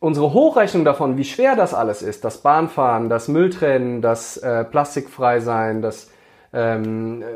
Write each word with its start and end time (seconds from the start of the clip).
unsere 0.00 0.32
Hochrechnung 0.32 0.84
davon, 0.84 1.16
wie 1.16 1.24
schwer 1.24 1.56
das 1.56 1.74
alles 1.74 2.02
ist, 2.02 2.24
das 2.24 2.38
Bahnfahren, 2.38 3.08
das 3.08 3.28
Mülltrennen, 3.28 4.00
das 4.02 4.36
äh, 4.36 4.64
Plastikfrei 4.64 5.40
sein, 5.40 5.82
das 5.82 6.10
ähm, 6.52 7.22
äh, 7.22 7.26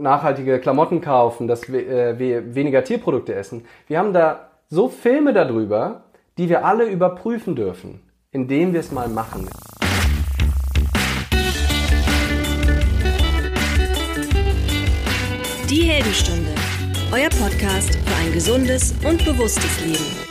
nachhaltige 0.00 0.60
Klamotten 0.60 1.00
kaufen, 1.00 1.48
das 1.48 1.68
äh, 1.68 2.18
weniger 2.54 2.84
Tierprodukte 2.84 3.34
essen. 3.34 3.64
Wir 3.86 3.98
haben 3.98 4.12
da 4.12 4.50
so 4.68 4.88
Filme 4.88 5.32
darüber, 5.32 6.04
die 6.38 6.48
wir 6.48 6.64
alle 6.64 6.84
überprüfen 6.84 7.56
dürfen, 7.56 8.02
indem 8.30 8.72
wir 8.72 8.80
es 8.80 8.92
mal 8.92 9.08
machen. 9.08 9.48
Die 15.68 15.82
Heldenstunde, 15.82 16.50
euer 17.12 17.30
Podcast 17.30 17.94
für 17.94 18.16
ein 18.16 18.32
gesundes 18.32 18.94
und 19.04 19.24
bewusstes 19.24 19.84
Leben. 19.84 20.29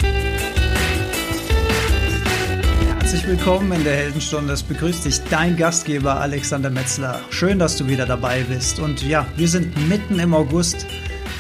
Herzlich 3.10 3.28
willkommen 3.28 3.72
in 3.72 3.84
der 3.84 3.96
Heldenstunde. 3.96 4.54
Es 4.54 4.62
begrüßt 4.62 5.04
dich 5.04 5.20
dein 5.32 5.58
Gastgeber 5.58 6.22
Alexander 6.22 6.70
Metzler. 6.70 7.20
Schön, 7.32 7.58
dass 7.58 7.76
du 7.76 7.88
wieder 7.88 8.06
dabei 8.06 8.44
bist. 8.44 8.80
Und 8.80 9.02
ja, 9.02 9.26
wir 9.36 9.48
sind 9.48 9.90
mitten 9.90 10.20
im 10.20 10.36
August. 10.36 10.86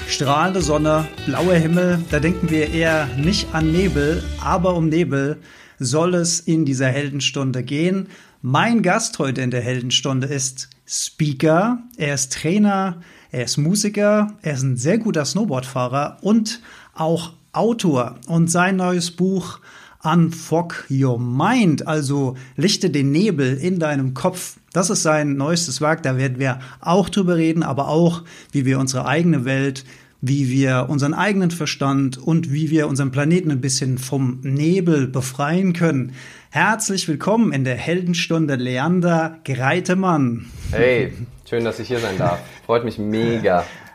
Strahlende 0.07 0.63
Sonne, 0.63 1.07
blauer 1.27 1.53
Himmel. 1.53 2.03
Da 2.09 2.19
denken 2.19 2.49
wir 2.49 2.73
eher 2.73 3.05
nicht 3.17 3.53
an 3.53 3.71
Nebel, 3.71 4.23
aber 4.43 4.73
um 4.73 4.89
Nebel 4.89 5.37
soll 5.77 6.15
es 6.15 6.39
in 6.39 6.65
dieser 6.65 6.87
Heldenstunde 6.87 7.61
gehen. 7.61 8.07
Mein 8.41 8.81
Gast 8.81 9.19
heute 9.19 9.41
in 9.41 9.51
der 9.51 9.61
Heldenstunde 9.61 10.25
ist 10.25 10.71
Speaker. 10.87 11.83
Er 11.97 12.15
ist 12.15 12.33
Trainer, 12.33 13.03
er 13.29 13.43
ist 13.43 13.57
Musiker, 13.57 14.33
er 14.41 14.53
ist 14.55 14.63
ein 14.63 14.75
sehr 14.75 14.97
guter 14.97 15.23
Snowboardfahrer 15.23 16.17
und 16.21 16.61
auch 16.95 17.33
Autor. 17.51 18.15
Und 18.25 18.49
sein 18.49 18.77
neues 18.77 19.11
Buch 19.11 19.59
Unfog 20.01 20.85
Your 20.89 21.19
Mind, 21.19 21.85
also 21.87 22.37
lichte 22.55 22.89
den 22.89 23.11
Nebel 23.11 23.57
in 23.57 23.79
deinem 23.79 24.13
Kopf. 24.13 24.57
Das 24.71 24.89
ist 24.89 25.03
sein 25.03 25.35
neuestes 25.35 25.81
Werk, 25.81 26.03
da 26.03 26.17
werden 26.17 26.39
wir 26.39 26.59
auch 26.79 27.09
drüber 27.09 27.35
reden, 27.35 27.63
aber 27.63 27.89
auch, 27.89 28.23
wie 28.51 28.65
wir 28.65 28.79
unsere 28.79 29.05
eigene 29.05 29.43
Welt, 29.43 29.83
wie 30.21 30.49
wir 30.49 30.87
unseren 30.89 31.13
eigenen 31.13 31.51
Verstand 31.51 32.17
und 32.17 32.51
wie 32.51 32.69
wir 32.69 32.87
unseren 32.87 33.11
Planeten 33.11 33.51
ein 33.51 33.61
bisschen 33.61 33.97
vom 33.97 34.39
Nebel 34.41 35.07
befreien 35.07 35.73
können. 35.73 36.13
Herzlich 36.49 37.07
willkommen 37.07 37.51
in 37.51 37.63
der 37.63 37.75
Heldenstunde 37.75 38.55
Leander 38.55 39.39
Greitemann. 39.43 40.45
Hey, 40.71 41.13
schön, 41.47 41.63
dass 41.63 41.79
ich 41.79 41.87
hier 41.87 41.99
sein 41.99 42.17
darf. 42.17 42.39
Freut 42.65 42.85
mich 42.85 42.97
mega. 42.97 43.65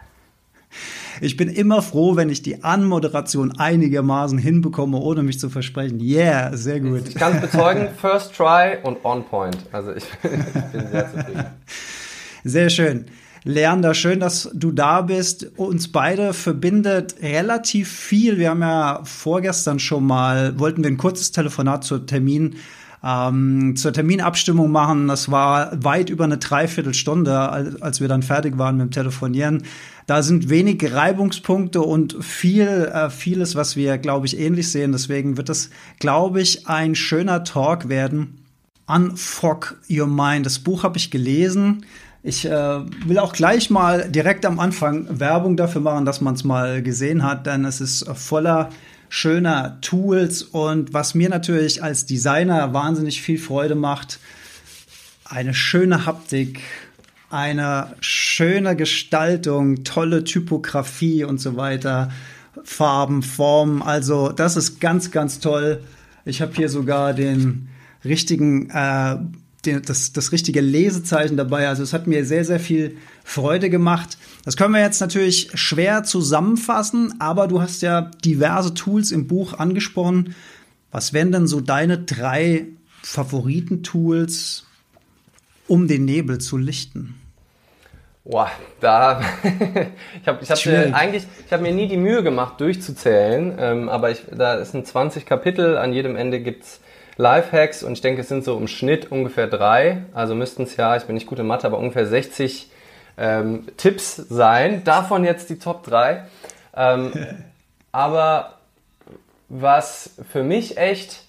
Ich 1.20 1.36
bin 1.36 1.48
immer 1.48 1.82
froh, 1.82 2.16
wenn 2.16 2.28
ich 2.28 2.42
die 2.42 2.64
Anmoderation 2.64 3.52
einigermaßen 3.58 4.38
hinbekomme, 4.38 4.98
ohne 4.98 5.22
mich 5.22 5.38
zu 5.38 5.50
versprechen. 5.50 6.00
Yeah, 6.00 6.56
sehr 6.56 6.80
gut. 6.80 7.08
Ich 7.08 7.14
kann 7.14 7.36
es 7.36 7.40
bezeugen, 7.42 7.88
first 8.00 8.34
try 8.34 8.76
und 8.82 9.04
on 9.04 9.24
point. 9.24 9.58
Also 9.72 9.92
ich, 9.92 10.04
ich 10.22 10.30
bin 10.72 10.88
sehr 10.90 11.10
zufrieden. 11.10 11.44
Sehr 12.44 12.70
schön. 12.70 13.06
Leander, 13.46 13.92
schön, 13.92 14.20
dass 14.20 14.50
du 14.54 14.72
da 14.72 15.02
bist. 15.02 15.58
Uns 15.58 15.92
beide 15.92 16.32
verbindet 16.32 17.16
relativ 17.20 17.92
viel. 17.92 18.38
Wir 18.38 18.50
haben 18.50 18.62
ja 18.62 19.02
vorgestern 19.04 19.78
schon 19.78 20.06
mal, 20.06 20.58
wollten 20.58 20.82
wir 20.82 20.90
ein 20.90 20.96
kurzes 20.96 21.30
Telefonat 21.30 21.84
zur 21.84 22.06
Termin 22.06 22.56
ähm, 23.04 23.76
zur 23.76 23.92
Terminabstimmung 23.92 24.70
machen. 24.70 25.08
Das 25.08 25.30
war 25.30 25.70
weit 25.84 26.08
über 26.08 26.24
eine 26.24 26.38
Dreiviertelstunde, 26.38 27.38
als 27.80 28.00
wir 28.00 28.08
dann 28.08 28.22
fertig 28.22 28.56
waren 28.56 28.78
mit 28.78 28.86
dem 28.86 28.90
Telefonieren. 28.90 29.64
Da 30.06 30.22
sind 30.22 30.50
wenig 30.50 30.92
Reibungspunkte 30.92 31.80
und 31.80 32.22
viel, 32.22 32.68
äh, 32.92 33.08
vieles, 33.08 33.54
was 33.54 33.74
wir, 33.74 33.96
glaube 33.98 34.26
ich, 34.26 34.38
ähnlich 34.38 34.70
sehen. 34.70 34.92
Deswegen 34.92 35.36
wird 35.36 35.48
es, 35.48 35.70
glaube 35.98 36.42
ich, 36.42 36.66
ein 36.66 36.94
schöner 36.94 37.44
Talk 37.44 37.88
werden. 37.88 38.44
Unfog 38.86 39.76
Your 39.88 40.06
Mind. 40.06 40.44
Das 40.44 40.58
Buch 40.58 40.82
habe 40.82 40.98
ich 40.98 41.10
gelesen. 41.10 41.86
Ich 42.22 42.44
äh, 42.44 42.80
will 43.06 43.18
auch 43.18 43.32
gleich 43.32 43.70
mal 43.70 44.10
direkt 44.10 44.44
am 44.44 44.58
Anfang 44.58 45.06
Werbung 45.20 45.56
dafür 45.56 45.80
machen, 45.80 46.04
dass 46.04 46.20
man 46.20 46.34
es 46.34 46.44
mal 46.44 46.82
gesehen 46.82 47.22
hat, 47.22 47.46
denn 47.46 47.64
es 47.64 47.80
ist 47.80 48.06
voller 48.14 48.70
schöner 49.10 49.78
Tools 49.80 50.42
und 50.42 50.92
was 50.92 51.14
mir 51.14 51.28
natürlich 51.28 51.82
als 51.82 52.06
Designer 52.06 52.72
wahnsinnig 52.72 53.22
viel 53.22 53.38
Freude 53.38 53.74
macht, 53.74 54.18
eine 55.24 55.54
schöne 55.54 56.06
Haptik, 56.06 56.60
eine 57.34 57.94
schöne 58.00 58.76
Gestaltung, 58.76 59.82
tolle 59.82 60.22
Typografie 60.22 61.24
und 61.24 61.40
so 61.40 61.56
weiter, 61.56 62.10
Farben, 62.62 63.22
Formen, 63.22 63.82
also 63.82 64.30
das 64.30 64.56
ist 64.56 64.80
ganz, 64.80 65.10
ganz 65.10 65.40
toll. 65.40 65.80
Ich 66.24 66.40
habe 66.40 66.54
hier 66.54 66.68
sogar 66.68 67.12
den 67.12 67.68
richtigen 68.04 68.70
äh, 68.70 69.16
das, 69.66 70.12
das 70.12 70.32
richtige 70.32 70.60
Lesezeichen 70.60 71.36
dabei. 71.36 71.68
Also 71.68 71.82
es 71.82 71.92
hat 71.92 72.06
mir 72.06 72.24
sehr, 72.24 72.44
sehr 72.44 72.60
viel 72.60 72.96
Freude 73.24 73.70
gemacht. 73.70 74.18
Das 74.44 74.56
können 74.56 74.74
wir 74.74 74.80
jetzt 74.80 75.00
natürlich 75.00 75.50
schwer 75.54 76.04
zusammenfassen, 76.04 77.14
aber 77.18 77.48
du 77.48 77.60
hast 77.60 77.82
ja 77.82 78.10
diverse 78.24 78.74
Tools 78.74 79.10
im 79.10 79.26
Buch 79.26 79.54
angesprochen. 79.54 80.34
Was 80.90 81.12
wären 81.12 81.32
denn 81.32 81.46
so 81.46 81.60
deine 81.60 81.98
drei 81.98 82.66
Favoritentools, 83.02 84.66
um 85.66 85.88
den 85.88 86.04
Nebel 86.04 86.38
zu 86.38 86.58
lichten? 86.58 87.14
Boah, 88.26 88.50
da 88.80 89.20
ich 89.42 90.26
habe 90.26 90.38
ich 90.42 90.50
hab 90.50 90.64
mir 90.64 90.94
eigentlich 90.94 91.26
ich 91.44 91.52
habe 91.52 91.62
mir 91.62 91.72
nie 91.72 91.88
die 91.88 91.98
Mühe 91.98 92.22
gemacht 92.22 92.58
durchzuzählen, 92.58 93.58
ähm, 93.60 93.88
aber 93.90 94.10
ich, 94.10 94.22
da 94.30 94.64
sind 94.64 94.86
20 94.86 95.26
Kapitel, 95.26 95.76
an 95.76 95.92
jedem 95.92 96.16
Ende 96.16 96.40
gibt's 96.40 96.80
Lifehacks 97.18 97.82
und 97.82 97.92
ich 97.92 98.00
denke, 98.00 98.22
es 98.22 98.28
sind 98.28 98.42
so 98.42 98.56
im 98.56 98.66
Schnitt 98.66 99.12
ungefähr 99.12 99.46
drei. 99.46 100.04
Also 100.14 100.34
müssten 100.34 100.62
es 100.62 100.76
ja, 100.76 100.96
ich 100.96 101.04
bin 101.04 101.14
nicht 101.14 101.26
gut 101.26 101.38
in 101.38 101.46
Mathe, 101.46 101.66
aber 101.66 101.78
ungefähr 101.78 102.06
60 102.06 102.70
ähm, 103.18 103.66
Tipps 103.76 104.16
sein. 104.16 104.82
Davon 104.84 105.24
jetzt 105.24 105.50
die 105.50 105.58
Top 105.58 105.84
3. 105.84 106.24
Ähm, 106.74 107.12
aber 107.92 108.54
was 109.48 110.16
für 110.32 110.42
mich 110.42 110.78
echt 110.78 111.22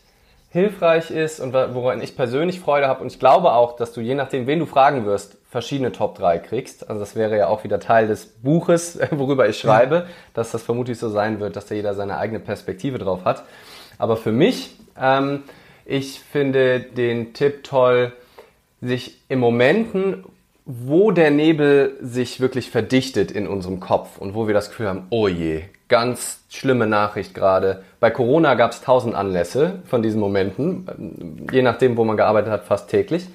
hilfreich 0.50 1.12
ist 1.12 1.42
und 1.42 1.54
woran 1.54 2.02
ich 2.02 2.16
persönlich 2.16 2.62
Freude 2.62 2.88
habe 2.88 3.02
und 3.02 3.12
ich 3.12 3.20
glaube 3.20 3.52
auch, 3.52 3.76
dass 3.76 3.92
du 3.92 4.00
je 4.00 4.16
nachdem, 4.16 4.48
wen 4.48 4.60
du 4.60 4.66
fragen 4.66 5.06
wirst, 5.06 5.38
verschiedene 5.56 5.94
Top 5.94 6.18
3 6.18 6.40
kriegst. 6.40 6.90
Also 6.90 7.00
das 7.00 7.16
wäre 7.16 7.38
ja 7.38 7.48
auch 7.48 7.64
wieder 7.64 7.80
Teil 7.80 8.08
des 8.08 8.26
Buches, 8.26 9.00
worüber 9.12 9.48
ich 9.48 9.58
schreibe, 9.58 9.96
ja. 9.96 10.06
dass 10.34 10.52
das 10.52 10.64
vermutlich 10.64 11.00
so 11.00 11.10
sein 11.10 11.40
wird, 11.40 11.56
dass 11.56 11.68
da 11.68 11.76
jeder 11.76 11.94
seine 11.94 12.18
eigene 12.18 12.40
Perspektive 12.40 12.98
drauf 12.98 13.24
hat. 13.24 13.44
Aber 13.98 14.18
für 14.18 14.34
mich 14.34 14.76
ähm, 15.00 15.44
ich 15.86 16.20
finde 16.20 16.80
den 16.80 17.34
Tipp 17.34 17.64
toll, 17.64 18.14
sich 18.82 19.22
in 19.30 19.40
Momenten, 19.40 20.24
wo 20.66 21.12
der 21.12 21.30
Nebel 21.30 21.96
sich 22.02 22.40
wirklich 22.40 22.72
verdichtet 22.72 23.32
in 23.32 23.48
unserem 23.48 23.80
Kopf 23.80 24.18
und 24.18 24.34
wo 24.34 24.48
wir 24.48 24.56
das 24.56 24.70
Gefühl 24.70 24.88
haben, 24.88 25.06
oh 25.12 25.28
je, 25.28 25.62
ganz 25.88 26.40
schlimme 26.50 26.88
Nachricht 26.88 27.36
gerade. 27.36 27.84
Bei 28.00 28.10
Corona 28.10 28.56
gab 28.56 28.72
es 28.72 28.82
tausend 28.82 29.14
Anlässe 29.14 29.84
von 29.86 30.02
diesen 30.02 30.20
Momenten, 30.20 31.46
je 31.52 31.62
nachdem, 31.62 31.98
wo 31.98 32.04
man 32.04 32.18
gearbeitet 32.18 32.52
hat, 32.52 32.64
fast 32.66 32.90
täglich. 32.90 33.28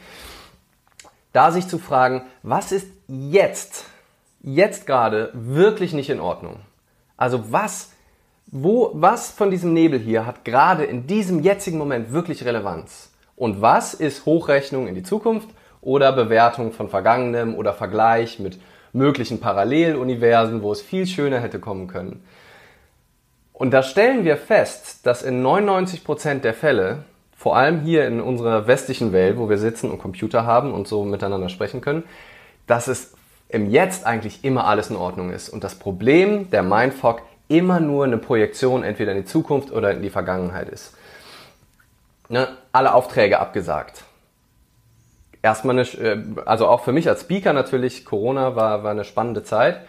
Da 1.32 1.52
sich 1.52 1.68
zu 1.68 1.78
fragen, 1.78 2.22
was 2.42 2.72
ist 2.72 2.88
jetzt, 3.06 3.84
jetzt 4.42 4.86
gerade 4.86 5.30
wirklich 5.32 5.92
nicht 5.92 6.10
in 6.10 6.20
Ordnung? 6.20 6.60
Also 7.16 7.52
was 7.52 7.90
wo, 8.52 8.90
was 8.94 9.30
von 9.30 9.50
diesem 9.50 9.72
Nebel 9.72 10.00
hier 10.00 10.26
hat 10.26 10.44
gerade 10.44 10.84
in 10.84 11.06
diesem 11.06 11.40
jetzigen 11.40 11.78
Moment 11.78 12.12
wirklich 12.12 12.44
Relevanz? 12.44 13.12
Und 13.36 13.60
was 13.62 13.94
ist 13.94 14.26
Hochrechnung 14.26 14.88
in 14.88 14.96
die 14.96 15.04
Zukunft 15.04 15.48
oder 15.80 16.12
Bewertung 16.12 16.72
von 16.72 16.88
Vergangenem 16.88 17.54
oder 17.54 17.72
Vergleich 17.72 18.40
mit 18.40 18.58
möglichen 18.92 19.38
Paralleluniversen, 19.38 20.62
wo 20.62 20.72
es 20.72 20.82
viel 20.82 21.06
schöner 21.06 21.40
hätte 21.40 21.60
kommen 21.60 21.86
können? 21.86 22.24
Und 23.52 23.70
da 23.70 23.84
stellen 23.84 24.24
wir 24.24 24.36
fest, 24.36 25.06
dass 25.06 25.22
in 25.22 25.42
99 25.42 26.02
Prozent 26.02 26.44
der 26.44 26.54
Fälle, 26.54 27.04
vor 27.40 27.56
allem 27.56 27.80
hier 27.80 28.06
in 28.06 28.20
unserer 28.20 28.66
westlichen 28.66 29.14
Welt, 29.14 29.38
wo 29.38 29.48
wir 29.48 29.56
sitzen 29.56 29.90
und 29.90 29.96
Computer 29.96 30.44
haben 30.44 30.74
und 30.74 30.86
so 30.86 31.06
miteinander 31.06 31.48
sprechen 31.48 31.80
können, 31.80 32.02
dass 32.66 32.86
es 32.86 33.14
im 33.48 33.70
Jetzt 33.70 34.04
eigentlich 34.04 34.44
immer 34.44 34.66
alles 34.66 34.90
in 34.90 34.96
Ordnung 34.96 35.32
ist. 35.32 35.48
Und 35.48 35.64
das 35.64 35.74
Problem 35.74 36.50
der 36.50 36.62
Mindfuck 36.62 37.22
immer 37.48 37.80
nur 37.80 38.04
eine 38.04 38.18
Projektion 38.18 38.84
entweder 38.84 39.12
in 39.12 39.22
die 39.22 39.24
Zukunft 39.24 39.72
oder 39.72 39.92
in 39.92 40.02
die 40.02 40.10
Vergangenheit 40.10 40.68
ist. 40.68 40.94
Ne? 42.28 42.46
Alle 42.72 42.92
Aufträge 42.92 43.38
abgesagt. 43.38 44.04
Erstmal 45.40 45.78
eine, 45.78 45.88
äh, 45.94 46.22
also 46.44 46.68
auch 46.68 46.84
für 46.84 46.92
mich 46.92 47.08
als 47.08 47.22
Speaker 47.22 47.54
natürlich, 47.54 48.04
Corona 48.04 48.54
war, 48.54 48.84
war 48.84 48.90
eine 48.90 49.04
spannende 49.04 49.44
Zeit. 49.44 49.80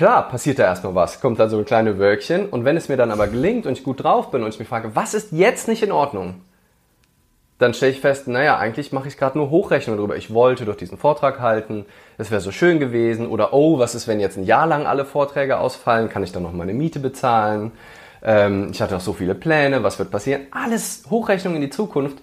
Klar, 0.00 0.30
passiert 0.30 0.58
da 0.58 0.62
erstmal 0.62 0.94
was, 0.94 1.20
kommt 1.20 1.38
da 1.38 1.50
so 1.50 1.58
ein 1.58 1.66
kleine 1.66 1.98
Wölkchen 1.98 2.48
und 2.48 2.64
wenn 2.64 2.74
es 2.74 2.88
mir 2.88 2.96
dann 2.96 3.10
aber 3.10 3.28
gelingt 3.28 3.66
und 3.66 3.74
ich 3.74 3.84
gut 3.84 4.02
drauf 4.02 4.30
bin 4.30 4.42
und 4.42 4.48
ich 4.48 4.58
mich 4.58 4.66
frage, 4.66 4.96
was 4.96 5.12
ist 5.12 5.30
jetzt 5.30 5.68
nicht 5.68 5.82
in 5.82 5.92
Ordnung? 5.92 6.40
dann 7.58 7.74
stelle 7.74 7.92
ich 7.92 8.00
fest, 8.00 8.26
naja, 8.26 8.56
eigentlich 8.56 8.92
mache 8.92 9.08
ich 9.08 9.18
gerade 9.18 9.36
nur 9.36 9.50
Hochrechnung 9.50 9.98
darüber. 9.98 10.16
Ich 10.16 10.32
wollte 10.32 10.64
doch 10.64 10.76
diesen 10.76 10.96
Vortrag 10.96 11.40
halten, 11.40 11.84
es 12.16 12.30
wäre 12.30 12.40
so 12.40 12.50
schön 12.50 12.80
gewesen. 12.80 13.26
Oder, 13.26 13.52
oh, 13.52 13.78
was 13.78 13.94
ist, 13.94 14.08
wenn 14.08 14.20
jetzt 14.20 14.38
ein 14.38 14.44
Jahr 14.44 14.66
lang 14.66 14.86
alle 14.86 15.04
Vorträge 15.04 15.58
ausfallen? 15.58 16.08
Kann 16.08 16.22
ich 16.22 16.32
dann 16.32 16.44
noch 16.44 16.54
meine 16.54 16.72
Miete 16.72 17.00
bezahlen? 17.00 17.72
ähm, 18.22 18.70
ich 18.72 18.80
hatte 18.80 18.96
auch 18.96 19.00
so 19.02 19.12
viele 19.12 19.34
Pläne, 19.34 19.82
was 19.82 19.98
wird 19.98 20.10
passieren, 20.10 20.46
alles 20.50 21.04
Hochrechnung 21.10 21.54
in 21.54 21.60
die 21.60 21.68
Zukunft. 21.68 22.16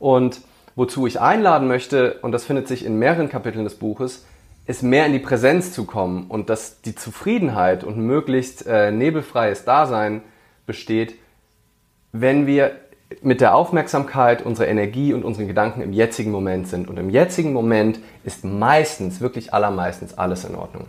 Und 0.00 0.40
wozu 0.74 1.06
ich 1.06 1.20
einladen 1.20 1.68
möchte, 1.68 2.18
und 2.22 2.32
das 2.32 2.44
findet 2.44 2.66
sich 2.66 2.84
in 2.84 2.98
mehreren 2.98 3.28
Kapiteln 3.28 3.62
des 3.62 3.76
Buches, 3.76 4.24
ist 4.66 4.82
mehr 4.82 5.06
in 5.06 5.12
die 5.12 5.18
Präsenz 5.18 5.72
zu 5.72 5.84
kommen 5.84 6.26
und 6.28 6.48
dass 6.48 6.80
die 6.82 6.94
Zufriedenheit 6.94 7.84
und 7.84 7.98
möglichst 7.98 8.66
äh, 8.66 8.92
nebelfreies 8.92 9.64
Dasein 9.64 10.22
besteht, 10.66 11.14
wenn 12.12 12.46
wir 12.46 12.72
mit 13.20 13.40
der 13.40 13.54
Aufmerksamkeit, 13.54 14.42
unserer 14.42 14.68
Energie 14.68 15.12
und 15.12 15.24
unseren 15.24 15.48
Gedanken 15.48 15.82
im 15.82 15.92
jetzigen 15.92 16.30
Moment 16.30 16.68
sind. 16.68 16.88
Und 16.88 16.98
im 16.98 17.10
jetzigen 17.10 17.52
Moment 17.52 17.98
ist 18.24 18.44
meistens, 18.44 19.20
wirklich 19.20 19.52
allermeistens 19.52 20.16
alles 20.16 20.44
in 20.44 20.54
Ordnung. 20.54 20.86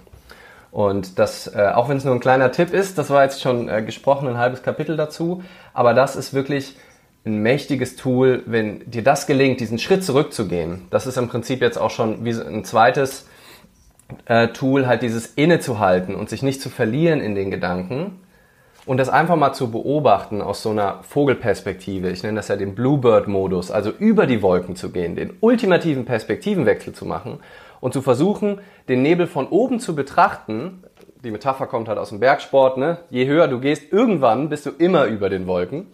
Und 0.71 1.19
das, 1.19 1.53
äh, 1.53 1.71
auch 1.73 1.89
wenn 1.89 1.97
es 1.97 2.03
nur 2.03 2.13
ein 2.13 2.19
kleiner 2.19 2.51
Tipp 2.51 2.73
ist, 2.73 2.97
das 2.97 3.09
war 3.09 3.23
jetzt 3.23 3.41
schon 3.41 3.69
äh, 3.69 3.83
gesprochen, 3.83 4.27
ein 4.27 4.37
halbes 4.37 4.63
Kapitel 4.63 4.97
dazu, 4.97 5.43
aber 5.73 5.93
das 5.93 6.15
ist 6.15 6.33
wirklich 6.33 6.77
ein 7.25 7.41
mächtiges 7.43 7.95
Tool, 7.95 8.43
wenn 8.45 8.89
dir 8.89 9.03
das 9.03 9.27
gelingt, 9.27 9.59
diesen 9.59 9.79
Schritt 9.79 10.03
zurückzugehen. 10.03 10.87
Das 10.89 11.05
ist 11.07 11.17
im 11.17 11.29
Prinzip 11.29 11.61
jetzt 11.61 11.77
auch 11.77 11.91
schon 11.91 12.25
wie 12.25 12.31
ein 12.31 12.65
zweites 12.65 13.27
äh, 14.25 14.49
Tool, 14.49 14.87
halt 14.87 15.01
dieses 15.01 15.27
innezuhalten 15.27 16.15
und 16.15 16.29
sich 16.29 16.43
nicht 16.43 16.61
zu 16.61 16.69
verlieren 16.69 17.19
in 17.19 17.35
den 17.35 17.51
Gedanken, 17.51 18.19
und 18.85 18.97
das 18.97 19.09
einfach 19.09 19.37
mal 19.37 19.53
zu 19.53 19.71
beobachten 19.71 20.41
aus 20.41 20.61
so 20.61 20.71
einer 20.71 21.03
Vogelperspektive, 21.03 22.09
ich 22.09 22.23
nenne 22.23 22.35
das 22.35 22.49
ja 22.49 22.57
den 22.57 22.75
Bluebird-Modus, 22.75 23.71
also 23.71 23.91
über 23.91 24.27
die 24.27 24.41
Wolken 24.41 24.75
zu 24.75 24.91
gehen, 24.91 25.15
den 25.15 25.33
ultimativen 25.39 26.03
Perspektivenwechsel 26.05 26.93
zu 26.93 27.05
machen 27.05 27.39
und 27.79 27.93
zu 27.93 28.01
versuchen, 28.01 28.59
den 28.89 29.01
Nebel 29.01 29.27
von 29.27 29.47
oben 29.47 29.79
zu 29.79 29.95
betrachten. 29.95 30.83
Die 31.23 31.31
Metapher 31.31 31.67
kommt 31.67 31.87
halt 31.87 31.97
aus 31.97 32.09
dem 32.09 32.19
Bergsport, 32.19 32.77
ne? 32.77 32.97
Je 33.09 33.25
höher 33.25 33.47
du 33.47 33.61
gehst, 33.61 33.93
irgendwann 33.93 34.49
bist 34.49 34.65
du 34.65 34.71
immer 34.71 35.05
über 35.05 35.29
den 35.29 35.47
Wolken. 35.47 35.87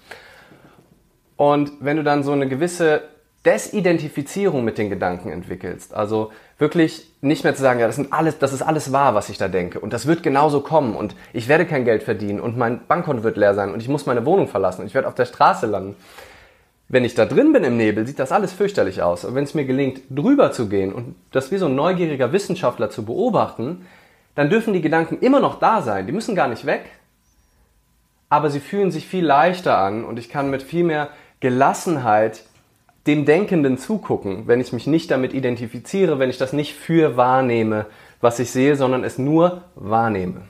Und 1.38 1.71
wenn 1.79 1.97
du 1.97 2.03
dann 2.03 2.23
so 2.23 2.31
eine 2.31 2.47
gewisse 2.47 3.03
Desidentifizierung 3.45 4.65
mit 4.65 4.79
den 4.79 4.89
Gedanken 4.89 5.31
entwickelst, 5.31 5.94
also 5.94 6.31
wirklich 6.59 7.09
nicht 7.21 7.44
mehr 7.44 7.56
zu 7.56 7.61
sagen, 7.61 7.79
ja, 7.79 7.88
das, 7.88 7.95
sind 7.95 8.13
alles, 8.13 8.38
das 8.38 8.53
ist 8.53 8.61
alles 8.61 8.91
wahr, 8.91 9.15
was 9.15 9.29
ich 9.29 9.38
da 9.38 9.47
denke 9.47 9.79
und 9.79 9.94
das 9.94 10.06
wird 10.06 10.21
genauso 10.21 10.61
kommen 10.61 10.95
und 10.95 11.15
ich 11.33 11.47
werde 11.47 11.65
kein 11.65 11.85
Geld 11.85 12.03
verdienen 12.03 12.39
und 12.39 12.57
mein 12.57 12.85
Bankkonto 12.85 13.23
wird 13.23 13.38
leer 13.38 13.56
sein 13.56 13.73
und 13.73 13.81
ich 13.81 13.88
muss 13.88 14.06
meine 14.06 14.25
Wohnung 14.25 14.47
verlassen 14.47 14.81
und 14.81 14.88
ich 14.88 14.94
werde 14.94 15.07
auf 15.07 15.15
der 15.15 15.25
Straße 15.25 15.65
landen. 15.65 15.95
Wenn 16.91 17.06
ich 17.06 17.13
da 17.13 17.25
drin 17.25 17.53
bin 17.53 17.63
im 17.63 17.77
Nebel, 17.77 18.06
sieht 18.07 18.17
das 18.17 18.31
alles 18.31 18.51
fürchterlich 18.51 19.03
aus. 19.03 19.23
Aber 19.23 19.35
wenn 19.35 19.44
es 19.44 19.53
mir 19.53 19.65
gelingt, 19.65 20.01
drüber 20.09 20.51
zu 20.51 20.69
gehen 20.69 20.91
und 20.91 21.15
das 21.31 21.51
wie 21.51 21.57
so 21.57 21.67
ein 21.67 21.75
neugieriger 21.75 22.33
Wissenschaftler 22.33 22.89
zu 22.89 23.05
beobachten, 23.05 23.85
dann 24.33 24.50
dürfen 24.50 24.73
die 24.73 24.81
Gedanken 24.81 25.19
immer 25.19 25.39
noch 25.39 25.59
da 25.59 25.83
sein. 25.83 26.07
Die 26.07 26.13
müssen 26.13 26.33
gar 26.33 26.47
nicht 26.47 26.65
weg. 26.65 26.89
Aber 28.27 28.50
sie 28.50 28.59
fühlen 28.59 28.89
sich 28.89 29.07
viel 29.07 29.23
leichter 29.23 29.77
an 29.77 30.03
und 30.03 30.17
ich 30.17 30.29
kann 30.29 30.50
mit 30.50 30.63
viel 30.63 30.83
mehr 30.83 31.09
Gelassenheit 31.41 32.44
dem 33.09 33.25
Denkenden 33.25 33.79
zugucken, 33.79 34.44
wenn 34.45 34.61
ich 34.61 34.71
mich 34.71 34.85
nicht 34.85 35.09
damit 35.09 35.33
identifiziere, 35.33 36.19
wenn 36.19 36.29
ich 36.29 36.38
das 36.38 36.53
nicht 36.53 36.75
für 36.75 37.17
wahrnehme, 37.17 37.88
was 38.21 38.38
ich 38.38 38.51
sehe, 38.51 38.75
sondern 38.75 39.03
es 39.03 39.17
nur 39.17 39.63
wahrnehme. 39.73 40.41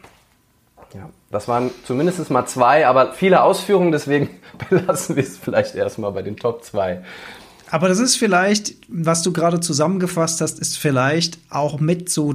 Ja, 0.93 1.09
das 1.31 1.47
waren 1.47 1.71
zumindest 1.85 2.29
mal 2.29 2.45
zwei, 2.47 2.85
aber 2.85 3.13
viele 3.13 3.43
Ausführungen, 3.43 3.93
deswegen 3.93 4.29
belassen 4.69 5.15
wir 5.15 5.23
es 5.23 5.37
vielleicht 5.37 5.75
erstmal 5.75 6.11
bei 6.11 6.21
den 6.21 6.35
Top 6.35 6.63
2. 6.63 7.01
Aber 7.71 7.87
das 7.87 7.99
ist 7.99 8.17
vielleicht, 8.17 8.75
was 8.89 9.21
du 9.21 9.31
gerade 9.31 9.61
zusammengefasst 9.61 10.41
hast, 10.41 10.59
ist 10.59 10.77
vielleicht 10.77 11.37
auch 11.49 11.79
mit 11.79 12.09
so 12.09 12.33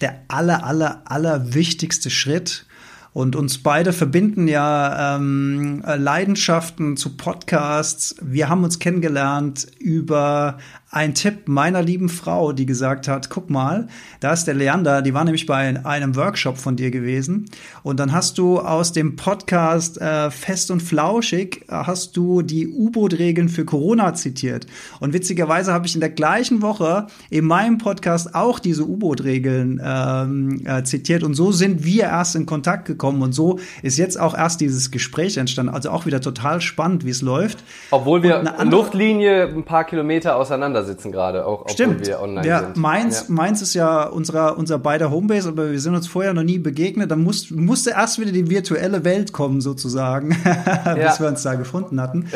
der 0.00 0.20
aller, 0.28 0.64
aller, 0.64 1.02
aller 1.06 1.54
wichtigste 1.54 2.10
Schritt, 2.10 2.66
und 3.12 3.34
uns 3.34 3.58
beide 3.58 3.92
verbinden 3.92 4.46
ja 4.46 5.16
ähm, 5.16 5.82
Leidenschaften 5.84 6.96
zu 6.96 7.16
Podcasts. 7.16 8.14
Wir 8.22 8.48
haben 8.48 8.64
uns 8.64 8.78
kennengelernt 8.78 9.66
über 9.78 10.58
ein 10.92 11.14
Tipp 11.14 11.46
meiner 11.46 11.82
lieben 11.82 12.08
Frau, 12.08 12.52
die 12.52 12.66
gesagt 12.66 13.06
hat, 13.06 13.30
guck 13.30 13.48
mal, 13.48 13.86
da 14.18 14.32
ist 14.32 14.46
der 14.46 14.54
Leander, 14.54 15.02
die 15.02 15.14
war 15.14 15.24
nämlich 15.24 15.46
bei 15.46 15.78
einem 15.84 16.16
Workshop 16.16 16.58
von 16.58 16.74
dir 16.74 16.90
gewesen. 16.90 17.48
Und 17.84 18.00
dann 18.00 18.12
hast 18.12 18.38
du 18.38 18.58
aus 18.58 18.92
dem 18.92 19.14
Podcast 19.14 20.00
äh, 20.00 20.32
Fest 20.32 20.68
und 20.72 20.82
Flauschig, 20.82 21.64
äh, 21.68 21.74
hast 21.74 22.16
du 22.16 22.42
die 22.42 22.66
U-Boot-Regeln 22.66 23.48
für 23.48 23.64
Corona 23.64 24.14
zitiert. 24.14 24.66
Und 24.98 25.12
witzigerweise 25.12 25.72
habe 25.72 25.86
ich 25.86 25.94
in 25.94 26.00
der 26.00 26.10
gleichen 26.10 26.60
Woche 26.60 27.06
in 27.30 27.44
meinem 27.44 27.78
Podcast 27.78 28.34
auch 28.34 28.58
diese 28.58 28.84
U-Boot-Regeln 28.84 29.80
ähm, 29.84 30.66
äh, 30.66 30.82
zitiert. 30.82 31.22
Und 31.22 31.34
so 31.34 31.52
sind 31.52 31.84
wir 31.84 32.04
erst 32.04 32.34
in 32.34 32.46
Kontakt 32.46 32.86
gekommen. 32.86 33.22
Und 33.22 33.32
so 33.32 33.60
ist 33.82 33.96
jetzt 33.96 34.18
auch 34.18 34.36
erst 34.36 34.60
dieses 34.60 34.90
Gespräch 34.90 35.36
entstanden, 35.36 35.72
also 35.72 35.90
auch 35.90 36.04
wieder 36.06 36.20
total 36.20 36.60
spannend, 36.60 37.04
wie 37.04 37.10
es 37.10 37.22
läuft. 37.22 37.62
Obwohl 37.92 38.24
wir 38.24 38.42
Luftlinie 38.64 39.46
ein 39.46 39.64
paar 39.64 39.84
Kilometer 39.84 40.34
auseinander 40.34 40.79
da 40.80 40.86
sitzen 40.86 41.12
gerade, 41.12 41.46
auch 41.46 41.62
obwohl 41.62 41.74
Stimmt. 41.74 42.06
wir 42.06 42.20
online 42.20 42.46
ja, 42.46 42.60
sind. 42.60 42.76
Mainz, 42.76 43.20
ja. 43.28 43.34
Mainz 43.34 43.62
ist 43.62 43.74
ja 43.74 44.04
unserer, 44.04 44.58
unser 44.58 44.78
beider 44.78 45.10
Homebase, 45.10 45.48
aber 45.48 45.70
wir 45.70 45.80
sind 45.80 45.94
uns 45.94 46.06
vorher 46.06 46.34
noch 46.34 46.42
nie 46.42 46.58
begegnet. 46.58 47.10
Dann 47.10 47.22
musst, 47.22 47.50
musste 47.50 47.90
erst 47.90 48.18
wieder 48.18 48.32
die 48.32 48.50
virtuelle 48.50 49.04
Welt 49.04 49.32
kommen, 49.32 49.60
sozusagen, 49.60 50.36
ja. 50.44 50.94
bis 50.94 51.20
wir 51.20 51.28
uns 51.28 51.42
da 51.42 51.54
gefunden 51.54 52.00
hatten. 52.00 52.26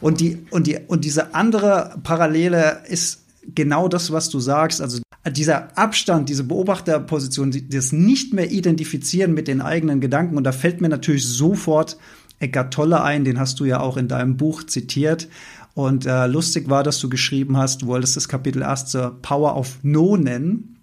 Und, 0.00 0.20
die, 0.20 0.46
und, 0.50 0.66
die, 0.66 0.78
und 0.86 1.04
diese 1.04 1.34
andere 1.34 1.96
Parallele 2.02 2.82
ist 2.86 3.24
genau 3.54 3.88
das, 3.88 4.12
was 4.12 4.28
du 4.28 4.40
sagst. 4.40 4.80
Also 4.80 5.00
dieser 5.28 5.76
Abstand, 5.76 6.28
diese 6.28 6.44
Beobachterposition, 6.44 7.54
das 7.70 7.92
nicht 7.92 8.32
mehr 8.32 8.50
identifizieren 8.50 9.34
mit 9.34 9.48
den 9.48 9.60
eigenen 9.60 10.00
Gedanken. 10.00 10.36
Und 10.36 10.44
da 10.44 10.52
fällt 10.52 10.80
mir 10.80 10.88
natürlich 10.88 11.26
sofort 11.26 11.96
Eckart 12.40 12.72
Tolle 12.72 13.02
ein, 13.02 13.24
den 13.24 13.38
hast 13.38 13.60
du 13.60 13.66
ja 13.66 13.80
auch 13.80 13.96
in 13.98 14.08
deinem 14.08 14.36
Buch 14.36 14.64
zitiert. 14.64 15.28
Und 15.74 16.06
äh, 16.06 16.26
lustig 16.26 16.68
war, 16.68 16.82
dass 16.82 16.98
du 16.98 17.08
geschrieben 17.08 17.56
hast, 17.56 17.82
du 17.82 17.86
wolltest 17.86 18.16
das 18.16 18.28
Kapitel 18.28 18.62
erst 18.62 18.88
zur 18.88 19.16
Power 19.22 19.56
of 19.56 19.78
No 19.82 20.16
nennen. 20.16 20.76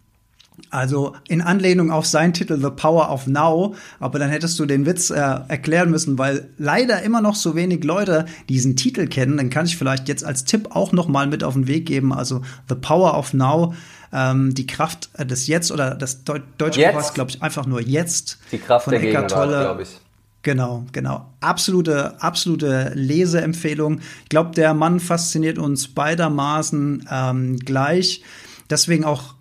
Also 0.69 1.15
in 1.27 1.41
Anlehnung 1.41 1.91
auf 1.91 2.07
seinen 2.07 2.33
Titel 2.33 2.59
The 2.59 2.71
Power 2.71 3.11
of 3.11 3.27
Now, 3.27 3.75
aber 3.99 4.17
dann 4.17 4.29
hättest 4.29 4.57
du 4.57 4.65
den 4.65 4.85
Witz 4.87 5.11
äh, 5.11 5.15
erklären 5.15 5.91
müssen, 5.91 6.17
weil 6.17 6.49
leider 6.57 7.03
immer 7.03 7.21
noch 7.21 7.35
so 7.35 7.55
wenig 7.55 7.83
Leute 7.83 8.25
diesen 8.49 8.75
Titel 8.75 9.07
kennen. 9.07 9.37
Dann 9.37 9.51
kann 9.51 9.67
ich 9.67 9.77
vielleicht 9.77 10.07
jetzt 10.07 10.25
als 10.25 10.45
Tipp 10.45 10.69
auch 10.71 10.93
noch 10.93 11.07
mal 11.07 11.27
mit 11.27 11.43
auf 11.43 11.53
den 11.53 11.67
Weg 11.67 11.85
geben. 11.85 12.11
Also 12.11 12.41
The 12.69 12.75
Power 12.75 13.17
of 13.17 13.33
Now, 13.33 13.75
ähm, 14.11 14.55
die 14.55 14.65
Kraft 14.65 15.09
des 15.19 15.47
Jetzt 15.47 15.71
oder 15.71 15.93
das 15.93 16.23
Deu 16.23 16.39
deutsche 16.57 16.81
Wort, 16.93 17.13
glaube 17.13 17.29
ich, 17.29 17.41
einfach 17.43 17.67
nur 17.67 17.81
Jetzt. 17.81 18.39
Die 18.51 18.57
Kraft 18.57 18.85
von 18.85 18.91
der 18.91 19.01
Gegenwart, 19.01 19.29
glaube 19.29 19.83
ich. 19.83 19.99
Genau, 20.43 20.85
genau. 20.93 21.33
Absolute, 21.39 22.21
absolute 22.21 22.91
Leseempfehlung. 22.95 23.99
Ich 24.23 24.29
glaube, 24.29 24.51
der 24.51 24.73
Mann 24.73 24.99
fasziniert 24.99 25.57
uns 25.57 25.89
beidermaßen 25.89 27.07
ähm, 27.11 27.57
gleich. 27.57 28.23
Deswegen 28.69 29.03
auch 29.03 29.35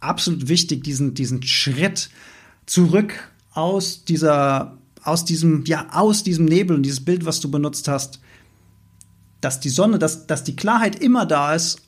absolut 0.00 0.48
wichtig, 0.48 0.84
diesen, 0.84 1.14
diesen 1.14 1.42
Schritt 1.42 2.10
zurück 2.66 3.30
aus 3.52 4.04
dieser, 4.04 4.78
aus 5.02 5.24
diesem, 5.24 5.64
ja, 5.66 5.86
aus 5.92 6.22
diesem 6.22 6.44
Nebel 6.44 6.76
und 6.76 6.82
dieses 6.82 7.04
Bild, 7.04 7.24
was 7.24 7.40
du 7.40 7.50
benutzt 7.50 7.88
hast, 7.88 8.20
dass 9.40 9.60
die 9.60 9.68
Sonne, 9.68 9.98
dass, 9.98 10.26
dass 10.26 10.44
die 10.44 10.56
Klarheit 10.56 10.96
immer 10.96 11.26
da 11.26 11.54
ist, 11.54 11.82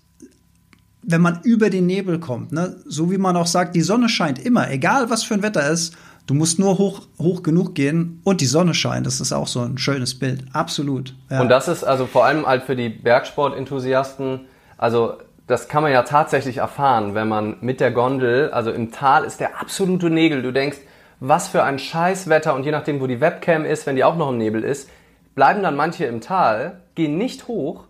wenn 1.03 1.21
man 1.21 1.41
über 1.43 1.71
den 1.71 1.87
Nebel 1.87 2.21
kommt. 2.21 2.53
Ne? 2.53 2.77
So 2.85 3.11
wie 3.11 3.19
man 3.19 3.37
auch 3.37 3.47
sagt, 3.47 3.75
die 3.75 3.81
Sonne 3.81 4.09
scheint 4.09 4.39
immer, 4.39 4.71
egal 4.71 5.11
was 5.11 5.23
für 5.23 5.35
ein 5.35 5.43
Wetter 5.43 5.71
ist. 5.71 5.95
Du 6.31 6.37
musst 6.37 6.61
nur 6.61 6.79
hoch, 6.79 7.01
hoch 7.19 7.43
genug 7.43 7.75
gehen 7.75 8.21
und 8.23 8.41
die 8.41 8.47
Sonne 8.47 8.73
scheint. 8.73 9.05
Das 9.05 9.21
ist 9.21 9.33
auch 9.33 9.49
so 9.49 9.63
ein 9.63 9.79
schönes 9.79 10.17
Bild. 10.17 10.45
Absolut. 10.53 11.13
Ja. 11.29 11.41
Und 11.41 11.49
das 11.49 11.67
ist 11.67 11.83
also 11.83 12.07
vor 12.07 12.25
allem 12.25 12.47
halt 12.47 12.63
für 12.63 12.77
die 12.77 12.89
Bergsportenthusiasten, 12.89 14.43
also 14.79 15.15
das 15.49 15.67
kann 15.67 15.83
man 15.83 15.91
ja 15.91 16.05
tatsächlich 16.05 16.59
erfahren, 16.59 17.17
wenn 17.17 17.27
man 17.27 17.57
mit 17.63 17.81
der 17.81 17.91
Gondel, 17.91 18.49
also 18.53 18.71
im 18.71 18.93
Tal 18.93 19.25
ist 19.25 19.41
der 19.41 19.61
absolute 19.61 20.09
Nebel. 20.09 20.41
Du 20.43 20.53
denkst, 20.53 20.79
was 21.19 21.49
für 21.49 21.65
ein 21.65 21.81
Scheißwetter 21.81 22.55
und 22.55 22.63
je 22.63 22.71
nachdem, 22.71 23.01
wo 23.01 23.09
die 23.09 23.21
Webcam 23.21 23.65
ist, 23.65 23.89
wenn 23.89 23.97
die 23.97 24.05
auch 24.05 24.15
noch 24.15 24.31
im 24.31 24.39
Nebel 24.39 24.63
ist, 24.63 24.89
bleiben 25.35 25.65
dann 25.65 25.75
manche 25.75 26.05
im 26.05 26.21
Tal, 26.21 26.81
gehen 26.95 27.19
nicht 27.19 27.49
hoch 27.49 27.87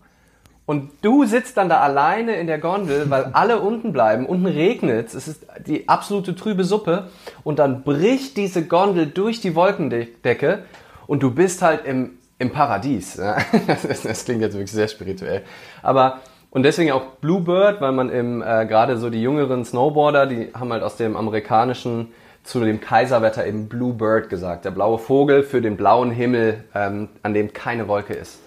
und 0.70 0.92
du 1.02 1.24
sitzt 1.24 1.56
dann 1.56 1.68
da 1.68 1.80
alleine 1.80 2.36
in 2.36 2.46
der 2.46 2.60
Gondel, 2.60 3.10
weil 3.10 3.30
alle 3.32 3.58
unten 3.58 3.92
bleiben. 3.92 4.24
Unten 4.24 4.46
regnet 4.46 5.12
es. 5.12 5.26
ist 5.26 5.44
die 5.66 5.88
absolute 5.88 6.36
trübe 6.36 6.62
Suppe. 6.62 7.08
Und 7.42 7.58
dann 7.58 7.82
bricht 7.82 8.36
diese 8.36 8.64
Gondel 8.64 9.06
durch 9.06 9.40
die 9.40 9.56
Wolkendecke 9.56 10.60
und 11.08 11.24
du 11.24 11.32
bist 11.32 11.62
halt 11.62 11.86
im, 11.86 12.12
im 12.38 12.52
Paradies. 12.52 13.20
Das, 14.04 14.24
klingt 14.24 14.42
jetzt 14.42 14.52
wirklich 14.52 14.70
sehr 14.70 14.86
spirituell. 14.86 15.42
Aber 15.82 16.20
und 16.50 16.62
deswegen 16.62 16.92
auch 16.92 17.02
Bluebird, 17.20 17.80
weil 17.80 17.90
man 17.90 18.08
im 18.08 18.40
äh, 18.40 18.64
gerade 18.64 18.96
so 18.96 19.10
die 19.10 19.20
jüngeren 19.20 19.64
Snowboarder, 19.64 20.26
die 20.26 20.52
haben 20.54 20.72
halt 20.72 20.84
aus 20.84 20.96
dem 20.96 21.16
amerikanischen 21.16 22.12
zu 22.44 22.60
dem 22.60 22.80
Kaiserwetter 22.80 23.44
eben 23.44 23.68
Bluebird 23.68 24.28
gesagt, 24.28 24.66
der 24.66 24.70
blaue 24.70 25.00
Vogel 25.00 25.42
für 25.42 25.60
den 25.60 25.76
blauen 25.76 26.12
Himmel, 26.12 26.62
ähm, 26.76 27.08
an 27.24 27.34
dem 27.34 27.52
keine 27.52 27.88
Wolke 27.88 28.14
ist. 28.14 28.38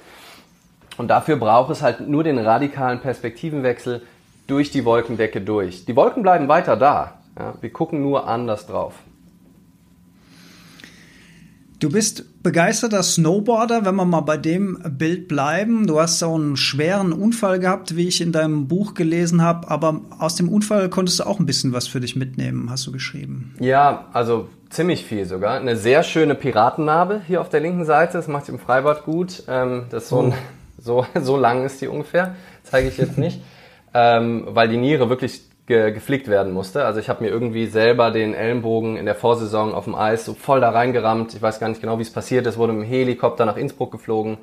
Und 0.97 1.07
dafür 1.07 1.37
braucht 1.37 1.71
es 1.71 1.81
halt 1.81 2.07
nur 2.07 2.23
den 2.23 2.37
radikalen 2.37 2.99
Perspektivenwechsel 2.99 4.01
durch 4.47 4.71
die 4.71 4.85
Wolkendecke 4.85 5.41
durch. 5.41 5.85
Die 5.85 5.95
Wolken 5.95 6.23
bleiben 6.23 6.47
weiter 6.47 6.77
da. 6.77 7.19
Ja, 7.37 7.55
wir 7.61 7.71
gucken 7.71 8.01
nur 8.01 8.27
anders 8.27 8.67
drauf. 8.67 8.93
Du 11.79 11.89
bist 11.89 12.41
begeisterter 12.43 13.03
Snowboarder, 13.03 13.83
wenn 13.83 13.95
wir 13.95 14.05
mal 14.05 14.21
bei 14.21 14.37
dem 14.37 14.79
Bild 14.97 15.27
bleiben. 15.27 15.85
Du 15.85 15.99
hast 15.99 16.19
so 16.19 16.33
einen 16.33 16.55
schweren 16.55 17.11
Unfall 17.11 17.59
gehabt, 17.59 17.97
wie 17.97 18.07
ich 18.07 18.21
in 18.21 18.31
deinem 18.31 18.69
Buch 18.69 18.93
gelesen 18.93 19.41
habe, 19.41 19.69
aber 19.69 19.99
aus 20.17 20.35
dem 20.35 20.47
Unfall 20.47 20.89
konntest 20.89 21.19
du 21.19 21.25
auch 21.25 21.39
ein 21.39 21.45
bisschen 21.45 21.73
was 21.73 21.87
für 21.87 21.99
dich 21.99 22.15
mitnehmen, 22.15 22.69
hast 22.69 22.87
du 22.87 22.93
geschrieben. 22.93 23.53
Ja, 23.59 24.05
also 24.13 24.47
ziemlich 24.69 25.03
viel 25.03 25.25
sogar. 25.25 25.59
Eine 25.59 25.75
sehr 25.75 26.03
schöne 26.03 26.35
Piratennarbe 26.35 27.21
hier 27.27 27.41
auf 27.41 27.49
der 27.49 27.59
linken 27.59 27.83
Seite, 27.83 28.13
das 28.13 28.29
macht 28.29 28.47
im 28.47 28.59
Freibad 28.59 29.03
gut. 29.03 29.43
Ähm, 29.49 29.87
das 29.89 30.07
so, 30.07 30.21
ein, 30.21 30.29
oh. 30.29 30.33
So, 30.83 31.05
so 31.21 31.37
lang 31.37 31.65
ist 31.65 31.81
die 31.81 31.87
ungefähr, 31.87 32.35
zeige 32.63 32.87
ich 32.87 32.97
jetzt 32.97 33.17
nicht, 33.17 33.41
ähm, 33.93 34.47
weil 34.49 34.67
die 34.67 34.77
Niere 34.77 35.09
wirklich 35.09 35.41
ge 35.65 35.91
geflickt 35.91 36.27
werden 36.27 36.51
musste. 36.51 36.85
Also 36.85 36.99
ich 36.99 37.09
habe 37.09 37.23
mir 37.23 37.29
irgendwie 37.29 37.67
selber 37.67 38.11
den 38.11 38.33
Ellenbogen 38.33 38.97
in 38.97 39.05
der 39.05 39.15
Vorsaison 39.15 39.73
auf 39.73 39.85
dem 39.85 39.95
Eis 39.95 40.25
so 40.25 40.33
voll 40.33 40.59
da 40.59 40.71
reingerammt. 40.71 41.33
Ich 41.33 41.41
weiß 41.41 41.59
gar 41.59 41.69
nicht 41.69 41.81
genau, 41.81 41.97
wie 41.99 42.03
es 42.03 42.11
passiert 42.11 42.45
ist. 42.47 42.57
Wurde 42.57 42.73
mit 42.73 42.83
dem 42.83 42.89
Helikopter 42.89 43.45
nach 43.45 43.55
Innsbruck 43.55 43.91
geflogen. 43.91 44.39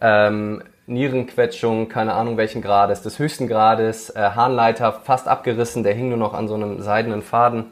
Ähm, 0.00 0.62
Nierenquetschung, 0.88 1.88
keine 1.88 2.14
Ahnung 2.14 2.36
welchen 2.36 2.62
Grades, 2.62 3.02
des 3.02 3.18
höchsten 3.18 3.48
Grades, 3.48 4.10
äh, 4.10 4.20
Harnleiter 4.20 4.92
fast 4.92 5.26
abgerissen, 5.26 5.82
der 5.82 5.94
hing 5.94 6.08
nur 6.08 6.18
noch 6.18 6.34
an 6.34 6.48
so 6.48 6.54
einem 6.54 6.80
seidenen 6.80 7.22
Faden. 7.22 7.66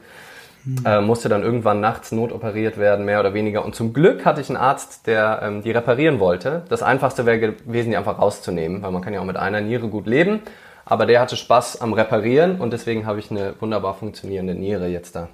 Mhm. 0.65 0.87
Äh, 0.87 1.01
musste 1.01 1.29
dann 1.29 1.43
irgendwann 1.43 1.81
nachts 1.81 2.11
notoperiert 2.11 2.79
werden, 2.79 3.05
mehr 3.05 3.21
oder 3.21 3.35
weniger. 3.35 3.65
Und 3.65 3.75
zum 3.75 3.93
Glück 3.93 4.25
hatte 4.25 4.41
ich 4.41 4.49
einen 4.49 4.57
Arzt, 4.57 5.07
der 5.07 5.41
ähm, 5.43 5.63
die 5.63 5.71
reparieren 5.71 6.21
wollte. 6.21 6.63
Das 6.69 6.83
Einfachste 6.83 7.27
wäre 7.27 7.39
gewesen, 7.39 7.91
die 7.91 7.97
einfach 7.97 8.19
rauszunehmen, 8.19 8.83
weil 8.83 8.91
man 8.91 9.03
kann 9.03 9.13
ja 9.13 9.21
auch 9.21 9.27
mit 9.27 9.37
einer 9.37 9.61
Niere 9.61 9.89
gut 9.89 10.07
leben. 10.07 10.41
Aber 10.87 11.07
der 11.07 11.21
hatte 11.21 11.37
Spaß 11.37 11.81
am 11.81 11.93
Reparieren 11.93 12.61
und 12.61 12.73
deswegen 12.73 13.07
habe 13.07 13.19
ich 13.19 13.31
eine 13.31 13.55
wunderbar 13.61 13.95
funktionierende 13.95 14.55
Niere 14.55 14.87
jetzt 14.87 15.17
da. 15.17 15.29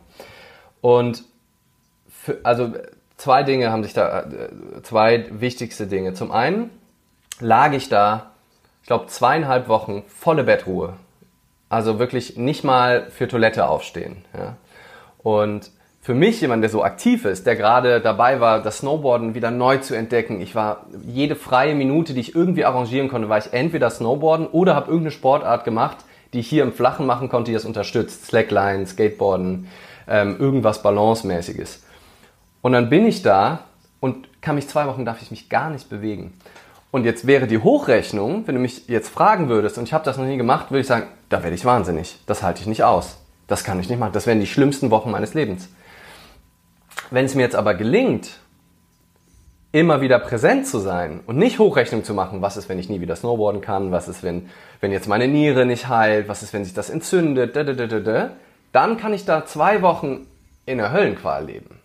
Und 0.81 1.25
für, 2.09 2.39
also 2.43 2.73
zwei 3.17 3.43
Dinge 3.43 3.71
haben 3.71 3.83
sich 3.83 3.93
da, 3.93 4.21
äh, 4.21 4.83
zwei 4.83 5.27
wichtigste 5.31 5.87
Dinge. 5.87 6.15
Zum 6.15 6.33
einen 6.33 6.71
lag 7.41 7.73
ich 7.73 7.89
da, 7.89 8.33
ich 8.83 8.87
glaube, 8.87 9.07
zweieinhalb 9.07 9.69
Wochen 9.69 10.03
volle 10.09 10.45
Bettruhe. 10.45 10.95
Also 11.69 11.99
wirklich 11.99 12.37
nicht 12.37 12.65
mal 12.65 13.11
für 13.11 13.29
Toilette 13.29 13.69
aufstehen. 13.69 14.25
Ja. 14.37 14.57
Und 15.23 15.71
für 16.03 16.15
mich, 16.15 16.41
jemand, 16.41 16.63
der 16.63 16.71
so 16.71 16.83
aktiv 16.83 17.27
ist, 17.27 17.47
der 17.47 17.57
gerade 17.57 18.01
dabei 18.01 18.41
war, 18.41 18.63
das 18.63 18.79
Snowboarden 18.79 19.35
wieder 19.35 19.51
neu 19.51 19.79
zu 19.79 19.95
entdecken, 19.95 20.41
ich 20.41 20.55
war 20.55 20.87
jede 21.07 21.37
freie 21.37 21.75
Minute, 21.75 22.15
die 22.15 22.21
ich 22.21 22.35
irgendwie 22.35 22.65
arrangieren 22.65 23.09
konnte, 23.09 23.29
war 23.29 23.39
ich 23.39 23.53
entweder 23.53 23.91
Snowboarden 23.91 24.47
oder 24.47 24.75
habe 24.75 24.87
irgendeine 24.87 25.11
Sportart 25.11 25.65
gemacht, 25.65 25.99
die 26.33 26.41
ich 26.41 26.49
hier 26.49 26.63
im 26.63 26.73
Flachen 26.73 27.07
machen 27.07 27.29
konnte, 27.29 27.51
die 27.51 27.55
das 27.55 27.67
unterstützt. 27.67 28.27
Slackline, 28.27 28.87
Skateboarden, 28.87 29.69
ähm, 30.09 30.37
irgendwas 30.39 30.83
Balancemäßiges. 30.83 31.83
Und 32.63 32.73
dann 32.73 32.89
bin 32.89 33.07
ich 33.07 33.23
da 33.23 33.61
und 34.01 34.29
kann 34.41 34.55
mich 34.55 34.69
zwei 34.69 34.87
Wochen, 34.87 35.05
darf 35.05 35.21
ich 35.21 35.31
mich 35.31 35.51
gar 35.51 35.69
nicht 35.69 35.91
bewegen. 35.91 36.33
Und 36.91 37.05
jetzt 37.05 37.27
wäre 37.27 37.47
die 37.47 37.59
Hochrechnung, 37.59 38.47
wenn 38.47 38.55
du 38.55 38.61
mich 38.61 38.89
jetzt 38.89 39.11
fragen 39.11 39.49
würdest, 39.49 39.79
und 39.79 39.85
ich 39.85 39.93
habe 39.93 40.05
das 40.05 40.17
noch 40.17 40.25
nie 40.25 40.37
gemacht, 40.37 40.71
würde 40.71 40.81
ich 40.81 40.87
sagen, 40.87 41.07
da 41.29 41.43
werde 41.43 41.55
ich 41.55 41.65
wahnsinnig. 41.65 42.19
Das 42.27 42.43
halte 42.43 42.63
ich 42.63 42.67
nicht 42.67 42.83
aus. 42.83 43.19
Das 43.51 43.65
kann 43.65 43.81
ich 43.81 43.89
nicht 43.89 43.99
machen. 43.99 44.13
Das 44.13 44.29
wären 44.29 44.39
die 44.39 44.47
schlimmsten 44.47 44.93
Wochen 44.93 45.11
meines 45.11 45.35
Lebens. 45.35 45.69
Wenn 47.11 47.25
es 47.25 47.35
mir 47.35 47.43
jetzt 47.43 47.57
aber 47.57 47.75
gelingt, 47.75 48.39
immer 49.73 50.01
wieder 50.01 50.21
präsent 50.21 50.69
zu 50.69 50.79
sein 50.79 51.19
und 51.27 51.37
nicht 51.37 51.59
Hochrechnung 51.59 52.05
zu 52.05 52.15
machen, 52.15 52.43
was 52.43 52.57
ist, 52.57 52.69
wenn 52.69 52.79
ich 52.79 52.89
nie 52.89 53.01
wieder 53.01 53.17
snowboarden 53.17 53.61
kann, 53.61 53.91
was 53.91 54.07
ist, 54.07 54.23
wenn, 54.23 54.49
wenn 54.81 54.93
jetzt 54.93 55.09
meine 55.09 55.27
Niere 55.27 55.67
nicht 55.67 55.89
heilt, 55.89 56.29
was 56.29 56.45
ist, 56.45 56.53
wenn 56.53 56.65
sich 56.65 56.75
das 56.75 56.91
entzündet, 56.91 57.57
da, 57.57 57.65
da, 57.65 57.73
da, 57.73 57.99
da, 57.99 58.31
dann 58.71 58.97
kann 58.99 59.13
ich 59.13 59.25
da 59.25 59.45
zwei 59.45 59.83
Wochen 59.83 60.29
in 60.65 60.79
der 60.79 60.93
Höllenqual 60.93 61.45
leben. 61.45 61.81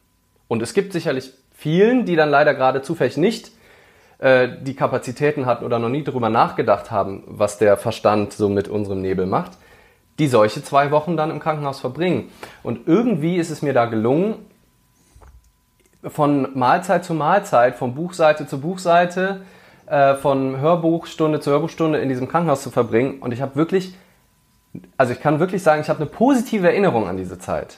Und 0.47 0.61
es 0.61 0.75
gibt 0.75 0.93
sicherlich 0.93 1.33
vielen, 1.51 2.05
die 2.05 2.15
dann 2.15 2.29
leider 2.29 2.53
gerade 2.53 2.83
zufällig 2.83 3.17
nicht 3.17 3.49
äh, 4.19 4.49
die 4.61 4.75
Kapazitäten 4.75 5.47
hatten 5.47 5.65
oder 5.65 5.79
noch 5.79 5.89
nie 5.89 6.03
darüber 6.03 6.29
nachgedacht 6.29 6.91
haben, 6.91 7.23
was 7.25 7.57
der 7.57 7.75
Verstand 7.75 8.33
so 8.33 8.49
mit 8.49 8.67
unserem 8.67 9.01
Nebel 9.01 9.25
macht, 9.25 9.53
die 10.19 10.27
solche 10.27 10.63
zwei 10.63 10.91
Wochen 10.91 11.17
dann 11.17 11.31
im 11.31 11.39
Krankenhaus 11.39 11.79
verbringen. 11.79 12.29
Und 12.63 12.87
irgendwie 12.87 13.37
ist 13.37 13.49
es 13.49 13.61
mir 13.61 13.73
da 13.73 13.85
gelungen, 13.85 14.35
von 16.03 16.57
Mahlzeit 16.57 17.03
zu 17.03 17.13
Mahlzeit, 17.13 17.75
von 17.75 17.95
Buchseite 17.95 18.47
zu 18.47 18.59
Buchseite, 18.61 19.41
äh, 19.87 20.15
von 20.15 20.59
Hörbuchstunde 20.59 21.39
zu 21.39 21.51
Hörbuchstunde 21.51 21.99
in 21.99 22.09
diesem 22.09 22.27
Krankenhaus 22.27 22.61
zu 22.61 22.71
verbringen. 22.71 23.19
Und 23.19 23.33
ich 23.33 23.41
habe 23.41 23.55
wirklich, 23.55 23.95
also 24.97 25.13
ich 25.13 25.19
kann 25.19 25.39
wirklich 25.39 25.63
sagen, 25.63 25.81
ich 25.81 25.89
habe 25.89 25.99
eine 25.99 26.09
positive 26.09 26.67
Erinnerung 26.67 27.07
an 27.07 27.17
diese 27.17 27.39
Zeit. 27.39 27.77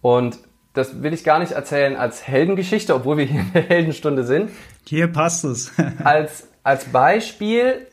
Und 0.00 0.38
das 0.72 1.02
will 1.02 1.14
ich 1.14 1.24
gar 1.24 1.38
nicht 1.38 1.52
erzählen 1.52 1.96
als 1.96 2.26
Heldengeschichte, 2.26 2.94
obwohl 2.94 3.16
wir 3.16 3.24
hier 3.24 3.40
in 3.40 3.52
der 3.52 3.62
Heldenstunde 3.62 4.24
sind. 4.24 4.50
Hier 4.86 5.08
passt 5.08 5.44
es. 5.44 5.72
als, 6.04 6.48
als 6.62 6.84
Beispiel, 6.86 7.86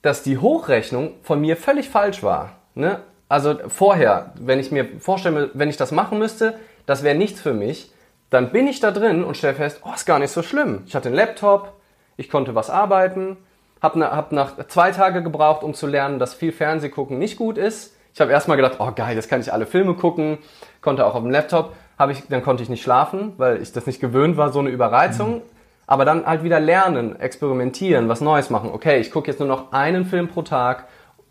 dass 0.00 0.22
die 0.22 0.38
Hochrechnung 0.38 1.12
von 1.22 1.40
mir 1.40 1.56
völlig 1.56 1.88
falsch 1.90 2.22
war. 2.22 2.57
Ne? 2.78 3.00
Also 3.28 3.56
vorher, 3.68 4.32
wenn 4.40 4.58
ich 4.58 4.70
mir 4.70 4.86
vorstelle, 5.00 5.50
wenn 5.52 5.68
ich 5.68 5.76
das 5.76 5.92
machen 5.92 6.18
müsste, 6.18 6.58
das 6.86 7.02
wäre 7.02 7.14
nichts 7.14 7.40
für 7.40 7.52
mich 7.52 7.90
dann 8.30 8.50
bin 8.50 8.66
ich 8.66 8.80
da 8.80 8.90
drin 8.90 9.24
und 9.24 9.36
stelle 9.36 9.54
fest, 9.54 9.80
oh, 9.84 9.92
ist 9.94 10.06
gar 10.06 10.18
nicht 10.18 10.30
so 10.30 10.42
schlimm. 10.42 10.82
Ich 10.86 10.94
hatte 10.94 11.08
einen 11.08 11.16
Laptop, 11.16 11.72
ich 12.16 12.30
konnte 12.30 12.54
was 12.54 12.68
arbeiten, 12.68 13.36
habe 13.80 14.04
hab 14.04 14.32
nach 14.32 14.66
zwei 14.68 14.90
Tage 14.90 15.22
gebraucht, 15.22 15.62
um 15.62 15.74
zu 15.74 15.86
lernen, 15.86 16.18
dass 16.18 16.34
viel 16.34 16.52
Fernsehgucken 16.52 17.18
nicht 17.18 17.36
gut 17.38 17.56
ist. 17.56 17.94
Ich 18.12 18.20
habe 18.20 18.32
erstmal 18.32 18.56
gedacht, 18.56 18.76
oh 18.78 18.90
geil, 18.94 19.14
jetzt 19.14 19.30
kann 19.30 19.40
ich 19.40 19.52
alle 19.52 19.66
Filme 19.66 19.94
gucken, 19.94 20.38
konnte 20.82 21.06
auch 21.06 21.14
auf 21.14 21.22
dem 21.22 21.30
Laptop. 21.30 21.74
Hab 21.98 22.10
ich, 22.10 22.26
dann 22.28 22.42
konnte 22.42 22.62
ich 22.62 22.68
nicht 22.68 22.82
schlafen, 22.82 23.32
weil 23.38 23.62
ich 23.62 23.72
das 23.72 23.86
nicht 23.86 24.00
gewöhnt 24.00 24.36
war, 24.36 24.52
so 24.52 24.58
eine 24.58 24.70
Überreizung. 24.70 25.36
Mhm. 25.36 25.42
Aber 25.86 26.04
dann 26.04 26.26
halt 26.26 26.42
wieder 26.42 26.60
lernen, 26.60 27.18
experimentieren, 27.18 28.08
was 28.08 28.20
Neues 28.20 28.50
machen. 28.50 28.70
Okay, 28.72 29.00
ich 29.00 29.10
gucke 29.10 29.30
jetzt 29.30 29.38
nur 29.38 29.48
noch 29.48 29.72
einen 29.72 30.04
Film 30.04 30.28
pro 30.28 30.42
Tag 30.42 30.86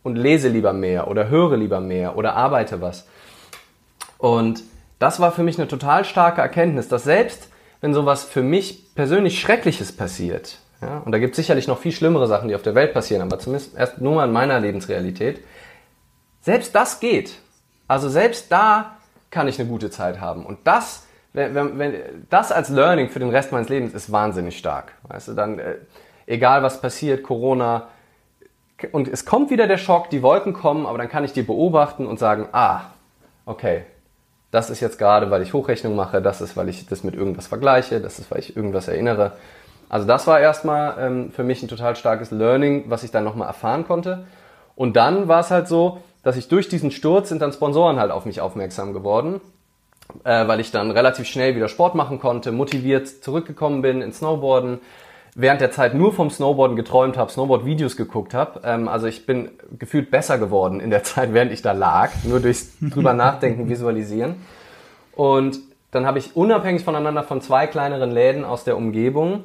und 0.07 0.15
lese 0.15 0.47
lieber 0.47 0.71
mehr 0.71 1.09
oder 1.09 1.27
höre 1.27 1.57
lieber 1.57 1.81
mehr 1.81 2.17
oder 2.17 2.33
arbeite 2.33 2.79
was. 2.79 3.05
Und 4.17 4.63
das 4.99 5.19
war 5.19 5.33
für 5.33 5.43
mich 5.43 5.59
eine 5.59 5.67
total 5.67 6.05
starke 6.05 6.39
Erkenntnis, 6.39 6.87
dass 6.87 7.03
selbst 7.03 7.49
wenn 7.81 7.93
sowas 7.93 8.23
für 8.23 8.41
mich 8.41 8.95
persönlich 8.95 9.39
Schreckliches 9.39 9.91
passiert, 9.91 10.59
ja, 10.81 10.99
und 10.99 11.11
da 11.11 11.19
gibt 11.19 11.31
es 11.31 11.35
sicherlich 11.35 11.67
noch 11.67 11.79
viel 11.79 11.91
schlimmere 11.91 12.25
Sachen, 12.25 12.47
die 12.47 12.55
auf 12.55 12.61
der 12.61 12.73
Welt 12.73 12.93
passieren, 12.93 13.21
aber 13.21 13.37
zumindest 13.37 13.77
erst 13.77 13.99
nur 13.99 14.15
mal 14.15 14.27
in 14.27 14.31
meiner 14.31 14.59
Lebensrealität, 14.61 15.41
selbst 16.39 16.73
das 16.73 17.01
geht. 17.01 17.33
Also 17.89 18.07
selbst 18.07 18.49
da 18.49 18.95
kann 19.29 19.49
ich 19.49 19.59
eine 19.59 19.67
gute 19.67 19.89
Zeit 19.89 20.21
haben. 20.21 20.45
Und 20.45 20.59
das, 20.63 21.05
wenn, 21.33 21.53
wenn, 21.53 21.77
wenn, 21.77 21.93
das 22.29 22.53
als 22.53 22.69
Learning 22.69 23.09
für 23.09 23.19
den 23.19 23.29
Rest 23.29 23.51
meines 23.51 23.67
Lebens 23.67 23.93
ist 23.93 24.09
wahnsinnig 24.11 24.57
stark. 24.57 24.93
Weißt 25.03 25.27
du, 25.27 25.33
dann, 25.33 25.59
äh, 25.59 25.75
egal 26.27 26.63
was 26.63 26.79
passiert, 26.79 27.23
Corona, 27.23 27.89
und 28.91 29.07
es 29.07 29.25
kommt 29.25 29.49
wieder 29.49 29.67
der 29.67 29.77
Schock, 29.77 30.09
die 30.09 30.21
Wolken 30.21 30.53
kommen, 30.53 30.85
aber 30.85 30.97
dann 30.97 31.09
kann 31.09 31.23
ich 31.23 31.33
die 31.33 31.41
beobachten 31.41 32.05
und 32.05 32.19
sagen, 32.19 32.47
ah, 32.51 32.81
okay, 33.45 33.83
das 34.51 34.69
ist 34.69 34.79
jetzt 34.79 34.97
gerade, 34.97 35.29
weil 35.31 35.41
ich 35.41 35.53
Hochrechnung 35.53 35.95
mache, 35.95 36.21
das 36.21 36.41
ist, 36.41 36.55
weil 36.55 36.69
ich 36.69 36.85
das 36.85 37.03
mit 37.03 37.15
irgendwas 37.15 37.47
vergleiche, 37.47 37.99
das 37.99 38.19
ist, 38.19 38.31
weil 38.31 38.39
ich 38.39 38.55
irgendwas 38.55 38.87
erinnere. 38.87 39.33
Also 39.89 40.05
das 40.05 40.27
war 40.27 40.39
erstmal 40.39 40.95
ähm, 40.99 41.31
für 41.31 41.43
mich 41.43 41.63
ein 41.63 41.67
total 41.67 41.95
starkes 41.95 42.31
Learning, 42.31 42.85
was 42.87 43.03
ich 43.03 43.11
dann 43.11 43.23
nochmal 43.23 43.47
erfahren 43.47 43.85
konnte. 43.85 44.25
Und 44.75 44.95
dann 44.95 45.27
war 45.27 45.39
es 45.39 45.51
halt 45.51 45.67
so, 45.67 46.01
dass 46.23 46.37
ich 46.37 46.49
durch 46.49 46.69
diesen 46.69 46.91
Sturz 46.91 47.29
sind 47.29 47.41
dann 47.41 47.53
Sponsoren 47.53 47.99
halt 47.99 48.11
auf 48.11 48.25
mich 48.25 48.41
aufmerksam 48.41 48.93
geworden, 48.93 49.41
äh, 50.23 50.47
weil 50.47 50.59
ich 50.59 50.71
dann 50.71 50.91
relativ 50.91 51.27
schnell 51.27 51.55
wieder 51.55 51.67
Sport 51.67 51.95
machen 51.95 52.19
konnte, 52.19 52.51
motiviert 52.51 53.07
zurückgekommen 53.07 53.81
bin 53.81 54.01
ins 54.01 54.19
Snowboarden, 54.19 54.79
während 55.37 55.61
der 55.61 55.71
Zeit 55.71 55.93
nur 55.93 56.11
vom 56.11 56.29
Snowboarden 56.29 56.75
geträumt 56.75 57.15
habe, 57.15 57.31
Snowboard-Videos 57.31 57.95
geguckt 57.95 58.33
habe. 58.33 58.61
Ähm, 58.63 58.87
also 58.87 59.07
ich 59.07 59.25
bin 59.25 59.51
gefühlt 59.77 60.11
besser 60.11 60.37
geworden 60.37 60.79
in 60.79 60.89
der 60.89 61.03
Zeit, 61.03 61.33
während 61.33 61.51
ich 61.51 61.61
da 61.61 61.71
lag, 61.71 62.11
nur 62.23 62.39
durchs 62.39 62.73
drüber 62.81 63.13
nachdenken, 63.13 63.69
visualisieren. 63.69 64.35
Und 65.15 65.59
dann 65.91 66.05
habe 66.05 66.19
ich 66.19 66.35
unabhängig 66.35 66.83
voneinander 66.83 67.23
von 67.23 67.41
zwei 67.41 67.67
kleineren 67.67 68.11
Läden 68.11 68.43
aus 68.43 68.63
der 68.63 68.75
Umgebung 68.75 69.43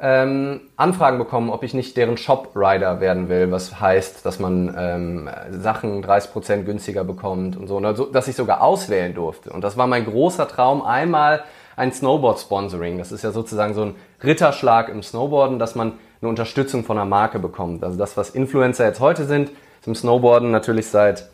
ähm, 0.00 0.60
Anfragen 0.76 1.18
bekommen, 1.18 1.50
ob 1.50 1.62
ich 1.62 1.72
nicht 1.72 1.96
deren 1.96 2.16
Shop-Rider 2.16 3.00
werden 3.00 3.28
will, 3.28 3.52
was 3.52 3.80
heißt, 3.80 4.26
dass 4.26 4.40
man 4.40 4.74
ähm, 4.76 5.30
Sachen 5.50 6.04
30% 6.04 6.64
günstiger 6.64 7.04
bekommt 7.04 7.56
und 7.56 7.68
so, 7.68 7.76
und 7.76 7.84
also, 7.84 8.06
dass 8.06 8.26
ich 8.26 8.34
sogar 8.34 8.60
auswählen 8.60 9.14
durfte. 9.14 9.50
Und 9.50 9.62
das 9.62 9.76
war 9.76 9.86
mein 9.86 10.04
großer 10.04 10.48
Traum, 10.48 10.82
einmal 10.82 11.44
ein 11.76 11.92
Snowboard-Sponsoring. 11.92 12.98
Das 12.98 13.12
ist 13.12 13.22
ja 13.22 13.32
sozusagen 13.32 13.74
so 13.74 13.82
ein 13.82 13.94
Ritterschlag 14.22 14.88
im 14.88 15.02
Snowboarden, 15.02 15.58
dass 15.58 15.74
man 15.74 15.92
eine 16.20 16.28
Unterstützung 16.28 16.84
von 16.84 16.98
einer 16.98 17.08
Marke 17.08 17.38
bekommt. 17.38 17.84
Also 17.84 17.98
das, 17.98 18.16
was 18.16 18.30
Influencer 18.30 18.86
jetzt 18.86 19.00
heute 19.00 19.24
sind, 19.24 19.50
ist 19.80 19.86
im 19.86 19.94
Snowboarden 19.94 20.50
natürlich 20.50 20.86
seit 20.86 21.28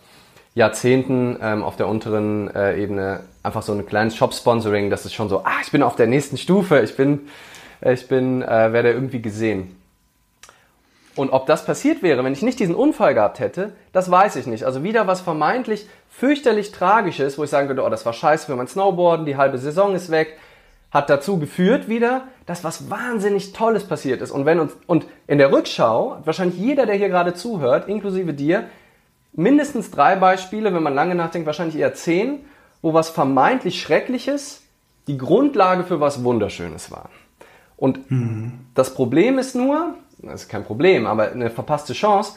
Jahrzehnten 0.55 1.39
ähm, 1.41 1.63
auf 1.63 1.77
der 1.77 1.87
unteren 1.87 2.53
äh, 2.55 2.83
Ebene 2.83 3.21
einfach 3.43 3.63
so 3.63 3.73
ein 3.73 3.87
kleines 3.87 4.17
Shop-Sponsoring. 4.17 4.91
Das 4.91 5.05
ist 5.05 5.15
schon 5.15 5.29
so, 5.29 5.41
ah, 5.45 5.61
ich 5.63 5.71
bin 5.71 5.83
auf 5.83 5.97
der 5.97 6.07
nächsten 6.07 6.37
Stufe, 6.37 6.81
ich 6.81 6.97
bin, 6.97 7.29
äh, 7.81 7.93
ich 7.93 8.09
bin, 8.09 8.43
äh, 8.43 8.73
werde 8.73 8.91
irgendwie 8.91 9.23
gesehen. 9.23 9.80
Und 11.21 11.35
ob 11.35 11.45
das 11.45 11.67
passiert 11.67 12.03
wäre, 12.03 12.25
wenn 12.25 12.33
ich 12.33 12.41
nicht 12.41 12.61
diesen 12.61 12.75
Unfall 12.75 13.13
gehabt 13.13 13.41
hätte, 13.41 13.75
das 13.93 14.11
weiß 14.11 14.37
ich 14.37 14.47
nicht. 14.47 14.65
Also 14.65 14.83
wieder 14.83 15.07
was 15.07 15.21
vermeintlich 15.21 15.87
fürchterlich 16.09 16.73
Tragisches, 16.73 17.37
wo 17.37 17.45
ich 17.45 17.51
sagen 17.51 17.69
würde, 17.69 17.85
oh, 17.85 17.91
das 17.91 18.07
war 18.07 18.15
scheiße 18.15 18.47
für 18.47 18.57
mein 18.57 18.69
Snowboarden, 18.69 19.27
die 19.27 19.37
halbe 19.37 19.59
Saison 19.59 19.95
ist 19.95 20.11
weg. 20.11 20.39
hat 20.91 21.11
dazu 21.11 21.39
geführt 21.39 21.89
wieder, 21.89 22.23
dass 22.47 22.65
was 22.65 22.89
wahnsinnig 22.89 23.53
Tolles 23.53 23.85
passiert 23.85 24.23
ist. 24.23 24.31
Und 24.31 24.47
wenn 24.47 24.61
uns, 24.61 24.73
und 24.87 25.07
in 25.27 25.37
der 25.37 25.53
Rückschau, 25.53 26.17
wahrscheinlich 26.25 26.59
jeder, 26.59 26.87
der 26.87 26.95
hier 26.95 27.11
gerade 27.11 27.35
zuhört, 27.35 27.87
inklusive 27.87 28.33
dir, 28.33 28.65
mindestens 29.35 29.91
drei 29.91 30.17
Beispiele, 30.17 30.73
wenn 30.73 30.83
man 30.83 30.95
lange 30.95 31.15
nachdenkt, 31.15 31.45
wahrscheinlich 31.45 31.77
eher 31.77 31.93
zehn, 31.93 32.47
wo 32.81 32.95
was 32.95 33.11
vermeintlich 33.11 33.79
Schreckliches 33.79 34.63
die 35.07 35.19
Grundlage 35.19 35.85
für 35.85 36.01
was 36.01 36.25
Wunderschönes 36.25 36.91
war. 36.91 37.11
Und 37.77 38.11
mhm. 38.11 38.53
das 38.75 38.95
Problem 38.95 39.39
ist 39.39 39.55
nur, 39.55 39.97
das 40.23 40.43
ist 40.43 40.49
kein 40.49 40.65
Problem, 40.65 41.07
aber 41.07 41.33
eine 41.33 41.51
verpasste 41.51 41.93
Chance, 41.93 42.35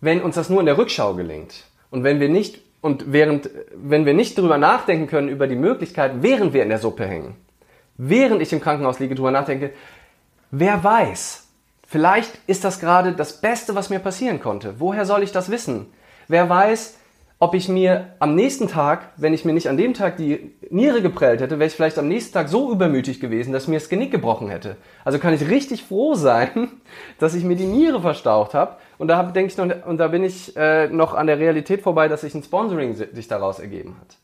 wenn 0.00 0.22
uns 0.22 0.34
das 0.34 0.50
nur 0.50 0.60
in 0.60 0.66
der 0.66 0.78
Rückschau 0.78 1.14
gelingt. 1.14 1.64
Und 1.90 2.04
wenn 2.04 2.20
wir 2.20 2.28
nicht, 2.28 2.60
und 2.80 3.12
während, 3.12 3.50
wenn 3.74 4.06
wir 4.06 4.14
nicht 4.14 4.36
darüber 4.36 4.58
nachdenken 4.58 5.06
können, 5.06 5.28
über 5.28 5.46
die 5.46 5.56
Möglichkeit, 5.56 6.22
während 6.22 6.52
wir 6.52 6.62
in 6.62 6.68
der 6.68 6.78
Suppe 6.78 7.06
hängen, 7.06 7.36
während 7.96 8.42
ich 8.42 8.52
im 8.52 8.60
Krankenhaus 8.60 8.98
liege, 8.98 9.14
darüber 9.14 9.30
nachdenke, 9.30 9.72
wer 10.50 10.82
weiß, 10.82 11.46
vielleicht 11.86 12.38
ist 12.46 12.64
das 12.64 12.80
gerade 12.80 13.12
das 13.12 13.40
Beste, 13.40 13.74
was 13.74 13.90
mir 13.90 14.00
passieren 14.00 14.40
konnte. 14.40 14.74
Woher 14.78 15.06
soll 15.06 15.22
ich 15.22 15.32
das 15.32 15.50
wissen? 15.50 15.86
Wer 16.28 16.48
weiß, 16.48 16.98
ob 17.38 17.54
ich 17.54 17.68
mir 17.68 18.14
am 18.20 18.34
nächsten 18.34 18.68
Tag, 18.68 19.12
wenn 19.16 19.34
ich 19.34 19.44
mir 19.44 19.52
nicht 19.52 19.68
an 19.68 19.76
dem 19.76 19.92
Tag 19.92 20.16
die 20.16 20.52
Niere 20.70 21.02
geprellt 21.02 21.40
hätte, 21.40 21.58
wäre 21.58 21.66
ich 21.66 21.74
vielleicht 21.74 21.98
am 21.98 22.08
nächsten 22.08 22.32
Tag 22.32 22.48
so 22.48 22.70
übermütig 22.70 23.20
gewesen, 23.20 23.52
dass 23.52 23.68
mir 23.68 23.78
das 23.78 23.88
Genick 23.88 24.12
gebrochen 24.12 24.48
hätte. 24.48 24.76
Also 25.04 25.18
kann 25.18 25.34
ich 25.34 25.48
richtig 25.48 25.84
froh 25.84 26.14
sein, 26.14 26.70
dass 27.18 27.34
ich 27.34 27.44
mir 27.44 27.56
die 27.56 27.66
Niere 27.66 28.00
verstaucht 28.00 28.54
habe. 28.54 28.76
Und 28.98 29.08
da 29.08 29.22
denke 29.24 29.52
ich 29.52 29.58
noch, 29.58 29.86
und 29.86 29.98
da 29.98 30.08
bin 30.08 30.22
ich 30.22 30.56
äh, 30.56 30.88
noch 30.88 31.14
an 31.14 31.26
der 31.26 31.38
Realität 31.38 31.82
vorbei, 31.82 32.08
dass 32.08 32.22
sich 32.22 32.34
ein 32.34 32.42
Sponsoring 32.42 32.94
sich 32.94 33.28
daraus 33.28 33.58
ergeben 33.58 33.96
hat. 34.00 34.16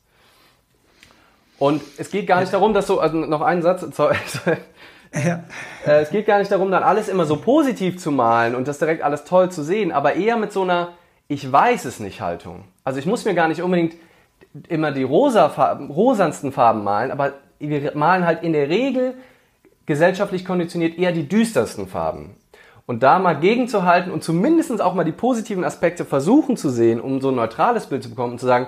Und 1.58 1.82
es 1.98 2.10
geht 2.10 2.26
gar 2.26 2.40
nicht 2.40 2.52
darum, 2.52 2.72
dass 2.72 2.86
so, 2.86 3.00
also 3.00 3.16
noch 3.18 3.42
einen 3.42 3.60
Satz, 3.60 3.84
sorry, 3.94 4.16
ja. 5.12 5.44
Äh, 5.84 6.02
es 6.02 6.10
geht 6.10 6.26
gar 6.26 6.38
nicht 6.38 6.50
darum, 6.50 6.70
dann 6.70 6.82
alles 6.84 7.08
immer 7.08 7.26
so 7.26 7.36
positiv 7.36 7.98
zu 7.98 8.12
malen 8.12 8.54
und 8.54 8.68
das 8.68 8.78
direkt 8.78 9.02
alles 9.02 9.24
toll 9.24 9.50
zu 9.50 9.62
sehen, 9.62 9.92
aber 9.92 10.14
eher 10.14 10.36
mit 10.36 10.52
so 10.52 10.62
einer 10.62 10.92
Ich 11.30 11.50
weiß 11.50 11.84
es 11.84 12.00
nicht 12.00 12.20
Haltung. 12.20 12.64
Also 12.82 12.98
ich 12.98 13.06
muss 13.06 13.24
mir 13.24 13.34
gar 13.34 13.46
nicht 13.46 13.62
unbedingt 13.62 13.94
immer 14.68 14.90
die 14.90 15.04
rosa 15.04 15.48
Farben, 15.48 15.88
rosansten 15.88 16.50
Farben 16.50 16.82
malen, 16.82 17.12
aber 17.12 17.34
wir 17.60 17.92
malen 17.94 18.26
halt 18.26 18.42
in 18.42 18.52
der 18.52 18.68
Regel 18.68 19.14
gesellschaftlich 19.86 20.44
konditioniert 20.44 20.98
eher 20.98 21.12
die 21.12 21.28
düstersten 21.28 21.86
Farben. 21.86 22.34
Und 22.84 23.04
da 23.04 23.20
mal 23.20 23.38
gegenzuhalten 23.38 24.10
und 24.10 24.24
zumindest 24.24 24.82
auch 24.82 24.94
mal 24.94 25.04
die 25.04 25.12
positiven 25.12 25.62
Aspekte 25.62 26.04
versuchen 26.04 26.56
zu 26.56 26.68
sehen, 26.68 27.00
um 27.00 27.20
so 27.20 27.28
ein 27.28 27.36
neutrales 27.36 27.86
Bild 27.86 28.02
zu 28.02 28.10
bekommen 28.10 28.32
und 28.32 28.40
zu 28.40 28.46
sagen, 28.46 28.66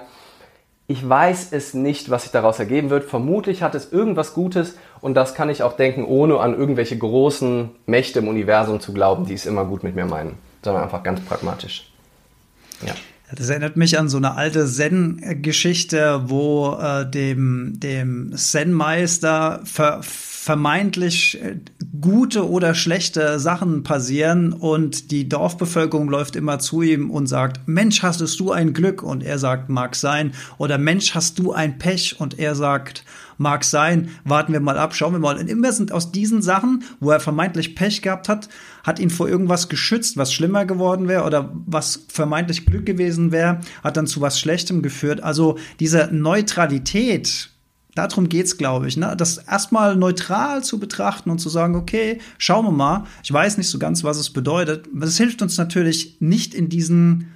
ich 0.87 1.09
weiß 1.09 1.49
es 1.51 1.75
nicht, 1.75 2.11
was 2.11 2.23
sich 2.23 2.31
daraus 2.31 2.61
ergeben 2.61 2.91
wird. 2.91 3.11
Vermutlich 3.11 3.65
hat 3.65 3.75
es 3.75 3.93
irgendwas 3.93 4.35
Gutes 4.35 4.79
und 5.01 5.15
das 5.15 5.35
kann 5.35 5.51
ich 5.51 5.65
auch 5.65 5.73
denken, 5.73 6.05
ohne 6.05 6.39
an 6.39 6.57
irgendwelche 6.57 6.97
großen 6.97 7.71
Mächte 7.87 8.21
im 8.21 8.29
Universum 8.29 8.79
zu 8.79 8.93
glauben, 8.93 9.27
die 9.27 9.35
es 9.35 9.47
immer 9.47 9.65
gut 9.65 9.83
mit 9.83 9.97
mir 9.97 10.07
meinen, 10.07 10.39
sondern 10.63 10.85
einfach 10.85 11.03
ganz 11.03 11.21
pragmatisch. 11.23 11.92
Ja. 12.87 12.95
Das 13.35 13.49
erinnert 13.49 13.77
mich 13.77 13.99
an 13.99 14.11
so 14.11 14.19
eine 14.19 14.35
alte 14.35 14.67
Zen-Geschichte, 14.67 16.25
wo 16.27 16.79
äh, 16.81 17.11
dem, 17.11 17.81
dem 17.81 18.37
Zen-Meister 18.37 19.63
ver 19.65 20.03
vermeintlich 20.43 21.41
äh, 21.41 21.55
gute 22.01 22.51
oder 22.51 22.75
schlechte 22.75 23.39
Sachen 23.39 23.85
passieren 23.85 24.53
und 24.53 25.13
die 25.13 25.29
Dorfbevölkerung 25.29 26.09
läuft 26.09 26.35
immer 26.35 26.59
zu 26.59 26.83
ihm 26.83 27.13
und 27.13 27.29
sagt, 27.29 27.69
Mensch, 27.69 28.03
hast 28.03 28.21
du 28.41 28.51
ein 28.51 28.73
Glück? 28.73 29.05
Und 29.05 29.23
er 29.23 29.39
sagt, 29.39 29.69
mag 29.69 29.95
sein. 29.95 30.33
Oder 30.59 30.79
Mensch, 30.79 31.15
hast 31.15 31.39
du 31.39 31.53
ein 31.53 31.79
Pech? 31.79 32.19
Und 32.19 32.41
er 32.41 32.57
sagt, 32.57 33.05
mag 33.39 33.65
sein, 33.65 34.11
warten 34.25 34.53
wir 34.53 34.61
mal 34.61 34.79
ab, 34.79 34.95
schauen 34.95 35.13
wir 35.13 35.19
mal. 35.19 35.39
Und 35.39 35.49
immer 35.49 35.73
sind 35.73 35.93
aus 35.93 36.13
diesen 36.13 36.43
Sachen, 36.43 36.85
wo 37.01 37.11
er 37.11 37.21
vermeintlich 37.21 37.75
Pech 37.75 38.03
gehabt 38.03 38.29
hat, 38.29 38.49
hat 38.85 38.99
ihn 38.99 39.11
vor 39.11 39.29
irgendwas 39.29 39.69
geschützt, 39.69 40.17
was 40.17 40.33
schlimmer 40.33 40.65
geworden 40.65 41.09
wäre 41.09 41.25
oder 41.25 41.53
was 41.67 42.05
vermeintlich 42.09 42.67
Glück 42.67 42.87
gewesen 42.87 43.33
wäre, 43.33 43.61
hat 43.83 43.97
dann 43.97 44.07
zu 44.07 44.21
was 44.21 44.39
Schlechtem 44.39 44.83
geführt. 44.83 45.23
Also 45.23 45.59
diese 45.81 46.09
Neutralität, 46.13 47.51
darum 47.95 48.29
geht's, 48.29 48.57
glaube 48.57 48.89
ich, 48.89 48.97
ne? 48.97 49.15
das 49.17 49.39
erstmal 49.39 49.97
neutral 49.97 50.65
zu 50.65 50.79
betrachten 50.79 51.31
und 51.31 51.39
zu 51.39 51.49
sagen, 51.49 51.77
okay, 51.77 52.19
schauen 52.39 52.65
wir 52.65 52.73
mal. 52.73 53.05
Ich 53.23 53.33
weiß 53.33 53.59
nicht 53.59 53.69
so 53.69 53.79
ganz, 53.79 54.05
was 54.05 54.17
es 54.17 54.31
bedeutet. 54.31 54.89
Das 54.93 55.17
hilft 55.17 55.43
uns 55.43 55.59
natürlich 55.59 56.17
nicht 56.21 56.55
in 56.55 56.69
diesen 56.69 57.32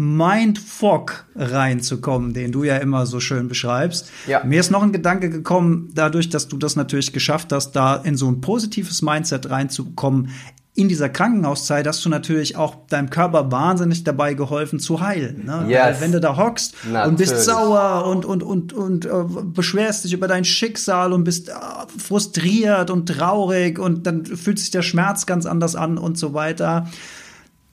Mindfuck 0.00 1.26
reinzukommen, 1.36 2.32
den 2.32 2.52
du 2.52 2.64
ja 2.64 2.78
immer 2.78 3.04
so 3.04 3.20
schön 3.20 3.48
beschreibst. 3.48 4.10
Ja. 4.26 4.42
Mir 4.44 4.58
ist 4.58 4.70
noch 4.70 4.82
ein 4.82 4.92
Gedanke 4.92 5.28
gekommen, 5.28 5.90
dadurch, 5.94 6.30
dass 6.30 6.48
du 6.48 6.56
das 6.56 6.74
natürlich 6.74 7.12
geschafft 7.12 7.52
hast, 7.52 7.72
da 7.72 7.96
in 7.96 8.16
so 8.16 8.26
ein 8.26 8.40
positives 8.40 9.02
Mindset 9.02 9.50
reinzukommen. 9.50 10.30
In 10.74 10.88
dieser 10.88 11.10
Krankenhauszeit 11.10 11.86
hast 11.86 12.02
du 12.02 12.08
natürlich 12.08 12.56
auch 12.56 12.86
deinem 12.86 13.10
Körper 13.10 13.52
wahnsinnig 13.52 14.02
dabei 14.02 14.32
geholfen 14.32 14.80
zu 14.80 15.02
heilen. 15.02 15.44
Ne? 15.44 15.66
Yes. 15.68 16.00
wenn 16.00 16.12
du 16.12 16.20
da 16.20 16.34
hockst 16.34 16.76
natürlich. 16.84 17.08
und 17.08 17.16
bist 17.18 17.44
sauer 17.44 18.06
und, 18.06 18.24
und, 18.24 18.42
und, 18.42 18.72
und 18.72 19.04
äh, 19.04 19.10
beschwerst 19.44 20.04
dich 20.04 20.14
über 20.14 20.28
dein 20.28 20.46
Schicksal 20.46 21.12
und 21.12 21.24
bist 21.24 21.50
äh, 21.50 21.52
frustriert 21.98 22.88
und 22.88 23.06
traurig 23.06 23.78
und 23.78 24.06
dann 24.06 24.24
fühlt 24.24 24.58
sich 24.58 24.70
der 24.70 24.80
Schmerz 24.80 25.26
ganz 25.26 25.44
anders 25.44 25.76
an 25.76 25.98
und 25.98 26.16
so 26.16 26.32
weiter 26.32 26.86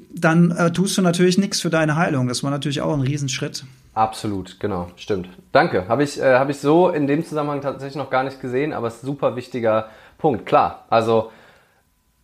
dann 0.09 0.51
äh, 0.51 0.71
tust 0.71 0.97
du 0.97 1.01
natürlich 1.01 1.37
nichts 1.37 1.61
für 1.61 1.69
deine 1.69 1.95
Heilung. 1.95 2.27
Das 2.27 2.43
war 2.43 2.51
natürlich 2.51 2.81
auch 2.81 2.93
ein 2.93 3.01
Riesenschritt. 3.01 3.65
Absolut, 3.93 4.59
genau, 4.59 4.87
stimmt. 4.95 5.29
Danke. 5.51 5.87
Habe 5.87 6.03
ich, 6.03 6.19
äh, 6.19 6.35
hab 6.35 6.49
ich 6.49 6.59
so 6.59 6.89
in 6.89 7.07
dem 7.07 7.25
Zusammenhang 7.25 7.61
tatsächlich 7.61 7.95
noch 7.95 8.09
gar 8.09 8.23
nicht 8.23 8.39
gesehen, 8.41 8.73
aber 8.73 8.87
es 8.87 8.97
ist 8.97 9.03
ein 9.03 9.07
super 9.07 9.35
wichtiger 9.35 9.89
Punkt, 10.17 10.45
klar. 10.45 10.85
Also, 10.89 11.31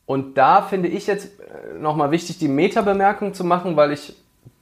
und 0.06 0.38
da 0.38 0.62
finde 0.62 0.90
ich 0.90 1.08
jetzt 1.08 1.40
äh, 1.40 1.80
nochmal 1.80 2.12
wichtig, 2.12 2.38
die 2.38 2.48
Meta-Bemerkung 2.48 3.34
zu 3.34 3.44
machen, 3.44 3.76
weil 3.76 3.92
ich 3.92 4.16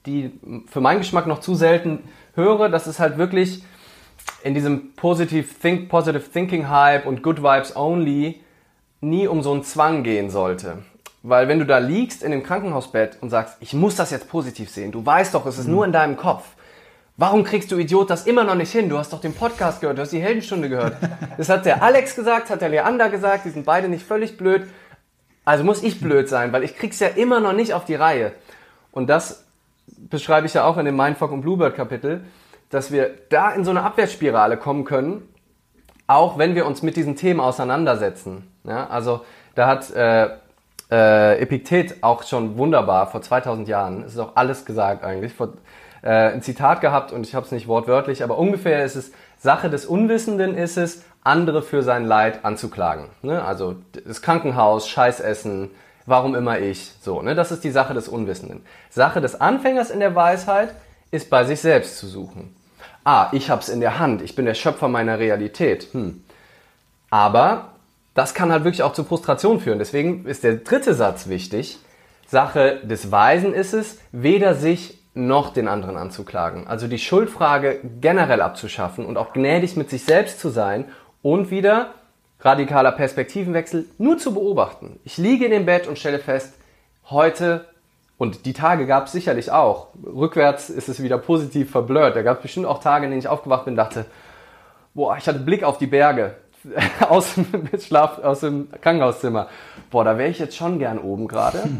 die 0.06 0.32
für 0.66 0.80
meinen 0.80 0.98
Geschmack 0.98 1.26
noch 1.26 1.40
zu 1.40 1.54
selten 1.54 2.00
höre, 2.34 2.68
dass 2.68 2.86
es 2.86 2.98
halt 2.98 3.18
wirklich 3.18 3.62
in 4.42 4.54
diesem 4.54 4.94
Positive, 4.94 5.46
Think, 5.60 5.88
Positive 5.88 6.24
Thinking 6.32 6.68
Hype 6.68 7.06
und 7.06 7.22
Good 7.22 7.42
Vibes 7.42 7.76
Only 7.76 8.40
nie 9.00 9.26
um 9.26 9.42
so 9.42 9.52
einen 9.52 9.64
Zwang 9.64 10.02
gehen 10.02 10.30
sollte. 10.30 10.78
Weil 11.22 11.46
wenn 11.48 11.58
du 11.58 11.66
da 11.66 11.78
liegst 11.78 12.22
in 12.22 12.32
dem 12.32 12.42
Krankenhausbett 12.42 13.18
und 13.20 13.30
sagst, 13.30 13.56
ich 13.60 13.74
muss 13.74 13.94
das 13.94 14.10
jetzt 14.10 14.28
positiv 14.28 14.70
sehen, 14.70 14.90
du 14.90 15.04
weißt 15.04 15.34
doch, 15.34 15.46
es 15.46 15.58
ist 15.58 15.66
mhm. 15.66 15.74
nur 15.74 15.84
in 15.84 15.92
deinem 15.92 16.16
Kopf. 16.16 16.44
Warum 17.16 17.44
kriegst 17.44 17.70
du 17.70 17.76
Idiot 17.76 18.10
das 18.10 18.26
immer 18.26 18.42
noch 18.42 18.54
nicht 18.54 18.72
hin? 18.72 18.88
Du 18.88 18.98
hast 18.98 19.12
doch 19.12 19.20
den 19.20 19.34
Podcast 19.34 19.80
gehört, 19.80 19.98
du 19.98 20.02
hast 20.02 20.12
die 20.12 20.20
Heldenstunde 20.20 20.68
gehört. 20.68 20.96
Das 21.36 21.48
hat 21.48 21.64
der 21.64 21.82
Alex 21.82 22.14
gesagt, 22.14 22.50
hat 22.50 22.60
der 22.60 22.68
Leander 22.68 23.08
gesagt, 23.08 23.44
die 23.44 23.50
sind 23.50 23.64
beide 23.64 23.88
nicht 23.88 24.04
völlig 24.04 24.36
blöd. 24.36 24.66
Also 25.44 25.64
muss 25.64 25.82
ich 25.82 26.00
blöd 26.00 26.28
sein, 26.28 26.52
weil 26.52 26.62
ich 26.62 26.76
krieg's 26.76 27.00
ja 27.00 27.08
immer 27.08 27.40
noch 27.40 27.52
nicht 27.52 27.74
auf 27.74 27.84
die 27.84 27.94
Reihe. 27.94 28.32
Und 28.90 29.08
das 29.08 29.44
beschreibe 29.86 30.46
ich 30.46 30.54
ja 30.54 30.64
auch 30.64 30.76
in 30.76 30.84
dem 30.84 30.96
Mindfuck 30.96 31.32
und 31.32 31.42
Bluebird 31.42 31.74
Kapitel, 31.74 32.24
dass 32.70 32.90
wir 32.90 33.10
da 33.28 33.50
in 33.50 33.64
so 33.64 33.70
eine 33.70 33.82
Abwärtsspirale 33.82 34.56
kommen 34.56 34.84
können, 34.84 35.28
auch 36.06 36.38
wenn 36.38 36.54
wir 36.54 36.66
uns 36.66 36.82
mit 36.82 36.96
diesen 36.96 37.16
Themen 37.16 37.40
auseinandersetzen. 37.40 38.48
Ja, 38.64 38.86
also 38.88 39.24
da 39.54 39.66
hat 39.66 39.90
äh, 39.90 40.30
äh, 40.92 41.40
Epiktet 41.40 42.02
auch 42.02 42.22
schon 42.22 42.58
wunderbar 42.58 43.06
vor 43.06 43.22
2000 43.22 43.66
Jahren. 43.66 44.04
Es 44.04 44.12
ist 44.12 44.18
auch 44.18 44.36
alles 44.36 44.66
gesagt 44.66 45.04
eigentlich. 45.04 45.32
Vor, 45.32 45.54
äh, 46.02 46.32
ein 46.32 46.42
Zitat 46.42 46.82
gehabt 46.82 47.12
und 47.12 47.26
ich 47.26 47.34
habe 47.34 47.46
es 47.46 47.52
nicht 47.52 47.66
wortwörtlich, 47.66 48.22
aber 48.22 48.36
ungefähr 48.36 48.84
ist 48.84 48.96
es 48.96 49.12
Sache 49.38 49.70
des 49.70 49.86
Unwissenden 49.86 50.54
ist 50.56 50.76
es, 50.76 51.02
andere 51.24 51.62
für 51.62 51.82
sein 51.82 52.04
Leid 52.04 52.44
anzuklagen. 52.44 53.06
Ne? 53.22 53.44
Also 53.44 53.76
das 54.06 54.22
Krankenhaus, 54.22 54.88
Scheißessen, 54.88 55.70
warum 56.06 56.34
immer 56.34 56.60
ich. 56.60 56.92
So, 57.00 57.22
ne? 57.22 57.34
Das 57.34 57.50
ist 57.50 57.64
die 57.64 57.70
Sache 57.70 57.94
des 57.94 58.08
Unwissenden. 58.08 58.64
Sache 58.90 59.20
des 59.20 59.40
Anfängers 59.40 59.90
in 59.90 60.00
der 60.00 60.14
Weisheit 60.14 60.74
ist 61.10 61.30
bei 61.30 61.44
sich 61.44 61.60
selbst 61.60 61.98
zu 61.98 62.06
suchen. 62.06 62.54
Ah, 63.04 63.28
ich 63.32 63.50
hab's 63.50 63.68
in 63.68 63.80
der 63.80 63.98
Hand, 63.98 64.22
ich 64.22 64.36
bin 64.36 64.44
der 64.44 64.54
Schöpfer 64.54 64.88
meiner 64.88 65.18
Realität. 65.18 65.88
Hm. 65.92 66.22
Aber 67.10 67.71
das 68.14 68.34
kann 68.34 68.52
halt 68.52 68.64
wirklich 68.64 68.82
auch 68.82 68.92
zu 68.92 69.04
Frustration 69.04 69.60
führen. 69.60 69.78
Deswegen 69.78 70.26
ist 70.26 70.44
der 70.44 70.56
dritte 70.56 70.94
Satz 70.94 71.28
wichtig. 71.28 71.78
Sache 72.26 72.80
des 72.82 73.10
Weisen 73.10 73.54
ist 73.54 73.72
es, 73.72 73.98
weder 74.12 74.54
sich 74.54 74.98
noch 75.14 75.52
den 75.52 75.68
anderen 75.68 75.96
anzuklagen. 75.96 76.66
Also 76.66 76.88
die 76.88 76.98
Schuldfrage 76.98 77.80
generell 78.00 78.40
abzuschaffen 78.40 79.04
und 79.04 79.18
auch 79.18 79.32
gnädig 79.32 79.76
mit 79.76 79.90
sich 79.90 80.04
selbst 80.04 80.40
zu 80.40 80.48
sein 80.48 80.86
und 81.20 81.50
wieder 81.50 81.94
radikaler 82.40 82.92
Perspektivenwechsel 82.92 83.86
nur 83.98 84.18
zu 84.18 84.34
beobachten. 84.34 84.98
Ich 85.04 85.18
liege 85.18 85.44
in 85.44 85.50
dem 85.50 85.66
Bett 85.66 85.86
und 85.86 85.98
stelle 85.98 86.18
fest, 86.18 86.54
heute 87.10 87.66
und 88.18 88.46
die 88.46 88.52
Tage 88.52 88.86
gab 88.86 89.06
es 89.06 89.12
sicherlich 89.12 89.50
auch. 89.50 89.88
Rückwärts 90.04 90.70
ist 90.70 90.88
es 90.88 91.02
wieder 91.02 91.18
positiv 91.18 91.70
verblurrt. 91.70 92.16
Da 92.16 92.22
gab 92.22 92.38
es 92.38 92.42
bestimmt 92.42 92.66
auch 92.66 92.80
Tage, 92.80 93.04
in 93.04 93.10
denen 93.10 93.20
ich 93.20 93.28
aufgewacht 93.28 93.64
bin 93.64 93.72
und 93.72 93.78
dachte, 93.78 94.06
boah, 94.94 95.16
ich 95.16 95.26
hatte 95.26 95.40
Blick 95.40 95.64
auf 95.64 95.78
die 95.78 95.86
Berge. 95.86 96.34
aus 97.08 97.34
dem 97.34 97.68
Schlaf, 97.78 98.18
aus 98.18 98.40
dem 98.40 98.68
Krankenhauszimmer. 98.80 99.48
Boah, 99.90 100.04
da 100.04 100.18
wäre 100.18 100.30
ich 100.30 100.38
jetzt 100.38 100.56
schon 100.56 100.78
gern 100.78 100.98
oben 100.98 101.28
gerade. 101.28 101.62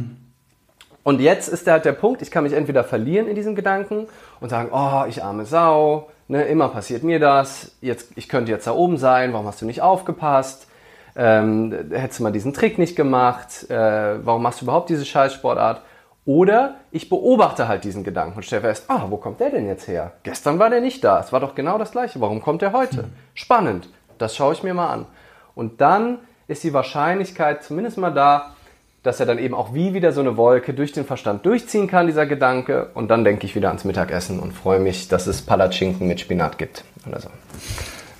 Und 1.04 1.20
jetzt 1.20 1.48
ist 1.48 1.66
halt 1.66 1.84
der 1.84 1.92
Punkt, 1.92 2.22
ich 2.22 2.30
kann 2.30 2.44
mich 2.44 2.52
entweder 2.52 2.84
verlieren 2.84 3.26
in 3.26 3.34
diesem 3.34 3.56
Gedanken 3.56 4.06
und 4.38 4.50
sagen, 4.50 4.68
oh, 4.72 5.04
ich 5.08 5.24
arme 5.24 5.44
Sau, 5.44 6.10
ne, 6.28 6.44
immer 6.44 6.68
passiert 6.68 7.02
mir 7.02 7.18
das, 7.18 7.72
jetzt, 7.80 8.12
ich 8.14 8.28
könnte 8.28 8.52
jetzt 8.52 8.68
da 8.68 8.72
oben 8.72 8.98
sein, 8.98 9.32
warum 9.32 9.46
hast 9.46 9.60
du 9.60 9.66
nicht 9.66 9.82
aufgepasst? 9.82 10.68
Ähm, 11.16 11.74
hättest 11.90 12.20
du 12.20 12.22
mal 12.22 12.32
diesen 12.32 12.54
Trick 12.54 12.78
nicht 12.78 12.94
gemacht? 12.94 13.68
Äh, 13.68 14.24
warum 14.24 14.42
machst 14.42 14.60
du 14.60 14.64
überhaupt 14.64 14.90
diese 14.90 15.04
Scheißsportart? 15.04 15.82
Oder 16.24 16.76
ich 16.92 17.08
beobachte 17.08 17.66
halt 17.66 17.82
diesen 17.82 18.04
Gedanken 18.04 18.36
und 18.36 18.44
stelle 18.44 18.62
fest, 18.62 18.84
ah, 18.86 19.06
wo 19.08 19.16
kommt 19.16 19.40
der 19.40 19.50
denn 19.50 19.66
jetzt 19.66 19.88
her? 19.88 20.12
Gestern 20.22 20.60
war 20.60 20.70
der 20.70 20.80
nicht 20.80 21.02
da, 21.02 21.18
es 21.18 21.32
war 21.32 21.40
doch 21.40 21.56
genau 21.56 21.78
das 21.78 21.90
gleiche. 21.90 22.20
Warum 22.20 22.40
kommt 22.40 22.62
der 22.62 22.72
heute? 22.72 23.06
Spannend, 23.34 23.88
das 24.22 24.36
schaue 24.36 24.54
ich 24.54 24.62
mir 24.62 24.74
mal 24.74 24.88
an. 24.88 25.06
Und 25.54 25.80
dann 25.80 26.18
ist 26.48 26.64
die 26.64 26.72
Wahrscheinlichkeit 26.72 27.62
zumindest 27.62 27.98
mal 27.98 28.10
da, 28.10 28.54
dass 29.02 29.18
er 29.18 29.26
dann 29.26 29.38
eben 29.38 29.54
auch 29.54 29.74
wie 29.74 29.94
wieder 29.94 30.12
so 30.12 30.20
eine 30.20 30.36
Wolke 30.36 30.74
durch 30.74 30.92
den 30.92 31.04
Verstand 31.04 31.44
durchziehen 31.44 31.88
kann, 31.88 32.06
dieser 32.06 32.24
Gedanke. 32.24 32.90
Und 32.94 33.08
dann 33.08 33.24
denke 33.24 33.46
ich 33.46 33.56
wieder 33.56 33.68
ans 33.68 33.84
Mittagessen 33.84 34.38
und 34.38 34.52
freue 34.52 34.78
mich, 34.78 35.08
dass 35.08 35.26
es 35.26 35.42
Palatschinken 35.42 36.06
mit 36.06 36.20
Spinat 36.20 36.56
gibt 36.56 36.84
oder 37.06 37.20
so. 37.20 37.28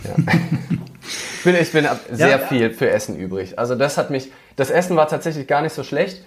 Ja. 0.05 0.15
ich 1.39 1.45
bin, 1.45 1.55
ich 1.55 1.73
bin 1.73 1.89
sehr 2.11 2.29
ja. 2.31 2.39
viel 2.39 2.71
für 2.71 2.91
Essen 2.91 3.17
übrig. 3.17 3.59
Also 3.59 3.77
das 3.77 3.97
hat 3.97 4.11
mich, 4.11 4.33
das 4.57 4.71
Essen 4.71 4.97
war 4.97 5.07
tatsächlich 5.07 5.47
gar 5.47 5.63
nicht 5.63 5.73
so 5.73 5.85
schlecht. 5.85 6.25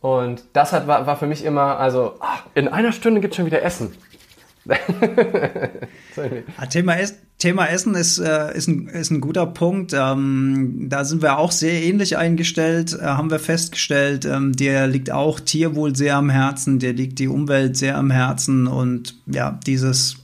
Und 0.00 0.44
das 0.54 0.72
hat, 0.72 0.86
war, 0.86 1.06
war 1.06 1.16
für 1.16 1.26
mich 1.26 1.44
immer, 1.44 1.78
also 1.78 2.14
ach, 2.20 2.44
in 2.54 2.68
einer 2.68 2.92
Stunde 2.92 3.20
gibt 3.20 3.34
es 3.34 3.36
schon 3.36 3.44
wieder 3.44 3.62
Essen. 3.62 3.94
Thema, 6.70 6.98
es 6.98 7.14
Thema 7.40 7.66
Essen 7.66 7.94
ist, 7.94 8.18
äh, 8.18 8.54
ist, 8.54 8.68
ein, 8.68 8.86
ist 8.88 9.10
ein 9.10 9.22
guter 9.22 9.46
Punkt. 9.46 9.94
Ähm, 9.94 10.86
da 10.90 11.04
sind 11.04 11.22
wir 11.22 11.38
auch 11.38 11.52
sehr 11.52 11.82
ähnlich 11.82 12.18
eingestellt, 12.18 12.92
äh, 12.92 13.02
haben 13.02 13.30
wir 13.30 13.38
festgestellt. 13.38 14.26
Ähm, 14.26 14.54
dir 14.54 14.86
liegt 14.86 15.10
auch 15.10 15.40
Tierwohl 15.40 15.96
sehr 15.96 16.16
am 16.16 16.28
Herzen, 16.28 16.78
dir 16.78 16.92
liegt 16.92 17.18
die 17.18 17.28
Umwelt 17.28 17.78
sehr 17.78 17.96
am 17.96 18.10
Herzen 18.10 18.66
und 18.66 19.16
ja, 19.26 19.58
dieses 19.66 20.16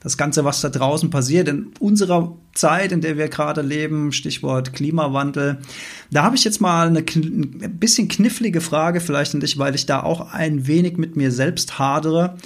das 0.00 0.18
Ganze, 0.18 0.44
was 0.44 0.60
da 0.60 0.68
draußen 0.68 1.08
passiert 1.08 1.48
in 1.48 1.72
unserer 1.80 2.36
Zeit, 2.52 2.92
in 2.92 3.00
der 3.00 3.16
wir 3.16 3.28
gerade 3.28 3.62
leben, 3.62 4.12
Stichwort 4.12 4.74
Klimawandel. 4.74 5.58
Da 6.10 6.22
habe 6.22 6.36
ich 6.36 6.44
jetzt 6.44 6.60
mal 6.60 6.88
eine 6.88 7.00
ein 7.00 7.78
bisschen 7.80 8.08
knifflige 8.08 8.60
Frage 8.60 9.00
vielleicht 9.00 9.34
an 9.34 9.40
dich, 9.40 9.58
weil 9.58 9.74
ich 9.74 9.86
da 9.86 10.02
auch 10.02 10.32
ein 10.32 10.66
wenig 10.66 10.98
mit 10.98 11.16
mir 11.16 11.32
selbst 11.32 11.78
hadere. 11.78 12.36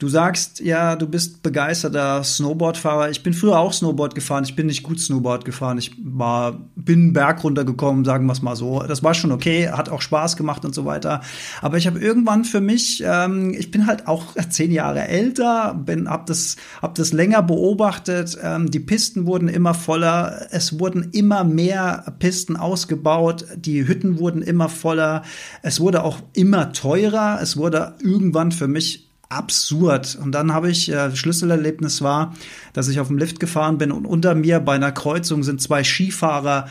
Du 0.00 0.06
sagst, 0.06 0.60
ja, 0.60 0.94
du 0.94 1.08
bist 1.08 1.42
begeisterter 1.42 2.22
Snowboardfahrer. 2.22 3.10
Ich 3.10 3.24
bin 3.24 3.34
früher 3.34 3.58
auch 3.58 3.72
Snowboard 3.72 4.14
gefahren. 4.14 4.44
Ich 4.44 4.54
bin 4.54 4.66
nicht 4.66 4.84
gut 4.84 5.00
Snowboard 5.00 5.44
gefahren. 5.44 5.76
Ich 5.76 5.90
war, 6.00 6.60
bin 6.76 7.12
Berg 7.12 7.42
runtergekommen, 7.42 8.04
sagen 8.04 8.26
wir 8.26 8.32
es 8.32 8.40
mal 8.40 8.54
so. 8.54 8.80
Das 8.84 9.02
war 9.02 9.14
schon 9.14 9.32
okay, 9.32 9.70
hat 9.70 9.88
auch 9.88 10.00
Spaß 10.00 10.36
gemacht 10.36 10.64
und 10.64 10.72
so 10.72 10.84
weiter. 10.84 11.22
Aber 11.62 11.78
ich 11.78 11.88
habe 11.88 11.98
irgendwann 11.98 12.44
für 12.44 12.60
mich, 12.60 13.02
ähm, 13.04 13.52
ich 13.58 13.72
bin 13.72 13.88
halt 13.88 14.06
auch 14.06 14.36
zehn 14.50 14.70
Jahre 14.70 15.08
älter, 15.08 15.74
bin, 15.74 16.08
hab 16.08 16.26
das, 16.26 16.54
hab 16.80 16.94
das 16.94 17.12
länger 17.12 17.42
beobachtet. 17.42 18.38
Ähm, 18.40 18.70
die 18.70 18.78
Pisten 18.78 19.26
wurden 19.26 19.48
immer 19.48 19.74
voller. 19.74 20.46
Es 20.52 20.78
wurden 20.78 21.10
immer 21.10 21.42
mehr 21.42 22.14
Pisten 22.20 22.56
ausgebaut. 22.56 23.46
Die 23.56 23.88
Hütten 23.88 24.20
wurden 24.20 24.42
immer 24.42 24.68
voller. 24.68 25.24
Es 25.62 25.80
wurde 25.80 26.04
auch 26.04 26.20
immer 26.34 26.72
teurer. 26.72 27.40
Es 27.42 27.56
wurde 27.56 27.96
irgendwann 28.00 28.52
für 28.52 28.68
mich 28.68 29.07
absurd. 29.28 30.18
Und 30.20 30.32
dann 30.32 30.52
habe 30.52 30.70
ich, 30.70 30.90
äh, 30.90 31.14
Schlüsselerlebnis 31.14 32.02
war, 32.02 32.34
dass 32.72 32.88
ich 32.88 33.00
auf 33.00 33.08
dem 33.08 33.18
Lift 33.18 33.40
gefahren 33.40 33.78
bin 33.78 33.92
und 33.92 34.06
unter 34.06 34.34
mir 34.34 34.60
bei 34.60 34.74
einer 34.74 34.92
Kreuzung 34.92 35.42
sind 35.42 35.60
zwei 35.60 35.84
Skifahrer 35.84 36.66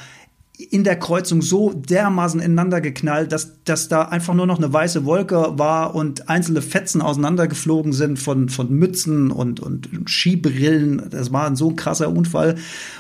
in 0.58 0.84
der 0.84 0.98
Kreuzung 0.98 1.44
so 1.44 1.72
dermaßen 1.72 2.40
ineinander 2.40 2.82
geknallt, 2.82 3.32
dass, 3.32 3.64
dass 3.64 3.90
da 3.90 4.04
einfach 4.04 4.34
nur 4.34 4.48
noch 4.48 4.58
eine 4.58 4.74
weiße 4.74 5.06
Wolke 5.06 5.54
war 5.60 5.94
und 5.94 6.30
einzelne 6.30 6.64
Fetzen 6.64 7.02
auseinandergeflogen 7.02 7.94
sind 7.94 8.18
von, 8.18 8.50
von 8.50 8.72
Mützen 8.74 9.30
und, 9.30 9.60
und 9.60 9.88
Skibrillen. 10.08 11.12
Das 11.12 11.32
war 11.32 11.56
so 11.56 11.70
ein 11.70 11.76
krasser 11.76 12.10
Unfall, 12.10 12.56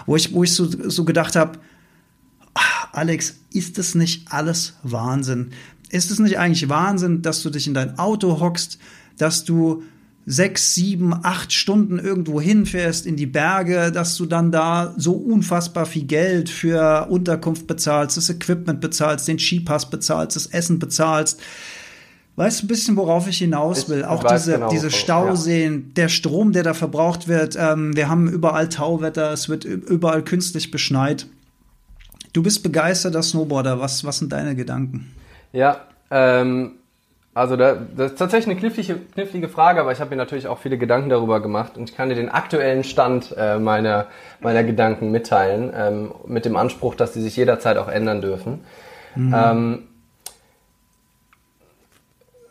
wo 0.05 0.15
ich, 0.15 0.33
wo 0.33 0.43
ich 0.43 0.53
so, 0.53 0.65
so 0.65 1.03
gedacht 1.03 1.35
habe, 1.35 1.57
ah, 2.53 2.89
Alex, 2.91 3.39
ist 3.51 3.79
das 3.79 3.95
nicht 3.95 4.31
alles 4.31 4.75
Wahnsinn? 4.83 5.49
Ist 5.89 6.11
es 6.11 6.19
nicht 6.19 6.37
eigentlich 6.37 6.69
Wahnsinn, 6.69 7.23
dass 7.23 7.41
du 7.41 7.49
dich 7.49 7.65
in 7.65 7.73
dein 7.73 7.97
Auto 7.97 8.39
hockst, 8.39 8.77
dass 9.17 9.43
du 9.43 9.83
sechs, 10.25 10.75
sieben, 10.75 11.13
acht 11.13 11.53
Stunden 11.53 11.99
irgendwo 11.99 12.41
hinfährst 12.41 13.05
in 13.05 13.15
die 13.15 13.25
Berge, 13.25 13.93
dass 13.93 14.17
du 14.17 14.25
dann 14.25 14.51
da 14.51 14.93
so 14.97 15.13
unfassbar 15.13 15.85
viel 15.85 16.03
Geld 16.03 16.49
für 16.49 17.07
Unterkunft 17.09 17.65
bezahlst, 17.65 18.17
das 18.17 18.29
Equipment 18.29 18.81
bezahlst, 18.81 19.27
den 19.27 19.39
Skipass 19.39 19.89
bezahlst, 19.89 20.35
das 20.35 20.47
Essen 20.47 20.79
bezahlst. 20.79 21.41
Weißt 22.35 22.61
du 22.61 22.65
ein 22.65 22.67
bisschen, 22.67 22.97
worauf 22.97 23.27
ich 23.27 23.39
hinaus 23.39 23.89
will? 23.89 24.01
Ich 24.01 24.05
Auch 24.05 24.23
diese, 24.23 24.53
genau, 24.53 24.69
diese 24.69 24.91
Stauseen, 24.91 25.73
ja. 25.73 25.93
der 25.95 26.09
Strom, 26.09 26.51
der 26.51 26.63
da 26.63 26.73
verbraucht 26.73 27.27
wird. 27.27 27.57
Ähm, 27.57 27.95
wir 27.95 28.09
haben 28.09 28.27
überall 28.27 28.69
Tauwetter, 28.69 29.31
es 29.31 29.49
wird 29.49 29.63
überall 29.63 30.23
künstlich 30.23 30.69
beschneit. 30.69 31.25
Du 32.33 32.43
bist 32.43 32.61
begeisterter 32.61 33.23
Snowboarder. 33.23 33.79
Was, 33.79 34.03
was 34.03 34.19
sind 34.19 34.31
deine 34.31 34.55
Gedanken? 34.55 35.11
Ja, 35.53 35.87
ähm, 36.11 36.73
also 37.37 37.55
da, 37.55 37.75
das 37.75 38.13
ist 38.13 38.17
tatsächlich 38.17 38.49
eine 38.49 38.59
knifflige, 38.59 38.95
knifflige 39.13 39.47
Frage, 39.47 39.79
aber 39.79 39.91
ich 39.91 39.99
habe 39.99 40.09
mir 40.09 40.15
natürlich 40.15 40.47
auch 40.47 40.57
viele 40.57 40.79
Gedanken 40.79 41.09
darüber 41.09 41.39
gemacht 41.39 41.77
und 41.77 41.89
ich 41.89 41.95
kann 41.95 42.09
dir 42.09 42.15
den 42.15 42.29
aktuellen 42.29 42.83
Stand 42.83 43.35
äh, 43.37 43.59
meiner, 43.59 44.07
meiner 44.39 44.63
Gedanken 44.63 45.11
mitteilen, 45.11 45.71
ähm, 45.75 46.15
mit 46.25 46.45
dem 46.45 46.55
Anspruch, 46.55 46.95
dass 46.95 47.13
die 47.13 47.21
sich 47.21 47.35
jederzeit 47.35 47.77
auch 47.77 47.89
ändern 47.89 48.21
dürfen. 48.21 48.65
Mhm. 49.15 49.35
Ähm, 49.37 49.87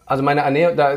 also 0.06 0.22
meine 0.22 0.42
Ernährung, 0.42 0.76
da, 0.76 0.94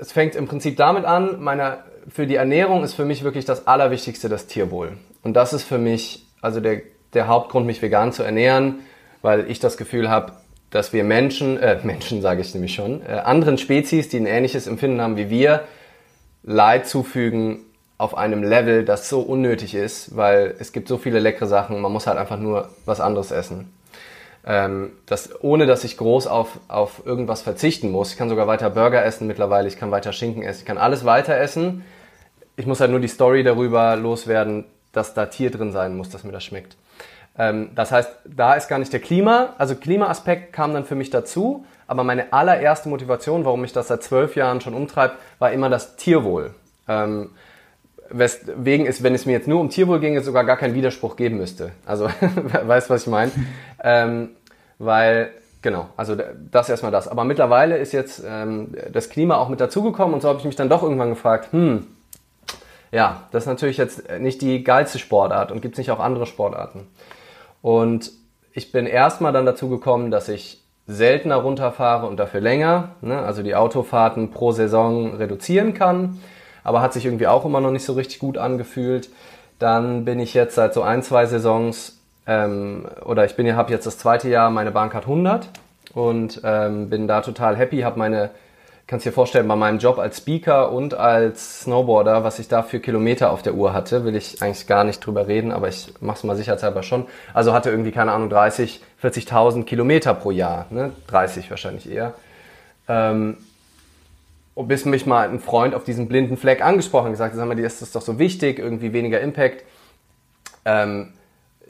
es 0.00 0.10
fängt 0.10 0.34
im 0.34 0.48
Prinzip 0.48 0.76
damit 0.76 1.04
an, 1.04 1.40
meine, 1.40 1.78
für 2.08 2.26
die 2.26 2.34
Ernährung 2.34 2.82
ist 2.82 2.94
für 2.94 3.04
mich 3.04 3.22
wirklich 3.22 3.44
das 3.44 3.68
Allerwichtigste 3.68 4.28
das 4.28 4.48
Tierwohl. 4.48 4.96
Und 5.22 5.34
das 5.34 5.52
ist 5.52 5.62
für 5.62 5.78
mich 5.78 6.26
also 6.40 6.58
der, 6.58 6.82
der 7.14 7.28
Hauptgrund, 7.28 7.64
mich 7.64 7.80
vegan 7.80 8.10
zu 8.10 8.24
ernähren, 8.24 8.80
weil 9.22 9.48
ich 9.48 9.60
das 9.60 9.76
Gefühl 9.76 10.10
habe, 10.10 10.32
dass 10.72 10.92
wir 10.92 11.04
Menschen, 11.04 11.58
äh, 11.60 11.78
Menschen 11.84 12.20
sage 12.20 12.40
ich 12.40 12.52
nämlich 12.52 12.74
schon, 12.74 13.02
äh, 13.06 13.12
anderen 13.12 13.58
Spezies, 13.58 14.08
die 14.08 14.16
ein 14.16 14.26
ähnliches 14.26 14.66
Empfinden 14.66 15.00
haben 15.00 15.16
wie 15.16 15.30
wir, 15.30 15.62
Leid 16.42 16.88
zufügen 16.88 17.60
auf 17.98 18.16
einem 18.16 18.42
Level, 18.42 18.84
das 18.84 19.08
so 19.08 19.20
unnötig 19.20 19.76
ist, 19.76 20.16
weil 20.16 20.56
es 20.58 20.72
gibt 20.72 20.88
so 20.88 20.98
viele 20.98 21.20
leckere 21.20 21.46
Sachen, 21.46 21.80
man 21.80 21.92
muss 21.92 22.08
halt 22.08 22.18
einfach 22.18 22.38
nur 22.38 22.70
was 22.84 22.98
anderes 22.98 23.30
essen. 23.30 23.72
Ähm, 24.44 24.90
das, 25.06 25.40
ohne 25.40 25.66
dass 25.66 25.84
ich 25.84 25.96
groß 25.96 26.26
auf, 26.26 26.58
auf 26.66 27.06
irgendwas 27.06 27.42
verzichten 27.42 27.92
muss. 27.92 28.10
Ich 28.10 28.18
kann 28.18 28.28
sogar 28.28 28.48
weiter 28.48 28.70
Burger 28.70 29.04
essen 29.04 29.28
mittlerweile, 29.28 29.68
ich 29.68 29.76
kann 29.76 29.92
weiter 29.92 30.12
Schinken 30.12 30.42
essen, 30.42 30.62
ich 30.62 30.66
kann 30.66 30.78
alles 30.78 31.04
weiter 31.04 31.36
essen. 31.36 31.84
Ich 32.56 32.66
muss 32.66 32.80
halt 32.80 32.90
nur 32.90 32.98
die 32.98 33.08
Story 33.08 33.44
darüber 33.44 33.94
loswerden, 33.94 34.64
dass 34.90 35.14
da 35.14 35.26
Tier 35.26 35.52
drin 35.52 35.70
sein 35.70 35.96
muss, 35.96 36.10
dass 36.10 36.24
mir 36.24 36.32
das 36.32 36.42
schmeckt. 36.42 36.76
Ähm, 37.38 37.70
das 37.74 37.92
heißt, 37.92 38.10
da 38.24 38.54
ist 38.54 38.68
gar 38.68 38.78
nicht 38.78 38.92
der 38.92 39.00
Klima, 39.00 39.54
also 39.58 39.74
Klimaaspekt 39.74 40.52
kam 40.52 40.74
dann 40.74 40.84
für 40.84 40.94
mich 40.94 41.10
dazu, 41.10 41.64
aber 41.86 42.04
meine 42.04 42.32
allererste 42.32 42.88
Motivation, 42.88 43.44
warum 43.44 43.62
mich 43.62 43.72
das 43.72 43.88
seit 43.88 44.02
zwölf 44.02 44.36
Jahren 44.36 44.60
schon 44.60 44.74
umtreibt, 44.74 45.16
war 45.38 45.52
immer 45.52 45.68
das 45.68 45.96
Tierwohl. 45.96 46.54
Ähm, 46.88 47.30
weswegen 48.10 48.86
es, 48.86 49.02
wenn 49.02 49.14
es 49.14 49.26
mir 49.26 49.32
jetzt 49.32 49.48
nur 49.48 49.60
um 49.60 49.70
Tierwohl 49.70 50.00
ginge, 50.00 50.20
sogar 50.22 50.44
gar 50.44 50.56
keinen 50.56 50.74
Widerspruch 50.74 51.16
geben 51.16 51.38
müsste. 51.38 51.72
Also, 51.86 52.06
weißt 52.64 52.90
was 52.90 53.02
ich 53.02 53.08
meine? 53.08 53.32
Ähm, 53.82 54.30
weil, 54.78 55.30
genau, 55.62 55.88
also 55.96 56.16
das 56.50 56.68
erstmal 56.68 56.92
das. 56.92 57.08
Aber 57.08 57.24
mittlerweile 57.24 57.78
ist 57.78 57.92
jetzt 57.92 58.22
ähm, 58.26 58.74
das 58.92 59.08
Klima 59.08 59.36
auch 59.36 59.48
mit 59.48 59.60
dazugekommen 59.60 60.14
und 60.14 60.20
so 60.20 60.28
habe 60.28 60.38
ich 60.38 60.44
mich 60.44 60.56
dann 60.56 60.68
doch 60.68 60.82
irgendwann 60.82 61.10
gefragt, 61.10 61.52
hm, 61.52 61.86
ja, 62.90 63.22
das 63.32 63.44
ist 63.44 63.48
natürlich 63.48 63.78
jetzt 63.78 64.10
nicht 64.18 64.42
die 64.42 64.62
geilste 64.62 64.98
Sportart 64.98 65.50
und 65.50 65.62
gibt 65.62 65.74
es 65.74 65.78
nicht 65.78 65.90
auch 65.90 66.00
andere 66.00 66.26
Sportarten. 66.26 66.86
Und 67.62 68.10
ich 68.52 68.72
bin 68.72 68.86
erstmal 68.86 69.32
dann 69.32 69.46
dazu 69.46 69.68
gekommen, 69.68 70.10
dass 70.10 70.28
ich 70.28 70.62
seltener 70.86 71.36
runterfahre 71.36 72.06
und 72.06 72.18
dafür 72.18 72.40
länger, 72.40 72.90
ne, 73.00 73.18
also 73.20 73.42
die 73.42 73.54
Autofahrten 73.54 74.30
pro 74.30 74.52
Saison 74.52 75.14
reduzieren 75.14 75.72
kann, 75.74 76.20
aber 76.64 76.82
hat 76.82 76.92
sich 76.92 77.06
irgendwie 77.06 77.28
auch 77.28 77.44
immer 77.44 77.60
noch 77.60 77.70
nicht 77.70 77.84
so 77.84 77.94
richtig 77.94 78.18
gut 78.18 78.36
angefühlt. 78.36 79.08
Dann 79.58 80.04
bin 80.04 80.18
ich 80.18 80.34
jetzt 80.34 80.56
seit 80.56 80.74
so 80.74 80.82
ein, 80.82 81.02
zwei 81.02 81.26
Saisons, 81.26 82.00
ähm, 82.26 82.86
oder 83.04 83.24
ich 83.24 83.36
bin 83.36 83.46
ja, 83.46 83.54
habe 83.54 83.72
jetzt 83.72 83.86
das 83.86 83.98
zweite 83.98 84.28
Jahr 84.28 84.50
meine 84.50 84.72
Bahncard 84.72 85.04
100 85.04 85.48
und 85.94 86.40
ähm, 86.44 86.90
bin 86.90 87.06
da 87.06 87.20
total 87.20 87.56
happy, 87.56 87.80
habe 87.80 87.98
meine 87.98 88.30
kannst 88.86 89.06
dir 89.06 89.12
vorstellen, 89.12 89.48
bei 89.48 89.56
meinem 89.56 89.78
Job 89.78 89.98
als 89.98 90.18
Speaker 90.18 90.72
und 90.72 90.94
als 90.94 91.60
Snowboarder, 91.62 92.24
was 92.24 92.38
ich 92.38 92.48
da 92.48 92.62
für 92.62 92.80
Kilometer 92.80 93.30
auf 93.30 93.42
der 93.42 93.54
Uhr 93.54 93.72
hatte, 93.72 94.04
will 94.04 94.16
ich 94.16 94.42
eigentlich 94.42 94.66
gar 94.66 94.84
nicht 94.84 95.00
drüber 95.00 95.28
reden, 95.28 95.52
aber 95.52 95.68
ich 95.68 95.94
mache 96.00 96.18
es 96.18 96.24
mal 96.24 96.36
sicherheitshalber 96.36 96.82
schon. 96.82 97.06
Also 97.32 97.52
hatte 97.52 97.70
irgendwie, 97.70 97.92
keine 97.92 98.12
Ahnung, 98.12 98.28
30, 98.28 98.82
40.000 99.02 99.64
Kilometer 99.64 100.14
pro 100.14 100.30
Jahr, 100.30 100.66
ne? 100.70 100.92
30 101.06 101.48
wahrscheinlich 101.50 101.90
eher. 101.90 102.14
Ähm, 102.88 103.38
bis 104.54 104.84
mich 104.84 105.06
mal 105.06 105.28
ein 105.28 105.40
Freund 105.40 105.74
auf 105.74 105.84
diesen 105.84 106.08
blinden 106.08 106.36
Fleck 106.36 106.62
angesprochen 106.62 107.06
und 107.06 107.12
gesagt, 107.12 107.34
sag 107.34 107.46
mal, 107.46 107.54
dir 107.54 107.66
ist 107.66 107.80
das 107.80 107.92
doch 107.92 108.02
so 108.02 108.18
wichtig, 108.18 108.58
irgendwie 108.58 108.92
weniger 108.92 109.20
Impact. 109.20 109.64
Ähm, 110.64 111.12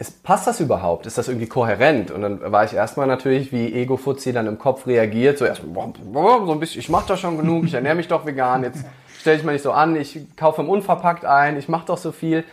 ist, 0.02 0.22
passt 0.24 0.46
das 0.46 0.60
überhaupt? 0.60 1.06
Ist 1.06 1.16
das 1.16 1.28
irgendwie 1.28 1.46
kohärent? 1.46 2.10
Und 2.10 2.22
dann 2.22 2.52
war 2.52 2.64
ich 2.64 2.74
erstmal 2.74 3.06
natürlich, 3.06 3.52
wie 3.52 3.72
Ego-Fuzzi 3.72 4.32
dann 4.32 4.46
im 4.46 4.58
Kopf 4.58 4.86
reagiert, 4.86 5.38
so 5.38 5.44
erstmal, 5.44 5.92
so 6.12 6.52
ein 6.52 6.60
bisschen, 6.60 6.80
ich 6.80 6.88
mache 6.88 7.06
doch 7.08 7.16
schon 7.16 7.38
genug, 7.38 7.64
ich 7.64 7.74
ernähre 7.74 7.94
mich 7.94 8.08
doch 8.08 8.26
vegan, 8.26 8.64
jetzt 8.64 8.84
stelle 9.18 9.36
ich 9.38 9.44
mal 9.44 9.52
nicht 9.52 9.62
so 9.62 9.70
an, 9.70 9.94
ich 9.94 10.36
kaufe 10.36 10.60
im 10.60 10.68
Unverpackt 10.68 11.24
ein, 11.24 11.56
ich 11.56 11.68
mache 11.68 11.86
doch 11.86 11.98
so 11.98 12.10
viel. 12.10 12.44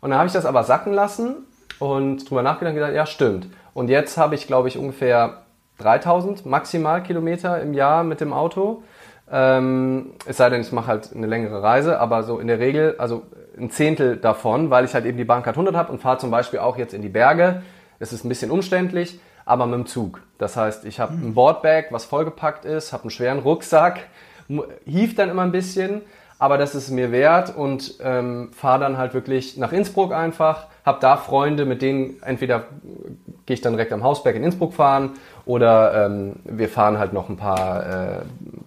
Und 0.00 0.10
dann 0.10 0.18
habe 0.18 0.26
ich 0.26 0.32
das 0.32 0.46
aber 0.46 0.64
sacken 0.64 0.94
lassen 0.94 1.36
und 1.78 2.28
drüber 2.28 2.42
nachgedacht 2.42 2.72
und 2.72 2.76
gedacht, 2.76 2.94
ja, 2.94 3.04
stimmt. 3.04 3.48
Und 3.74 3.90
jetzt 3.90 4.16
habe 4.16 4.34
ich, 4.34 4.46
glaube 4.46 4.68
ich, 4.68 4.78
ungefähr 4.78 5.42
3000 5.78 6.46
maximal 6.46 7.02
Kilometer 7.02 7.60
im 7.60 7.74
Jahr 7.74 8.04
mit 8.04 8.22
dem 8.22 8.32
Auto. 8.32 8.82
Ähm, 9.30 10.12
es 10.24 10.38
sei 10.38 10.48
denn, 10.48 10.62
ich 10.62 10.72
mache 10.72 10.86
halt 10.86 11.14
eine 11.14 11.26
längere 11.26 11.62
Reise, 11.62 12.00
aber 12.00 12.22
so 12.22 12.38
in 12.38 12.46
der 12.46 12.58
Regel, 12.58 12.94
also 12.98 13.24
ein 13.58 13.70
Zehntel 13.70 14.16
davon, 14.16 14.70
weil 14.70 14.84
ich 14.84 14.94
halt 14.94 15.04
eben 15.04 15.18
die 15.18 15.24
Bahncard 15.24 15.56
100 15.56 15.74
habe 15.74 15.92
und 15.92 16.00
fahre 16.00 16.18
zum 16.18 16.30
Beispiel 16.30 16.58
auch 16.58 16.76
jetzt 16.76 16.94
in 16.94 17.02
die 17.02 17.08
Berge. 17.08 17.62
Es 17.98 18.12
ist 18.12 18.24
ein 18.24 18.28
bisschen 18.28 18.50
umständlich, 18.50 19.18
aber 19.44 19.66
mit 19.66 19.74
dem 19.74 19.86
Zug. 19.86 20.20
Das 20.38 20.56
heißt, 20.56 20.84
ich 20.84 21.00
habe 21.00 21.14
ein 21.14 21.34
Boardbag, 21.34 21.86
was 21.90 22.04
vollgepackt 22.04 22.64
ist, 22.64 22.92
habe 22.92 23.04
einen 23.04 23.10
schweren 23.10 23.38
Rucksack, 23.38 24.00
hieft 24.84 25.18
dann 25.18 25.30
immer 25.30 25.42
ein 25.42 25.52
bisschen, 25.52 26.02
aber 26.38 26.58
das 26.58 26.74
ist 26.74 26.90
mir 26.90 27.12
wert 27.12 27.56
und 27.56 27.94
ähm, 28.02 28.50
fahre 28.52 28.80
dann 28.80 28.98
halt 28.98 29.14
wirklich 29.14 29.56
nach 29.56 29.72
Innsbruck 29.72 30.12
einfach, 30.12 30.66
habe 30.84 30.98
da 31.00 31.16
Freunde, 31.16 31.64
mit 31.64 31.80
denen 31.80 32.22
entweder 32.22 32.64
gehe 33.46 33.54
ich 33.54 33.62
dann 33.62 33.72
direkt 33.72 33.92
am 33.92 34.02
Hausberg 34.04 34.36
in 34.36 34.44
Innsbruck 34.44 34.74
fahren 34.74 35.12
oder 35.46 36.06
ähm, 36.06 36.36
wir 36.44 36.68
fahren 36.68 36.98
halt 36.98 37.12
noch 37.12 37.28
ein 37.30 37.36
paar, 37.36 37.86
äh, 37.86 38.18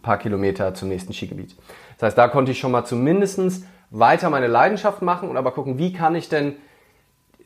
paar 0.02 0.18
Kilometer 0.18 0.74
zum 0.74 0.90
nächsten 0.90 1.14
Skigebiet. 1.14 1.56
Das 1.98 2.08
heißt, 2.08 2.18
da 2.18 2.28
konnte 2.28 2.52
ich 2.52 2.60
schon 2.60 2.72
mal 2.72 2.86
zumindestens 2.86 3.64
weiter 3.92 4.30
meine 4.30 4.48
Leidenschaft 4.48 5.02
machen 5.02 5.30
und 5.30 5.38
aber 5.38 5.52
gucken, 5.52 5.78
wie 5.78 5.94
kann 5.94 6.16
ich 6.16 6.30
denn 6.30 6.56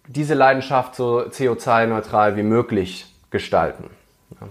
diese 0.08 0.34
Leidenschaft 0.34 0.96
so 0.96 1.22
CO2-neutral 1.22 2.36
wie 2.36 2.44
möglich 2.44 3.06
gestalten. 3.30 3.90
Ja. 4.40 4.48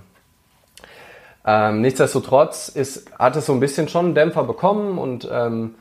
Ähm, 1.45 1.81
nichtsdestotrotz 1.81 2.69
ist, 2.69 3.11
hat 3.19 3.37
es 3.37 3.47
so 3.47 3.53
ein 3.53 3.61
bisschen 3.61 3.89
schon 3.89 4.07
einen 4.07 4.15
Dämpfer 4.15 4.45
bekommen 4.45 4.99
und 4.99 5.29
ähm, 5.31 5.75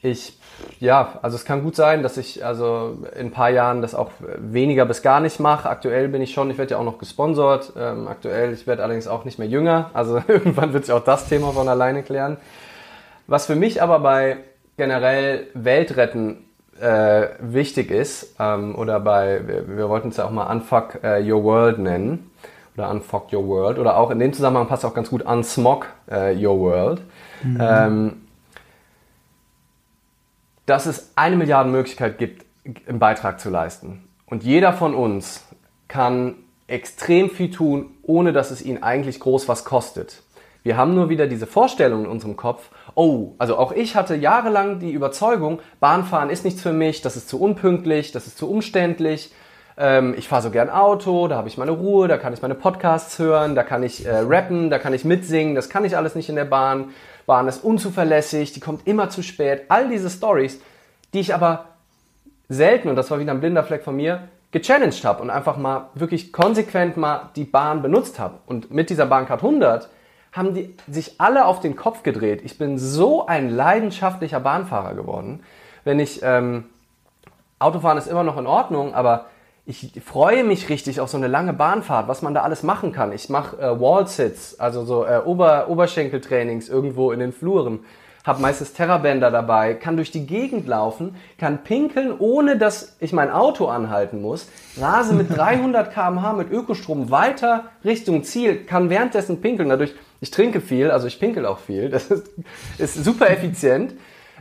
ich, 0.00 0.38
ja, 0.78 1.18
also 1.22 1.36
es 1.36 1.44
kann 1.44 1.62
gut 1.62 1.74
sein, 1.74 2.02
dass 2.02 2.16
ich 2.16 2.44
also 2.44 2.98
in 3.16 3.26
ein 3.26 3.30
paar 3.32 3.50
Jahren 3.50 3.82
das 3.82 3.94
auch 3.94 4.10
weniger 4.38 4.86
bis 4.86 5.02
gar 5.02 5.20
nicht 5.20 5.40
mache. 5.40 5.68
Aktuell 5.68 6.08
bin 6.08 6.22
ich 6.22 6.32
schon, 6.32 6.50
ich 6.50 6.58
werde 6.58 6.72
ja 6.72 6.78
auch 6.78 6.84
noch 6.84 6.98
gesponsert. 6.98 7.72
Ähm, 7.76 8.06
aktuell, 8.06 8.52
ich 8.52 8.66
werde 8.66 8.84
allerdings 8.84 9.08
auch 9.08 9.24
nicht 9.24 9.38
mehr 9.38 9.48
jünger. 9.48 9.90
Also 9.94 10.22
irgendwann 10.28 10.72
wird 10.72 10.86
sich 10.86 10.94
auch 10.94 11.04
das 11.04 11.28
Thema 11.28 11.52
von 11.52 11.68
alleine 11.68 12.02
klären. 12.04 12.36
Was 13.26 13.46
für 13.46 13.56
mich 13.56 13.82
aber 13.82 13.98
bei 13.98 14.38
generell 14.78 15.48
Weltretten 15.52 16.44
äh, 16.80 17.28
wichtig 17.40 17.90
ist, 17.90 18.36
ähm, 18.38 18.74
oder 18.76 19.00
bei, 19.00 19.46
wir, 19.46 19.76
wir 19.76 19.88
wollten 19.90 20.08
es 20.08 20.16
ja 20.16 20.24
auch 20.24 20.30
mal 20.30 20.50
Unfuck 20.50 21.00
uh, 21.02 21.20
Your 21.20 21.42
World 21.44 21.78
nennen, 21.78 22.30
oder 22.76 22.88
Unfuck 22.88 23.32
Your 23.32 23.46
World, 23.46 23.78
oder 23.78 23.98
auch 23.98 24.10
in 24.10 24.20
dem 24.20 24.32
Zusammenhang 24.32 24.68
passt 24.68 24.84
auch 24.84 24.94
ganz 24.94 25.10
gut 25.10 25.22
Unsmog 25.22 25.86
uh, 26.10 26.30
Your 26.30 26.60
World, 26.60 27.02
mhm. 27.42 27.58
ähm, 27.60 28.16
dass 30.64 30.86
es 30.86 31.12
eine 31.16 31.36
Milliarde 31.36 31.68
Möglichkeit 31.68 32.18
gibt, 32.18 32.46
einen 32.88 33.00
Beitrag 33.00 33.40
zu 33.40 33.50
leisten. 33.50 34.08
Und 34.26 34.44
jeder 34.44 34.72
von 34.72 34.94
uns 34.94 35.44
kann 35.88 36.36
extrem 36.68 37.30
viel 37.30 37.50
tun, 37.50 37.86
ohne 38.02 38.32
dass 38.32 38.50
es 38.50 38.62
ihn 38.62 38.82
eigentlich 38.82 39.18
groß 39.18 39.48
was 39.48 39.64
kostet. 39.64 40.22
Wir 40.62 40.76
haben 40.76 40.94
nur 40.94 41.08
wieder 41.08 41.26
diese 41.26 41.46
Vorstellung 41.46 42.04
in 42.04 42.10
unserem 42.10 42.36
Kopf, 42.36 42.70
oh, 42.94 43.34
also 43.38 43.56
auch 43.56 43.72
ich 43.72 43.94
hatte 43.94 44.16
jahrelang 44.16 44.80
die 44.80 44.92
Überzeugung, 44.92 45.60
Bahnfahren 45.80 46.30
ist 46.30 46.44
nichts 46.44 46.60
für 46.60 46.72
mich, 46.72 47.00
das 47.00 47.16
ist 47.16 47.28
zu 47.28 47.40
unpünktlich, 47.40 48.12
das 48.12 48.26
ist 48.26 48.38
zu 48.38 48.50
umständlich. 48.50 49.32
Ähm, 49.76 50.14
ich 50.18 50.26
fahre 50.26 50.42
so 50.42 50.50
gern 50.50 50.68
Auto, 50.68 51.28
da 51.28 51.36
habe 51.36 51.48
ich 51.48 51.56
meine 51.56 51.70
Ruhe, 51.70 52.08
da 52.08 52.18
kann 52.18 52.32
ich 52.32 52.42
meine 52.42 52.56
Podcasts 52.56 53.18
hören, 53.18 53.54
da 53.54 53.62
kann 53.62 53.84
ich 53.84 54.04
äh, 54.04 54.18
rappen, 54.18 54.70
da 54.70 54.78
kann 54.78 54.92
ich 54.92 55.04
mitsingen, 55.04 55.54
das 55.54 55.68
kann 55.68 55.84
ich 55.84 55.96
alles 55.96 56.16
nicht 56.16 56.28
in 56.28 56.36
der 56.36 56.44
Bahn. 56.44 56.90
Bahn 57.26 57.46
ist 57.46 57.62
unzuverlässig, 57.62 58.52
die 58.52 58.60
kommt 58.60 58.86
immer 58.86 59.10
zu 59.10 59.22
spät. 59.22 59.66
All 59.68 59.88
diese 59.88 60.10
Stories, 60.10 60.60
die 61.14 61.20
ich 61.20 61.32
aber 61.32 61.66
selten, 62.48 62.88
und 62.88 62.96
das 62.96 63.10
war 63.10 63.20
wieder 63.20 63.32
ein 63.32 63.40
blinder 63.40 63.62
Fleck 63.62 63.84
von 63.84 63.94
mir, 63.94 64.28
gechallenged 64.50 65.04
habe 65.04 65.22
und 65.22 65.30
einfach 65.30 65.56
mal 65.56 65.90
wirklich 65.94 66.32
konsequent 66.32 66.96
mal 66.96 67.30
die 67.36 67.44
Bahn 67.44 67.82
benutzt 67.82 68.18
habe. 68.18 68.38
Und 68.46 68.70
mit 68.72 68.90
dieser 68.90 69.06
Bahncard 69.06 69.44
100 69.44 69.88
haben 70.38 70.54
die 70.54 70.74
sich 70.90 71.20
alle 71.20 71.44
auf 71.44 71.60
den 71.60 71.76
Kopf 71.76 72.02
gedreht. 72.02 72.40
Ich 72.44 72.56
bin 72.56 72.78
so 72.78 73.26
ein 73.26 73.50
leidenschaftlicher 73.50 74.40
Bahnfahrer 74.40 74.94
geworden. 74.94 75.40
Wenn 75.84 76.00
ich, 76.00 76.20
ähm, 76.22 76.64
Autofahren 77.58 77.98
ist 77.98 78.06
immer 78.06 78.22
noch 78.24 78.38
in 78.38 78.46
Ordnung, 78.46 78.94
aber 78.94 79.26
ich 79.66 79.92
freue 80.02 80.44
mich 80.44 80.70
richtig 80.70 81.00
auf 81.00 81.10
so 81.10 81.18
eine 81.18 81.26
lange 81.26 81.52
Bahnfahrt, 81.52 82.08
was 82.08 82.22
man 82.22 82.32
da 82.32 82.42
alles 82.42 82.62
machen 82.62 82.92
kann. 82.92 83.12
Ich 83.12 83.28
mache 83.28 83.58
äh, 83.58 83.78
Wall-Sits, 83.78 84.58
also 84.58 84.84
so 84.84 85.04
äh, 85.04 85.20
Ober 85.24 85.68
Oberschenkeltrainings 85.68 86.70
irgendwo 86.70 87.12
in 87.12 87.20
den 87.20 87.32
Fluren 87.32 87.80
habe 88.28 88.42
meistens 88.42 88.74
Terrabänder 88.74 89.30
dabei, 89.30 89.72
kann 89.72 89.96
durch 89.96 90.10
die 90.10 90.26
Gegend 90.26 90.66
laufen, 90.66 91.16
kann 91.38 91.64
pinkeln, 91.64 92.12
ohne 92.18 92.58
dass 92.58 92.96
ich 93.00 93.14
mein 93.14 93.30
Auto 93.30 93.66
anhalten 93.68 94.20
muss, 94.20 94.48
rase 94.78 95.14
mit 95.14 95.30
300 95.36 95.92
km/h 95.92 96.34
mit 96.34 96.50
Ökostrom 96.50 97.10
weiter 97.10 97.64
Richtung 97.84 98.22
Ziel, 98.24 98.64
kann 98.66 98.90
währenddessen 98.90 99.40
pinkeln. 99.40 99.70
Dadurch, 99.70 99.94
ich 100.20 100.30
trinke 100.30 100.60
viel, 100.60 100.90
also 100.90 101.06
ich 101.06 101.20
pinkel 101.20 101.46
auch 101.46 101.58
viel. 101.58 101.90
Das 101.90 102.10
ist, 102.10 102.28
ist 102.78 103.04
super 103.04 103.30
effizient. 103.30 103.94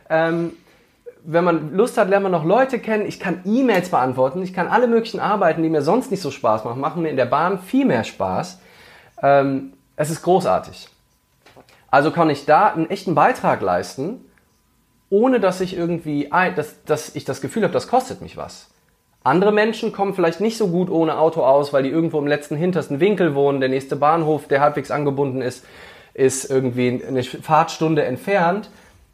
Ähm, 0.09 0.53
wenn 1.23 1.43
man 1.43 1.75
Lust 1.75 1.97
hat, 1.97 2.09
lernt 2.09 2.23
man 2.23 2.31
noch 2.31 2.45
Leute 2.45 2.79
kennen. 2.79 3.05
Ich 3.05 3.19
kann 3.19 3.41
E-Mails 3.43 3.89
beantworten. 3.89 4.41
Ich 4.41 4.53
kann 4.53 4.67
alle 4.67 4.87
möglichen 4.87 5.19
Arbeiten, 5.19 5.61
die 5.61 5.69
mir 5.69 5.81
sonst 5.81 6.09
nicht 6.09 6.21
so 6.21 6.31
Spaß 6.31 6.63
machen, 6.63 6.79
machen 6.79 7.01
mir 7.01 7.09
in 7.09 7.17
der 7.17 7.25
Bahn 7.25 7.59
viel 7.59 7.85
mehr 7.85 8.05
Spaß. 8.05 8.59
Ähm, 9.21 9.73
es 9.97 10.09
ist 10.09 10.21
großartig. 10.21 10.87
Also 11.89 12.11
kann 12.11 12.29
ich 12.29 12.45
da 12.45 12.67
einen 12.67 12.89
echten 12.89 13.13
Beitrag 13.13 13.61
leisten, 13.61 14.21
ohne 15.09 15.39
dass 15.39 15.61
ich 15.61 15.75
irgendwie, 15.75 16.29
dass, 16.55 16.83
dass 16.85 17.15
ich 17.15 17.25
das 17.25 17.41
Gefühl 17.41 17.63
habe, 17.63 17.73
das 17.73 17.87
kostet 17.87 18.21
mich 18.21 18.37
was. 18.37 18.69
Andere 19.27 19.51
Menschen 19.51 19.91
kommen 19.91 20.13
vielleicht 20.13 20.39
nicht 20.39 20.57
so 20.57 20.69
gut 20.69 20.89
ohne 20.89 21.17
Auto 21.17 21.43
aus, 21.43 21.73
weil 21.73 21.83
die 21.83 21.89
irgendwo 21.89 22.17
im 22.17 22.27
letzten 22.27 22.55
hintersten 22.55 23.01
Winkel 23.01 23.35
wohnen. 23.35 23.59
Der 23.59 23.67
nächste 23.67 23.97
Bahnhof, 23.97 24.47
der 24.47 24.61
halbwegs 24.61 24.89
angebunden 24.89 25.41
ist, 25.41 25.65
ist 26.13 26.49
irgendwie 26.49 27.03
eine 27.05 27.23
Fahrtstunde 27.23 28.05
entfernt. 28.05 28.69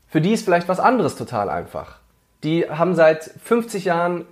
Für 0.07 0.21
die 0.21 0.33
ist 0.33 0.45
vielleicht 0.45 0.67
was 0.67 0.79
anderes 0.79 1.15
total 1.15 1.49
einfach. 1.49 1.97
Die 2.43 2.69
haben 2.69 2.93
seit 2.93 3.23
50 3.43 3.85
Jahren 3.85 4.25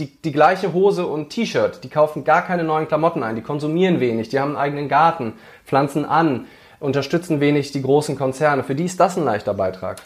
die, 0.00 0.06
die 0.06 0.32
gleiche 0.32 0.72
Hose 0.72 1.06
und 1.06 1.30
T-Shirt. 1.30 1.84
Die 1.84 1.88
kaufen 1.88 2.24
gar 2.24 2.42
keine 2.42 2.64
neuen 2.64 2.88
Klamotten 2.88 3.22
ein. 3.22 3.36
Die 3.36 3.42
konsumieren 3.42 4.00
wenig. 4.00 4.28
Die 4.30 4.40
haben 4.40 4.56
einen 4.56 4.64
eigenen 4.64 4.88
Garten, 4.88 5.34
pflanzen 5.64 6.04
an 6.04 6.46
unterstützen 6.80 7.38
wenig 7.38 7.70
die 7.70 7.82
großen 7.82 8.18
Konzerne. 8.18 8.64
Für 8.64 8.74
die 8.74 8.86
ist 8.86 8.98
das 8.98 9.16
ein 9.16 9.24
leichter 9.24 9.54
Beitrag. 9.54 10.02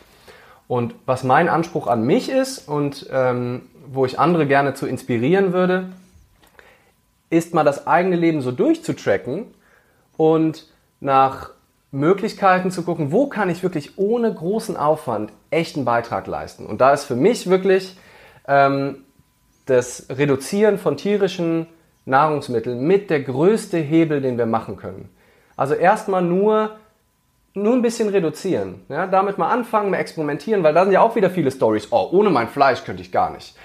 Und 0.68 0.94
was 1.07 1.24
mein 1.24 1.48
Anspruch 1.48 1.87
an 1.87 2.05
mich 2.05 2.29
ist 2.29 2.68
und 2.68 3.07
ähm, 3.11 3.62
wo 3.92 4.05
ich 4.05 4.18
andere 4.18 4.46
gerne 4.46 4.75
zu 4.75 4.87
inspirieren 4.87 5.53
würde, 5.53 5.90
ist 7.31 7.55
mal 7.55 7.64
das 7.64 7.87
eigene 7.87 8.16
Leben 8.16 8.40
so 8.40 8.53
durchzutracken 8.53 9.46
und 10.16 10.66
nach 11.01 11.51
Möglichkeiten 11.90 12.70
zu 12.70 12.83
gucken, 12.83 13.12
wo 13.12 13.27
kann 13.27 13.51
ich 13.51 13.62
wirklich 13.62 13.99
ohne 13.99 14.33
großen 14.33 14.77
Aufwand 14.77 15.33
echten 15.51 15.85
Beitrag 15.85 16.27
leisten. 16.27 16.66
Und 16.66 16.81
da 16.81 16.92
ist 16.92 17.05
für 17.05 17.16
mich 17.16 17.49
wirklich 17.49 17.96
ähm, 18.46 19.05
das 19.66 20.07
Reduzieren 20.11 20.79
von 20.79 20.96
tierischen 20.96 21.66
Nahrungsmitteln 22.05 22.87
mit 22.87 23.11
der 23.11 23.20
größte 23.20 23.79
Hebel, 23.79 24.20
den 24.20 24.38
wir 24.38 24.46
machen 24.46 24.77
können. 24.77 25.09
Also 25.57 25.75
erstmal 25.75 26.22
nur, 26.22 26.77
nur 27.57 27.75
ein 27.75 27.83
bisschen 27.83 28.09
reduzieren. 28.09 28.83
Ja, 28.88 29.07
damit 29.07 29.38
mal 29.38 29.51
anfangen, 29.51 29.90
mal 29.90 29.97
experimentieren, 29.97 30.62
weil 30.62 30.75
da 30.75 30.85
sind 30.85 30.92
ja 30.92 31.01
auch 31.01 31.16
wieder 31.16 31.31
viele 31.31 31.51
Stories. 31.51 31.88
Oh, 31.90 32.09
ohne 32.12 32.31
mein 32.31 32.49
Fleisch 32.49 32.85
könnte 32.85 33.03
ich 33.03 33.11
gar 33.11 33.31
nicht. 33.31 33.57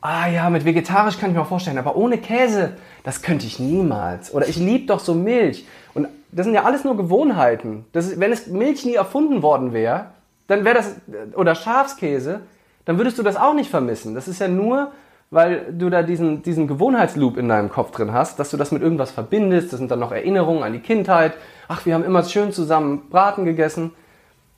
Ah 0.00 0.28
ja, 0.28 0.50
mit 0.50 0.64
vegetarisch 0.64 1.18
kann 1.18 1.30
ich 1.30 1.36
mir 1.36 1.42
auch 1.42 1.48
vorstellen, 1.48 1.78
aber 1.78 1.96
ohne 1.96 2.18
Käse, 2.18 2.76
das 3.04 3.22
könnte 3.22 3.46
ich 3.46 3.58
niemals. 3.58 4.34
Oder 4.34 4.48
ich 4.48 4.56
liebe 4.56 4.86
doch 4.86 5.00
so 5.00 5.14
Milch. 5.14 5.66
Und 5.94 6.08
das 6.30 6.44
sind 6.44 6.54
ja 6.54 6.64
alles 6.64 6.84
nur 6.84 6.96
Gewohnheiten. 6.96 7.86
Das 7.92 8.18
wenn 8.18 8.32
es 8.32 8.48
Milch 8.48 8.84
nie 8.84 8.94
erfunden 8.94 9.42
worden 9.42 9.72
wäre, 9.72 10.06
dann 10.46 10.64
wäre 10.64 10.74
das, 10.74 10.96
oder 11.34 11.54
Schafskäse, 11.54 12.40
dann 12.84 12.98
würdest 12.98 13.18
du 13.18 13.22
das 13.22 13.36
auch 13.36 13.54
nicht 13.54 13.70
vermissen. 13.70 14.14
Das 14.14 14.28
ist 14.28 14.40
ja 14.40 14.48
nur 14.48 14.92
weil 15.32 15.72
du 15.72 15.88
da 15.88 16.02
diesen, 16.02 16.42
diesen 16.42 16.68
Gewohnheitsloop 16.68 17.38
in 17.38 17.48
deinem 17.48 17.70
Kopf 17.70 17.90
drin 17.90 18.12
hast, 18.12 18.38
dass 18.38 18.50
du 18.50 18.58
das 18.58 18.70
mit 18.70 18.82
irgendwas 18.82 19.10
verbindest. 19.10 19.72
Das 19.72 19.78
sind 19.78 19.90
dann 19.90 19.98
noch 19.98 20.12
Erinnerungen 20.12 20.62
an 20.62 20.74
die 20.74 20.80
Kindheit. 20.80 21.32
Ach, 21.68 21.86
wir 21.86 21.94
haben 21.94 22.04
immer 22.04 22.22
schön 22.22 22.52
zusammen 22.52 23.08
Braten 23.08 23.46
gegessen. 23.46 23.92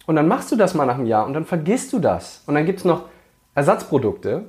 Und 0.07 0.17
dann 0.17 0.27
machst 0.27 0.51
du 0.51 0.57
das 0.57 0.75
mal 0.75 0.85
nach 0.85 0.97
einem 0.97 1.07
Jahr 1.07 1.27
und 1.27 1.33
dann 1.33 1.45
vergisst 1.45 1.93
du 1.93 2.01
das. 2.01 2.43
Und 2.47 2.57
dann 2.57 2.67
gibt 2.67 2.81
es 2.81 2.85
noch 2.85 3.05
Ersatzprodukte, 3.55 4.47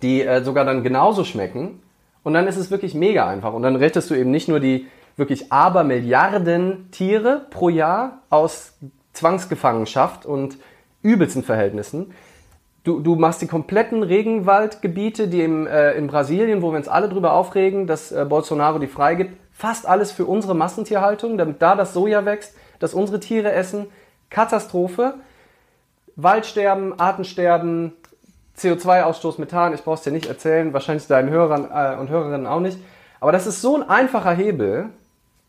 die 0.00 0.22
äh, 0.22 0.42
sogar 0.42 0.64
dann 0.64 0.82
genauso 0.82 1.22
schmecken. 1.22 1.82
Und 2.22 2.32
dann 2.32 2.46
ist 2.46 2.56
es 2.56 2.70
wirklich 2.70 2.94
mega 2.94 3.28
einfach. 3.28 3.52
Und 3.52 3.62
dann 3.62 3.76
rettest 3.76 4.08
du 4.08 4.14
eben 4.14 4.30
nicht 4.30 4.48
nur 4.48 4.58
die 4.58 4.86
wirklich 5.16 5.52
Abermilliarden 5.52 6.90
Tiere 6.92 7.46
pro 7.50 7.68
Jahr 7.68 8.22
aus 8.30 8.72
Zwangsgefangenschaft 9.12 10.24
und 10.24 10.56
übelsten 11.02 11.42
Verhältnissen, 11.42 12.14
du, 12.86 13.00
du 13.00 13.16
machst 13.16 13.42
die 13.42 13.46
kompletten 13.46 14.02
Regenwaldgebiete, 14.02 15.28
die 15.28 15.42
im, 15.42 15.66
äh, 15.66 15.92
in 15.94 16.06
Brasilien, 16.06 16.62
wo 16.62 16.70
wir 16.70 16.78
uns 16.78 16.88
alle 16.88 17.08
drüber 17.08 17.32
aufregen, 17.32 17.86
dass 17.86 18.12
äh, 18.12 18.24
Bolsonaro 18.26 18.78
die 18.78 18.86
freigibt, 18.86 19.36
fast 19.52 19.86
alles 19.86 20.12
für 20.12 20.24
unsere 20.24 20.54
Massentierhaltung, 20.54 21.36
damit 21.36 21.60
da 21.60 21.74
das 21.74 21.92
Soja 21.92 22.24
wächst, 22.24 22.54
dass 22.78 22.94
unsere 22.94 23.20
Tiere 23.20 23.52
essen. 23.52 23.86
Katastrophe. 24.30 25.14
Waldsterben, 26.18 26.98
Artensterben, 26.98 27.92
CO2-Ausstoß, 28.56 29.38
Methan, 29.38 29.74
ich 29.74 29.82
brauche 29.82 29.96
es 29.96 30.02
dir 30.02 30.12
nicht 30.12 30.26
erzählen, 30.26 30.72
wahrscheinlich 30.72 31.06
deinen 31.06 31.28
Hörern 31.28 31.68
äh, 31.70 32.00
und 32.00 32.08
Hörerinnen 32.08 32.46
auch 32.46 32.60
nicht. 32.60 32.78
Aber 33.20 33.32
das 33.32 33.46
ist 33.46 33.60
so 33.60 33.76
ein 33.76 33.88
einfacher 33.88 34.32
Hebel, 34.32 34.86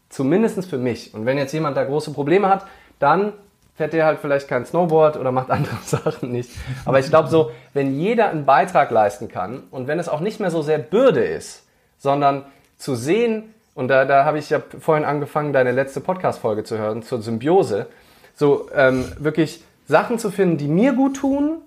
zumindest 0.09 0.65
für 0.69 0.77
mich. 0.77 1.13
Und 1.13 1.25
wenn 1.25 1.37
jetzt 1.37 1.53
jemand 1.53 1.77
da 1.77 1.85
große 1.85 2.11
Probleme 2.11 2.49
hat, 2.49 2.65
dann 2.99 3.31
fährt 3.77 3.93
der 3.93 4.05
halt 4.05 4.19
vielleicht 4.19 4.47
kein 4.47 4.65
Snowboard 4.65 5.17
oder 5.17 5.31
macht 5.31 5.51
andere 5.51 5.77
Sachen 5.83 6.31
nicht. 6.31 6.51
Aber 6.83 6.99
ich 6.99 7.07
glaube 7.07 7.29
so, 7.29 7.51
wenn 7.73 7.97
jeder 7.99 8.29
einen 8.29 8.45
Beitrag 8.45 8.91
leisten 8.91 9.27
kann 9.27 9.63
und 9.71 9.87
wenn 9.87 9.99
es 9.99 10.09
auch 10.09 10.19
nicht 10.19 10.39
mehr 10.39 10.51
so 10.51 10.61
sehr 10.61 10.79
Bürde 10.79 11.23
ist, 11.23 11.65
sondern 11.97 12.45
zu 12.77 12.95
sehen, 12.95 13.53
und 13.75 13.89
da, 13.89 14.05
da 14.05 14.25
habe 14.25 14.39
ich 14.39 14.49
ja 14.49 14.59
vorhin 14.79 15.05
angefangen, 15.05 15.53
deine 15.53 15.71
letzte 15.71 16.01
Podcast-Folge 16.01 16.63
zu 16.63 16.79
hören, 16.79 17.03
zur 17.03 17.21
Symbiose, 17.21 17.85
so 18.33 18.69
ähm, 18.75 19.05
wirklich 19.19 19.63
Sachen 19.87 20.17
zu 20.17 20.31
finden, 20.31 20.57
die 20.57 20.67
mir 20.67 20.93
gut 20.93 21.17
tun, 21.17 21.59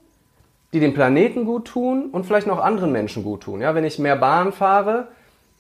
die 0.73 0.81
dem 0.81 0.93
Planeten 0.93 1.45
gut 1.45 1.67
tun 1.67 2.11
und 2.11 2.27
vielleicht 2.27 2.47
noch 2.47 2.63
anderen 2.63 2.93
Menschen 2.93 3.23
gut 3.23 3.43
tun. 3.43 3.61
Ja, 3.61 3.75
wenn 3.75 3.85
ich 3.85 3.99
mehr 3.99 4.17
Bahn 4.17 4.53
fahre, 4.53 5.09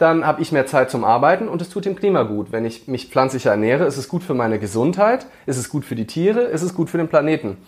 dann 0.00 0.26
habe 0.26 0.40
ich 0.40 0.50
mehr 0.50 0.66
Zeit 0.66 0.90
zum 0.90 1.04
Arbeiten 1.04 1.46
und 1.46 1.60
es 1.60 1.68
tut 1.68 1.84
dem 1.84 1.94
Klima 1.94 2.22
gut. 2.22 2.52
Wenn 2.52 2.64
ich 2.64 2.88
mich 2.88 3.08
pflanzlicher 3.08 3.50
ernähre, 3.50 3.84
ist 3.84 3.98
es 3.98 4.08
gut 4.08 4.22
für 4.22 4.32
meine 4.32 4.58
Gesundheit, 4.58 5.26
ist 5.44 5.58
es 5.58 5.68
gut 5.68 5.84
für 5.84 5.94
die 5.94 6.06
Tiere, 6.06 6.40
ist 6.40 6.62
es 6.62 6.74
gut 6.74 6.88
für 6.88 6.96
den 6.96 7.08
Planeten. 7.08 7.58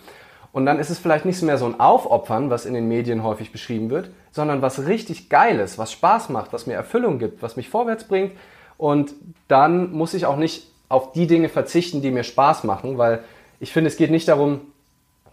Und 0.51 0.65
dann 0.65 0.79
ist 0.79 0.89
es 0.89 0.97
vielleicht 0.97 1.25
nicht 1.25 1.39
mehr 1.43 1.59
so 1.59 1.65
ein 1.65 1.79
Aufopfern, 1.79 2.49
was 2.49 2.65
in 2.65 2.73
den 2.73 2.87
Medien 2.87 3.23
häufig 3.23 3.51
beschrieben 3.51 3.91
wird, 3.91 4.09
sondern 4.31 4.63
was 4.63 4.87
richtig 4.87 5.29
Geiles, 5.29 5.77
was 5.77 5.91
Spaß 5.91 6.29
macht, 6.29 6.53
was 6.53 6.65
mir 6.65 6.73
Erfüllung 6.73 7.19
gibt, 7.19 7.43
was 7.43 7.55
mich 7.55 7.69
vorwärts 7.69 8.05
bringt. 8.05 8.31
Und 8.77 9.13
dann 9.47 9.91
muss 9.91 10.15
ich 10.15 10.25
auch 10.25 10.37
nicht 10.37 10.71
auf 10.89 11.11
die 11.11 11.27
Dinge 11.27 11.49
verzichten, 11.49 12.01
die 12.01 12.09
mir 12.09 12.23
Spaß 12.23 12.63
machen, 12.63 12.97
weil 12.97 13.23
ich 13.59 13.71
finde, 13.71 13.89
es 13.89 13.97
geht 13.97 14.09
nicht 14.09 14.27
darum, 14.27 14.61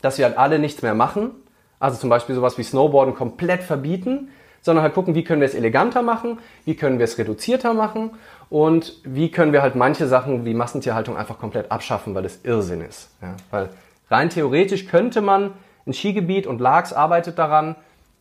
dass 0.02 0.18
wir 0.18 0.26
halt 0.26 0.36
alle 0.36 0.58
nichts 0.58 0.82
mehr 0.82 0.94
machen, 0.94 1.30
also 1.78 1.98
zum 1.98 2.10
Beispiel 2.10 2.34
sowas 2.34 2.58
wie 2.58 2.62
Snowboarden 2.62 3.14
komplett 3.14 3.62
verbieten, 3.62 4.28
sondern 4.62 4.82
halt 4.82 4.94
gucken, 4.94 5.14
wie 5.14 5.24
können 5.24 5.40
wir 5.40 5.48
es 5.48 5.54
eleganter 5.54 6.02
machen, 6.02 6.38
wie 6.64 6.74
können 6.74 6.98
wir 6.98 7.04
es 7.04 7.18
reduzierter 7.18 7.74
machen 7.74 8.10
und 8.48 8.94
wie 9.04 9.30
können 9.30 9.52
wir 9.52 9.62
halt 9.62 9.76
manche 9.76 10.06
Sachen 10.06 10.44
wie 10.44 10.54
Massentierhaltung 10.54 11.16
einfach 11.16 11.38
komplett 11.38 11.70
abschaffen, 11.70 12.14
weil 12.14 12.22
das 12.22 12.40
Irrsinn 12.42 12.82
ist. 12.82 13.10
Ja? 13.22 13.36
Weil 13.50 13.70
rein 14.10 14.30
theoretisch 14.30 14.86
könnte 14.86 15.20
man 15.20 15.52
ein 15.86 15.92
Skigebiet 15.92 16.46
und 16.46 16.60
LAGS 16.60 16.92
arbeitet 16.92 17.38
daran, 17.38 17.76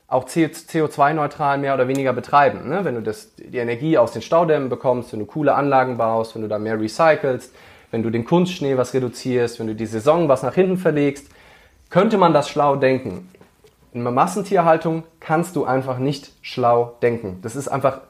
auch 0.08 0.26
CO2-neutral 0.26 1.60
mehr 1.60 1.76
oder 1.76 1.88
weniger 1.88 2.14
betreiben. 2.14 2.68
Ne? 2.68 2.84
Wenn 2.84 2.96
du 2.96 3.02
das, 3.02 3.36
die 3.36 3.58
Energie 3.58 3.98
aus 3.98 4.12
den 4.12 4.24
Staudämmen 4.24 4.70
bekommst, 4.70 5.14
wenn 5.14 5.20
du 5.20 5.26
coole 5.26 5.54
Anlagen 5.54 5.98
baust, 5.98 6.34
wenn 6.34 6.42
du 6.42 6.48
da 6.48 6.58
mehr 6.58 6.80
recycelst, 6.80 7.54
wenn 7.92 8.02
du 8.02 8.10
den 8.10 8.26
Kunstschnee 8.26 8.78
was 8.78 8.94
reduzierst, 8.94 9.60
wenn 9.60 9.68
du 9.68 9.76
die 9.76 9.86
Saison 9.86 10.28
was 10.28 10.42
nach 10.42 10.56
hinten 10.56 10.78
verlegst, 10.78 11.28
könnte 11.90 12.18
man 12.18 12.34
das 12.34 12.50
schlau 12.50 12.76
denken. 12.76 13.30
In 13.92 14.04
der 14.04 14.12
Massentierhaltung 14.12 15.04
kannst 15.20 15.56
du 15.56 15.66
einfach 15.66 15.98
nicht 15.98 16.32
schlau 16.42 16.98
denken. 17.02 17.40
Das 17.42 17.56
ist 17.56 17.68
einfach, 17.68 18.02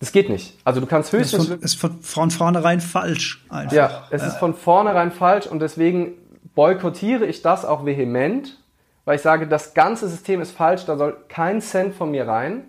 das 0.00 0.12
geht 0.12 0.28
nicht. 0.28 0.58
Also 0.64 0.80
du 0.80 0.86
kannst 0.86 1.12
höchstens... 1.12 1.48
Es 1.48 1.62
ist 1.62 1.80
von, 1.80 2.00
von 2.00 2.30
vornherein 2.30 2.80
falsch. 2.80 3.46
Einfach. 3.48 3.72
Ja, 3.72 4.02
es 4.10 4.22
ist 4.22 4.36
von 4.36 4.54
vornherein 4.54 5.10
falsch 5.10 5.46
und 5.46 5.60
deswegen 5.60 6.12
boykottiere 6.54 7.24
ich 7.24 7.40
das 7.42 7.64
auch 7.64 7.86
vehement, 7.86 8.58
weil 9.04 9.16
ich 9.16 9.22
sage, 9.22 9.46
das 9.46 9.72
ganze 9.72 10.08
System 10.08 10.42
ist 10.42 10.50
falsch, 10.50 10.84
da 10.84 10.96
soll 10.96 11.16
kein 11.28 11.62
Cent 11.62 11.94
von 11.94 12.10
mir 12.10 12.28
rein. 12.28 12.64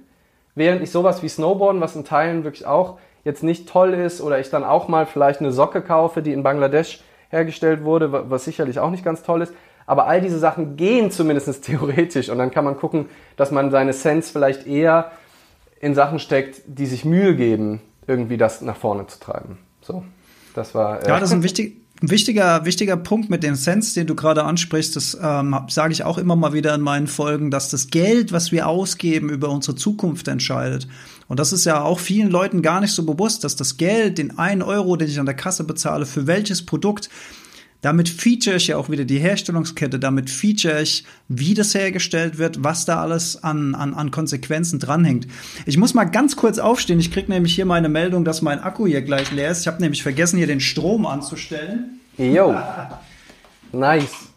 Während 0.55 0.81
ich 0.81 0.91
sowas 0.91 1.21
wie 1.21 1.29
Snowboarden, 1.29 1.81
was 1.81 1.95
in 1.95 2.05
Teilen 2.05 2.43
wirklich 2.43 2.65
auch 2.65 2.99
jetzt 3.25 3.43
nicht 3.43 3.67
toll 3.67 3.93
ist, 3.93 4.21
oder 4.21 4.39
ich 4.39 4.49
dann 4.49 4.63
auch 4.63 4.87
mal 4.87 5.05
vielleicht 5.05 5.41
eine 5.41 5.51
Socke 5.51 5.81
kaufe, 5.81 6.21
die 6.21 6.31
in 6.31 6.43
Bangladesch 6.43 7.01
hergestellt 7.29 7.83
wurde, 7.83 8.29
was 8.29 8.45
sicherlich 8.45 8.79
auch 8.79 8.89
nicht 8.89 9.03
ganz 9.03 9.23
toll 9.23 9.41
ist, 9.41 9.53
aber 9.89 10.05
all 10.05 10.21
diese 10.21 10.37
Sachen 10.37 10.77
gehen 10.77 11.09
zumindest 11.09 11.63
theoretisch 11.65 12.29
und 12.29 12.37
dann 12.37 12.51
kann 12.51 12.63
man 12.63 12.77
gucken, 12.77 13.07
dass 13.37 13.49
man 13.49 13.71
seine 13.71 13.93
Sense 13.93 14.31
vielleicht 14.31 14.67
eher 14.67 15.11
in 15.79 15.95
Sachen 15.95 16.19
steckt, 16.19 16.61
die 16.67 16.85
sich 16.85 17.05
Mühe 17.05 17.35
geben, 17.35 17.81
irgendwie 18.05 18.37
das 18.37 18.61
nach 18.61 18.77
vorne 18.77 19.07
zu 19.07 19.19
treiben. 19.19 19.57
So, 19.81 20.03
das 20.53 20.75
war. 20.75 21.03
Äh 21.03 21.07
ja, 21.07 21.19
das 21.19 21.29
ist 21.29 21.35
ein 21.35 21.41
wichtig, 21.41 21.77
wichtiger, 22.01 22.65
wichtiger 22.65 22.97
Punkt 22.97 23.31
mit 23.31 23.41
dem 23.41 23.55
Sense, 23.55 23.95
den 23.95 24.05
du 24.05 24.13
gerade 24.13 24.43
ansprichst, 24.43 24.95
das 24.95 25.17
ähm, 25.19 25.55
sage 25.69 25.91
ich 25.91 26.03
auch 26.03 26.19
immer 26.19 26.35
mal 26.35 26.53
wieder 26.53 26.75
in 26.75 26.81
meinen 26.81 27.07
Folgen, 27.07 27.49
dass 27.49 27.71
das 27.71 27.87
Geld, 27.87 28.31
was 28.31 28.51
wir 28.51 28.67
ausgeben, 28.67 29.29
über 29.29 29.49
unsere 29.49 29.75
Zukunft 29.75 30.27
entscheidet. 30.27 30.87
Und 31.27 31.39
das 31.39 31.51
ist 31.51 31.65
ja 31.65 31.81
auch 31.81 31.99
vielen 31.99 32.29
Leuten 32.29 32.61
gar 32.61 32.79
nicht 32.79 32.93
so 32.93 33.07
bewusst, 33.07 33.43
dass 33.43 33.55
das 33.55 33.77
Geld, 33.77 34.19
den 34.19 34.37
einen 34.37 34.61
Euro, 34.61 34.97
den 34.97 35.07
ich 35.07 35.19
an 35.19 35.25
der 35.25 35.35
Kasse 35.35 35.63
bezahle, 35.63 36.05
für 36.05 36.27
welches 36.27 36.63
Produkt 36.63 37.09
damit 37.81 38.09
feature 38.09 38.57
ich 38.57 38.67
ja 38.67 38.77
auch 38.77 38.89
wieder 38.89 39.05
die 39.05 39.19
Herstellungskette, 39.19 39.99
damit 39.99 40.29
feature 40.29 40.81
ich, 40.81 41.05
wie 41.29 41.53
das 41.53 41.73
hergestellt 41.73 42.37
wird, 42.37 42.63
was 42.63 42.85
da 42.85 43.01
alles 43.01 43.41
an, 43.41 43.73
an, 43.73 43.93
an 43.93 44.11
Konsequenzen 44.11 44.79
dranhängt. 44.79 45.27
Ich 45.65 45.77
muss 45.77 45.93
mal 45.93 46.03
ganz 46.03 46.35
kurz 46.35 46.59
aufstehen. 46.59 46.99
Ich 46.99 47.11
krieg 47.11 47.29
nämlich 47.29 47.55
hier 47.55 47.65
meine 47.65 47.87
Meldung, 47.87 48.25
dass 48.25 48.41
mein 48.41 48.59
Akku 48.59 48.85
hier 48.85 49.01
gleich 49.01 49.31
leer 49.31 49.51
ist. 49.51 49.61
Ich 49.61 49.67
habe 49.67 49.81
nämlich 49.81 50.03
vergessen, 50.03 50.37
hier 50.37 50.47
den 50.47 50.59
Strom 50.59 51.05
anzustellen. 51.05 51.99
Jo. 52.17 52.53
nice. 53.71 54.29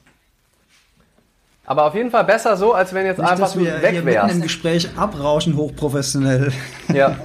Aber 1.64 1.86
auf 1.86 1.94
jeden 1.94 2.10
Fall 2.10 2.24
besser 2.24 2.56
so, 2.56 2.74
als 2.74 2.92
wenn 2.92 3.06
jetzt 3.06 3.18
Nicht, 3.18 3.28
einfach 3.30 3.46
dass 3.46 3.58
wir 3.58 3.82
weg 3.82 4.04
wärst. 4.04 4.34
im 4.34 4.42
Gespräch 4.42 4.88
abrauschen, 4.96 5.56
hochprofessionell. 5.56 6.52
Ja. 6.92 7.16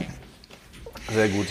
Sehr 1.14 1.30
gut. 1.30 1.48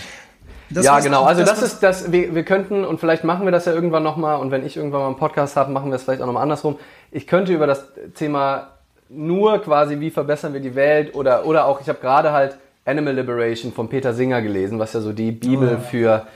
Das 0.71 0.85
ja, 0.85 0.99
genau. 1.01 1.25
Also 1.25 1.43
das, 1.43 1.61
das 1.61 1.63
ist 1.63 1.83
das. 1.83 2.13
Wir, 2.13 2.35
wir 2.35 2.45
könnten 2.45 2.85
und 2.85 2.99
vielleicht 2.99 3.25
machen 3.25 3.45
wir 3.45 3.53
das 3.53 3.67
ja 3.67 3.73
irgendwann 3.73 4.03
nochmal. 4.03 4.41
Und 4.41 4.51
wenn 4.51 4.67
ich 4.67 4.77
irgendwann 4.77 5.01
mal 5.01 5.07
einen 5.07 5.17
Podcast 5.17 5.57
habe, 5.57 5.71
machen 5.71 5.91
wir 5.91 5.97
es 5.97 6.03
vielleicht 6.03 6.23
auch 6.23 6.27
nochmal 6.27 6.43
andersrum. 6.43 6.79
Ich 7.13 7.27
könnte 7.27 7.53
über 7.53 7.67
das 7.67 7.87
Thema 8.15 8.69
nur 9.09 9.59
quasi, 9.59 10.01
wie 10.01 10.11
verbessern 10.11 10.53
wir 10.53 10.61
die 10.61 10.75
Welt 10.75 11.15
oder 11.15 11.47
oder 11.47 11.67
auch. 11.67 11.81
Ich 11.81 11.89
habe 11.89 12.01
gerade 12.01 12.33
halt 12.33 12.59
Animal 12.85 13.15
Liberation 13.15 13.73
von 13.73 13.89
Peter 13.89 14.13
Singer 14.13 14.43
gelesen, 14.43 14.79
was 14.79 14.93
ja 14.93 15.01
so 15.01 15.13
die 15.13 15.33
Bibel 15.33 15.79
oh. 15.81 15.85
für 15.89 16.27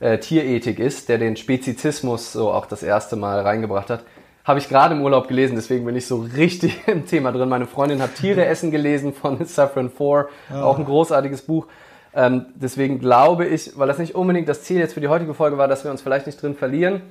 äh, 0.00 0.18
Tierethik 0.18 0.78
ist, 0.78 1.08
der 1.08 1.18
den 1.18 1.36
Spezizismus 1.36 2.32
so 2.32 2.50
auch 2.50 2.66
das 2.66 2.82
erste 2.82 3.16
Mal 3.16 3.40
reingebracht 3.40 3.90
hat. 3.90 4.04
Habe 4.44 4.58
ich 4.58 4.68
gerade 4.68 4.94
im 4.94 5.02
Urlaub 5.02 5.28
gelesen, 5.28 5.56
deswegen 5.56 5.84
bin 5.84 5.94
ich 5.96 6.06
so 6.06 6.26
richtig 6.36 6.80
im 6.86 7.06
Thema 7.06 7.32
drin. 7.32 7.48
Meine 7.48 7.66
Freundin 7.66 8.00
hat 8.00 8.14
Tiere 8.14 8.44
essen 8.46 8.70
gelesen 8.70 9.12
von 9.12 9.44
Saffron 9.44 9.90
Four, 9.90 10.28
oh. 10.50 10.56
auch 10.56 10.78
ein 10.78 10.84
großartiges 10.84 11.42
Buch. 11.42 11.66
Ähm, 12.14 12.46
deswegen 12.54 12.98
glaube 12.98 13.46
ich, 13.46 13.78
weil 13.78 13.88
das 13.88 13.98
nicht 13.98 14.14
unbedingt 14.14 14.48
das 14.48 14.62
Ziel 14.62 14.78
jetzt 14.78 14.94
für 14.94 15.00
die 15.00 15.08
heutige 15.08 15.34
Folge 15.34 15.58
war, 15.58 15.68
dass 15.68 15.84
wir 15.84 15.90
uns 15.90 16.02
vielleicht 16.02 16.26
nicht 16.26 16.40
drin 16.40 16.54
verlieren. 16.54 17.02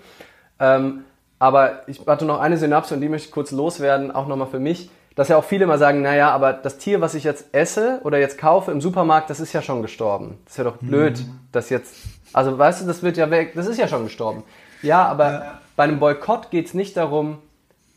Ähm, 0.59 1.03
aber 1.39 1.87
ich 1.87 2.05
hatte 2.07 2.25
noch 2.25 2.39
eine 2.39 2.57
Synapse 2.57 2.95
und 2.95 3.01
die 3.01 3.09
möchte 3.09 3.27
ich 3.27 3.33
kurz 3.33 3.51
loswerden, 3.51 4.11
auch 4.11 4.27
nochmal 4.27 4.47
für 4.47 4.59
mich, 4.59 4.89
dass 5.15 5.29
ja 5.29 5.37
auch 5.37 5.43
viele 5.43 5.67
mal 5.67 5.77
sagen, 5.77 6.01
naja, 6.01 6.31
aber 6.31 6.53
das 6.53 6.77
Tier, 6.77 7.01
was 7.01 7.15
ich 7.15 7.23
jetzt 7.23 7.47
esse 7.51 8.01
oder 8.03 8.19
jetzt 8.19 8.37
kaufe 8.37 8.71
im 8.71 8.81
Supermarkt, 8.81 9.29
das 9.29 9.39
ist 9.39 9.53
ja 9.53 9.61
schon 9.61 9.81
gestorben. 9.81 10.37
Das 10.45 10.53
ist 10.53 10.57
ja 10.57 10.63
doch 10.63 10.77
blöd, 10.77 11.19
mhm. 11.19 11.39
dass 11.51 11.69
jetzt, 11.69 11.95
also 12.33 12.57
weißt 12.57 12.81
du, 12.81 12.85
das 12.85 13.03
wird 13.03 13.17
ja 13.17 13.29
weg, 13.29 13.53
das 13.55 13.67
ist 13.67 13.77
ja 13.77 13.87
schon 13.87 14.03
gestorben. 14.03 14.43
Ja, 14.81 15.05
aber 15.05 15.31
ja. 15.31 15.61
bei 15.75 15.85
einem 15.85 15.99
Boykott 15.99 16.51
geht 16.51 16.67
es 16.67 16.73
nicht 16.73 16.97
darum, 16.97 17.39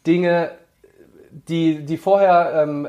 Dinge, 0.06 0.50
die, 1.30 1.84
die 1.84 1.96
vorher 1.96 2.62
ähm, 2.62 2.88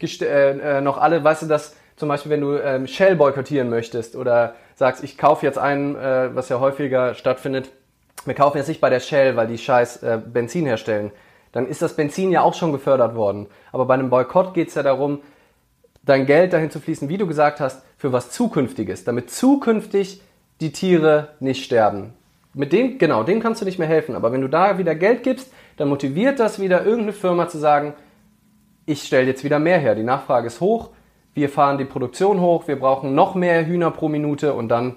äh, 0.00 0.24
äh, 0.24 0.80
noch 0.80 0.98
alle, 0.98 1.22
weißt 1.22 1.42
du, 1.42 1.46
dass 1.46 1.74
zum 1.96 2.08
Beispiel, 2.08 2.30
wenn 2.30 2.40
du 2.40 2.56
ähm, 2.56 2.86
Shell 2.86 3.16
boykottieren 3.16 3.70
möchtest 3.70 4.16
oder 4.16 4.54
sagst, 4.74 5.04
ich 5.04 5.16
kaufe 5.16 5.46
jetzt 5.46 5.58
einen, 5.58 5.94
äh, 5.96 6.34
was 6.34 6.48
ja 6.48 6.60
häufiger 6.60 7.14
stattfindet, 7.14 7.70
wir 8.24 8.34
kaufen 8.34 8.58
jetzt 8.58 8.68
nicht 8.68 8.80
bei 8.80 8.90
der 8.90 9.00
Shell, 9.00 9.36
weil 9.36 9.46
die 9.46 9.58
scheiß 9.58 10.02
äh, 10.02 10.20
Benzin 10.24 10.66
herstellen, 10.66 11.12
dann 11.52 11.68
ist 11.68 11.82
das 11.82 11.94
Benzin 11.94 12.32
ja 12.32 12.40
auch 12.40 12.54
schon 12.54 12.72
gefördert 12.72 13.14
worden. 13.14 13.46
Aber 13.70 13.86
bei 13.86 13.94
einem 13.94 14.10
Boykott 14.10 14.54
geht 14.54 14.68
es 14.68 14.74
ja 14.74 14.82
darum, 14.82 15.20
dein 16.02 16.26
Geld 16.26 16.52
dahin 16.52 16.70
zu 16.70 16.80
fließen, 16.80 17.08
wie 17.08 17.18
du 17.18 17.26
gesagt 17.26 17.60
hast, 17.60 17.84
für 17.96 18.12
was 18.12 18.30
Zukünftiges, 18.30 19.04
damit 19.04 19.30
zukünftig 19.30 20.20
die 20.60 20.72
Tiere 20.72 21.28
nicht 21.40 21.64
sterben. 21.64 22.14
Mit 22.54 22.72
dem, 22.72 22.98
genau, 22.98 23.22
dem 23.24 23.40
kannst 23.40 23.60
du 23.60 23.64
nicht 23.64 23.78
mehr 23.78 23.88
helfen. 23.88 24.14
Aber 24.14 24.32
wenn 24.32 24.40
du 24.40 24.48
da 24.48 24.78
wieder 24.78 24.94
Geld 24.94 25.22
gibst, 25.22 25.52
dann 25.76 25.88
motiviert 25.88 26.38
das 26.38 26.60
wieder 26.60 26.84
irgendeine 26.84 27.12
Firma 27.12 27.48
zu 27.48 27.58
sagen, 27.58 27.94
ich 28.86 29.02
stelle 29.02 29.26
jetzt 29.26 29.44
wieder 29.44 29.58
mehr 29.58 29.78
her. 29.78 29.94
Die 29.94 30.02
Nachfrage 30.02 30.46
ist 30.46 30.60
hoch, 30.60 30.90
wir 31.34 31.48
fahren 31.48 31.78
die 31.78 31.84
Produktion 31.84 32.40
hoch, 32.40 32.68
wir 32.68 32.78
brauchen 32.78 33.14
noch 33.14 33.34
mehr 33.34 33.66
Hühner 33.66 33.90
pro 33.90 34.08
Minute 34.08 34.54
und 34.54 34.68
dann 34.68 34.96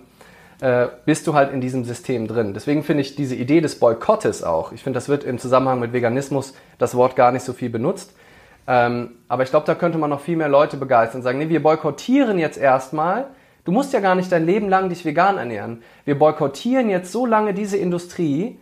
äh, 0.61 0.87
bist 1.05 1.27
du 1.27 1.33
halt 1.33 1.51
in 1.51 1.61
diesem 1.61 1.83
System 1.83 2.27
drin. 2.27 2.53
Deswegen 2.53 2.83
finde 2.83 3.01
ich 3.01 3.15
diese 3.15 3.35
Idee 3.35 3.61
des 3.61 3.79
Boykottes 3.79 4.43
auch, 4.43 4.71
ich 4.71 4.83
finde, 4.83 4.97
das 4.97 5.09
wird 5.09 5.23
im 5.23 5.39
Zusammenhang 5.39 5.79
mit 5.79 5.93
Veganismus 5.93 6.53
das 6.77 6.95
Wort 6.95 7.15
gar 7.15 7.31
nicht 7.31 7.43
so 7.43 7.53
viel 7.53 7.69
benutzt. 7.69 8.13
Ähm, 8.67 9.11
aber 9.27 9.43
ich 9.43 9.49
glaube, 9.49 9.65
da 9.65 9.75
könnte 9.75 9.97
man 9.97 10.09
noch 10.09 10.19
viel 10.19 10.35
mehr 10.35 10.49
Leute 10.49 10.77
begeistern 10.77 11.19
und 11.19 11.23
sagen, 11.23 11.39
nee, 11.39 11.49
wir 11.49 11.63
boykottieren 11.63 12.37
jetzt 12.37 12.57
erstmal. 12.57 13.27
Du 13.63 13.71
musst 13.71 13.93
ja 13.93 14.01
gar 14.01 14.15
nicht 14.15 14.31
dein 14.31 14.45
Leben 14.45 14.69
lang 14.69 14.89
dich 14.89 15.05
vegan 15.05 15.37
ernähren. 15.37 15.83
Wir 16.05 16.19
boykottieren 16.19 16.89
jetzt 16.89 17.11
so 17.11 17.25
lange 17.25 17.53
diese 17.53 17.77
Industrie, 17.77 18.59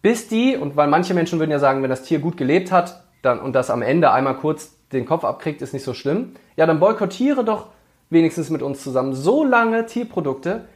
bis 0.00 0.28
die, 0.28 0.56
und 0.56 0.76
weil 0.76 0.88
manche 0.88 1.14
Menschen 1.14 1.38
würden 1.38 1.50
ja 1.50 1.58
sagen, 1.58 1.82
wenn 1.82 1.90
das 1.90 2.02
Tier 2.02 2.18
gut 2.18 2.36
gelebt 2.36 2.72
hat 2.72 3.04
dann, 3.22 3.38
und 3.40 3.52
das 3.52 3.70
am 3.70 3.82
Ende 3.82 4.10
einmal 4.10 4.36
kurz 4.36 4.74
den 4.92 5.06
Kopf 5.06 5.24
abkriegt, 5.24 5.62
ist 5.62 5.72
nicht 5.72 5.84
so 5.84 5.94
schlimm. 5.94 6.34
Ja, 6.56 6.66
dann 6.66 6.80
boykottiere 6.80 7.44
doch 7.44 7.68
wenigstens 8.10 8.50
mit 8.50 8.62
uns 8.62 8.82
zusammen 8.82 9.14
so 9.14 9.44
lange 9.44 9.86
Tierprodukte, 9.86 10.66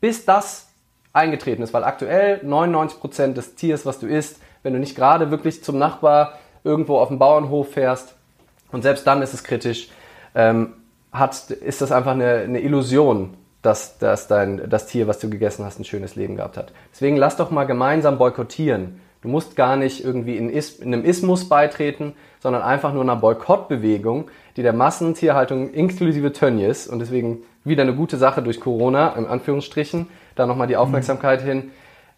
bis 0.00 0.24
das 0.24 0.68
eingetreten 1.12 1.62
ist. 1.62 1.74
Weil 1.74 1.84
aktuell 1.84 2.40
99% 2.44 3.34
des 3.34 3.54
Tiers, 3.54 3.84
was 3.86 3.98
du 3.98 4.06
isst, 4.06 4.40
wenn 4.62 4.72
du 4.72 4.78
nicht 4.78 4.96
gerade 4.96 5.30
wirklich 5.30 5.62
zum 5.62 5.78
Nachbar 5.78 6.38
irgendwo 6.64 6.98
auf 6.98 7.08
dem 7.08 7.18
Bauernhof 7.18 7.72
fährst, 7.72 8.14
und 8.70 8.82
selbst 8.82 9.06
dann 9.06 9.22
ist 9.22 9.32
es 9.32 9.44
kritisch, 9.44 9.88
ähm, 10.34 10.74
hat, 11.12 11.50
ist 11.50 11.80
das 11.80 11.90
einfach 11.90 12.12
eine, 12.12 12.40
eine 12.40 12.60
Illusion, 12.60 13.34
dass, 13.62 13.98
dass 13.98 14.28
dein, 14.28 14.68
das 14.68 14.86
Tier, 14.86 15.06
was 15.06 15.18
du 15.18 15.30
gegessen 15.30 15.64
hast, 15.64 15.78
ein 15.78 15.84
schönes 15.84 16.16
Leben 16.16 16.36
gehabt 16.36 16.56
hat. 16.56 16.72
Deswegen 16.92 17.16
lass 17.16 17.36
doch 17.36 17.50
mal 17.50 17.64
gemeinsam 17.64 18.18
boykottieren. 18.18 19.00
Du 19.22 19.28
musst 19.28 19.56
gar 19.56 19.76
nicht 19.76 20.04
irgendwie 20.04 20.36
in, 20.36 20.48
Is, 20.48 20.78
in 20.78 20.94
einem 20.94 21.04
Ismus 21.04 21.48
beitreten, 21.48 22.14
sondern 22.40 22.62
einfach 22.62 22.92
nur 22.92 23.02
einer 23.02 23.16
Boykottbewegung, 23.16 24.30
die 24.56 24.62
der 24.62 24.72
Massentierhaltung 24.72 25.72
inklusive 25.72 26.32
Tönnies 26.32 26.86
und 26.86 27.00
deswegen 27.00 27.42
wieder 27.64 27.82
eine 27.82 27.94
gute 27.94 28.16
Sache 28.16 28.42
durch 28.42 28.60
Corona, 28.60 29.10
im 29.10 29.26
Anführungsstrichen, 29.26 30.06
da 30.36 30.46
nochmal 30.46 30.68
die 30.68 30.74
mhm. 30.74 30.80
Aufmerksamkeit 30.80 31.42
mhm. 31.42 31.46
hin, 31.46 31.70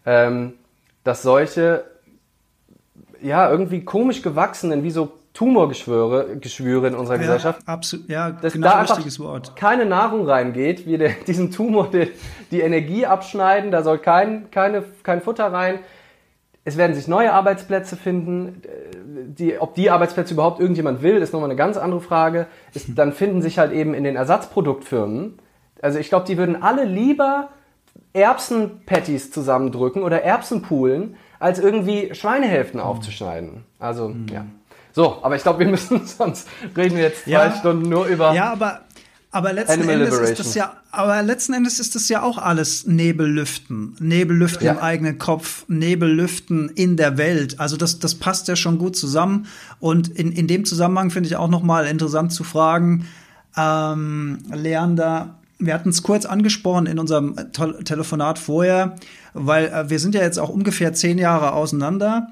ähm, 0.05 0.53
dass 1.03 1.23
solche, 1.23 1.85
ja, 3.21 3.49
irgendwie 3.49 3.83
komisch 3.83 4.21
gewachsenen, 4.21 4.83
wie 4.83 4.91
so 4.91 5.11
Tumorgeschwüre 5.33 6.37
Geschwüre 6.37 6.87
in 6.87 6.95
unserer 6.95 7.15
ja, 7.15 7.21
Gesellschaft. 7.21 7.61
Absolut, 7.65 8.09
ja, 8.09 8.31
dass 8.31 8.53
genau 8.53 8.67
da 8.67 8.81
richtiges 8.81 9.19
Wort. 9.19 9.55
keine 9.55 9.85
Nahrung 9.85 10.27
reingeht, 10.27 10.85
wir 10.85 11.09
diesen 11.27 11.51
Tumor 11.51 11.89
die, 11.89 12.11
die, 12.51 12.59
Energie 12.61 13.05
abschneiden, 13.05 13.71
da 13.71 13.81
soll 13.81 13.97
kein, 13.99 14.51
keine, 14.51 14.83
kein 15.03 15.21
Futter 15.21 15.51
rein. 15.51 15.79
Es 16.63 16.77
werden 16.77 16.95
sich 16.95 17.07
neue 17.07 17.33
Arbeitsplätze 17.33 17.95
finden. 17.95 18.61
Die, 19.37 19.57
ob 19.59 19.73
die 19.73 19.89
Arbeitsplätze 19.89 20.33
überhaupt 20.33 20.59
irgendjemand 20.59 21.01
will, 21.01 21.17
ist 21.17 21.33
nochmal 21.33 21.49
eine 21.49 21.57
ganz 21.57 21.77
andere 21.77 22.01
Frage. 22.01 22.47
Ist, 22.73 22.89
dann 22.95 23.13
finden 23.13 23.41
sich 23.41 23.57
halt 23.57 23.71
eben 23.71 23.93
in 23.93 24.03
den 24.03 24.15
Ersatzproduktfirmen. 24.15 25.39
Also 25.81 25.97
ich 25.97 26.09
glaube, 26.09 26.25
die 26.27 26.37
würden 26.37 26.61
alle 26.61 26.85
lieber 26.85 27.49
Erbsenpatties 28.13 29.31
zusammendrücken 29.31 30.03
oder 30.03 30.23
Erbsenpoolen, 30.23 31.15
als 31.39 31.59
irgendwie 31.59 32.13
Schweinehälften 32.13 32.79
mhm. 32.79 32.85
aufzuschneiden. 32.85 33.63
Also, 33.79 34.09
mhm. 34.09 34.27
ja. 34.31 34.45
So, 34.93 35.19
aber 35.21 35.35
ich 35.37 35.43
glaube, 35.43 35.59
wir 35.59 35.67
müssen, 35.67 36.05
sonst 36.05 36.47
reden 36.75 36.97
wir 36.97 37.03
jetzt 37.03 37.23
zwei 37.23 37.31
ja, 37.31 37.51
Stunden 37.51 37.89
nur 37.89 38.05
über. 38.05 38.33
Ja, 38.33 38.51
aber, 38.51 38.81
aber 39.33 39.53
letzten 39.53 39.73
Animal 39.73 39.95
Endes 39.95 40.09
Liberation. 40.09 40.33
ist 40.33 40.45
das 40.45 40.55
ja, 40.55 40.73
aber 40.91 41.23
letzten 41.23 41.53
Endes 41.53 41.79
ist 41.79 41.95
das 41.95 42.09
ja 42.09 42.21
auch 42.21 42.37
alles 42.37 42.85
Nebellüften. 42.85 43.95
Nebellüften 43.99 44.65
ja. 44.65 44.73
im 44.73 44.79
eigenen 44.79 45.17
Kopf, 45.19 45.63
Nebellüften 45.69 46.69
in 46.69 46.97
der 46.97 47.17
Welt. 47.17 47.57
Also 47.59 47.77
das, 47.77 47.99
das 47.99 48.15
passt 48.15 48.49
ja 48.49 48.57
schon 48.57 48.77
gut 48.77 48.97
zusammen. 48.97 49.47
Und 49.79 50.09
in, 50.09 50.33
in 50.33 50.47
dem 50.47 50.65
Zusammenhang 50.65 51.11
finde 51.11 51.27
ich 51.27 51.37
auch 51.37 51.47
nochmal 51.47 51.87
interessant 51.87 52.33
zu 52.33 52.43
fragen, 52.43 53.07
ähm, 53.55 54.39
Leander, 54.53 55.35
wir 55.59 55.73
hatten 55.73 55.89
es 55.89 56.03
kurz 56.03 56.25
angesprochen 56.25 56.85
in 56.85 56.99
unserem 56.99 57.35
Telefonat 57.53 58.37
vorher, 58.37 58.97
weil 59.33 59.67
äh, 59.67 59.89
wir 59.89 59.99
sind 59.99 60.13
ja 60.13 60.21
jetzt 60.21 60.39
auch 60.39 60.49
ungefähr 60.49 60.93
zehn 60.93 61.17
Jahre 61.17 61.53
auseinander. 61.53 62.27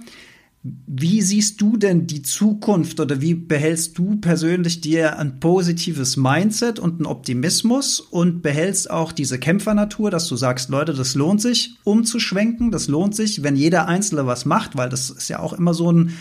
Wie 0.61 1.21
siehst 1.21 1.61
du 1.61 1.77
denn 1.77 2.05
die 2.05 2.21
Zukunft 2.21 2.99
oder 2.99 3.21
wie 3.21 3.33
behältst 3.33 3.97
du 3.97 4.17
persönlich 4.17 4.81
dir 4.81 5.17
ein 5.17 5.39
positives 5.39 6.17
Mindset 6.17 6.79
und 6.79 6.95
einen 6.95 7.05
Optimismus 7.05 8.01
und 8.01 8.41
behältst 8.41 8.91
auch 8.91 9.13
diese 9.13 9.39
Kämpfernatur, 9.39 10.11
dass 10.11 10.27
du 10.27 10.35
sagst, 10.35 10.67
Leute, 10.69 10.93
das 10.93 11.15
lohnt 11.15 11.41
sich, 11.41 11.75
umzuschwenken, 11.85 12.71
das 12.71 12.89
lohnt 12.89 13.15
sich, 13.15 13.41
wenn 13.41 13.55
jeder 13.55 13.87
Einzelne 13.87 14.25
was 14.25 14.43
macht, 14.43 14.75
weil 14.75 14.89
das 14.89 15.09
ist 15.09 15.29
ja 15.29 15.39
auch 15.39 15.53
immer 15.53 15.73
so 15.73 15.93
ein 15.93 16.13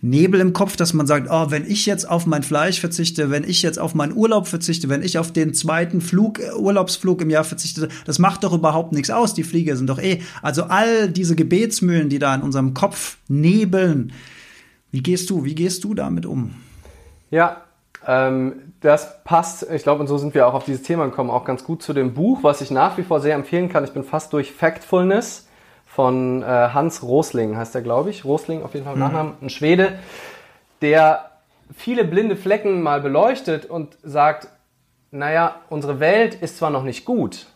Nebel 0.00 0.40
im 0.40 0.52
Kopf, 0.52 0.76
dass 0.76 0.92
man 0.92 1.06
sagt, 1.06 1.28
oh, 1.30 1.50
wenn 1.50 1.68
ich 1.68 1.86
jetzt 1.86 2.08
auf 2.08 2.26
mein 2.26 2.42
Fleisch 2.42 2.80
verzichte, 2.80 3.30
wenn 3.30 3.44
ich 3.44 3.62
jetzt 3.62 3.78
auf 3.78 3.94
meinen 3.94 4.14
Urlaub 4.14 4.46
verzichte, 4.46 4.88
wenn 4.88 5.02
ich 5.02 5.18
auf 5.18 5.32
den 5.32 5.54
zweiten 5.54 6.00
Flug, 6.00 6.38
äh, 6.38 6.52
Urlaubsflug 6.52 7.20
im 7.22 7.30
Jahr 7.30 7.44
verzichte, 7.44 7.88
das 8.04 8.18
macht 8.18 8.44
doch 8.44 8.52
überhaupt 8.52 8.92
nichts 8.92 9.10
aus. 9.10 9.34
Die 9.34 9.44
Flieger 9.44 9.76
sind 9.76 9.88
doch 9.88 9.98
eh. 9.98 10.22
Also 10.42 10.64
all 10.64 11.08
diese 11.08 11.34
Gebetsmühlen, 11.34 12.08
die 12.08 12.18
da 12.18 12.34
in 12.34 12.42
unserem 12.42 12.74
Kopf 12.74 13.18
nebeln. 13.28 14.12
Wie 14.90 15.02
gehst 15.02 15.30
du, 15.30 15.44
wie 15.44 15.54
gehst 15.54 15.84
du 15.84 15.94
damit 15.94 16.26
um? 16.26 16.54
Ja, 17.30 17.62
ähm, 18.06 18.54
das 18.80 19.22
passt, 19.24 19.66
ich 19.70 19.82
glaube, 19.82 20.00
und 20.00 20.06
so 20.06 20.16
sind 20.18 20.34
wir 20.34 20.46
auch 20.46 20.54
auf 20.54 20.64
dieses 20.64 20.82
Thema 20.82 21.06
gekommen, 21.06 21.30
auch 21.30 21.44
ganz 21.44 21.64
gut 21.64 21.82
zu 21.82 21.92
dem 21.92 22.14
Buch, 22.14 22.42
was 22.42 22.60
ich 22.60 22.70
nach 22.70 22.96
wie 22.96 23.02
vor 23.02 23.20
sehr 23.20 23.34
empfehlen 23.34 23.68
kann. 23.68 23.84
Ich 23.84 23.92
bin 23.92 24.04
fast 24.04 24.32
durch 24.32 24.52
Factfulness 24.52 25.47
von 25.88 26.42
äh, 26.42 26.46
Hans 26.46 27.02
Rosling, 27.02 27.56
heißt 27.56 27.74
er, 27.74 27.82
glaube 27.82 28.10
ich. 28.10 28.24
Rosling 28.24 28.62
auf 28.62 28.74
jeden 28.74 28.86
Fall 28.86 28.94
mhm. 28.94 29.00
Nachnamen, 29.00 29.32
ein 29.42 29.50
Schwede, 29.50 29.98
der 30.80 31.30
viele 31.76 32.04
blinde 32.04 32.36
Flecken 32.36 32.82
mal 32.82 33.00
beleuchtet 33.00 33.66
und 33.66 33.96
sagt, 34.02 34.48
naja, 35.10 35.56
unsere 35.70 36.00
Welt 36.00 36.34
ist 36.34 36.58
zwar 36.58 36.70
noch 36.70 36.82
nicht 36.82 37.04
gut, 37.04 37.46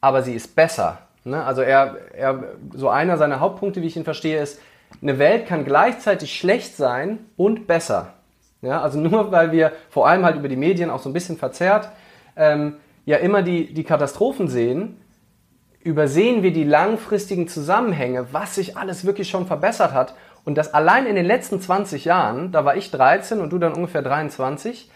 aber 0.00 0.22
sie 0.22 0.34
ist 0.34 0.54
besser. 0.54 0.98
Ne? 1.24 1.42
Also 1.44 1.62
er, 1.62 1.96
er, 2.14 2.44
so 2.74 2.88
einer 2.88 3.16
seiner 3.16 3.40
Hauptpunkte, 3.40 3.82
wie 3.82 3.86
ich 3.86 3.96
ihn 3.96 4.04
verstehe, 4.04 4.40
ist, 4.40 4.60
eine 5.00 5.18
Welt 5.18 5.46
kann 5.46 5.64
gleichzeitig 5.64 6.36
schlecht 6.36 6.76
sein 6.76 7.20
und 7.36 7.66
besser. 7.66 8.14
Ja, 8.62 8.82
also 8.82 8.98
nur 8.98 9.30
weil 9.30 9.52
wir 9.52 9.72
vor 9.90 10.08
allem 10.08 10.24
halt 10.24 10.36
über 10.36 10.48
die 10.48 10.56
Medien 10.56 10.90
auch 10.90 11.00
so 11.00 11.08
ein 11.08 11.12
bisschen 11.12 11.36
verzerrt, 11.36 11.90
ähm, 12.36 12.74
ja 13.06 13.18
immer 13.18 13.42
die, 13.42 13.72
die 13.72 13.84
Katastrophen 13.84 14.48
sehen, 14.48 15.00
übersehen 15.82 16.42
wir 16.42 16.52
die 16.52 16.64
langfristigen 16.64 17.48
Zusammenhänge, 17.48 18.26
was 18.32 18.54
sich 18.54 18.76
alles 18.76 19.04
wirklich 19.04 19.28
schon 19.28 19.46
verbessert 19.46 19.92
hat. 19.92 20.14
Und 20.44 20.56
das 20.56 20.74
allein 20.74 21.06
in 21.06 21.14
den 21.14 21.26
letzten 21.26 21.60
20 21.60 22.04
Jahren, 22.04 22.52
da 22.52 22.64
war 22.64 22.76
ich 22.76 22.90
13 22.90 23.40
und 23.40 23.50
du 23.50 23.58
dann 23.58 23.74
ungefähr 23.74 24.02
23, 24.02 24.90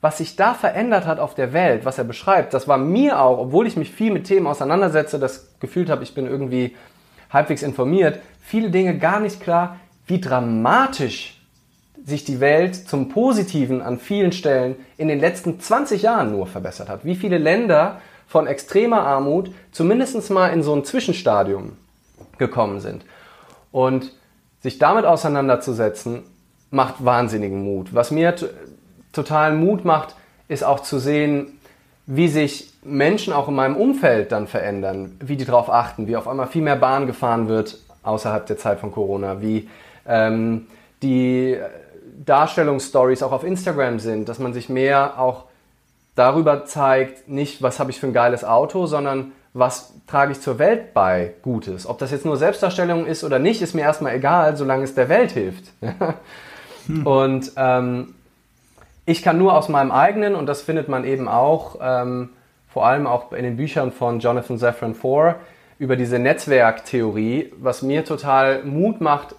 was 0.00 0.18
sich 0.18 0.36
da 0.36 0.54
verändert 0.54 1.06
hat 1.06 1.18
auf 1.18 1.34
der 1.34 1.52
Welt, 1.52 1.84
was 1.84 1.98
er 1.98 2.04
beschreibt, 2.04 2.54
das 2.54 2.68
war 2.68 2.78
mir 2.78 3.20
auch, 3.20 3.38
obwohl 3.38 3.66
ich 3.66 3.76
mich 3.76 3.90
viel 3.90 4.12
mit 4.12 4.24
Themen 4.24 4.46
auseinandersetze, 4.46 5.18
das 5.18 5.58
gefühlt 5.58 5.90
habe, 5.90 6.02
ich 6.02 6.14
bin 6.14 6.26
irgendwie 6.26 6.76
halbwegs 7.30 7.62
informiert, 7.62 8.20
viele 8.40 8.70
Dinge 8.70 8.98
gar 8.98 9.20
nicht 9.20 9.40
klar, 9.40 9.76
wie 10.06 10.20
dramatisch 10.20 11.40
sich 12.04 12.24
die 12.24 12.38
Welt 12.38 12.76
zum 12.76 13.08
Positiven 13.08 13.82
an 13.82 13.98
vielen 13.98 14.30
Stellen 14.30 14.76
in 14.96 15.08
den 15.08 15.18
letzten 15.18 15.58
20 15.58 16.02
Jahren 16.02 16.30
nur 16.30 16.46
verbessert 16.46 16.88
hat. 16.88 17.04
Wie 17.04 17.16
viele 17.16 17.38
Länder 17.38 18.00
von 18.26 18.46
extremer 18.46 19.02
Armut 19.02 19.50
zumindest 19.72 20.30
mal 20.30 20.48
in 20.48 20.62
so 20.62 20.74
ein 20.74 20.84
Zwischenstadium 20.84 21.76
gekommen 22.38 22.80
sind. 22.80 23.04
Und 23.72 24.12
sich 24.60 24.78
damit 24.78 25.04
auseinanderzusetzen, 25.04 26.24
macht 26.70 27.04
wahnsinnigen 27.04 27.62
Mut. 27.62 27.94
Was 27.94 28.10
mir 28.10 28.34
total 29.12 29.54
Mut 29.54 29.84
macht, 29.84 30.16
ist 30.48 30.64
auch 30.64 30.80
zu 30.80 30.98
sehen, 30.98 31.58
wie 32.06 32.28
sich 32.28 32.72
Menschen 32.82 33.32
auch 33.32 33.48
in 33.48 33.54
meinem 33.54 33.76
Umfeld 33.76 34.32
dann 34.32 34.46
verändern, 34.46 35.16
wie 35.20 35.36
die 35.36 35.44
darauf 35.44 35.70
achten, 35.70 36.06
wie 36.06 36.16
auf 36.16 36.28
einmal 36.28 36.46
viel 36.46 36.62
mehr 36.62 36.76
Bahn 36.76 37.06
gefahren 37.06 37.48
wird 37.48 37.78
außerhalb 38.02 38.46
der 38.46 38.56
Zeit 38.56 38.78
von 38.78 38.92
Corona, 38.92 39.40
wie 39.42 39.68
ähm, 40.06 40.66
die 41.02 41.58
Darstellungsstories 42.24 43.22
auch 43.22 43.32
auf 43.32 43.44
Instagram 43.44 43.98
sind, 43.98 44.28
dass 44.28 44.38
man 44.38 44.52
sich 44.52 44.68
mehr 44.68 45.18
auch 45.18 45.44
darüber 46.16 46.64
zeigt, 46.64 47.28
nicht, 47.28 47.62
was 47.62 47.78
habe 47.78 47.92
ich 47.92 48.00
für 48.00 48.08
ein 48.08 48.12
geiles 48.12 48.44
Auto, 48.44 48.86
sondern 48.86 49.32
was 49.54 49.94
trage 50.06 50.32
ich 50.32 50.40
zur 50.40 50.58
Welt 50.58 50.92
bei 50.92 51.34
Gutes. 51.42 51.86
Ob 51.86 51.98
das 51.98 52.10
jetzt 52.10 52.24
nur 52.24 52.36
Selbstdarstellung 52.36 53.06
ist 53.06 53.22
oder 53.22 53.38
nicht, 53.38 53.62
ist 53.62 53.74
mir 53.74 53.82
erstmal 53.82 54.14
egal, 54.14 54.56
solange 54.56 54.84
es 54.84 54.94
der 54.94 55.08
Welt 55.08 55.30
hilft. 55.30 55.72
hm. 56.86 57.06
Und 57.06 57.52
ähm, 57.56 58.14
ich 59.06 59.22
kann 59.22 59.38
nur 59.38 59.56
aus 59.56 59.68
meinem 59.68 59.92
eigenen, 59.92 60.34
und 60.34 60.46
das 60.46 60.62
findet 60.62 60.88
man 60.88 61.04
eben 61.04 61.28
auch, 61.28 61.76
ähm, 61.80 62.30
vor 62.68 62.86
allem 62.86 63.06
auch 63.06 63.32
in 63.32 63.44
den 63.44 63.56
Büchern 63.56 63.92
von 63.92 64.18
Jonathan 64.18 64.58
Safran 64.58 64.94
Foer, 64.94 65.36
über 65.78 65.94
diese 65.94 66.18
Netzwerktheorie, 66.18 67.52
was 67.58 67.82
mir 67.82 68.04
total 68.04 68.64
Mut 68.64 69.00
macht, 69.00 69.36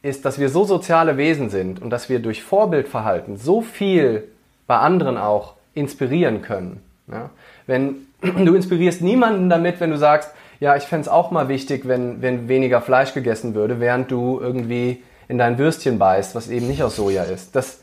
ist, 0.00 0.24
dass 0.24 0.38
wir 0.38 0.48
so 0.48 0.64
soziale 0.64 1.16
Wesen 1.16 1.50
sind 1.50 1.82
und 1.82 1.90
dass 1.90 2.08
wir 2.08 2.20
durch 2.20 2.44
Vorbildverhalten 2.44 3.36
so 3.36 3.62
viel 3.62 4.28
bei 4.68 4.78
anderen 4.78 5.18
auch 5.18 5.54
inspirieren 5.78 6.42
können. 6.42 6.82
Ja? 7.10 7.30
Wenn 7.66 8.06
du 8.20 8.54
inspirierst 8.54 9.02
niemanden 9.02 9.48
damit, 9.48 9.80
wenn 9.80 9.90
du 9.90 9.98
sagst, 9.98 10.30
ja, 10.60 10.76
ich 10.76 10.84
fände 10.84 11.02
es 11.02 11.08
auch 11.08 11.30
mal 11.30 11.48
wichtig, 11.48 11.86
wenn, 11.86 12.20
wenn 12.20 12.48
weniger 12.48 12.80
Fleisch 12.80 13.14
gegessen 13.14 13.54
würde, 13.54 13.80
während 13.80 14.10
du 14.10 14.40
irgendwie 14.40 15.02
in 15.28 15.38
dein 15.38 15.58
Würstchen 15.58 15.98
beißt, 15.98 16.34
was 16.34 16.48
eben 16.48 16.66
nicht 16.66 16.82
aus 16.82 16.96
Soja 16.96 17.22
ist. 17.22 17.54
Das, 17.54 17.80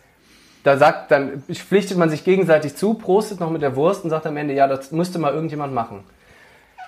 da 0.64 0.78
sagt, 0.78 1.12
dann 1.12 1.44
pflichtet 1.44 1.98
man 1.98 2.10
sich 2.10 2.24
gegenseitig 2.24 2.76
zu, 2.76 2.96
prostet 2.96 3.40
noch 3.40 3.52
mit 3.52 3.62
der 3.62 3.76
Wurst 3.76 4.04
und 4.04 4.10
sagt 4.10 4.26
am 4.26 4.36
Ende, 4.36 4.54
ja, 4.54 4.68
das 4.68 4.92
müsste 4.92 5.20
mal 5.20 5.34
irgendjemand 5.34 5.74
machen. 5.74 6.04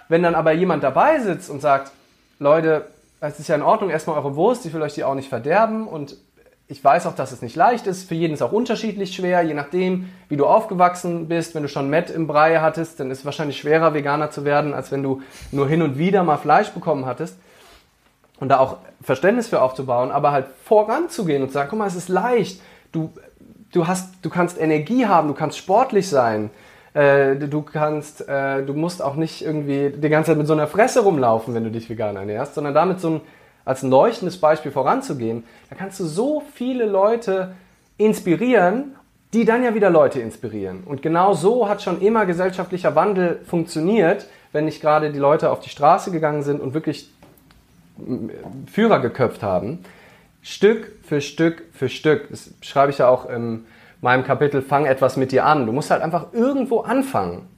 Wenn 0.09 0.23
dann 0.23 0.35
aber 0.35 0.51
jemand 0.51 0.83
dabei 0.83 1.19
sitzt 1.19 1.49
und 1.49 1.61
sagt, 1.61 1.91
Leute, 2.39 2.87
es 3.19 3.39
ist 3.39 3.47
ja 3.47 3.55
in 3.55 3.61
Ordnung, 3.61 3.89
erstmal 3.89 4.17
eure 4.17 4.35
Wurst, 4.35 4.65
ich 4.65 4.73
will 4.73 4.81
euch 4.81 4.93
die 4.93 5.03
auch 5.03 5.15
nicht 5.15 5.29
verderben 5.29 5.87
und 5.87 6.17
ich 6.67 6.83
weiß 6.83 7.05
auch, 7.05 7.15
dass 7.15 7.31
es 7.31 7.41
nicht 7.41 7.55
leicht 7.55 7.87
ist. 7.87 8.07
Für 8.09 8.15
jeden 8.15 8.33
ist 8.33 8.41
auch 8.41 8.51
unterschiedlich 8.51 9.15
schwer, 9.15 9.41
je 9.41 9.53
nachdem, 9.53 10.09
wie 10.27 10.35
du 10.35 10.45
aufgewachsen 10.45 11.27
bist. 11.27 11.55
Wenn 11.55 11.63
du 11.63 11.69
schon 11.69 11.89
Met 11.89 12.09
im 12.09 12.27
Brei 12.27 12.59
hattest, 12.59 12.99
dann 12.99 13.09
ist 13.09 13.19
es 13.19 13.25
wahrscheinlich 13.25 13.57
schwerer, 13.57 13.93
Veganer 13.93 14.31
zu 14.31 14.43
werden, 14.43 14.73
als 14.73 14.91
wenn 14.91 15.01
du 15.01 15.21
nur 15.51 15.67
hin 15.67 15.81
und 15.81 15.97
wieder 15.97 16.23
mal 16.23 16.37
Fleisch 16.37 16.69
bekommen 16.71 17.05
hattest. 17.05 17.37
Und 18.39 18.49
da 18.49 18.59
auch 18.59 18.77
Verständnis 19.01 19.47
für 19.47 19.61
aufzubauen, 19.61 20.11
aber 20.11 20.31
halt 20.31 20.47
voranzugehen 20.65 21.41
und 21.41 21.49
zu 21.49 21.53
sagen, 21.53 21.69
guck 21.69 21.79
mal, 21.79 21.87
es 21.87 21.95
ist 21.95 22.09
leicht. 22.09 22.61
Du 22.91 23.11
du 23.71 23.87
hast, 23.87 24.13
du 24.21 24.29
kannst 24.29 24.59
Energie 24.59 25.05
haben, 25.05 25.27
du 25.27 25.33
kannst 25.33 25.57
sportlich 25.57 26.09
sein. 26.09 26.49
Äh, 26.93 27.35
du 27.35 27.61
kannst, 27.61 28.27
äh, 28.27 28.63
du 28.63 28.73
musst 28.73 29.01
auch 29.01 29.15
nicht 29.15 29.43
irgendwie 29.43 29.91
die 29.95 30.09
ganze 30.09 30.31
Zeit 30.31 30.37
mit 30.37 30.47
so 30.47 30.53
einer 30.53 30.67
Fresse 30.67 31.01
rumlaufen, 31.01 31.53
wenn 31.53 31.63
du 31.63 31.71
dich 31.71 31.89
vegan 31.89 32.15
ernährst, 32.15 32.55
sondern 32.55 32.73
damit 32.73 32.99
so 32.99 33.09
ein, 33.09 33.21
als 33.67 33.83
ein 33.83 33.89
leuchtendes 33.89 34.39
Beispiel 34.39 34.71
voranzugehen, 34.71 35.43
da 35.69 35.75
kannst 35.75 35.99
du 35.99 36.05
so 36.05 36.41
viele 36.53 36.85
Leute 36.85 37.53
inspirieren, 37.97 38.95
die 39.33 39.43
dann 39.43 39.61
ja 39.61 39.75
wieder 39.75 39.89
Leute 39.89 40.21
inspirieren. 40.21 40.83
Und 40.85 41.01
genau 41.01 41.33
so 41.33 41.67
hat 41.67 41.81
schon 41.81 42.01
immer 42.01 42.25
gesellschaftlicher 42.25 42.95
Wandel 42.95 43.41
funktioniert, 43.45 44.25
wenn 44.53 44.65
nicht 44.65 44.79
gerade 44.79 45.11
die 45.11 45.19
Leute 45.19 45.51
auf 45.51 45.59
die 45.59 45.69
Straße 45.69 46.11
gegangen 46.11 46.43
sind 46.43 46.61
und 46.61 46.73
wirklich 46.73 47.11
Führer 48.71 49.01
geköpft 49.01 49.43
haben. 49.43 49.83
Stück 50.41 50.93
für 51.03 51.19
Stück 51.19 51.63
für 51.73 51.89
Stück. 51.89 52.29
Das 52.29 52.53
schreibe 52.61 52.91
ich 52.91 52.99
ja 52.99 53.09
auch 53.09 53.29
in 53.29 53.65
meinem 53.99 54.23
Kapitel 54.23 54.61
Fang 54.61 54.85
etwas 54.85 55.17
mit 55.17 55.33
dir 55.33 55.45
an. 55.45 55.65
Du 55.65 55.73
musst 55.73 55.91
halt 55.91 56.03
einfach 56.03 56.31
irgendwo 56.31 56.81
anfangen. 56.81 57.49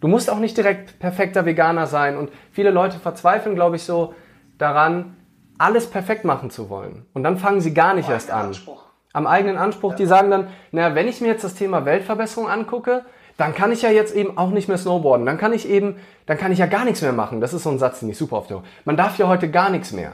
Du 0.00 0.06
musst 0.06 0.30
auch 0.30 0.38
nicht 0.38 0.56
direkt 0.56 1.00
perfekter 1.00 1.46
Veganer 1.46 1.88
sein. 1.88 2.16
Und 2.16 2.30
viele 2.52 2.70
Leute 2.70 3.00
verzweifeln, 3.00 3.56
glaube 3.56 3.74
ich, 3.74 3.82
so 3.82 4.14
daran, 4.58 5.16
alles 5.58 5.88
perfekt 5.88 6.24
machen 6.24 6.50
zu 6.50 6.68
wollen. 6.68 7.06
Und 7.14 7.22
dann 7.22 7.38
fangen 7.38 7.60
sie 7.60 7.74
gar 7.74 7.94
nicht 7.94 8.08
erst 8.08 8.30
an. 8.30 8.46
Anspruch. 8.46 8.84
Am 9.12 9.26
eigenen 9.26 9.56
Anspruch. 9.56 9.92
Ja. 9.92 9.96
Die 9.96 10.06
sagen 10.06 10.30
dann, 10.30 10.48
naja, 10.72 10.94
wenn 10.94 11.08
ich 11.08 11.20
mir 11.20 11.28
jetzt 11.28 11.44
das 11.44 11.54
Thema 11.54 11.84
Weltverbesserung 11.84 12.48
angucke, 12.48 13.04
dann 13.36 13.54
kann 13.54 13.72
ich 13.72 13.82
ja 13.82 13.90
jetzt 13.90 14.14
eben 14.14 14.38
auch 14.38 14.50
nicht 14.50 14.68
mehr 14.68 14.78
snowboarden. 14.78 15.26
Dann 15.26 15.38
kann 15.38 15.52
ich 15.52 15.68
eben, 15.68 15.96
dann 16.26 16.38
kann 16.38 16.52
ich 16.52 16.58
ja 16.58 16.66
gar 16.66 16.84
nichts 16.84 17.02
mehr 17.02 17.12
machen. 17.12 17.40
Das 17.40 17.52
ist 17.52 17.62
so 17.62 17.70
ein 17.70 17.78
Satz, 17.78 18.00
den 18.00 18.08
ich 18.08 18.18
super 18.18 18.36
oft 18.36 18.50
höre. 18.50 18.62
Man 18.84 18.96
darf 18.96 19.18
ja 19.18 19.28
heute 19.28 19.50
gar 19.50 19.70
nichts 19.70 19.92
mehr. 19.92 20.12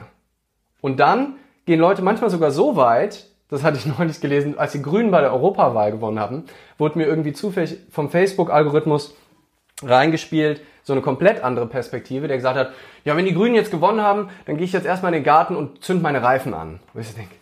Und 0.81 0.99
dann 0.99 1.35
gehen 1.65 1.79
Leute 1.79 2.01
manchmal 2.01 2.29
sogar 2.29 2.51
so 2.51 2.75
weit, 2.75 3.27
das 3.49 3.63
hatte 3.63 3.77
ich 3.77 3.85
neulich 3.97 4.19
gelesen, 4.19 4.57
als 4.57 4.73
die 4.73 4.81
Grünen 4.81 5.11
bei 5.11 5.21
der 5.21 5.33
Europawahl 5.33 5.91
gewonnen 5.91 6.19
haben, 6.19 6.45
wurde 6.77 6.97
mir 6.97 7.05
irgendwie 7.05 7.33
zufällig 7.33 7.77
vom 7.89 8.09
Facebook-Algorithmus 8.09 9.15
reingespielt, 9.81 10.61
so 10.83 10.93
eine 10.93 11.01
komplett 11.01 11.43
andere 11.43 11.65
Perspektive, 11.65 12.27
der 12.27 12.37
gesagt 12.37 12.57
hat, 12.57 12.71
ja, 13.05 13.15
wenn 13.15 13.25
die 13.25 13.33
Grünen 13.33 13.55
jetzt 13.55 13.71
gewonnen 13.71 14.01
haben, 14.01 14.29
dann 14.45 14.57
gehe 14.57 14.65
ich 14.65 14.73
jetzt 14.73 14.85
erstmal 14.85 15.13
in 15.13 15.19
den 15.19 15.25
Garten 15.25 15.55
und 15.55 15.83
zünd 15.83 16.01
meine 16.01 16.21
Reifen 16.21 16.53
an. 16.53 16.79
Wo 16.93 16.99
ich 16.99 17.13
denke, 17.13 17.35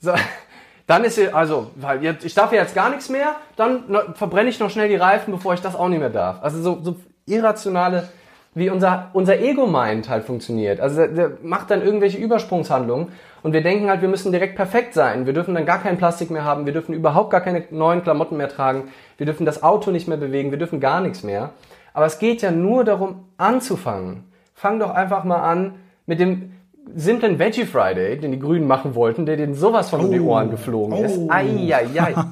so, 0.00 0.12
dann 0.86 1.04
ist 1.04 1.14
sie, 1.14 1.32
also, 1.32 1.70
weil 1.76 2.02
jetzt, 2.02 2.24
ich 2.24 2.34
darf 2.34 2.52
jetzt 2.52 2.74
gar 2.74 2.90
nichts 2.90 3.08
mehr, 3.08 3.36
dann 3.56 3.84
verbrenne 4.14 4.50
ich 4.50 4.58
noch 4.58 4.70
schnell 4.70 4.88
die 4.88 4.96
Reifen, 4.96 5.32
bevor 5.32 5.54
ich 5.54 5.60
das 5.60 5.76
auch 5.76 5.88
nicht 5.88 6.00
mehr 6.00 6.10
darf. 6.10 6.42
Also 6.42 6.60
so, 6.60 6.78
so 6.82 6.96
irrationale 7.26 8.08
wie 8.54 8.68
unser, 8.68 9.10
unser 9.12 9.38
Ego-Mind 9.38 10.08
halt 10.08 10.24
funktioniert. 10.24 10.80
Also 10.80 10.96
der, 10.96 11.08
der 11.08 11.30
macht 11.42 11.70
dann 11.70 11.82
irgendwelche 11.82 12.18
Übersprungshandlungen 12.18 13.12
und 13.42 13.52
wir 13.52 13.62
denken 13.62 13.88
halt, 13.88 14.02
wir 14.02 14.08
müssen 14.08 14.32
direkt 14.32 14.56
perfekt 14.56 14.92
sein. 14.92 15.24
Wir 15.24 15.32
dürfen 15.32 15.54
dann 15.54 15.66
gar 15.66 15.80
kein 15.80 15.98
Plastik 15.98 16.30
mehr 16.30 16.44
haben, 16.44 16.66
wir 16.66 16.72
dürfen 16.72 16.92
überhaupt 16.92 17.30
gar 17.30 17.40
keine 17.40 17.64
neuen 17.70 18.02
Klamotten 18.02 18.36
mehr 18.36 18.48
tragen, 18.48 18.88
wir 19.20 19.26
dürfen 19.26 19.44
das 19.44 19.62
Auto 19.62 19.90
nicht 19.90 20.08
mehr 20.08 20.16
bewegen, 20.16 20.50
wir 20.50 20.58
dürfen 20.58 20.80
gar 20.80 21.02
nichts 21.02 21.22
mehr. 21.22 21.50
Aber 21.92 22.06
es 22.06 22.18
geht 22.18 22.40
ja 22.40 22.50
nur 22.50 22.84
darum, 22.84 23.26
anzufangen. 23.36 24.24
Fang 24.54 24.78
doch 24.78 24.92
einfach 24.94 25.24
mal 25.24 25.42
an 25.42 25.74
mit 26.06 26.20
dem 26.20 26.52
simplen 26.94 27.38
Veggie 27.38 27.66
Friday, 27.66 28.18
den 28.18 28.32
die 28.32 28.38
Grünen 28.38 28.66
machen 28.66 28.94
wollten, 28.94 29.26
der 29.26 29.36
denen 29.36 29.54
sowas 29.54 29.90
von 29.90 30.00
oh. 30.00 30.04
um 30.04 30.10
die 30.10 30.20
Ohren 30.20 30.50
geflogen 30.50 30.94
oh. 30.94 31.04
ist. 31.04 31.20
Eieiei. 31.30 32.14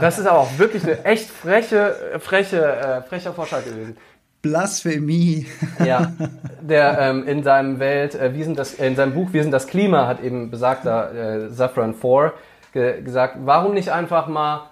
Das 0.00 0.18
ist 0.18 0.26
aber 0.26 0.40
auch 0.40 0.58
wirklich 0.58 0.84
eine 0.84 1.04
echt 1.04 1.30
freche, 1.30 1.94
freche, 2.18 2.62
äh, 2.62 3.02
frecher 3.02 3.32
Vorschlag 3.32 3.64
gewesen. 3.64 3.96
Blasphemie. 4.42 5.46
Ja, 5.84 6.12
der 6.60 6.98
ähm, 6.98 7.26
in 7.26 7.42
seinem 7.42 7.78
Welt, 7.78 8.14
äh, 8.14 8.34
wie 8.34 8.44
sind 8.44 8.58
das, 8.58 8.74
in 8.74 8.94
seinem 8.94 9.14
Buch 9.14 9.28
Wie 9.32 9.40
sind 9.40 9.52
das 9.52 9.66
Klima 9.66 10.06
hat 10.06 10.22
eben 10.22 10.50
besagter 10.50 11.14
äh, 11.14 11.48
Saffron 11.48 11.94
4 11.94 12.34
ge 12.74 13.00
gesagt, 13.02 13.38
warum 13.44 13.72
nicht 13.72 13.90
einfach 13.90 14.28
mal 14.28 14.70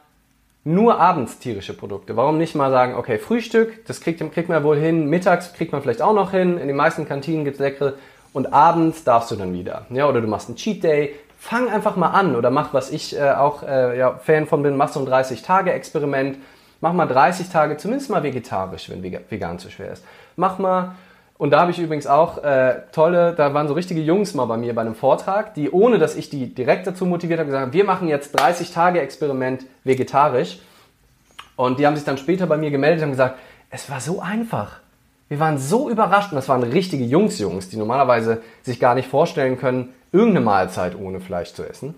nur 0.66 1.00
abends 1.00 1.38
tierische 1.38 1.74
Produkte? 1.74 2.16
Warum 2.16 2.38
nicht 2.38 2.54
mal 2.54 2.70
sagen, 2.70 2.94
okay, 2.94 3.18
Frühstück, 3.18 3.86
das 3.86 4.00
kriegt, 4.00 4.20
kriegt 4.32 4.48
man 4.48 4.62
wohl 4.64 4.76
hin, 4.76 5.06
mittags 5.06 5.52
kriegt 5.54 5.72
man 5.72 5.82
vielleicht 5.82 6.02
auch 6.02 6.14
noch 6.14 6.32
hin, 6.32 6.58
in 6.58 6.66
den 6.66 6.76
meisten 6.76 7.08
Kantinen 7.08 7.44
gibt's 7.44 7.60
leckere 7.60 7.94
und 8.32 8.52
abends 8.52 9.04
darfst 9.04 9.30
du 9.30 9.36
dann 9.36 9.52
wieder. 9.52 9.86
Ja, 9.90 10.08
oder 10.08 10.20
du 10.20 10.26
machst 10.26 10.48
einen 10.48 10.56
Cheat 10.56 10.84
Day, 10.84 11.14
fang 11.38 11.68
einfach 11.68 11.96
mal 11.96 12.10
an 12.10 12.36
oder 12.36 12.50
mach, 12.50 12.74
was 12.74 12.90
ich 12.90 13.18
äh, 13.18 13.30
auch 13.30 13.62
äh, 13.62 13.98
ja, 13.98 14.18
Fan 14.18 14.46
von 14.46 14.62
bin, 14.62 14.76
mach 14.76 14.88
so 14.88 15.00
ein 15.00 15.06
30-Tage-Experiment 15.06 16.38
Mach 16.80 16.92
mal 16.92 17.06
30 17.06 17.48
Tage 17.48 17.76
zumindest 17.78 18.10
mal 18.10 18.22
vegetarisch, 18.22 18.90
wenn 18.90 19.02
vegan 19.02 19.58
zu 19.58 19.70
schwer 19.70 19.92
ist. 19.92 20.04
Mach 20.36 20.58
mal, 20.58 20.94
und 21.38 21.50
da 21.50 21.60
habe 21.60 21.70
ich 21.70 21.78
übrigens 21.78 22.06
auch 22.06 22.42
äh, 22.42 22.82
tolle, 22.92 23.34
da 23.34 23.52
waren 23.52 23.68
so 23.68 23.74
richtige 23.74 24.00
Jungs 24.00 24.32
mal 24.32 24.46
bei 24.46 24.56
mir 24.56 24.74
bei 24.74 24.80
einem 24.80 24.94
Vortrag, 24.94 25.54
die 25.54 25.70
ohne 25.70 25.98
dass 25.98 26.16
ich 26.16 26.30
die 26.30 26.54
direkt 26.54 26.86
dazu 26.86 27.04
motiviert 27.04 27.38
habe, 27.38 27.48
gesagt 27.48 27.62
haben, 27.62 27.72
wir 27.74 27.84
machen 27.84 28.08
jetzt 28.08 28.32
30 28.32 28.72
Tage 28.72 29.00
Experiment 29.00 29.66
vegetarisch. 29.84 30.58
Und 31.56 31.78
die 31.78 31.86
haben 31.86 31.96
sich 31.96 32.04
dann 32.04 32.18
später 32.18 32.46
bei 32.46 32.56
mir 32.56 32.70
gemeldet 32.70 33.04
und 33.04 33.10
gesagt, 33.10 33.38
es 33.70 33.90
war 33.90 34.00
so 34.00 34.20
einfach. 34.20 34.78
Wir 35.28 35.40
waren 35.40 35.58
so 35.58 35.90
überrascht 35.90 36.32
und 36.32 36.36
das 36.36 36.48
waren 36.48 36.62
richtige 36.62 37.04
Jungs-Jungs, 37.04 37.68
die 37.68 37.76
normalerweise 37.76 38.42
sich 38.62 38.78
gar 38.78 38.94
nicht 38.94 39.08
vorstellen 39.08 39.58
können, 39.58 39.92
irgendeine 40.12 40.44
Mahlzeit 40.44 40.96
ohne 40.98 41.20
Fleisch 41.20 41.52
zu 41.52 41.68
essen. 41.68 41.96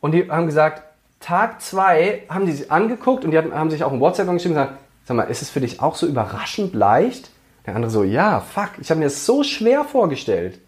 Und 0.00 0.12
die 0.12 0.30
haben 0.30 0.46
gesagt, 0.46 0.82
Tag 1.20 1.62
zwei 1.62 2.24
haben 2.28 2.44
die 2.44 2.52
sich 2.52 2.70
angeguckt 2.70 3.24
und 3.24 3.30
die 3.30 3.38
haben 3.38 3.70
sich 3.70 3.84
auch 3.84 3.92
ein 3.92 4.00
WhatsApp 4.00 4.28
angeschrieben 4.28 4.56
und 4.56 4.64
gesagt, 4.64 4.80
sag 5.04 5.16
mal, 5.16 5.24
ist 5.24 5.42
es 5.42 5.50
für 5.50 5.60
dich 5.60 5.80
auch 5.80 5.94
so 5.94 6.06
überraschend 6.06 6.74
leicht? 6.74 7.30
Der 7.66 7.74
andere 7.74 7.90
so, 7.90 8.04
ja, 8.04 8.40
fuck, 8.40 8.70
ich 8.80 8.90
habe 8.90 9.00
mir 9.00 9.06
das 9.06 9.26
so 9.26 9.42
schwer 9.42 9.84
vorgestellt. 9.84 10.60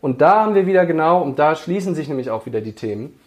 Und 0.00 0.20
da 0.20 0.42
haben 0.42 0.54
wir 0.54 0.66
wieder 0.66 0.84
genau, 0.84 1.22
und 1.22 1.38
da 1.38 1.54
schließen 1.54 1.94
sich 1.94 2.08
nämlich 2.08 2.30
auch 2.30 2.44
wieder 2.44 2.60
die 2.60 2.74
Themen, 2.74 3.18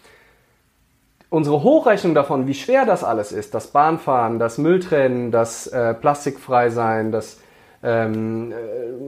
unsere 1.30 1.64
Hochrechnung 1.64 2.14
davon, 2.14 2.48
wie 2.48 2.54
schwer 2.54 2.86
das 2.86 3.04
alles 3.04 3.32
ist, 3.32 3.54
das 3.54 3.68
Bahnfahren, 3.68 4.40
das 4.40 4.58
Mülltrennen, 4.58 5.32
das 5.32 5.68
äh, 5.68 5.94
Plastikfrei 5.94 6.70
sein, 6.70 7.12
das 7.12 7.40
ähm, 7.84 8.52
äh, 8.52 8.56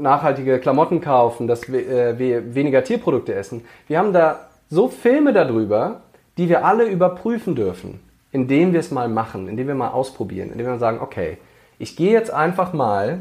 nachhaltige 0.02 0.60
Klamotten 0.60 1.02
kaufen, 1.02 1.47
das 1.47 1.68
äh, 1.70 2.18
weniger 2.18 2.84
Tierprodukte 2.84 3.34
essen. 3.34 3.66
Wir 3.88 4.00
haben 4.00 4.14
da 4.14 4.47
so 4.70 4.89
Filme 4.89 5.34
darüber, 5.34 6.02
die 6.38 6.50
wir 6.50 6.66
alle 6.66 6.86
überprüfen 6.86 7.56
dürfen, 7.56 8.00
indem 8.32 8.74
wir 8.74 8.80
es 8.80 8.91
mal 8.91 9.10
machen, 9.10 9.47
indem 9.47 9.68
wir 9.68 9.76
mal 9.76 9.89
ausprobieren, 9.89 10.52
indem 10.52 10.68
wir 10.68 10.78
sagen, 10.78 11.00
okay, 11.02 11.38
ich 11.80 11.95
gehe 11.95 12.12
jetzt 12.12 12.32
einfach 12.32 12.74
mal 12.74 13.20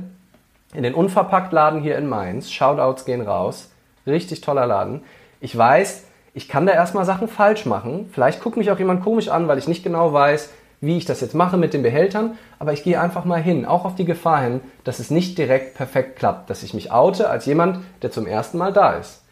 in 0.74 0.82
den 0.82 0.94
Unverpacktladen 0.94 1.80
hier 1.80 1.96
in 1.96 2.08
Mainz, 2.08 2.50
Shoutouts 2.50 3.04
gehen 3.04 3.20
raus, 3.20 3.70
richtig 4.06 4.40
toller 4.40 4.66
Laden. 4.66 5.02
Ich 5.40 5.56
weiß, 5.56 6.04
ich 6.34 6.48
kann 6.48 6.66
da 6.66 6.72
erstmal 6.72 7.04
Sachen 7.04 7.28
falsch 7.28 7.66
machen. 7.66 8.10
Vielleicht 8.12 8.42
guckt 8.42 8.56
mich 8.56 8.70
auch 8.70 8.78
jemand 8.78 9.02
komisch 9.02 9.28
an, 9.28 9.48
weil 9.48 9.58
ich 9.58 9.68
nicht 9.68 9.82
genau 9.82 10.12
weiß, 10.12 10.50
wie 10.80 10.96
ich 10.96 11.04
das 11.04 11.20
jetzt 11.20 11.34
mache 11.34 11.56
mit 11.56 11.74
den 11.74 11.82
Behältern, 11.82 12.38
aber 12.58 12.72
ich 12.72 12.84
gehe 12.84 13.00
einfach 13.00 13.24
mal 13.24 13.42
hin, 13.42 13.66
auch 13.66 13.84
auf 13.84 13.96
die 13.96 14.04
Gefahr 14.04 14.42
hin, 14.42 14.60
dass 14.84 15.00
es 15.00 15.10
nicht 15.10 15.36
direkt 15.36 15.74
perfekt 15.74 16.16
klappt, 16.16 16.50
dass 16.50 16.62
ich 16.62 16.74
mich 16.74 16.92
oute 16.92 17.28
als 17.28 17.46
jemand, 17.46 17.80
der 18.02 18.12
zum 18.12 18.26
ersten 18.26 18.58
Mal 18.58 18.72
da 18.72 18.92
ist. 18.92 19.24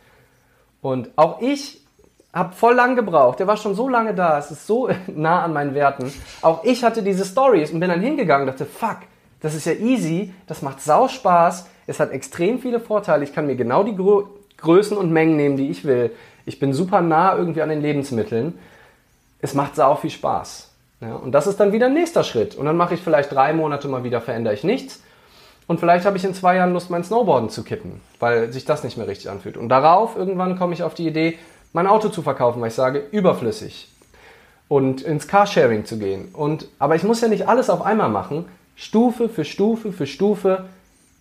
Und 0.80 1.10
auch 1.16 1.40
ich 1.40 1.86
hab 2.32 2.54
voll 2.54 2.74
lang 2.74 2.96
gebraucht. 2.96 3.40
Der 3.40 3.46
war 3.46 3.56
schon 3.56 3.74
so 3.74 3.88
lange 3.88 4.14
da. 4.14 4.38
Es 4.38 4.50
ist 4.50 4.66
so 4.66 4.90
nah 5.06 5.42
an 5.42 5.52
meinen 5.52 5.74
Werten. 5.74 6.12
Auch 6.42 6.64
ich 6.64 6.84
hatte 6.84 7.02
diese 7.02 7.24
Stories 7.24 7.70
und 7.70 7.80
bin 7.80 7.88
dann 7.88 8.00
hingegangen 8.00 8.46
und 8.46 8.52
dachte, 8.52 8.66
fuck, 8.70 8.98
das 9.40 9.54
ist 9.54 9.66
ja 9.66 9.72
easy. 9.72 10.32
Das 10.46 10.62
macht 10.62 10.80
sau 10.80 11.08
Spaß. 11.08 11.66
Es 11.86 12.00
hat 12.00 12.10
extrem 12.10 12.58
viele 12.58 12.80
Vorteile. 12.80 13.24
Ich 13.24 13.32
kann 13.32 13.46
mir 13.46 13.56
genau 13.56 13.82
die 13.82 13.96
Grö 13.96 14.24
Größen 14.58 14.96
und 14.96 15.12
Mengen 15.12 15.36
nehmen, 15.36 15.58
die 15.58 15.68
ich 15.68 15.84
will. 15.84 16.12
Ich 16.46 16.58
bin 16.58 16.72
super 16.72 17.02
nah 17.02 17.36
irgendwie 17.36 17.60
an 17.60 17.68
den 17.68 17.82
Lebensmitteln. 17.82 18.58
Es 19.42 19.52
macht 19.52 19.76
sau 19.76 19.96
viel 19.96 20.10
Spaß. 20.10 20.70
Ja, 21.02 21.16
und 21.16 21.32
das 21.32 21.46
ist 21.46 21.60
dann 21.60 21.72
wieder 21.72 21.86
ein 21.86 21.94
nächster 21.94 22.24
Schritt. 22.24 22.54
Und 22.54 22.64
dann 22.64 22.76
mache 22.76 22.94
ich 22.94 23.00
vielleicht 23.00 23.32
drei 23.32 23.52
Monate 23.52 23.86
mal 23.88 24.02
wieder, 24.02 24.22
verändere 24.22 24.54
ich 24.54 24.64
nichts. 24.64 25.02
Und 25.66 25.80
vielleicht 25.80 26.06
habe 26.06 26.16
ich 26.16 26.24
in 26.24 26.32
zwei 26.32 26.56
Jahren 26.56 26.72
Lust, 26.72 26.90
mein 26.90 27.04
Snowboarden 27.04 27.50
zu 27.50 27.64
kippen, 27.64 28.00
weil 28.20 28.52
sich 28.52 28.64
das 28.64 28.84
nicht 28.84 28.96
mehr 28.96 29.08
richtig 29.08 29.28
anfühlt. 29.28 29.56
Und 29.56 29.68
darauf 29.68 30.16
irgendwann 30.16 30.58
komme 30.58 30.72
ich 30.72 30.82
auf 30.82 30.94
die 30.94 31.06
Idee, 31.06 31.38
mein 31.72 31.86
Auto 31.86 32.08
zu 32.08 32.22
verkaufen, 32.22 32.60
weil 32.62 32.68
ich 32.68 32.74
sage, 32.74 33.04
überflüssig. 33.10 33.88
Und 34.68 35.02
ins 35.02 35.28
Carsharing 35.28 35.84
zu 35.84 35.98
gehen. 35.98 36.28
Und, 36.32 36.68
aber 36.78 36.96
ich 36.96 37.02
muss 37.02 37.20
ja 37.20 37.28
nicht 37.28 37.48
alles 37.48 37.68
auf 37.68 37.82
einmal 37.82 38.08
machen. 38.08 38.46
Stufe 38.76 39.28
für 39.28 39.44
Stufe 39.44 39.90
für 39.90 40.06
Stufe 40.06 40.66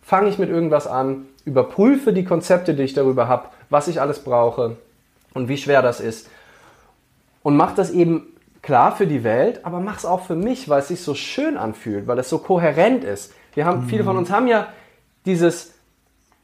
fange 0.04 0.30
ich 0.30 0.38
mit 0.38 0.50
irgendwas 0.50 0.86
an, 0.86 1.26
überprüfe 1.46 2.14
die 2.14 2.26
Konzepte, 2.26 2.76
die 2.76 2.84
ich 2.84 2.94
darüber 2.94 3.28
habe, 3.28 3.48
was 3.70 3.88
ich 3.88 4.00
alles 4.00 4.20
brauche 4.20 4.78
und 5.34 5.48
wie 5.48 5.58
schwer 5.58 5.82
das 5.82 6.00
ist. 6.00 6.30
Und 7.42 7.58
mache 7.58 7.76
das 7.76 7.92
eben 7.92 8.28
klar 8.62 8.96
für 8.96 9.08
die 9.08 9.24
Welt, 9.24 9.66
aber 9.66 9.80
mach 9.80 9.98
es 9.98 10.06
auch 10.06 10.22
für 10.22 10.36
mich, 10.36 10.70
weil 10.70 10.80
es 10.80 10.90
sich 10.90 11.02
so 11.02 11.16
schön 11.16 11.58
anfühlt, 11.58 12.08
weil 12.08 12.20
es 12.20 12.30
so 12.30 12.40
kohärent 12.40 13.04
ist. 13.04 13.34
Wir 13.54 13.66
haben, 13.66 13.86
mhm. 13.86 13.90
viele 13.90 14.04
von 14.04 14.18
uns 14.18 14.30
haben 14.30 14.48
ja 14.48 14.68
dieses 15.26 15.74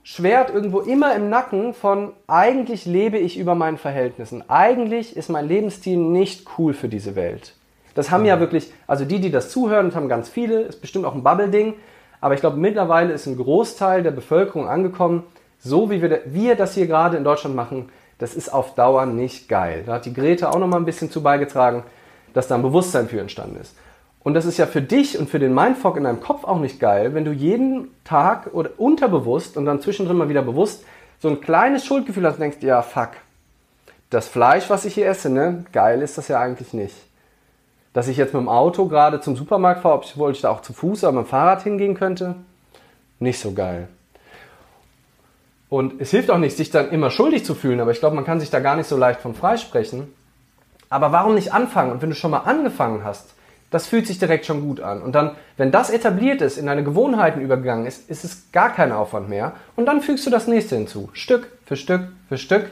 Schwert 0.03 0.49
irgendwo 0.49 0.79
immer 0.79 1.13
im 1.15 1.29
Nacken 1.29 1.73
von 1.73 2.13
eigentlich 2.27 2.85
lebe 2.85 3.17
ich 3.17 3.37
über 3.37 3.53
meinen 3.53 3.77
Verhältnissen. 3.77 4.49
Eigentlich 4.49 5.15
ist 5.15 5.29
mein 5.29 5.47
Lebensstil 5.47 5.97
nicht 5.97 6.47
cool 6.57 6.73
für 6.73 6.87
diese 6.87 7.15
Welt. 7.15 7.55
Das 7.93 8.11
haben 8.11 8.25
ja 8.25 8.39
wirklich, 8.39 8.71
also 8.87 9.05
die, 9.05 9.19
die 9.19 9.31
das 9.31 9.49
zuhören, 9.49 9.87
das 9.87 9.95
haben 9.95 10.09
ganz 10.09 10.29
viele, 10.29 10.61
ist 10.61 10.81
bestimmt 10.81 11.05
auch 11.05 11.15
ein 11.15 11.23
Bubble-Ding, 11.23 11.75
aber 12.21 12.33
ich 12.33 12.39
glaube 12.39 12.57
mittlerweile 12.57 13.13
ist 13.13 13.25
ein 13.25 13.37
Großteil 13.37 14.03
der 14.03 14.11
Bevölkerung 14.11 14.67
angekommen, 14.67 15.23
so 15.59 15.89
wie 15.89 16.01
wir, 16.01 16.21
wir 16.25 16.55
das 16.55 16.73
hier 16.73 16.87
gerade 16.87 17.17
in 17.17 17.23
Deutschland 17.23 17.55
machen, 17.55 17.89
das 18.17 18.35
ist 18.35 18.53
auf 18.53 18.75
Dauer 18.75 19.05
nicht 19.05 19.49
geil. 19.49 19.83
Da 19.85 19.93
hat 19.93 20.05
die 20.05 20.13
Grete 20.13 20.49
auch 20.49 20.59
noch 20.59 20.67
mal 20.67 20.77
ein 20.77 20.85
bisschen 20.85 21.09
zu 21.09 21.23
beigetragen, 21.23 21.83
dass 22.33 22.47
da 22.47 22.55
ein 22.55 22.61
Bewusstsein 22.61 23.07
für 23.07 23.19
entstanden 23.19 23.59
ist. 23.59 23.75
Und 24.23 24.35
das 24.35 24.45
ist 24.45 24.57
ja 24.57 24.67
für 24.67 24.81
dich 24.81 25.17
und 25.17 25.29
für 25.29 25.39
den 25.39 25.53
Mindfuck 25.53 25.97
in 25.97 26.03
deinem 26.03 26.21
Kopf 26.21 26.43
auch 26.43 26.59
nicht 26.59 26.79
geil, 26.79 27.15
wenn 27.15 27.25
du 27.25 27.31
jeden 27.31 27.89
Tag 28.03 28.53
oder 28.53 28.69
unterbewusst 28.77 29.57
und 29.57 29.65
dann 29.65 29.81
zwischendrin 29.81 30.17
mal 30.17 30.29
wieder 30.29 30.43
bewusst 30.43 30.85
so 31.19 31.29
ein 31.29 31.41
kleines 31.41 31.85
Schuldgefühl 31.85 32.25
hast 32.25 32.35
und 32.35 32.41
denkst, 32.41 32.57
ja, 32.61 32.83
fuck, 32.83 33.09
das 34.11 34.27
Fleisch, 34.27 34.69
was 34.69 34.85
ich 34.85 34.93
hier 34.93 35.07
esse, 35.07 35.29
ne, 35.29 35.65
geil 35.71 36.01
ist 36.01 36.17
das 36.17 36.27
ja 36.27 36.39
eigentlich 36.39 36.73
nicht. 36.73 36.95
Dass 37.93 38.07
ich 38.07 38.17
jetzt 38.17 38.33
mit 38.33 38.41
dem 38.41 38.49
Auto 38.49 38.87
gerade 38.87 39.19
zum 39.19 39.35
Supermarkt 39.35 39.81
fahre, 39.81 39.95
obwohl 39.95 40.31
ich 40.31 40.41
da 40.41 40.49
auch 40.49 40.61
zu 40.61 40.73
Fuß 40.73 41.03
oder 41.03 41.13
mit 41.13 41.25
dem 41.25 41.29
Fahrrad 41.29 41.63
hingehen 41.63 41.95
könnte, 41.95 42.35
nicht 43.19 43.39
so 43.39 43.53
geil. 43.53 43.87
Und 45.69 46.01
es 46.01 46.11
hilft 46.11 46.29
auch 46.29 46.37
nicht, 46.37 46.57
sich 46.57 46.69
dann 46.69 46.91
immer 46.91 47.11
schuldig 47.11 47.45
zu 47.45 47.55
fühlen, 47.55 47.79
aber 47.79 47.91
ich 47.91 47.99
glaube, 47.99 48.15
man 48.15 48.25
kann 48.25 48.39
sich 48.39 48.49
da 48.49 48.59
gar 48.59 48.75
nicht 48.75 48.87
so 48.87 48.97
leicht 48.97 49.21
von 49.21 49.33
freisprechen. 49.33 50.13
Aber 50.89 51.13
warum 51.13 51.35
nicht 51.35 51.53
anfangen? 51.53 51.91
Und 51.91 52.01
wenn 52.01 52.09
du 52.09 52.15
schon 52.15 52.31
mal 52.31 52.39
angefangen 52.39 53.05
hast, 53.05 53.33
das 53.69 53.87
fühlt 53.87 54.05
sich 54.05 54.19
direkt 54.19 54.45
schon 54.45 54.61
gut 54.61 54.81
an. 54.81 55.01
Und 55.01 55.13
dann, 55.15 55.37
wenn 55.55 55.71
das 55.71 55.89
etabliert 55.89 56.41
ist, 56.41 56.57
in 56.57 56.65
deine 56.65 56.83
Gewohnheiten 56.83 57.39
übergegangen 57.39 57.85
ist, 57.85 58.09
ist 58.09 58.25
es 58.25 58.51
gar 58.51 58.73
kein 58.73 58.91
Aufwand 58.91 59.29
mehr. 59.29 59.53
Und 59.77 59.85
dann 59.85 60.01
fügst 60.01 60.25
du 60.25 60.29
das 60.29 60.45
nächste 60.45 60.75
hinzu. 60.75 61.09
Stück 61.13 61.49
für 61.65 61.77
Stück 61.77 62.09
für 62.27 62.37
Stück. 62.37 62.69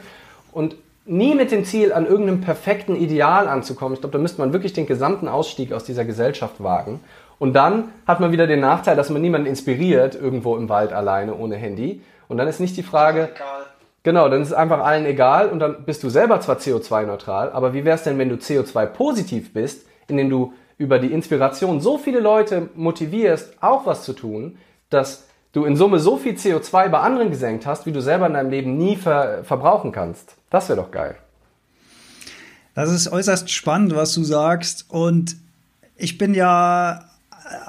Und 0.52 0.76
nie 1.10 1.34
mit 1.34 1.50
dem 1.50 1.64
Ziel, 1.64 1.92
an 1.92 2.06
irgendeinem 2.06 2.40
perfekten 2.40 2.94
Ideal 2.94 3.48
anzukommen. 3.48 3.94
Ich 3.94 4.00
glaube, 4.00 4.12
da 4.12 4.18
müsste 4.18 4.40
man 4.40 4.52
wirklich 4.52 4.72
den 4.72 4.86
gesamten 4.86 5.28
Ausstieg 5.28 5.72
aus 5.72 5.84
dieser 5.84 6.04
Gesellschaft 6.04 6.62
wagen. 6.62 7.00
Und 7.38 7.54
dann 7.54 7.90
hat 8.06 8.20
man 8.20 8.32
wieder 8.32 8.46
den 8.46 8.60
Nachteil, 8.60 8.96
dass 8.96 9.10
man 9.10 9.20
niemanden 9.20 9.46
inspiriert, 9.46 10.14
irgendwo 10.14 10.56
im 10.56 10.68
Wald 10.68 10.92
alleine 10.92 11.34
ohne 11.34 11.56
Handy. 11.56 12.02
Und 12.28 12.36
dann 12.36 12.46
ist 12.46 12.60
nicht 12.60 12.76
die 12.76 12.82
Frage, 12.82 13.30
genau, 14.04 14.28
dann 14.28 14.42
ist 14.42 14.48
es 14.48 14.54
einfach 14.54 14.84
allen 14.84 15.04
egal 15.04 15.48
und 15.48 15.58
dann 15.58 15.84
bist 15.84 16.02
du 16.04 16.10
selber 16.10 16.40
zwar 16.40 16.58
CO2-neutral, 16.58 17.50
aber 17.50 17.74
wie 17.74 17.84
wäre 17.84 17.96
es 17.96 18.04
denn, 18.04 18.18
wenn 18.18 18.28
du 18.28 18.36
CO2-positiv 18.36 19.52
bist, 19.52 19.86
indem 20.06 20.30
du 20.30 20.52
über 20.78 20.98
die 20.98 21.12
Inspiration 21.12 21.80
so 21.80 21.98
viele 21.98 22.20
Leute 22.20 22.68
motivierst, 22.74 23.56
auch 23.60 23.84
was 23.84 24.04
zu 24.04 24.12
tun, 24.12 24.58
dass 24.90 25.26
du 25.52 25.64
in 25.64 25.76
Summe 25.76 25.98
so 25.98 26.16
viel 26.16 26.34
CO2 26.34 26.88
bei 26.88 27.00
anderen 27.00 27.30
gesenkt 27.30 27.66
hast, 27.66 27.84
wie 27.84 27.92
du 27.92 28.00
selber 28.00 28.26
in 28.28 28.34
deinem 28.34 28.50
Leben 28.50 28.76
nie 28.76 28.96
ver 28.96 29.42
verbrauchen 29.44 29.92
kannst. 29.92 30.36
Das 30.50 30.68
wäre 30.68 30.80
doch 30.80 30.90
geil. 30.90 31.16
Das 32.74 32.90
ist 32.90 33.10
äußerst 33.10 33.50
spannend, 33.50 33.94
was 33.94 34.14
du 34.14 34.24
sagst. 34.24 34.86
Und 34.88 35.36
ich 35.96 36.18
bin 36.18 36.34
ja 36.34 37.10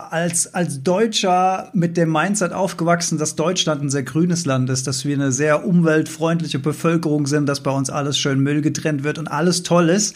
als, 0.10 0.54
als 0.54 0.84
Deutscher 0.84 1.70
mit 1.74 1.98
dem 1.98 2.12
Mindset 2.12 2.54
aufgewachsen, 2.54 3.18
dass 3.18 3.36
Deutschland 3.36 3.82
ein 3.82 3.90
sehr 3.90 4.04
grünes 4.04 4.46
Land 4.46 4.70
ist, 4.70 4.88
dass 4.88 5.06
wir 5.06 5.16
eine 5.16 5.32
sehr 5.32 5.66
umweltfreundliche 5.66 6.60
Bevölkerung 6.60 7.28
sind, 7.28 7.48
dass 7.48 7.62
bei 7.62 7.72
uns 7.72 7.90
alles 7.90 8.18
schön 8.18 8.40
Müll 8.40 8.62
getrennt 8.62 9.04
wird 9.04 9.18
und 9.18 9.28
alles 9.28 9.64
toll 9.64 9.90
ist. 9.90 10.16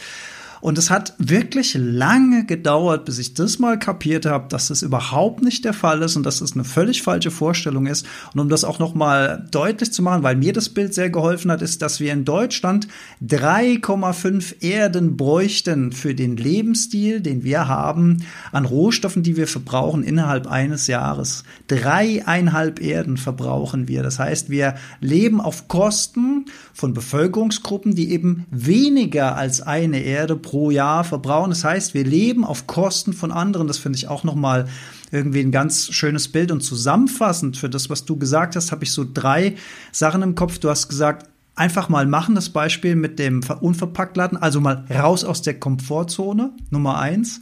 Und 0.66 0.80
es 0.80 0.90
hat 0.90 1.14
wirklich 1.20 1.76
lange 1.80 2.44
gedauert, 2.44 3.06
bis 3.06 3.20
ich 3.20 3.36
das 3.36 3.60
mal 3.60 3.78
kapiert 3.78 4.26
habe, 4.26 4.48
dass 4.50 4.70
das 4.70 4.82
überhaupt 4.82 5.44
nicht 5.44 5.64
der 5.64 5.74
Fall 5.74 6.02
ist 6.02 6.16
und 6.16 6.26
dass 6.26 6.40
das 6.40 6.54
eine 6.54 6.64
völlig 6.64 7.04
falsche 7.04 7.30
Vorstellung 7.30 7.86
ist. 7.86 8.08
Und 8.34 8.40
um 8.40 8.50
das 8.50 8.64
auch 8.64 8.80
noch 8.80 8.96
mal 8.96 9.48
deutlich 9.52 9.94
zu 9.94 10.02
machen, 10.02 10.24
weil 10.24 10.36
mir 10.36 10.54
das 10.54 10.70
Bild 10.70 10.96
sehr 10.96 11.12
geholfen 11.12 11.52
hat, 11.52 11.62
ist, 11.62 11.84
dass 11.84 12.00
wir 12.00 12.12
in 12.12 12.26
Deutschland 12.26 12.88
3,5 13.24 14.64
Erden 14.64 15.18
bräuchten 15.18 15.92
für 15.92 16.16
den 16.16 16.36
Lebensstil, 16.36 17.22
den 17.22 17.44
wir 17.44 17.68
haben, 17.68 18.24
an 18.52 18.66
Rohstoffen, 18.66 19.22
die 19.22 19.38
wir 19.38 19.48
verbrauchen 19.48 20.02
innerhalb 20.02 20.48
eines 20.48 20.88
Jahres. 20.88 21.44
Dreieinhalb 21.68 22.82
Erden 22.82 23.18
verbrauchen 23.18 23.88
wir. 23.88 24.02
Das 24.02 24.18
heißt, 24.18 24.50
wir 24.50 24.74
leben 25.00 25.42
auf 25.42 25.68
Kosten 25.68 26.46
von 26.74 26.96
Bevölkerungsgruppen, 26.96 27.94
die 27.94 28.10
eben 28.10 28.48
weniger 28.50 29.36
als 29.38 29.62
eine 29.62 30.00
Erde 30.00 30.36
pro 30.36 30.55
pro 30.56 30.72
Jahr 30.72 31.04
verbrauchen. 31.04 31.50
Das 31.50 31.66
heißt, 31.66 31.94
wir 31.94 32.06
leben 32.06 32.46
auf 32.46 32.66
Kosten 32.66 33.12
von 33.12 33.34
anderen. 33.34 33.68
Das 33.68 33.78
finde 33.78 33.98
ich 33.98 34.08
auch 34.08 34.24
nochmal 34.24 34.70
irgendwie 35.12 35.42
ein 35.42 35.52
ganz 35.52 35.92
schönes 35.92 36.30
Bild. 36.30 36.50
Und 36.50 36.62
zusammenfassend 36.62 37.58
für 37.58 37.70
das, 37.70 37.90
was 37.90 38.06
du 38.06 38.16
gesagt 38.16 38.56
hast, 38.56 38.72
habe 38.72 38.86
ich 38.86 38.94
so 38.94 39.06
drei 39.06 39.56
Sachen 39.92 40.22
im 40.22 40.34
Kopf. 40.34 40.60
Du 40.60 40.70
hast 40.70 40.88
gesagt, 40.88 41.28
einfach 41.56 41.90
mal 41.90 42.06
machen, 42.06 42.36
das 42.36 42.48
Beispiel 42.48 42.96
mit 42.96 43.20
dem 43.20 43.42
Unverpacktladen, 43.60 44.38
also 44.38 44.62
mal 44.62 44.86
raus 44.90 45.26
aus 45.26 45.42
der 45.42 45.60
Komfortzone, 45.60 46.52
Nummer 46.70 47.00
eins. 47.00 47.42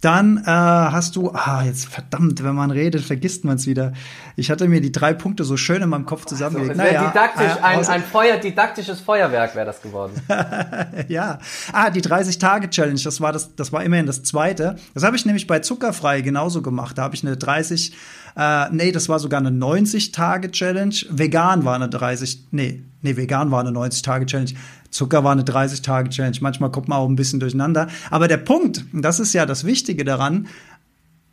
Dann 0.00 0.38
äh, 0.38 0.42
hast 0.46 1.16
du, 1.16 1.32
ah, 1.32 1.64
jetzt 1.64 1.86
verdammt, 1.86 2.44
wenn 2.44 2.54
man 2.54 2.70
redet, 2.70 3.02
vergisst 3.02 3.44
man 3.44 3.56
es 3.56 3.66
wieder. 3.66 3.92
Ich 4.36 4.48
hatte 4.48 4.68
mir 4.68 4.80
die 4.80 4.92
drei 4.92 5.12
Punkte 5.12 5.42
so 5.42 5.56
schön 5.56 5.82
in 5.82 5.88
meinem 5.88 6.06
Kopf 6.06 6.24
zusammengelegt. 6.24 6.78
Also, 6.78 6.94
naja, 6.94 7.10
didaktisch, 7.10 7.56
äh, 7.56 7.64
ein, 7.64 7.84
ein 7.84 8.02
Feuer, 8.04 8.36
didaktisches 8.36 9.00
Feuerwerk 9.00 9.56
wäre 9.56 9.66
das 9.66 9.82
geworden. 9.82 10.12
ja. 11.08 11.40
Ah, 11.72 11.90
die 11.90 12.00
30-Tage-Challenge, 12.00 13.00
das 13.02 13.20
war 13.20 13.32
das, 13.32 13.56
das 13.56 13.72
war 13.72 13.82
immerhin 13.82 14.06
das 14.06 14.22
zweite. 14.22 14.76
Das 14.94 15.02
habe 15.02 15.16
ich 15.16 15.26
nämlich 15.26 15.48
bei 15.48 15.58
Zuckerfrei 15.58 16.20
genauso 16.20 16.62
gemacht. 16.62 16.96
Da 16.96 17.02
habe 17.02 17.16
ich 17.16 17.26
eine 17.26 17.36
30, 17.36 17.92
äh, 18.38 18.66
nee, 18.70 18.92
das 18.92 19.08
war 19.08 19.18
sogar 19.18 19.40
eine 19.40 19.50
90-Tage-Challenge. 19.50 20.94
Vegan 21.10 21.64
war 21.64 21.74
eine 21.74 21.88
30, 21.88 22.46
nee, 22.52 22.84
nee, 23.02 23.16
vegan 23.16 23.50
war 23.50 23.60
eine 23.60 23.70
90-Tage-Challenge. 23.70 24.52
Zucker 24.90 25.24
war 25.24 25.32
eine 25.32 25.42
30-Tage-Challenge. 25.42 26.38
Manchmal 26.40 26.70
kommt 26.70 26.86
man 26.86 26.98
auch 26.98 27.08
ein 27.08 27.16
bisschen 27.16 27.40
durcheinander. 27.40 27.88
Aber 28.10 28.28
der 28.28 28.36
Punkt, 28.36 28.84
das 28.92 29.18
ist 29.18 29.32
ja 29.32 29.44
das 29.44 29.64
Wichtige 29.64 30.04
daran, 30.04 30.46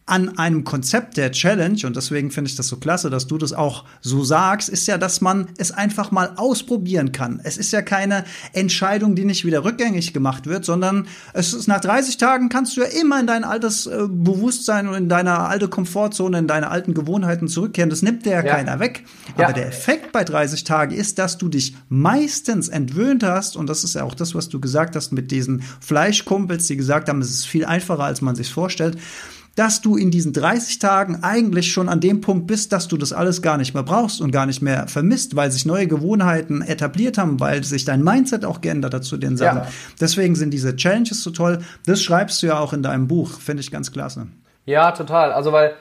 an 0.08 0.38
einem 0.38 0.64
Konzept 0.64 1.18
der 1.18 1.32
Challenge, 1.32 1.80
und 1.84 1.96
deswegen 1.96 2.30
finde 2.30 2.50
ich 2.50 2.56
das 2.56 2.68
so 2.68 2.78
klasse, 2.78 3.10
dass 3.10 3.26
du 3.26 3.40
das 3.40 3.54
auch 3.54 3.86
so 4.02 4.24
sagst, 4.24 4.70
ist 4.70 4.86
ja, 4.86 5.00
dass 5.00 5.20
man 5.20 5.48
es 5.58 5.72
einfach 5.72 6.12
mal 6.12 6.34
ausprobieren 6.36 7.12
kann. 7.12 7.42
Es 7.44 7.58
ist 7.58 7.72
ja 7.72 7.82
keine 7.82 8.24
Entscheidung, 8.54 9.16
die 9.16 9.26
nicht 9.26 9.46
wieder 9.46 9.64
rückgängig 9.64 10.14
gemacht 10.14 10.46
wird, 10.46 10.64
sondern 10.64 11.08
es 11.34 11.54
ist 11.54 11.68
nach 11.68 11.82
30 11.82 12.18
Tagen 12.18 12.50
kannst 12.50 12.78
du 12.78 12.82
ja 12.82 12.88
immer 12.88 13.20
in 13.20 13.26
dein 13.26 13.44
altes 13.44 13.88
äh, 13.88 14.04
Bewusstsein 14.08 14.88
und 14.88 14.94
in 14.94 15.10
deine 15.10 15.40
alte 15.40 15.70
Komfortzone, 15.70 16.38
in 16.38 16.48
deine 16.48 16.70
alten 16.70 16.94
Gewohnheiten 16.94 17.48
zurückkehren. 17.48 17.90
Das 17.90 18.04
nimmt 18.04 18.28
dir 18.28 18.34
ja, 18.34 18.44
keiner 18.44 18.80
weg. 18.80 19.06
Ja. 19.40 19.46
Aber 19.46 19.54
der 19.54 19.68
Effekt 19.68 20.12
bei 20.12 20.24
30 20.24 20.66
Tagen 20.66 20.94
ist, 20.94 21.18
dass 21.18 21.40
du 21.40 21.50
dich 21.50 21.76
meistens 21.90 22.68
entwöhnt 22.68 23.24
hast, 23.24 23.58
und 23.58 23.68
das 23.68 23.84
ist 23.84 23.96
ja 23.96 24.04
auch 24.04 24.14
das, 24.14 24.36
was 24.36 24.50
du 24.50 24.60
gesagt 24.60 24.96
hast 24.96 25.14
mit 25.14 25.32
diesen 25.32 25.64
Fleischkumpels, 25.80 26.68
die 26.68 26.78
gesagt 26.78 27.10
haben, 27.10 27.22
es 27.22 27.32
ist 27.32 27.48
viel 27.48 27.66
einfacher, 27.66 28.04
als 28.04 28.22
man 28.22 28.36
sich 28.36 28.54
vorstellt 28.54 29.00
dass 29.56 29.82
du 29.82 29.96
in 29.96 30.12
diesen 30.12 30.34
30 30.34 30.80
Tagen 30.80 31.24
eigentlich 31.24 31.72
schon 31.72 31.88
an 31.88 32.02
dem 32.02 32.20
Punkt 32.22 32.46
bist, 32.46 32.74
dass 32.74 32.88
du 32.88 32.98
das 32.98 33.14
alles 33.14 33.42
gar 33.42 33.58
nicht 33.58 33.74
mehr 33.74 33.84
brauchst 33.84 34.20
und 34.20 34.32
gar 34.32 34.46
nicht 34.46 34.62
mehr 34.62 34.88
vermisst, 34.88 35.36
weil 35.36 35.50
sich 35.50 35.66
neue 35.66 35.88
Gewohnheiten 35.88 36.62
etabliert 36.62 37.18
haben, 37.18 37.40
weil 37.40 37.64
sich 37.64 37.86
dein 37.86 38.04
Mindset 38.04 38.44
auch 38.44 38.60
geändert 38.60 38.94
hat 38.94 39.06
zu 39.06 39.18
den 39.18 39.38
Sachen. 39.38 39.60
Ja. 39.60 39.68
Deswegen 40.00 40.36
sind 40.36 40.52
diese 40.52 40.76
Challenges 40.76 41.24
so 41.24 41.32
toll. 41.32 41.60
Das 41.86 42.04
schreibst 42.04 42.44
du 42.44 42.48
ja 42.48 42.60
auch 42.60 42.74
in 42.74 42.84
deinem 42.84 43.08
Buch, 43.08 43.40
finde 43.40 43.62
ich 43.62 43.72
ganz 43.72 43.92
klasse. 43.92 44.28
Ja, 44.66 44.92
total. 44.92 45.32
Also 45.32 45.54
weil 45.54 45.76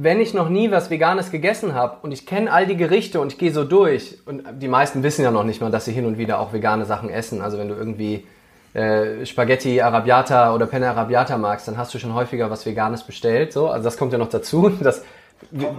wenn 0.00 0.20
ich 0.20 0.34
noch 0.34 0.48
nie 0.48 0.70
was 0.70 0.90
Veganes 0.90 1.30
gegessen 1.30 1.74
habe 1.74 1.98
und 2.02 2.12
ich 2.12 2.26
kenne 2.26 2.52
all 2.52 2.66
die 2.66 2.76
Gerichte 2.76 3.20
und 3.20 3.32
ich 3.32 3.38
gehe 3.38 3.52
so 3.52 3.64
durch 3.64 4.18
und 4.26 4.44
die 4.60 4.68
meisten 4.68 5.02
wissen 5.02 5.22
ja 5.22 5.30
noch 5.30 5.44
nicht 5.44 5.60
mal, 5.60 5.70
dass 5.70 5.86
sie 5.86 5.92
hin 5.92 6.04
und 6.04 6.18
wieder 6.18 6.38
auch 6.38 6.52
vegane 6.52 6.84
Sachen 6.84 7.08
essen. 7.08 7.40
Also 7.40 7.58
wenn 7.58 7.68
du 7.68 7.74
irgendwie 7.74 8.24
äh, 8.74 9.24
Spaghetti 9.24 9.80
Arabiata 9.80 10.54
oder 10.54 10.66
Penne 10.66 10.88
Arabiata 10.90 11.38
magst, 11.38 11.68
dann 11.68 11.78
hast 11.78 11.94
du 11.94 11.98
schon 11.98 12.14
häufiger 12.14 12.50
was 12.50 12.66
Veganes 12.66 13.02
bestellt. 13.02 13.52
So, 13.52 13.68
also 13.68 13.84
das 13.84 13.96
kommt 13.96 14.12
ja 14.12 14.18
noch 14.18 14.28
dazu. 14.28 14.70
Das, 14.82 15.04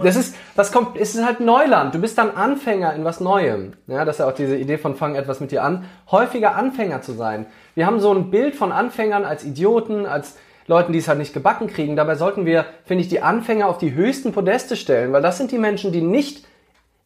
das 0.02 0.16
ist, 0.16 0.36
das 0.56 0.72
kommt, 0.72 0.96
es 0.96 1.14
ist 1.14 1.22
halt 1.22 1.40
Neuland. 1.40 1.94
Du 1.94 1.98
bist 1.98 2.16
dann 2.16 2.30
Anfänger 2.30 2.94
in 2.94 3.04
was 3.04 3.20
Neuem. 3.20 3.74
Ja, 3.88 4.06
das 4.06 4.16
ist 4.16 4.20
ja 4.20 4.26
auch 4.26 4.34
diese 4.34 4.56
Idee 4.56 4.78
von 4.78 4.96
fang 4.96 5.16
etwas 5.16 5.40
mit 5.40 5.50
dir 5.52 5.62
an. 5.62 5.84
Häufiger 6.10 6.56
Anfänger 6.56 7.02
zu 7.02 7.12
sein. 7.12 7.44
Wir 7.74 7.84
haben 7.84 8.00
so 8.00 8.10
ein 8.10 8.30
Bild 8.30 8.56
von 8.56 8.72
Anfängern 8.72 9.26
als 9.26 9.44
Idioten, 9.44 10.06
als 10.06 10.36
Leuten, 10.66 10.92
die 10.92 10.98
es 11.00 11.08
halt 11.08 11.18
nicht 11.18 11.34
gebacken 11.34 11.66
kriegen. 11.66 11.94
Dabei 11.94 12.14
sollten 12.14 12.46
wir, 12.46 12.64
finde 12.86 13.02
ich, 13.02 13.08
die 13.08 13.20
Anfänger 13.20 13.68
auf 13.68 13.76
die 13.76 13.92
höchsten 13.92 14.32
Podeste 14.32 14.76
stellen, 14.76 15.12
weil 15.12 15.20
das 15.20 15.36
sind 15.36 15.50
die 15.50 15.58
Menschen, 15.58 15.92
die 15.92 16.00
nicht 16.00 16.46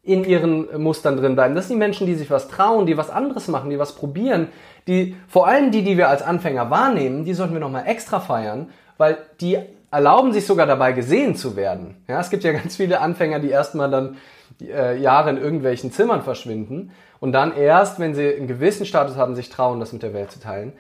in 0.04 0.24
ihren 0.24 0.82
Mustern 0.82 1.16
drin 1.16 1.34
bleiben. 1.34 1.54
Das 1.54 1.68
sind 1.68 1.76
die 1.76 1.78
Menschen, 1.78 2.06
die 2.06 2.14
sich 2.14 2.30
was 2.30 2.48
trauen, 2.48 2.86
die 2.86 2.96
was 2.96 3.10
anderes 3.10 3.48
machen, 3.48 3.70
die 3.70 3.78
was 3.78 3.94
probieren, 3.94 4.48
die, 4.86 5.16
vor 5.28 5.46
allem 5.46 5.70
die, 5.70 5.82
die 5.82 5.96
wir 5.96 6.08
als 6.08 6.22
Anfänger 6.22 6.70
wahrnehmen, 6.70 7.24
die 7.24 7.32
sollten 7.32 7.54
wir 7.54 7.60
nochmal 7.60 7.86
extra 7.86 8.20
feiern, 8.20 8.68
weil 8.98 9.16
die 9.40 9.58
erlauben 9.90 10.32
sich 10.32 10.44
sogar 10.44 10.66
dabei 10.66 10.92
gesehen 10.92 11.36
zu 11.36 11.56
werden. 11.56 11.96
Ja, 12.06 12.20
es 12.20 12.28
gibt 12.28 12.44
ja 12.44 12.52
ganz 12.60 12.76
viele 12.76 13.00
Anfänger, 13.00 13.38
die 13.38 13.48
erstmal 13.48 13.90
dann 13.90 14.18
äh, 14.60 14.98
Jahre 15.00 15.30
in 15.30 15.38
irgendwelchen 15.38 15.90
Zimmern 15.90 16.22
verschwinden 16.22 16.92
und 17.20 17.32
dann 17.32 17.56
erst, 17.56 17.98
wenn 17.98 18.14
sie 18.14 18.34
einen 18.34 18.46
gewissen 18.46 18.84
Status 18.84 19.16
haben, 19.16 19.34
sich 19.34 19.48
trauen, 19.48 19.80
das 19.80 19.92
mit 19.92 20.02
der 20.02 20.12
Welt 20.12 20.30
zu 20.30 20.40
teilen. 20.40 20.74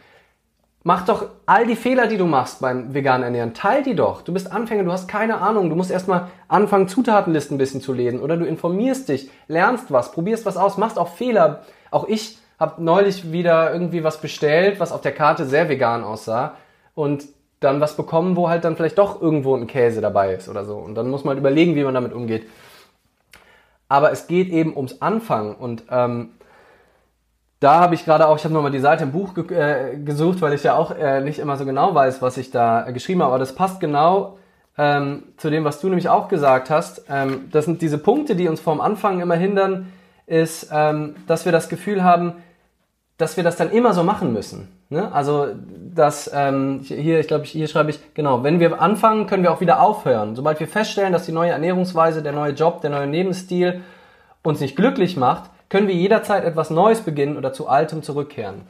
Mach 0.86 1.06
doch 1.06 1.28
all 1.46 1.66
die 1.66 1.76
Fehler, 1.76 2.06
die 2.08 2.18
du 2.18 2.26
machst 2.26 2.60
beim 2.60 2.92
veganen 2.92 3.24
Ernähren, 3.24 3.54
teil 3.54 3.82
die 3.82 3.96
doch. 3.96 4.20
Du 4.20 4.34
bist 4.34 4.52
Anfänger, 4.52 4.84
du 4.84 4.92
hast 4.92 5.08
keine 5.08 5.38
Ahnung. 5.40 5.70
Du 5.70 5.76
musst 5.76 5.90
erstmal 5.90 6.28
anfangen, 6.46 6.88
Zutatenlisten 6.88 7.54
ein 7.54 7.58
bisschen 7.58 7.80
zu 7.80 7.94
lesen. 7.94 8.20
Oder 8.20 8.36
du 8.36 8.44
informierst 8.44 9.08
dich, 9.08 9.30
lernst 9.48 9.90
was, 9.90 10.12
probierst 10.12 10.44
was 10.44 10.58
aus, 10.58 10.76
machst 10.76 10.98
auch 10.98 11.08
Fehler. 11.08 11.62
Auch 11.90 12.06
ich 12.06 12.36
habe 12.60 12.84
neulich 12.84 13.32
wieder 13.32 13.72
irgendwie 13.72 14.04
was 14.04 14.20
bestellt, 14.20 14.78
was 14.78 14.92
auf 14.92 15.00
der 15.00 15.12
Karte 15.12 15.46
sehr 15.46 15.70
vegan 15.70 16.04
aussah. 16.04 16.56
Und 16.94 17.24
dann 17.60 17.80
was 17.80 17.96
bekommen, 17.96 18.36
wo 18.36 18.50
halt 18.50 18.64
dann 18.64 18.76
vielleicht 18.76 18.98
doch 18.98 19.22
irgendwo 19.22 19.56
ein 19.56 19.66
Käse 19.66 20.02
dabei 20.02 20.34
ist 20.34 20.50
oder 20.50 20.66
so. 20.66 20.76
Und 20.76 20.96
dann 20.96 21.08
muss 21.08 21.24
man 21.24 21.30
halt 21.30 21.40
überlegen, 21.40 21.76
wie 21.76 21.84
man 21.84 21.94
damit 21.94 22.12
umgeht. 22.12 22.46
Aber 23.88 24.12
es 24.12 24.26
geht 24.26 24.50
eben 24.50 24.76
ums 24.76 25.00
Anfangen. 25.00 25.54
Und 25.54 25.84
ähm, 25.90 26.32
da 27.64 27.80
habe 27.80 27.94
ich 27.94 28.04
gerade 28.04 28.28
auch, 28.28 28.36
ich 28.36 28.44
habe 28.44 28.52
nochmal 28.52 28.70
die 28.70 28.78
Seite 28.78 29.04
im 29.04 29.12
Buch 29.12 29.32
ge 29.32 29.46
äh, 29.56 29.96
gesucht, 29.96 30.42
weil 30.42 30.52
ich 30.52 30.62
ja 30.62 30.76
auch 30.76 30.90
äh, 30.90 31.22
nicht 31.22 31.38
immer 31.38 31.56
so 31.56 31.64
genau 31.64 31.94
weiß, 31.94 32.20
was 32.20 32.36
ich 32.36 32.50
da 32.50 32.86
äh, 32.86 32.92
geschrieben 32.92 33.22
habe. 33.22 33.32
Aber 33.32 33.38
das 33.38 33.54
passt 33.54 33.80
genau 33.80 34.36
ähm, 34.76 35.22
zu 35.38 35.48
dem, 35.48 35.64
was 35.64 35.80
du 35.80 35.88
nämlich 35.88 36.10
auch 36.10 36.28
gesagt 36.28 36.68
hast. 36.68 37.06
Ähm, 37.08 37.48
das 37.50 37.64
sind 37.64 37.80
diese 37.80 37.96
Punkte, 37.96 38.36
die 38.36 38.48
uns 38.48 38.60
vorm 38.60 38.82
Anfang 38.82 39.20
immer 39.20 39.36
hindern, 39.36 39.90
ist, 40.26 40.68
ähm, 40.72 41.16
dass 41.26 41.46
wir 41.46 41.52
das 41.52 41.70
Gefühl 41.70 42.04
haben, 42.04 42.34
dass 43.16 43.38
wir 43.38 43.44
das 43.44 43.56
dann 43.56 43.70
immer 43.70 43.94
so 43.94 44.02
machen 44.02 44.34
müssen. 44.34 44.68
Ne? 44.90 45.10
Also 45.12 45.48
dass 45.94 46.30
ähm, 46.34 46.80
hier, 46.82 47.18
ich 47.20 47.28
glaube, 47.28 47.44
hier 47.44 47.66
schreibe 47.66 47.88
ich 47.88 48.00
genau, 48.12 48.42
wenn 48.42 48.60
wir 48.60 48.82
anfangen, 48.82 49.26
können 49.26 49.42
wir 49.42 49.52
auch 49.52 49.62
wieder 49.62 49.80
aufhören. 49.80 50.36
Sobald 50.36 50.60
wir 50.60 50.68
feststellen, 50.68 51.14
dass 51.14 51.24
die 51.24 51.32
neue 51.32 51.52
Ernährungsweise, 51.52 52.22
der 52.22 52.32
neue 52.32 52.52
Job, 52.52 52.82
der 52.82 52.90
neue 52.90 53.06
Lebensstil 53.06 53.80
uns 54.42 54.60
nicht 54.60 54.76
glücklich 54.76 55.16
macht, 55.16 55.50
können 55.74 55.88
wir 55.88 55.94
jederzeit 55.96 56.44
etwas 56.44 56.70
Neues 56.70 57.00
beginnen 57.00 57.36
oder 57.36 57.52
zu 57.52 57.66
Altem 57.66 58.04
zurückkehren. 58.04 58.60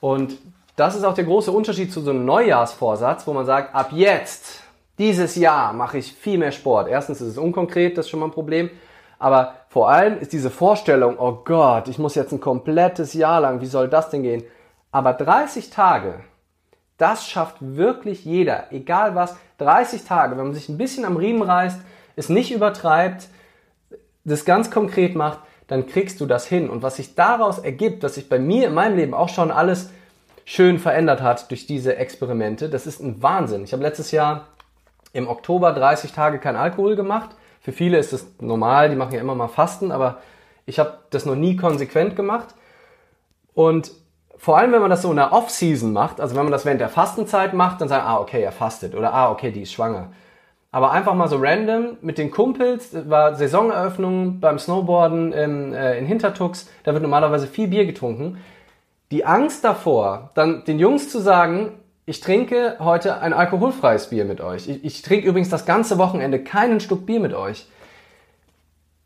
Und 0.00 0.36
das 0.76 0.94
ist 0.94 1.02
auch 1.02 1.14
der 1.14 1.24
große 1.24 1.50
Unterschied 1.50 1.90
zu 1.90 2.02
so 2.02 2.10
einem 2.10 2.26
Neujahrsvorsatz, 2.26 3.26
wo 3.26 3.32
man 3.32 3.46
sagt, 3.46 3.74
ab 3.74 3.88
jetzt, 3.92 4.60
dieses 4.98 5.36
Jahr 5.36 5.72
mache 5.72 5.96
ich 5.96 6.12
viel 6.12 6.36
mehr 6.36 6.52
Sport. 6.52 6.88
Erstens 6.88 7.22
ist 7.22 7.28
es 7.28 7.38
unkonkret, 7.38 7.96
das 7.96 8.04
ist 8.04 8.10
schon 8.10 8.20
mal 8.20 8.26
ein 8.26 8.32
Problem. 8.32 8.68
Aber 9.18 9.54
vor 9.70 9.88
allem 9.88 10.20
ist 10.20 10.34
diese 10.34 10.50
Vorstellung, 10.50 11.18
oh 11.18 11.38
Gott, 11.42 11.88
ich 11.88 11.98
muss 11.98 12.14
jetzt 12.14 12.32
ein 12.32 12.40
komplettes 12.42 13.14
Jahr 13.14 13.40
lang, 13.40 13.62
wie 13.62 13.66
soll 13.66 13.88
das 13.88 14.10
denn 14.10 14.22
gehen? 14.22 14.44
Aber 14.92 15.14
30 15.14 15.70
Tage, 15.70 16.20
das 16.98 17.26
schafft 17.26 17.56
wirklich 17.60 18.26
jeder, 18.26 18.70
egal 18.72 19.14
was. 19.14 19.38
30 19.56 20.04
Tage, 20.04 20.36
wenn 20.36 20.44
man 20.44 20.54
sich 20.54 20.68
ein 20.68 20.76
bisschen 20.76 21.06
am 21.06 21.16
Riemen 21.16 21.40
reißt, 21.40 21.80
es 22.14 22.28
nicht 22.28 22.52
übertreibt, 22.52 23.28
das 24.26 24.44
ganz 24.44 24.70
konkret 24.70 25.14
macht, 25.14 25.38
dann 25.66 25.86
kriegst 25.86 26.20
du 26.20 26.26
das 26.26 26.46
hin. 26.46 26.70
Und 26.70 26.82
was 26.82 26.96
sich 26.96 27.14
daraus 27.14 27.58
ergibt, 27.58 28.02
dass 28.02 28.14
sich 28.14 28.28
bei 28.28 28.38
mir 28.38 28.68
in 28.68 28.74
meinem 28.74 28.96
Leben 28.96 29.14
auch 29.14 29.28
schon 29.28 29.50
alles 29.50 29.90
schön 30.44 30.78
verändert 30.78 31.22
hat 31.22 31.50
durch 31.50 31.66
diese 31.66 31.96
Experimente, 31.96 32.68
das 32.68 32.86
ist 32.86 33.00
ein 33.00 33.22
Wahnsinn. 33.22 33.64
Ich 33.64 33.72
habe 33.72 33.82
letztes 33.82 34.12
Jahr 34.12 34.46
im 35.12 35.28
Oktober 35.28 35.72
30 35.72 36.12
Tage 36.12 36.38
kein 36.38 36.56
Alkohol 36.56 36.94
gemacht. 36.94 37.30
Für 37.60 37.72
viele 37.72 37.98
ist 37.98 38.12
das 38.12 38.26
normal, 38.40 38.90
die 38.90 38.96
machen 38.96 39.12
ja 39.12 39.20
immer 39.20 39.34
mal 39.34 39.48
Fasten, 39.48 39.90
aber 39.90 40.18
ich 40.66 40.78
habe 40.78 40.98
das 41.10 41.26
noch 41.26 41.34
nie 41.34 41.56
konsequent 41.56 42.14
gemacht. 42.14 42.54
Und 43.54 43.90
vor 44.36 44.58
allem, 44.58 44.72
wenn 44.72 44.82
man 44.82 44.90
das 44.90 45.02
so 45.02 45.10
in 45.10 45.16
der 45.16 45.32
Off-Season 45.32 45.92
macht, 45.92 46.20
also 46.20 46.36
wenn 46.36 46.44
man 46.44 46.52
das 46.52 46.64
während 46.64 46.80
der 46.80 46.90
Fastenzeit 46.90 47.54
macht, 47.54 47.80
dann 47.80 47.88
sagen, 47.88 48.06
ah, 48.06 48.18
okay, 48.18 48.42
er 48.42 48.52
fastet 48.52 48.94
oder 48.94 49.12
ah, 49.12 49.30
okay, 49.30 49.50
die 49.50 49.62
ist 49.62 49.72
schwanger. 49.72 50.12
Aber 50.76 50.90
einfach 50.90 51.14
mal 51.14 51.26
so 51.26 51.38
random 51.40 51.96
mit 52.02 52.18
den 52.18 52.30
Kumpels, 52.30 52.90
war 53.08 53.34
Saisoneröffnung 53.34 54.40
beim 54.40 54.58
Snowboarden 54.58 55.32
in, 55.32 55.72
äh, 55.72 55.98
in 55.98 56.04
Hintertux, 56.04 56.68
da 56.84 56.92
wird 56.92 57.02
normalerweise 57.02 57.46
viel 57.46 57.68
Bier 57.68 57.86
getrunken. 57.86 58.36
Die 59.10 59.24
Angst 59.24 59.64
davor, 59.64 60.32
dann 60.34 60.66
den 60.66 60.78
Jungs 60.78 61.08
zu 61.08 61.18
sagen, 61.18 61.72
ich 62.04 62.20
trinke 62.20 62.76
heute 62.78 63.22
ein 63.22 63.32
alkoholfreies 63.32 64.10
Bier 64.10 64.26
mit 64.26 64.42
euch. 64.42 64.68
Ich, 64.68 64.84
ich 64.84 65.00
trinke 65.00 65.26
übrigens 65.26 65.48
das 65.48 65.64
ganze 65.64 65.96
Wochenende 65.96 66.44
keinen 66.44 66.80
Stück 66.80 67.06
Bier 67.06 67.20
mit 67.20 67.32
euch. 67.32 67.66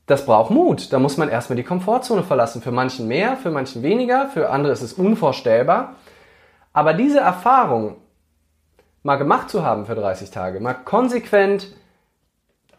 Das 0.06 0.26
braucht 0.26 0.50
Mut. 0.50 0.92
Da 0.92 0.98
muss 0.98 1.18
man 1.18 1.28
erstmal 1.28 1.56
die 1.56 1.62
Komfortzone 1.62 2.24
verlassen. 2.24 2.62
Für 2.62 2.72
manchen 2.72 3.06
mehr, 3.06 3.36
für 3.36 3.52
manchen 3.52 3.84
weniger, 3.84 4.26
für 4.26 4.50
andere 4.50 4.72
ist 4.72 4.82
es 4.82 4.94
unvorstellbar. 4.94 5.94
Aber 6.72 6.94
diese 6.94 7.20
Erfahrung, 7.20 7.98
mal 9.02 9.16
gemacht 9.16 9.50
zu 9.50 9.64
haben 9.64 9.86
für 9.86 9.94
30 9.94 10.30
Tage, 10.30 10.60
mal 10.60 10.74
konsequent 10.74 11.74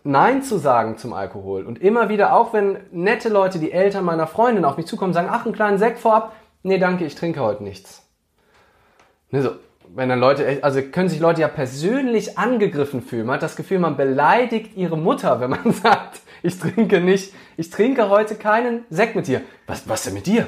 Nein 0.03 0.41
zu 0.41 0.57
sagen 0.57 0.97
zum 0.97 1.13
Alkohol 1.13 1.65
und 1.65 1.79
immer 1.79 2.09
wieder, 2.09 2.33
auch 2.33 2.53
wenn 2.53 2.77
nette 2.91 3.29
Leute, 3.29 3.59
die 3.59 3.71
Eltern 3.71 4.03
meiner 4.03 4.25
Freundin 4.25 4.65
auf 4.65 4.77
mich 4.77 4.87
zukommen, 4.87 5.13
sagen, 5.13 5.29
ach, 5.31 5.45
einen 5.45 5.53
kleinen 5.53 5.77
Sekt 5.77 5.99
vorab, 5.99 6.33
nee, 6.63 6.79
danke, 6.79 7.05
ich 7.05 7.13
trinke 7.13 7.39
heute 7.39 7.63
nichts. 7.63 8.03
Ne, 9.29 9.43
so, 9.43 9.51
wenn 9.93 10.09
dann 10.09 10.19
Leute, 10.19 10.59
also 10.63 10.81
können 10.81 11.09
sich 11.09 11.19
Leute 11.19 11.41
ja 11.41 11.47
persönlich 11.47 12.37
angegriffen 12.37 13.01
fühlen. 13.01 13.27
Man 13.27 13.35
hat 13.35 13.43
das 13.43 13.55
Gefühl, 13.55 13.79
man 13.79 13.97
beleidigt 13.97 14.75
ihre 14.75 14.97
Mutter, 14.97 15.39
wenn 15.39 15.51
man 15.51 15.71
sagt, 15.83 16.21
ich 16.41 16.57
trinke 16.57 16.99
nicht, 16.99 17.33
ich 17.57 17.69
trinke 17.69 18.09
heute 18.09 18.35
keinen 18.35 18.85
Sekt 18.89 19.15
mit 19.15 19.27
dir. 19.27 19.41
Was, 19.67 19.87
was 19.87 20.03
denn 20.03 20.15
mit 20.15 20.25
dir? 20.25 20.47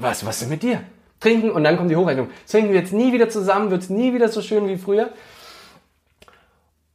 Was, 0.00 0.26
was 0.26 0.40
denn 0.40 0.50
mit 0.50 0.62
dir? 0.62 0.80
Trinken 1.22 1.50
und 1.50 1.64
dann 1.64 1.76
kommt 1.76 1.90
die 1.90 1.96
Hochrechnung. 1.96 2.28
Trinken 2.50 2.72
wir 2.72 2.80
jetzt 2.80 2.92
nie 2.92 3.12
wieder 3.12 3.28
zusammen, 3.28 3.70
wird 3.70 3.82
es 3.82 3.90
nie 3.90 4.12
wieder 4.12 4.28
so 4.28 4.42
schön 4.42 4.68
wie 4.68 4.76
früher. 4.76 5.10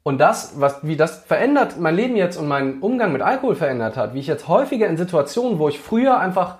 Und 0.04 0.20
das, 0.20 0.54
was, 0.60 0.80
wie 0.84 0.96
das 0.96 1.24
verändert, 1.26 1.80
mein 1.80 1.96
Leben 1.96 2.16
jetzt 2.16 2.38
und 2.38 2.48
meinen 2.48 2.82
Umgang 2.82 3.12
mit 3.12 3.22
Alkohol 3.22 3.56
verändert 3.56 3.98
hat, 3.98 4.14
wie 4.14 4.20
ich 4.20 4.28
jetzt 4.28 4.48
häufiger 4.48 4.88
in 4.88 4.98
Situationen, 4.98 5.60
wo 5.60 5.68
ich 5.68 5.80
früher 5.80 6.20
einfach 6.20 6.58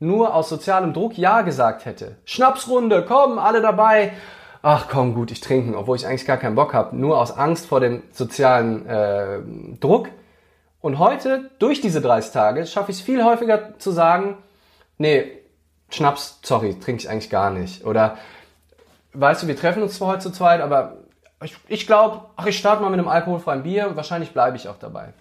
nur 0.00 0.34
aus 0.34 0.48
sozialem 0.48 0.92
Druck 0.92 1.16
Ja 1.16 1.42
gesagt 1.42 1.84
hätte. 1.84 2.16
Schnapsrunde, 2.24 3.04
komm, 3.06 3.38
alle 3.38 3.60
dabei. 3.60 4.12
Ach 4.62 4.86
komm, 4.88 5.14
gut, 5.14 5.30
ich 5.30 5.40
trinken, 5.40 5.74
obwohl 5.74 5.96
ich 5.96 6.06
eigentlich 6.06 6.26
gar 6.26 6.36
keinen 6.36 6.56
Bock 6.56 6.74
habe, 6.74 6.96
nur 6.96 7.18
aus 7.18 7.36
Angst 7.36 7.66
vor 7.66 7.80
dem 7.80 8.02
sozialen 8.10 8.86
äh, 8.86 9.38
Druck. 9.80 10.08
Und 10.80 10.98
heute, 10.98 11.50
durch 11.60 11.80
diese 11.80 12.00
30 12.00 12.32
Tage, 12.32 12.66
schaffe 12.66 12.90
ich 12.90 12.98
es 12.98 13.02
viel 13.02 13.22
häufiger 13.22 13.78
zu 13.78 13.92
sagen, 13.92 14.38
nee, 14.98 15.41
Schnaps, 15.92 16.40
sorry, 16.42 16.78
trinke 16.78 17.02
ich 17.02 17.10
eigentlich 17.10 17.30
gar 17.30 17.50
nicht. 17.50 17.84
Oder, 17.84 18.16
weißt 19.12 19.42
du, 19.42 19.46
wir 19.46 19.56
treffen 19.56 19.82
uns 19.82 19.96
zwar 19.96 20.08
heute 20.08 20.20
zu 20.20 20.30
zweit, 20.30 20.60
aber 20.60 20.96
ich, 21.44 21.56
ich 21.68 21.86
glaube, 21.86 22.22
ach, 22.36 22.46
ich 22.46 22.58
starte 22.58 22.82
mal 22.82 22.90
mit 22.90 22.98
einem 22.98 23.08
alkoholfreien 23.08 23.62
Bier 23.62 23.88
und 23.88 23.96
wahrscheinlich 23.96 24.32
bleibe 24.32 24.56
ich 24.56 24.68
auch 24.68 24.78
dabei. 24.78 25.12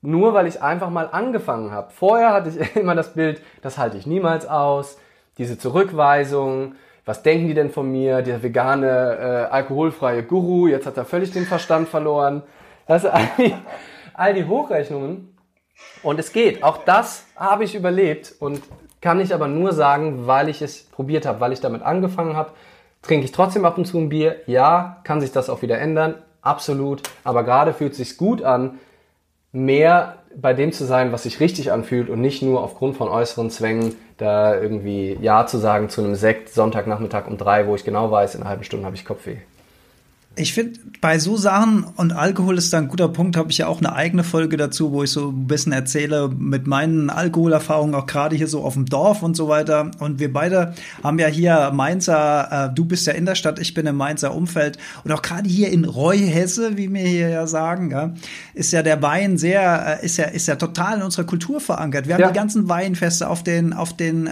Nur 0.00 0.34
weil 0.34 0.46
ich 0.46 0.62
einfach 0.62 0.90
mal 0.90 1.08
angefangen 1.10 1.72
habe. 1.72 1.90
Vorher 1.90 2.32
hatte 2.32 2.50
ich 2.50 2.76
immer 2.76 2.94
das 2.94 3.14
Bild, 3.14 3.42
das 3.62 3.78
halte 3.78 3.96
ich 3.96 4.06
niemals 4.06 4.46
aus. 4.46 4.98
Diese 5.38 5.58
Zurückweisung, 5.58 6.76
was 7.04 7.22
denken 7.22 7.48
die 7.48 7.54
denn 7.54 7.70
von 7.70 7.90
mir? 7.90 8.22
Der 8.22 8.42
vegane, 8.42 9.48
äh, 9.48 9.52
alkoholfreie 9.52 10.22
Guru, 10.22 10.68
jetzt 10.68 10.86
hat 10.86 10.96
er 10.96 11.04
völlig 11.04 11.32
den 11.32 11.46
Verstand 11.46 11.88
verloren. 11.88 12.42
Das 12.86 13.04
all 13.04 13.28
die, 13.38 13.54
all 14.12 14.34
die 14.34 14.44
Hochrechnungen. 14.44 15.36
Und 16.02 16.20
es 16.20 16.32
geht. 16.32 16.62
Auch 16.62 16.84
das 16.84 17.26
habe 17.34 17.64
ich 17.64 17.74
überlebt. 17.74 18.34
Und 18.38 18.62
kann 19.04 19.20
ich 19.20 19.34
aber 19.34 19.48
nur 19.48 19.74
sagen, 19.74 20.26
weil 20.26 20.48
ich 20.48 20.62
es 20.62 20.84
probiert 20.84 21.26
habe, 21.26 21.38
weil 21.38 21.52
ich 21.52 21.60
damit 21.60 21.82
angefangen 21.82 22.36
habe. 22.36 22.52
Trinke 23.02 23.26
ich 23.26 23.32
trotzdem 23.32 23.66
ab 23.66 23.76
und 23.76 23.84
zu 23.84 23.98
ein 23.98 24.08
Bier? 24.08 24.36
Ja. 24.46 25.02
Kann 25.04 25.20
sich 25.20 25.30
das 25.30 25.50
auch 25.50 25.60
wieder 25.60 25.78
ändern? 25.78 26.14
Absolut. 26.40 27.02
Aber 27.22 27.44
gerade 27.44 27.74
fühlt 27.74 27.92
es 27.92 27.98
sich 27.98 28.16
gut 28.16 28.42
an, 28.42 28.78
mehr 29.52 30.16
bei 30.34 30.54
dem 30.54 30.72
zu 30.72 30.86
sein, 30.86 31.12
was 31.12 31.24
sich 31.24 31.38
richtig 31.38 31.70
anfühlt 31.70 32.08
und 32.08 32.22
nicht 32.22 32.40
nur 32.40 32.62
aufgrund 32.62 32.96
von 32.96 33.08
äußeren 33.10 33.50
Zwängen 33.50 33.94
da 34.16 34.58
irgendwie 34.58 35.18
Ja 35.20 35.46
zu 35.46 35.58
sagen 35.58 35.90
zu 35.90 36.02
einem 36.02 36.14
Sekt 36.14 36.48
Sonntagnachmittag 36.48 37.26
um 37.26 37.36
drei, 37.36 37.66
wo 37.66 37.74
ich 37.74 37.84
genau 37.84 38.10
weiß, 38.10 38.36
in 38.36 38.40
einer 38.40 38.48
halben 38.48 38.64
Stunde 38.64 38.86
habe 38.86 38.96
ich 38.96 39.04
Kopfweh. 39.04 39.36
Ich 40.36 40.52
finde, 40.52 40.80
bei 41.00 41.18
so 41.20 41.36
Sachen 41.36 41.84
und 41.84 42.12
Alkohol 42.12 42.58
ist 42.58 42.72
da 42.72 42.78
ein 42.78 42.88
guter 42.88 43.08
Punkt, 43.08 43.36
habe 43.36 43.50
ich 43.50 43.58
ja 43.58 43.68
auch 43.68 43.78
eine 43.78 43.94
eigene 43.94 44.24
Folge 44.24 44.56
dazu, 44.56 44.90
wo 44.90 45.04
ich 45.04 45.10
so 45.10 45.28
ein 45.28 45.46
bisschen 45.46 45.70
erzähle 45.70 46.28
mit 46.28 46.66
meinen 46.66 47.08
Alkoholerfahrungen, 47.08 47.94
auch 47.94 48.06
gerade 48.06 48.34
hier 48.34 48.48
so 48.48 48.62
auf 48.62 48.74
dem 48.74 48.86
Dorf 48.86 49.22
und 49.22 49.36
so 49.36 49.48
weiter. 49.48 49.92
Und 50.00 50.18
wir 50.18 50.32
beide 50.32 50.74
haben 51.04 51.20
ja 51.20 51.28
hier 51.28 51.70
Mainzer, 51.72 52.70
äh, 52.70 52.74
du 52.74 52.84
bist 52.84 53.06
ja 53.06 53.12
in 53.12 53.26
der 53.26 53.36
Stadt, 53.36 53.60
ich 53.60 53.74
bin 53.74 53.86
im 53.86 53.96
Mainzer 53.96 54.34
Umfeld. 54.34 54.76
Und 55.04 55.12
auch 55.12 55.22
gerade 55.22 55.48
hier 55.48 55.70
in 55.70 55.84
Reuhesse, 55.84 56.76
wie 56.76 56.92
wir 56.92 57.02
hier 57.02 57.28
ja 57.28 57.46
sagen, 57.46 57.92
ja, 57.92 58.14
ist 58.54 58.72
ja 58.72 58.82
der 58.82 59.02
Wein 59.02 59.38
sehr, 59.38 60.00
äh, 60.00 60.04
ist 60.04 60.16
ja, 60.16 60.24
ist 60.24 60.48
ja 60.48 60.56
total 60.56 60.96
in 60.96 61.02
unserer 61.02 61.26
Kultur 61.26 61.60
verankert. 61.60 62.08
Wir 62.08 62.14
haben 62.14 62.22
ja. 62.22 62.28
die 62.28 62.38
ganzen 62.38 62.68
Weinfeste 62.68 63.28
auf 63.28 63.44
den, 63.44 63.72
auf 63.72 63.96
den 63.96 64.26
äh, 64.26 64.30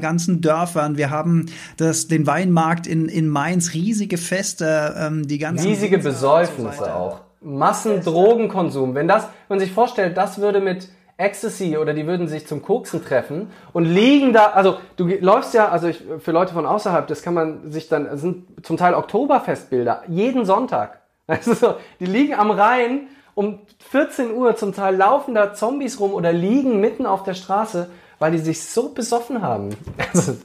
ganzen 0.00 0.40
Dörfern. 0.40 0.96
Wir 0.96 1.10
haben 1.10 1.46
das, 1.76 2.08
den 2.08 2.26
Weinmarkt 2.26 2.86
in, 2.86 3.06
in 3.06 3.28
Mainz, 3.28 3.74
riesige 3.74 4.16
Feste, 4.16 4.94
ähm, 4.96 5.28
die 5.28 5.41
ganzen 5.42 5.66
riesige 5.66 5.98
Besäufnisse 5.98 6.78
so 6.78 6.84
auch. 6.84 7.20
Massendrogenkonsum. 7.40 8.94
Wenn 8.94 9.08
das, 9.08 9.24
wenn 9.24 9.56
man 9.56 9.60
sich 9.60 9.72
vorstellt, 9.72 10.16
das 10.16 10.38
würde 10.40 10.60
mit 10.60 10.88
Ecstasy 11.16 11.76
oder 11.76 11.94
die 11.94 12.06
würden 12.06 12.26
sich 12.26 12.46
zum 12.46 12.62
Koksen 12.62 13.04
treffen 13.04 13.50
und 13.72 13.84
liegen 13.84 14.32
da, 14.32 14.46
also 14.46 14.78
du 14.96 15.06
läufst 15.06 15.54
ja, 15.54 15.68
also 15.68 15.88
ich, 15.88 16.02
für 16.18 16.32
Leute 16.32 16.54
von 16.54 16.66
außerhalb, 16.66 17.06
das 17.06 17.22
kann 17.22 17.34
man 17.34 17.70
sich 17.70 17.88
dann, 17.88 18.06
das 18.06 18.20
sind 18.20 18.64
zum 18.64 18.76
Teil 18.76 18.94
Oktoberfestbilder, 18.94 20.04
jeden 20.08 20.44
Sonntag. 20.44 21.00
Also 21.28 21.54
so, 21.54 21.74
die 22.00 22.06
liegen 22.06 22.34
am 22.34 22.50
Rhein 22.50 23.06
um 23.34 23.60
14 23.90 24.32
Uhr, 24.34 24.56
zum 24.56 24.74
Teil 24.74 24.96
laufen 24.96 25.34
da 25.34 25.54
Zombies 25.54 26.00
rum 26.00 26.12
oder 26.12 26.32
liegen 26.32 26.80
mitten 26.80 27.06
auf 27.06 27.22
der 27.22 27.34
Straße, 27.34 27.88
weil 28.22 28.30
die 28.30 28.38
sich 28.38 28.62
so 28.62 28.90
besoffen 28.90 29.42
haben. 29.42 29.70
Also, 30.14 30.36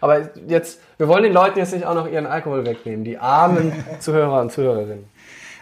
aber 0.00 0.30
jetzt, 0.46 0.80
wir 0.96 1.06
wollen 1.06 1.24
den 1.24 1.34
Leuten 1.34 1.58
jetzt 1.58 1.74
nicht 1.74 1.84
auch 1.84 1.94
noch 1.94 2.10
ihren 2.10 2.24
Alkohol 2.24 2.64
wegnehmen, 2.64 3.04
die 3.04 3.18
armen 3.18 3.72
Zuhörer 4.00 4.40
und 4.40 4.52
Zuhörerinnen. 4.52 5.04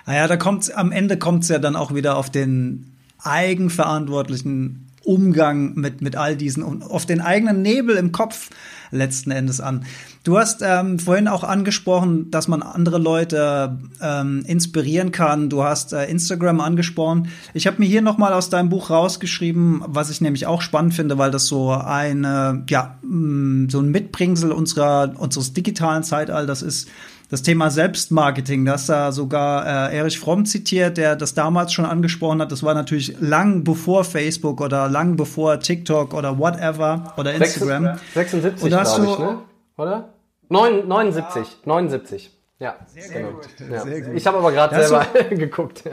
Naja, 0.06 0.28
da 0.28 0.36
kommt 0.36 0.72
am 0.76 0.92
Ende 0.92 1.18
kommt 1.18 1.42
es 1.42 1.48
ja 1.48 1.59
dann 1.59 1.74
auch 1.74 1.92
wieder 1.92 2.16
auf 2.16 2.30
den 2.30 2.96
eigenverantwortlichen 3.24 4.88
Umgang 5.09 5.72
mit, 5.74 6.02
mit 6.02 6.16
all 6.16 6.36
diesen 6.36 6.62
und 6.62 6.82
auf 6.82 7.06
den 7.06 7.22
eigenen 7.22 7.62
Nebel 7.62 7.96
im 7.96 8.12
Kopf 8.12 8.50
letzten 8.90 9.30
Endes 9.30 9.61
an. 9.61 9.86
Du 10.22 10.36
hast 10.36 10.62
ähm, 10.62 10.98
vorhin 10.98 11.28
auch 11.28 11.44
angesprochen, 11.44 12.30
dass 12.30 12.46
man 12.46 12.62
andere 12.62 12.98
Leute 12.98 13.78
ähm, 14.02 14.42
inspirieren 14.46 15.11
kann. 15.11 15.48
Du 15.48 15.64
hast 15.64 15.94
äh, 15.94 16.04
Instagram 16.04 16.61
angesprochen. 16.61 17.28
Ich 17.54 17.66
habe 17.66 17.78
mir 17.78 17.86
hier 17.86 18.02
noch 18.02 18.18
mal 18.18 18.34
aus 18.34 18.50
deinem 18.50 18.68
Buch 18.68 18.90
rausgeschrieben, 18.90 19.82
was 19.86 20.11
ich 20.11 20.20
nämlich 20.20 20.46
auch 20.46 20.61
spannend 20.61 20.92
finde, 20.92 21.16
weil 21.16 21.30
das 21.30 21.46
so 21.46 21.70
eine 21.70 22.64
ja 22.68 22.98
mm, 23.02 23.68
so 23.70 23.80
ein 23.80 23.90
Mitbringsel 23.90 24.52
unserer 24.52 25.14
unseres 25.18 25.54
digitalen 25.54 26.02
Zeitalters 26.02 26.61
ist 26.61 26.88
das 27.31 27.43
Thema 27.43 27.70
Selbstmarketing, 27.70 28.64
das 28.64 28.87
da 28.87 29.12
sogar 29.12 29.91
äh, 29.91 29.97
Erich 29.97 30.18
Fromm 30.18 30.47
zitiert, 30.47 30.97
der 30.97 31.14
das 31.14 31.35
damals 31.35 31.72
schon 31.72 31.85
angesprochen 31.85 32.41
hat. 32.41 32.53
Das 32.53 32.62
war 32.62 32.74
natürlich 32.74 33.16
lang 33.20 33.64
bevor 33.64 34.05
Facebook 34.05 34.61
oder 34.61 34.89
lang 34.89 35.16
bevor 35.16 35.61
TikTok 35.61 36.14
oder 36.14 36.39
whatever 36.39 37.12
oder 37.16 37.35
Instagram. 37.35 37.99
76, 38.14 38.68
glaube 38.68 39.07
ich, 39.07 39.18
ne? 39.18 39.39
Oder? 39.76 40.09
9, 40.49 40.89
79, 40.89 41.47
ja. 41.47 41.57
79. 41.64 42.31
Ja, 42.61 42.76
sehr 42.87 43.09
genau. 43.09 43.33
gut. 43.33 43.49
Ja. 43.70 43.81
Sehr 43.83 44.01
gut. 44.01 44.16
Ich 44.16 44.26
habe 44.26 44.39
aber 44.39 44.51
gerade 44.51 44.74
selber 44.74 45.07
geguckt. 45.31 45.85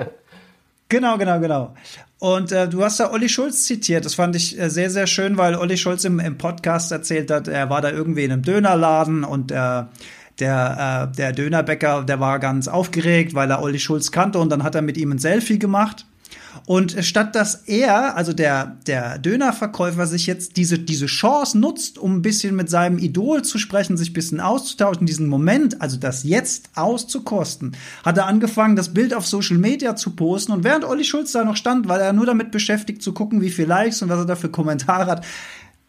Genau, 0.88 1.18
genau, 1.18 1.40
genau. 1.40 1.74
Und 2.20 2.52
äh, 2.52 2.68
du 2.68 2.84
hast 2.84 3.00
da 3.00 3.12
Olli 3.12 3.28
Schulz 3.28 3.66
zitiert. 3.66 4.06
Das 4.06 4.16
fand 4.16 4.36
ich 4.36 4.60
äh, 4.60 4.70
sehr, 4.70 4.90
sehr 4.90 5.06
schön, 5.08 5.38
weil 5.38 5.56
Olli 5.56 5.78
Schulz 5.78 6.06
im, 6.06 6.20
im 6.20 6.38
Podcast 6.38 6.92
erzählt 6.92 7.30
hat, 7.30 7.48
er 7.48 7.70
war 7.70 7.82
da 7.82 7.92
irgendwie 7.92 8.24
in 8.24 8.32
einem 8.32 8.42
Dönerladen 8.42 9.24
und 9.24 9.52
äh, 9.52 9.84
der, 10.40 11.10
äh, 11.12 11.16
der 11.16 11.32
Dönerbäcker, 11.32 12.04
der 12.04 12.20
war 12.20 12.40
ganz 12.40 12.68
aufgeregt, 12.68 13.34
weil 13.34 13.50
er 13.50 13.62
Olli 13.62 13.80
Schulz 13.80 14.12
kannte 14.12 14.40
und 14.40 14.50
dann 14.50 14.64
hat 14.64 14.76
er 14.76 14.82
mit 14.82 14.98
ihm 14.98 15.12
ein 15.12 15.20
Selfie 15.20 15.60
gemacht. 15.60 16.06
Und 16.66 16.96
statt 17.06 17.36
dass 17.36 17.56
er, 17.68 18.16
also 18.16 18.34
der, 18.34 18.78
der 18.88 19.20
Dönerverkäufer, 19.20 20.08
sich 20.08 20.26
jetzt 20.26 20.58
diese, 20.58 20.80
diese 20.80 21.06
Chance 21.06 21.58
nutzt, 21.58 21.98
um 21.98 22.16
ein 22.16 22.22
bisschen 22.22 22.56
mit 22.56 22.70
seinem 22.70 22.98
Idol 22.98 23.44
zu 23.44 23.58
sprechen, 23.58 23.98
sich 23.98 24.12
ein 24.12 24.14
bisschen 24.14 24.40
auszutauschen, 24.40 25.06
diesen 25.06 25.28
Moment, 25.28 25.82
also 25.82 25.98
das 25.98 26.24
jetzt 26.24 26.70
auszukosten, 26.76 27.76
hat 28.04 28.18
er 28.18 28.26
angefangen, 28.26 28.76
das 28.76 28.94
Bild 28.94 29.14
auf 29.14 29.28
Social 29.28 29.58
Media 29.58 29.96
zu 29.96 30.16
posten. 30.16 30.54
Und 30.54 30.64
während 30.64 30.86
Olli 30.86 31.04
Schulz 31.04 31.34
da 31.34 31.44
noch 31.44 31.58
stand, 31.58 31.88
weil 31.88 32.02
er 32.02 32.14
nur 32.14 32.26
damit 32.26 32.52
beschäftigt 32.52 33.04
zu 33.04 33.14
gucken, 33.14 33.42
wie 33.42 33.52
viel 33.52 33.66
Likes 33.66 34.02
und 34.02 34.10
was 34.10 34.20
er 34.20 34.26
da 34.26 34.36
für 34.36 34.50
Kommentare 34.50 35.06
hat, 35.06 35.26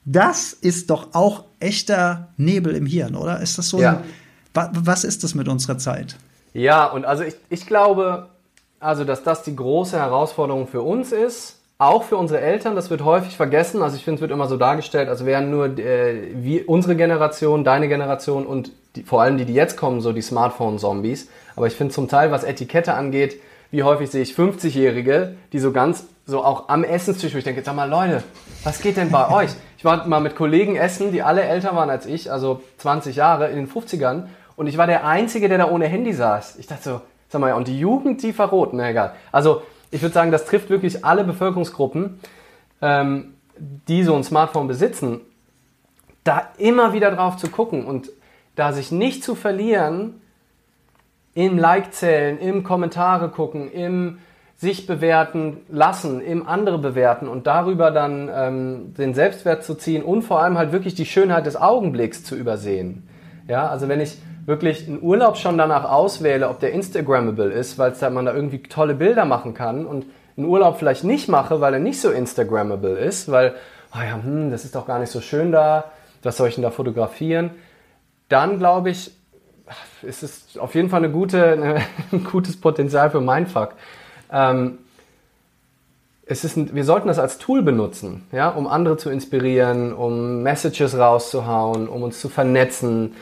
das 0.05 0.53
ist 0.53 0.90
doch 0.90 1.14
auch 1.14 1.44
echter 1.59 2.28
Nebel 2.36 2.74
im 2.74 2.86
Hirn, 2.86 3.14
oder? 3.14 3.40
Ist 3.40 3.59
das 3.59 3.68
so 3.68 3.80
ja. 3.80 3.99
ein 3.99 4.05
was 4.57 5.04
ist 5.04 5.24
das 5.24 5.34
mit 5.34 5.48
unserer 5.48 5.78
Zeit? 5.78 6.16
Ja, 6.52 6.86
und 6.86 7.04
also 7.04 7.22
ich, 7.22 7.34
ich 7.50 7.66
glaube, 7.66 8.28
also 8.80 9.04
dass 9.04 9.22
das 9.22 9.42
die 9.42 9.54
große 9.54 9.98
Herausforderung 9.98 10.66
für 10.66 10.82
uns 10.82 11.12
ist, 11.12 11.57
auch 11.78 12.04
für 12.04 12.16
unsere 12.16 12.40
Eltern, 12.40 12.74
das 12.74 12.88
wird 12.88 13.04
häufig 13.04 13.36
vergessen. 13.36 13.82
Also 13.82 13.96
ich 13.96 14.04
finde, 14.04 14.16
es 14.16 14.20
wird 14.22 14.30
immer 14.30 14.48
so 14.48 14.57
dargestellt, 14.57 15.09
als 15.11 15.26
wären 15.26 15.50
nur 15.50 15.78
äh, 15.78 16.32
wie 16.34 16.62
unsere 16.62 16.96
Generation, 16.96 17.64
deine 17.64 17.88
Generation 17.88 18.46
und 18.46 18.72
die, 18.94 19.02
vor 19.02 19.20
allem 19.20 19.36
die, 19.36 19.44
die 19.44 19.52
jetzt 19.52 19.76
kommen, 19.76 20.00
so 20.00 20.12
die 20.12 20.22
Smartphone-Zombies. 20.22 21.28
Aber 21.54 21.66
ich 21.66 21.74
finde 21.74 21.92
zum 21.92 22.09
Teil, 22.09 22.30
was 22.30 22.44
Etikette 22.44 22.94
angeht, 22.94 23.40
wie 23.70 23.82
häufig 23.82 24.11
sehe 24.11 24.22
ich 24.22 24.32
50-Jährige, 24.32 25.36
die 25.52 25.59
so 25.59 25.72
ganz, 25.72 26.07
so 26.24 26.42
auch 26.42 26.70
am 26.70 26.82
Essenstisch, 26.82 27.34
wo 27.34 27.38
ich 27.38 27.44
denke, 27.44 27.62
sag 27.62 27.76
mal 27.76 27.90
Leute, 27.90 28.22
was 28.64 28.80
geht 28.80 28.96
denn 28.96 29.11
bei 29.11 29.28
euch? 29.30 29.50
Ich 29.76 29.84
war 29.84 30.07
mal 30.07 30.20
mit 30.20 30.34
Kollegen 30.34 30.76
essen, 30.76 31.12
die 31.12 31.22
alle 31.22 31.42
älter 31.42 31.76
waren 31.76 31.90
als 31.90 32.07
ich, 32.07 32.32
also 32.32 32.62
20 32.78 33.16
Jahre 33.16 33.48
in 33.48 33.57
den 33.57 33.68
50ern 33.68 34.28
und 34.57 34.66
ich 34.66 34.78
war 34.78 34.86
der 34.86 35.07
Einzige, 35.07 35.48
der 35.48 35.59
da 35.59 35.70
ohne 35.70 35.86
Handy 35.86 36.12
saß. 36.12 36.57
Ich 36.59 36.66
dachte 36.66 36.82
so, 36.82 37.00
sag 37.28 37.40
mal, 37.40 37.52
und 37.52 37.68
die 37.68 37.78
Jugend, 37.78 38.22
die 38.22 38.32
verrot, 38.32 38.70
na 38.72 38.90
egal. 38.90 39.14
Also 39.32 39.62
ich 39.90 40.02
würde 40.02 40.14
sagen, 40.14 40.32
das 40.32 40.46
trifft 40.46 40.70
wirklich 40.70 41.04
alle 41.04 41.24
Bevölkerungsgruppen, 41.24 42.20
ähm, 42.82 43.34
die 43.59 44.02
so 44.02 44.14
ein 44.14 44.24
Smartphone 44.24 44.66
besitzen, 44.66 45.20
da 46.24 46.50
immer 46.59 46.92
wieder 46.92 47.11
drauf 47.11 47.36
zu 47.36 47.48
gucken 47.48 47.84
und 47.84 48.11
da 48.57 48.72
sich 48.72 48.90
nicht 48.90 49.22
zu 49.22 49.34
verlieren 49.34 50.20
im 51.34 51.59
Like-Zählen, 51.59 52.38
im 52.38 52.64
Kommentare 52.64 53.28
gucken, 53.28 53.70
im 53.70 54.18
sich 54.59 54.86
bewerten 54.86 55.59
lassen, 55.68 56.22
im 56.22 56.48
andere 56.48 56.78
bewerten 56.78 57.28
und 57.28 57.46
darüber 57.46 57.90
dann 57.90 58.30
ähm, 58.32 58.94
den 58.94 59.12
Selbstwert 59.12 59.64
zu 59.64 59.74
ziehen 59.74 60.02
und 60.02 60.22
vor 60.22 60.42
allem 60.42 60.57
halt 60.57 60.72
wirklich 60.72 60.94
die 60.94 61.04
Schönheit 61.04 61.44
des 61.44 61.57
Augenblicks 61.57 62.24
zu 62.24 62.34
übersehen. 62.34 63.07
Ja, 63.48 63.68
also 63.68 63.88
wenn 63.88 64.00
ich 64.00 64.16
wirklich 64.47 64.86
einen 64.86 65.03
Urlaub 65.03 65.36
schon 65.36 65.59
danach 65.59 65.84
auswähle, 65.84 66.49
ob 66.49 66.61
der 66.61 66.72
Instagrammable 66.72 67.51
ist, 67.51 67.78
weil 67.78 67.92
da 67.99 68.11
man 68.11 68.24
da 68.24 68.32
irgendwie 68.32 68.62
tolle 68.62 68.94
Bilder 68.94 69.24
machen 69.24 69.55
kann 69.55 69.84
und 69.84 70.07
einen 70.36 70.47
Urlaub 70.47 70.78
vielleicht 70.78 71.05
nicht 71.05 71.28
mache, 71.28 71.61
weil 71.61 71.74
er 71.74 71.80
nicht 71.80 72.01
so 72.01 72.11
Instagrammable 72.11 72.97
ist, 72.97 73.30
weil, 73.30 73.55
oh 73.92 73.99
ja, 73.99 74.22
hm, 74.22 74.51
das 74.51 74.64
ist 74.64 74.76
doch 74.76 74.86
gar 74.86 75.01
nicht 75.01 75.11
so 75.11 75.20
schön 75.20 75.51
da, 75.51 75.84
was 76.22 76.36
soll 76.36 76.49
ich 76.49 76.55
denn 76.55 76.62
da 76.62 76.70
fotografieren? 76.70 77.51
Dann 78.28 78.59
glaube 78.59 78.90
ich, 78.90 79.12
ist 80.03 80.22
es 80.22 80.59
auf 80.59 80.74
jeden 80.76 80.90
Fall 80.90 80.99
eine 80.99 81.11
gute, 81.11 81.44
eine, 81.44 81.80
ein 82.12 82.24
gutes 82.24 82.61
Potenzial 82.61 83.11
für 83.11 83.20
Mindfuck. 83.20 83.74
Ähm, 84.30 84.78
es 86.24 86.44
ist 86.44 86.57
ein, 86.57 86.74
wir 86.74 86.84
sollten 86.84 87.09
das 87.09 87.18
als 87.18 87.38
Tool 87.38 87.62
benutzen, 87.62 88.26
ja, 88.32 88.49
um 88.49 88.66
andere 88.66 88.97
zu 88.97 89.11
inspirieren, 89.11 89.92
um 89.92 90.42
Messages 90.42 90.97
rauszuhauen, 90.97 91.88
um 91.88 92.03
uns 92.03 92.20
zu 92.20 92.28
vernetzen, 92.28 93.14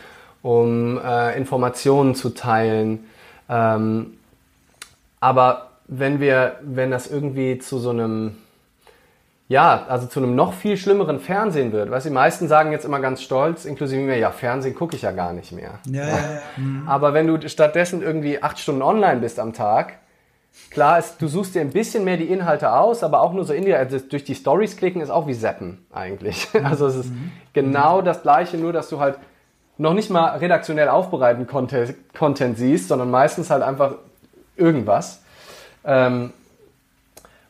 um 0.45 1.01
äh, 1.03 1.37
Informationen 1.39 2.15
zu 2.15 2.29
teilen. 2.29 3.07
Ähm, 3.49 4.19
aber 5.19 5.71
wenn 5.89 6.21
wir, 6.21 6.57
wenn 6.63 6.91
das 6.91 7.11
irgendwie 7.11 7.59
zu 7.59 7.79
so 7.79 7.91
einem, 7.91 8.37
ja, 9.49 9.87
also 9.89 10.07
zu 10.07 10.21
einem 10.21 10.35
noch 10.37 10.53
viel 10.53 10.77
schlimmeren 10.77 11.19
Fernsehen 11.19 11.73
wird, 11.73 11.91
weißt 11.91 12.05
du, 12.05 12.11
die 12.11 12.15
meisten 12.15 12.47
sagen 12.47 12.73
jetzt 12.73 12.85
immer 12.85 13.01
ganz 13.01 13.23
stolz, 13.23 13.65
inklusive 13.65 14.03
mir, 14.03 14.19
ja, 14.19 14.31
Fernsehen 14.31 14.75
gucke 14.75 14.95
ich 14.97 15.03
ja 15.03 15.13
gar 15.13 15.33
nicht 15.33 15.51
mehr. 15.51 15.79
Ja, 15.87 16.09
ja, 16.09 16.17
ja. 16.17 16.41
Aber 16.87 17.15
wenn 17.15 17.27
du 17.27 17.49
stattdessen 17.49 18.03
irgendwie 18.03 18.43
acht 18.43 18.59
Stunden 18.59 18.83
online 18.83 19.21
bist 19.21 19.41
am 19.41 19.55
Tag, 19.55 19.95
Klar 20.71 21.01
ist, 21.01 21.21
du 21.21 21.27
suchst 21.27 21.57
dir 21.57 21.63
ein 21.63 21.71
bisschen 21.71 22.05
mehr 22.05 22.17
die 22.17 22.29
Inhalte 22.29 22.73
aus, 22.73 23.03
aber 23.03 23.23
auch 23.23 23.33
nur 23.33 23.45
so 23.45 23.53
in 23.53 23.65
dir, 23.65 23.77
also 23.77 23.99
durch 23.99 24.23
die 24.23 24.37
Stories 24.37 24.77
klicken 24.77 25.01
ist 25.01 25.11
auch 25.11 25.27
wie 25.27 25.37
Zappen 25.37 25.85
eigentlich. 25.93 26.47
Also 26.63 26.87
es 26.87 26.95
ist 26.95 27.11
mhm. 27.11 27.33
genau 27.53 28.03
das 28.03 28.23
gleiche, 28.23 28.57
nur 28.57 28.73
dass 28.73 28.89
du 28.89 29.01
halt 29.01 29.19
noch 29.77 29.95
nicht 29.95 30.11
mal 30.11 30.37
redaktionell 30.39 30.89
aufbereiten 30.89 31.47
Content, 31.47 31.95
Content 32.17 32.59
siehst, 32.59 32.89
sondern 32.89 33.11
meistens 33.11 33.51
halt 33.51 33.63
einfach 33.63 33.95
irgendwas. 34.57 35.23
Ähm, 35.85 36.33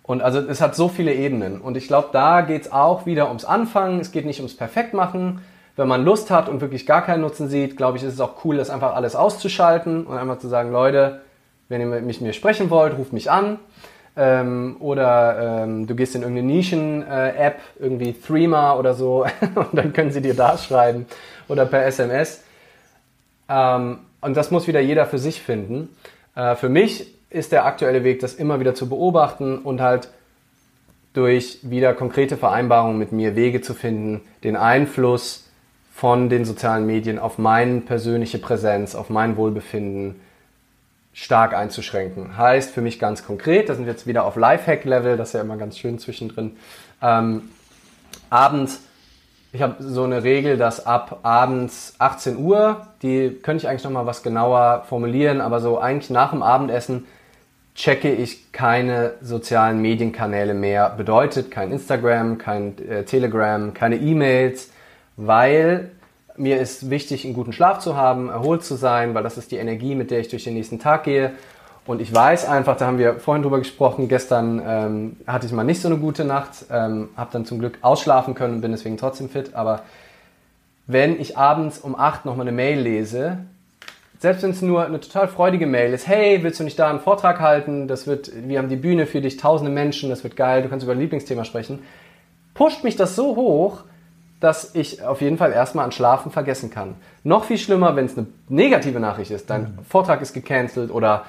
und 0.03 0.21
also 0.21 0.39
es 0.41 0.61
hat 0.61 0.75
so 0.75 0.89
viele 0.89 1.15
Ebenen. 1.15 1.61
Und 1.61 1.77
ich 1.77 1.87
glaube, 1.87 2.09
da 2.13 2.43
geht 2.43 2.63
es 2.63 2.73
auch 2.73 3.07
wieder 3.07 3.29
ums 3.29 3.45
Anfangen. 3.45 4.01
Es 4.01 4.13
geht 4.13 4.27
nicht 4.27 4.41
ums 4.41 4.57
Perfektmachen. 4.57 5.41
Wenn 5.77 5.89
man 5.89 6.05
Lust 6.05 6.31
hat 6.31 6.49
und 6.49 6.61
wirklich 6.61 6.87
gar 6.87 7.03
keinen 7.03 7.23
Nutzen 7.23 7.49
sieht, 7.49 7.77
glaube 7.77 7.97
ich, 7.97 8.05
ist 8.05 8.15
es 8.15 8.21
auch 8.21 8.45
cool, 8.45 8.59
das 8.59 8.71
einfach 8.71 8.95
alles 8.95 9.17
auszuschalten 9.17 10.07
und 10.07 10.17
einfach 10.17 10.39
zu 10.39 10.49
sagen, 10.49 10.71
Leute, 10.71 11.23
wenn 11.69 11.81
ihr 11.81 11.87
mit 11.87 12.21
mir 12.21 12.33
sprechen 12.33 12.71
wollt, 12.71 12.97
ruft 12.97 13.13
mich 13.13 13.31
an. 13.31 13.59
Ähm, 14.17 14.77
oder 14.79 15.65
ähm, 15.65 15.87
du 15.87 15.97
gehst 15.97 16.15
in 16.15 16.23
irgendeine 16.23 16.47
Nischen-App, 16.47 17.59
äh, 17.59 17.83
irgendwie 17.83 18.13
Threema 18.13 18.75
oder 18.75 18.95
so, 18.95 19.27
und 19.55 19.75
dann 19.75 19.93
können 19.93 20.13
sie 20.13 20.23
dir 20.23 20.35
da 20.35 20.57
schreiben 20.57 21.07
oder 21.49 21.67
per 21.67 21.85
SMS. 21.85 22.45
Ähm, 23.49 23.99
und 24.21 24.37
das 24.37 24.51
muss 24.51 24.69
wieder 24.69 24.81
jeder 24.81 25.07
für 25.07 25.19
sich 25.19 25.43
finden. 25.43 25.89
Äh, 26.37 26.55
für 26.55 26.69
mich 26.69 27.13
ist 27.31 27.51
der 27.51 27.67
aktuelle 27.67 28.05
Weg, 28.05 28.21
das 28.21 28.35
immer 28.35 28.61
wieder 28.61 28.75
zu 28.75 28.89
beobachten 28.89 29.59
und 29.59 29.81
halt 29.81 30.09
durch 31.13 31.59
wieder 31.63 31.95
konkrete 31.95 32.37
Vereinbarungen 32.37 32.99
mit 32.99 33.13
mir 33.13 33.35
Wege 33.37 33.61
zu 33.61 33.75
finden, 33.75 34.21
den 34.45 34.57
Einfluss 34.57 35.49
von 35.93 36.29
den 36.29 36.45
sozialen 36.45 36.87
Medien 36.87 37.19
auf 37.19 37.39
meine 37.39 37.81
persönliche 37.81 38.39
Präsenz, 38.39 38.95
auf 38.95 39.11
mein 39.11 39.37
Wohlbefinden 39.37 40.21
stark 41.15 41.55
einzuschränken. 41.55 42.37
Heißt 42.37 42.71
für 42.71 42.83
mich 42.83 42.99
ganz 42.99 43.25
konkret, 43.25 43.71
da 43.71 43.75
sind 43.75 43.87
wir 43.87 43.93
jetzt 43.93 44.07
wieder 44.07 44.25
auf 44.25 44.37
Lifehack-Level, 44.37 45.17
das 45.17 45.29
ist 45.29 45.33
ja 45.33 45.41
immer 45.41 45.57
ganz 45.57 45.79
schön 45.79 45.99
zwischendrin, 45.99 46.57
ähm, 47.01 47.49
abends 48.29 48.81
ich 49.55 49.63
habe 49.63 49.77
so 49.79 50.03
eine 50.03 50.25
Regel, 50.25 50.57
dass 50.57 50.85
ab 50.85 51.21
abends 51.23 51.95
18 52.01 52.39
Uhr, 52.39 52.89
die 53.03 53.39
könnte 53.41 53.63
ich 53.63 53.69
eigentlich 53.69 53.85
nochmal 53.85 54.05
was 54.05 54.25
genauer 54.25 54.83
formulieren, 54.89 55.41
aber 55.41 55.61
so 55.61 55.79
eigentlich 55.79 56.11
nach 56.11 56.33
dem 56.33 56.43
Abendessen 56.43 57.07
checke 57.77 58.13
ich 58.13 58.51
keine 58.51 59.13
sozialen 59.21 59.81
Medienkanäle 59.81 60.55
mehr. 60.55 60.91
Bedeutet 60.91 61.53
kein 61.53 61.71
Instagram, 61.71 62.37
kein 62.39 62.77
äh, 62.89 63.05
Telegram, 63.05 63.73
keine 63.73 63.95
E-Mails, 63.95 64.73
weil 65.17 65.93
mir 66.37 66.61
ist 66.61 66.91
wichtig, 66.91 67.25
einen 67.25 67.35
guten 67.35 67.53
Schlaf 67.53 67.79
zu 67.79 67.97
haben, 67.97 68.29
erholt 68.29 68.65
zu 68.65 68.75
sein, 68.75 69.15
weil 69.15 69.23
das 69.23 69.39
ist 69.39 69.51
die 69.51 69.57
Energie, 69.57 69.95
mit 69.95 70.11
der 70.11 70.21
ich 70.21 70.29
durch 70.29 70.45
den 70.45 70.55
nächsten 70.55 70.79
Tag 70.79 71.05
gehe. 71.05 71.33
Und 71.87 72.01
ich 72.01 72.13
weiß 72.15 72.49
einfach, 72.49 72.77
da 72.77 72.87
haben 72.87 72.99
wir 72.99 73.19
vorhin 73.21 73.43
drüber 73.43 73.59
gesprochen, 73.59 74.09
gestern 74.09 74.63
ähm, 74.67 75.17
hatte 75.27 75.47
ich 75.47 75.53
mal 75.53 75.65
nicht 75.65 75.83
so 75.83 75.89
eine 75.89 75.99
gute 75.99 76.25
Nacht, 76.25 76.65
ähm, 76.71 77.11
habe 77.17 77.31
dann 77.33 77.45
zum 77.45 77.59
Glück 77.59 77.79
ausschlafen 77.83 78.35
können 78.35 78.55
und 78.55 78.61
bin 78.63 78.73
deswegen 78.73 78.97
trotzdem 78.97 79.29
fit. 79.29 79.55
Aber 79.55 79.83
wenn 80.87 81.21
ich 81.21 81.37
abends 81.37 81.79
um 81.79 81.95
8 81.95 82.25
nochmal 82.25 82.47
eine 82.47 82.57
Mail 82.57 82.81
lese, 82.81 83.39
selbst 84.19 84.43
wenn 84.43 84.51
es 84.51 84.63
nur 84.63 84.87
eine 84.87 85.01
total 85.01 85.29
freudige 85.29 85.67
Mail 85.67 85.93
ist, 85.93 86.07
hey, 86.07 86.43
willst 86.43 86.59
du 86.59 86.65
nicht 86.65 86.79
da 86.79 86.89
einen 86.89 87.01
Vortrag 87.01 87.41
halten? 87.41 87.87
Das 87.87 88.07
wird, 88.07 88.33
wir 88.49 88.59
haben 88.59 88.71
die 88.71 88.77
Bühne 88.77 89.05
für 89.05 89.21
dich, 89.21 89.37
tausende 89.37 89.71
Menschen, 89.71 90.09
das 90.09 90.25
wird 90.25 90.37
geil, 90.37 90.63
du 90.63 90.71
kannst 90.71 90.85
über 90.85 90.93
ein 90.93 91.01
Lieblingsthema 91.01 91.45
sprechen. 91.45 91.81
pusht 92.55 92.83
mich 92.83 92.97
das 92.97 93.15
so 93.15 93.37
hoch, 93.37 93.85
dass 94.41 94.75
ich 94.75 95.03
auf 95.03 95.21
jeden 95.21 95.39
Fall 95.39 95.53
erstmal 95.53 95.85
an 95.85 95.93
Schlafen 95.93 96.31
vergessen 96.31 96.71
kann. 96.71 96.97
Noch 97.23 97.45
viel 97.45 97.59
schlimmer, 97.59 97.97
wenn 97.97 98.07
es 98.07 98.17
eine 98.17 98.27
negative 98.49 99.01
Nachricht 99.01 99.31
ist. 99.31 99.49
Dein 99.49 99.63
mhm. 99.63 99.79
Vortrag 99.89 100.21
ist 100.21 100.35
gecancelt 100.35 100.91
oder 100.91 101.25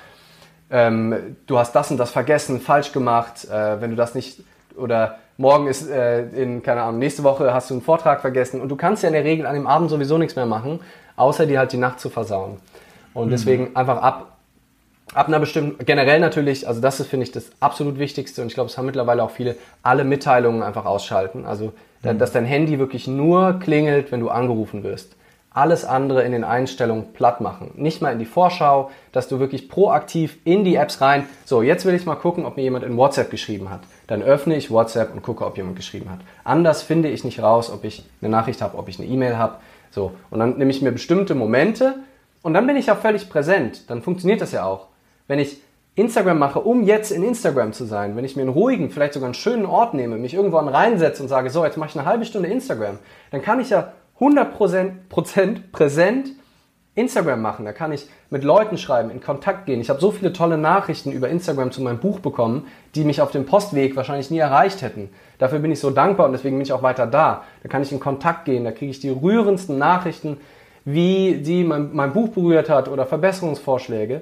ähm, 0.69 1.37
du 1.45 1.57
hast 1.57 1.73
das 1.73 1.91
und 1.91 1.97
das 1.97 2.11
vergessen, 2.11 2.59
falsch 2.59 2.91
gemacht, 2.91 3.45
äh, 3.45 3.79
wenn 3.81 3.91
du 3.91 3.95
das 3.95 4.15
nicht 4.15 4.43
oder 4.75 5.17
morgen 5.37 5.67
ist 5.67 5.89
äh, 5.89 6.25
in, 6.29 6.63
keine 6.63 6.81
Ahnung, 6.81 6.99
nächste 6.99 7.23
Woche 7.23 7.53
hast 7.53 7.69
du 7.69 7.75
einen 7.75 7.83
Vortrag 7.83 8.21
vergessen 8.21 8.61
und 8.61 8.69
du 8.69 8.75
kannst 8.75 9.03
ja 9.03 9.07
in 9.07 9.13
der 9.13 9.23
Regel 9.23 9.45
an 9.45 9.53
dem 9.53 9.67
Abend 9.67 9.89
sowieso 9.89 10.17
nichts 10.17 10.35
mehr 10.35 10.45
machen, 10.45 10.79
außer 11.15 11.45
dir 11.45 11.59
halt 11.59 11.71
die 11.71 11.77
Nacht 11.77 11.99
zu 11.99 12.09
versauen. 12.09 12.57
Und 13.13 13.27
mhm. 13.27 13.31
deswegen 13.31 13.75
einfach 13.75 14.01
ab, 14.01 14.34
ab 15.13 15.27
einer 15.27 15.39
bestimmten, 15.39 15.85
generell 15.85 16.19
natürlich, 16.19 16.67
also 16.67 16.81
das 16.81 16.99
ist, 16.99 17.07
finde 17.07 17.25
ich, 17.25 17.31
das 17.31 17.51
absolut 17.59 17.99
Wichtigste 17.99 18.41
und 18.41 18.47
ich 18.47 18.53
glaube, 18.53 18.69
es 18.69 18.77
haben 18.77 18.85
mittlerweile 18.85 19.23
auch 19.23 19.31
viele, 19.31 19.55
alle 19.83 20.03
Mitteilungen 20.03 20.63
einfach 20.63 20.85
ausschalten. 20.85 21.45
Also, 21.45 21.73
mhm. 22.03 22.17
dass 22.17 22.31
dein 22.31 22.45
Handy 22.45 22.79
wirklich 22.79 23.07
nur 23.07 23.59
klingelt, 23.59 24.11
wenn 24.11 24.19
du 24.19 24.29
angerufen 24.29 24.83
wirst 24.83 25.15
alles 25.55 25.85
andere 25.85 26.23
in 26.23 26.33
den 26.33 26.43
Einstellungen 26.43 27.13
platt 27.13 27.39
machen. 27.39 27.71
Nicht 27.75 28.01
mal 28.01 28.11
in 28.11 28.19
die 28.19 28.25
Vorschau, 28.25 28.91
dass 29.13 29.29
du 29.29 29.39
wirklich 29.39 29.69
proaktiv 29.69 30.37
in 30.43 30.65
die 30.65 30.75
Apps 30.75 30.99
rein, 30.99 31.27
so, 31.45 31.61
jetzt 31.61 31.85
will 31.85 31.95
ich 31.95 32.05
mal 32.05 32.15
gucken, 32.15 32.45
ob 32.45 32.57
mir 32.57 32.63
jemand 32.63 32.83
in 32.83 32.97
WhatsApp 32.97 33.31
geschrieben 33.31 33.69
hat. 33.69 33.79
Dann 34.07 34.21
öffne 34.21 34.57
ich 34.57 34.69
WhatsApp 34.69 35.13
und 35.13 35.23
gucke, 35.23 35.45
ob 35.45 35.55
jemand 35.55 35.77
geschrieben 35.77 36.11
hat. 36.11 36.19
Anders 36.43 36.83
finde 36.83 37.09
ich 37.09 37.23
nicht 37.23 37.41
raus, 37.41 37.71
ob 37.71 37.85
ich 37.85 38.03
eine 38.21 38.29
Nachricht 38.29 38.61
habe, 38.61 38.77
ob 38.77 38.89
ich 38.89 38.99
eine 38.99 39.07
E-Mail 39.07 39.37
habe. 39.37 39.55
So, 39.91 40.11
und 40.29 40.39
dann 40.39 40.57
nehme 40.57 40.71
ich 40.71 40.81
mir 40.81 40.91
bestimmte 40.91 41.35
Momente 41.35 41.95
und 42.41 42.53
dann 42.53 42.67
bin 42.67 42.75
ich 42.75 42.87
ja 42.87 42.95
völlig 42.95 43.29
präsent. 43.29 43.89
Dann 43.89 44.01
funktioniert 44.01 44.41
das 44.41 44.51
ja 44.51 44.65
auch. 44.65 44.87
Wenn 45.27 45.39
ich 45.39 45.61
Instagram 45.95 46.37
mache, 46.39 46.59
um 46.59 46.83
jetzt 46.83 47.11
in 47.11 47.23
Instagram 47.23 47.71
zu 47.71 47.85
sein, 47.85 48.17
wenn 48.17 48.25
ich 48.25 48.35
mir 48.35 48.41
einen 48.41 48.51
ruhigen, 48.51 48.89
vielleicht 48.89 49.13
sogar 49.13 49.27
einen 49.27 49.33
schönen 49.33 49.65
Ort 49.65 49.93
nehme, 49.93 50.17
mich 50.17 50.33
irgendwo 50.33 50.57
reinsetze 50.57 51.23
und 51.23 51.29
sage, 51.29 51.49
so, 51.49 51.63
jetzt 51.63 51.77
mache 51.77 51.89
ich 51.91 51.97
eine 51.97 52.05
halbe 52.05 52.25
Stunde 52.25 52.49
Instagram, 52.49 52.99
dann 53.31 53.41
kann 53.41 53.61
ich 53.61 53.69
ja 53.69 53.93
100% 54.19 54.91
präsent 55.71 56.31
Instagram 56.95 57.41
machen. 57.41 57.65
Da 57.65 57.73
kann 57.73 57.91
ich 57.91 58.07
mit 58.29 58.43
Leuten 58.43 58.77
schreiben, 58.77 59.09
in 59.09 59.21
Kontakt 59.21 59.65
gehen. 59.65 59.81
Ich 59.81 59.89
habe 59.89 59.99
so 59.99 60.11
viele 60.11 60.33
tolle 60.33 60.57
Nachrichten 60.57 61.11
über 61.11 61.29
Instagram 61.29 61.71
zu 61.71 61.81
meinem 61.81 61.99
Buch 61.99 62.19
bekommen, 62.19 62.67
die 62.95 63.03
mich 63.03 63.21
auf 63.21 63.31
dem 63.31 63.45
Postweg 63.45 63.95
wahrscheinlich 63.95 64.31
nie 64.31 64.39
erreicht 64.39 64.81
hätten. 64.81 65.09
Dafür 65.37 65.59
bin 65.59 65.71
ich 65.71 65.79
so 65.79 65.91
dankbar 65.91 66.25
und 66.25 66.31
deswegen 66.31 66.55
bin 66.55 66.63
ich 66.63 66.73
auch 66.73 66.83
weiter 66.83 67.05
da. 67.05 67.43
Da 67.63 67.69
kann 67.69 67.81
ich 67.81 67.91
in 67.91 67.99
Kontakt 67.99 68.45
gehen, 68.45 68.63
da 68.63 68.71
kriege 68.71 68.91
ich 68.91 68.99
die 68.99 69.09
rührendsten 69.09 69.77
Nachrichten, 69.77 70.37
wie 70.85 71.35
die 71.35 71.63
mein, 71.63 71.93
mein 71.93 72.13
Buch 72.13 72.29
berührt 72.29 72.69
hat 72.69 72.87
oder 72.87 73.05
Verbesserungsvorschläge. 73.05 74.21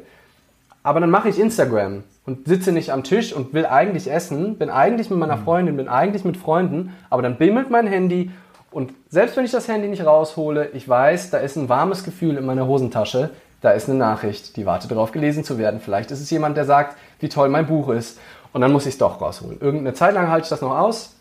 Aber 0.84 1.00
dann 1.00 1.10
mache 1.10 1.30
ich 1.30 1.40
Instagram 1.40 2.04
und 2.26 2.48
sitze 2.48 2.72
nicht 2.72 2.92
am 2.92 3.04
Tisch 3.04 3.34
und 3.34 3.54
will 3.54 3.66
eigentlich 3.66 4.12
essen, 4.12 4.58
bin 4.58 4.70
eigentlich 4.70 5.10
mit 5.10 5.18
meiner 5.20 5.38
mhm. 5.38 5.44
Freundin, 5.44 5.78
bin 5.78 5.88
eigentlich 5.88 6.26
mit 6.26 6.38
Freunden, 6.38 6.94
aber 7.10 7.22
dann 7.22 7.38
bimmelt 7.38 7.70
mein 7.70 7.88
Handy 7.88 8.32
und 8.74 8.92
selbst 9.08 9.38
wenn 9.38 9.46
ich 9.46 9.52
das 9.52 9.68
Handy 9.68 9.88
nicht 9.88 10.04
raushole, 10.04 10.70
ich 10.74 10.90
weiß, 10.90 11.30
da 11.30 11.38
ist 11.38 11.56
ein 11.56 11.70
warmes 11.70 12.04
Gefühl 12.04 12.38
in 12.38 12.46
meiner 12.46 12.66
Hosentasche, 12.66 13.30
da 13.62 13.72
ist 13.72 13.88
eine 13.88 13.98
Nachricht, 13.98 14.58
die 14.58 14.66
wartet 14.66 14.92
darauf 14.92 15.12
gelesen 15.12 15.44
zu 15.44 15.58
werden. 15.58 15.80
Vielleicht 15.80 16.12
ist 16.12 16.20
es 16.20 16.30
jemand, 16.32 16.58
der 16.58 16.66
sagt, 16.66 16.98
wie 17.20 17.30
toll 17.30 17.50
mein 17.50 17.68
Buch 17.68 17.90
ist. 17.90 18.20
Und 18.52 18.62
dann 18.62 18.72
muss 18.72 18.86
ich 18.86 18.94
es 18.94 18.98
doch 18.98 19.22
rausholen. 19.22 19.62
Irgendeine 19.62 19.94
Zeit 19.94 20.14
lang 20.14 20.30
halte 20.30 20.46
ich 20.46 20.50
das 20.50 20.62
noch 20.62 20.78
aus, 20.78 21.16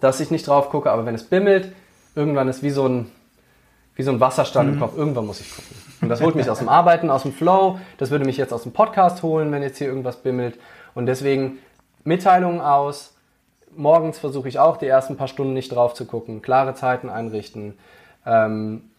dass 0.00 0.20
ich 0.20 0.30
nicht 0.30 0.46
drauf 0.46 0.70
gucke, 0.70 0.90
aber 0.90 1.04
wenn 1.04 1.14
es 1.14 1.24
bimmelt, 1.24 1.72
irgendwann 2.14 2.48
ist 2.48 2.62
wie 2.62 2.70
so 2.70 2.86
ein, 2.86 3.10
wie 3.96 4.02
so 4.02 4.12
ein 4.12 4.20
Wasserstand 4.20 4.68
mhm. 4.68 4.74
im 4.74 4.80
Kopf, 4.80 4.96
irgendwann 4.96 5.26
muss 5.26 5.40
ich 5.40 5.50
gucken. 5.50 5.83
Und 6.04 6.10
das 6.10 6.20
holt 6.20 6.34
mich 6.34 6.50
aus 6.50 6.58
dem 6.58 6.68
Arbeiten, 6.68 7.10
aus 7.10 7.22
dem 7.22 7.32
Flow, 7.32 7.78
das 7.98 8.10
würde 8.10 8.24
mich 8.24 8.36
jetzt 8.36 8.52
aus 8.52 8.62
dem 8.62 8.72
Podcast 8.72 9.22
holen, 9.22 9.50
wenn 9.52 9.62
jetzt 9.62 9.78
hier 9.78 9.86
irgendwas 9.86 10.16
bimmelt. 10.16 10.58
Und 10.94 11.06
deswegen 11.06 11.58
Mitteilungen 12.04 12.60
aus, 12.60 13.14
morgens 13.74 14.18
versuche 14.18 14.48
ich 14.48 14.58
auch 14.58 14.76
die 14.76 14.86
ersten 14.86 15.16
paar 15.16 15.28
Stunden 15.28 15.54
nicht 15.54 15.74
drauf 15.74 15.94
zu 15.94 16.04
gucken, 16.04 16.42
klare 16.42 16.74
Zeiten 16.74 17.08
einrichten. 17.08 17.78
Ähm, 18.26 18.90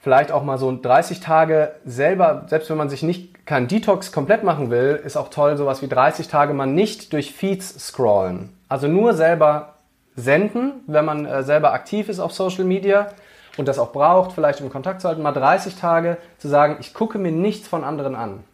vielleicht 0.00 0.32
auch 0.32 0.42
mal 0.42 0.58
so 0.58 0.76
30 0.80 1.20
Tage 1.20 1.72
selber, 1.84 2.46
selbst 2.48 2.70
wenn 2.70 2.78
man 2.78 2.88
sich 2.88 3.02
nicht 3.02 3.46
keinen 3.46 3.68
Detox 3.68 4.10
komplett 4.10 4.42
machen 4.42 4.70
will, 4.70 5.00
ist 5.04 5.16
auch 5.16 5.28
toll, 5.28 5.56
sowas 5.56 5.82
wie 5.82 5.88
30 5.88 6.28
Tage 6.28 6.54
mal 6.54 6.66
nicht 6.66 7.12
durch 7.12 7.32
Feeds 7.32 7.88
scrollen. 7.88 8.56
Also 8.68 8.88
nur 8.88 9.14
selber 9.14 9.74
senden, 10.16 10.72
wenn 10.86 11.04
man 11.04 11.26
äh, 11.26 11.42
selber 11.42 11.72
aktiv 11.72 12.08
ist 12.08 12.20
auf 12.20 12.32
Social 12.32 12.64
Media 12.64 13.08
und 13.56 13.68
das 13.68 13.78
auch 13.78 13.92
braucht, 13.92 14.32
vielleicht 14.32 14.60
um 14.60 14.70
Kontakt 14.70 15.00
zu 15.00 15.08
halten, 15.08 15.22
mal 15.22 15.32
30 15.32 15.76
Tage 15.76 16.16
zu 16.38 16.48
sagen, 16.48 16.76
ich 16.80 16.94
gucke 16.94 17.18
mir 17.18 17.32
nichts 17.32 17.68
von 17.68 17.84
anderen 17.84 18.14
an. 18.14 18.44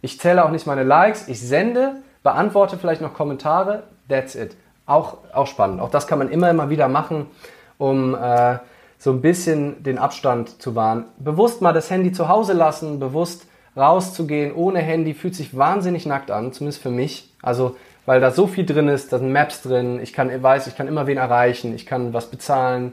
Ich 0.00 0.20
zähle 0.20 0.44
auch 0.44 0.50
nicht 0.50 0.66
meine 0.66 0.82
Likes, 0.82 1.28
ich 1.28 1.40
sende, 1.40 1.96
beantworte 2.22 2.78
vielleicht 2.78 3.00
noch 3.00 3.14
Kommentare, 3.14 3.84
that's 4.08 4.34
it. 4.34 4.56
Auch, 4.86 5.18
auch 5.32 5.46
spannend. 5.46 5.80
Auch 5.80 5.90
das 5.90 6.06
kann 6.06 6.18
man 6.18 6.28
immer, 6.28 6.50
immer 6.50 6.68
wieder 6.68 6.88
machen, 6.88 7.26
um 7.78 8.14
äh, 8.14 8.58
so 8.98 9.10
ein 9.12 9.20
bisschen 9.20 9.82
den 9.82 9.98
Abstand 9.98 10.60
zu 10.60 10.74
wahren. 10.74 11.06
Bewusst 11.18 11.62
mal 11.62 11.72
das 11.72 11.90
Handy 11.90 12.12
zu 12.12 12.28
Hause 12.28 12.52
lassen, 12.52 13.00
bewusst 13.00 13.46
rauszugehen 13.76 14.54
ohne 14.54 14.80
Handy, 14.80 15.14
fühlt 15.14 15.34
sich 15.34 15.56
wahnsinnig 15.56 16.06
nackt 16.06 16.30
an, 16.30 16.52
zumindest 16.52 16.82
für 16.82 16.90
mich. 16.90 17.30
Also, 17.42 17.76
weil 18.06 18.20
da 18.20 18.30
so 18.30 18.46
viel 18.46 18.66
drin 18.66 18.88
ist, 18.88 19.12
da 19.12 19.18
sind 19.18 19.32
Maps 19.32 19.62
drin, 19.62 20.00
ich 20.02 20.12
kann, 20.12 20.30
weiß, 20.42 20.66
ich 20.66 20.76
kann 20.76 20.88
immer 20.88 21.06
wen 21.06 21.16
erreichen, 21.16 21.74
ich 21.74 21.86
kann 21.86 22.12
was 22.12 22.26
bezahlen. 22.26 22.92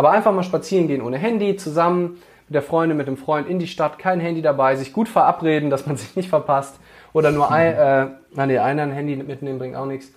Aber 0.00 0.12
einfach 0.12 0.32
mal 0.32 0.44
spazieren 0.44 0.88
gehen 0.88 1.02
ohne 1.02 1.18
Handy, 1.18 1.56
zusammen 1.56 2.22
mit 2.48 2.54
der 2.54 2.62
Freundin, 2.62 2.96
mit 2.96 3.06
dem 3.06 3.18
Freund 3.18 3.46
in 3.46 3.58
die 3.58 3.66
Stadt, 3.66 3.98
kein 3.98 4.18
Handy 4.18 4.40
dabei, 4.40 4.74
sich 4.74 4.94
gut 4.94 5.10
verabreden, 5.10 5.68
dass 5.68 5.84
man 5.84 5.96
sich 5.98 6.16
nicht 6.16 6.30
verpasst. 6.30 6.80
Oder 7.12 7.32
nur 7.32 7.52
ein, 7.52 7.74
äh, 7.74 8.46
nee, 8.46 8.56
einer 8.56 8.84
ein 8.84 8.92
Handy 8.92 9.16
mitnehmen 9.16 9.58
bringt 9.58 9.76
auch 9.76 9.84
nichts 9.84 10.10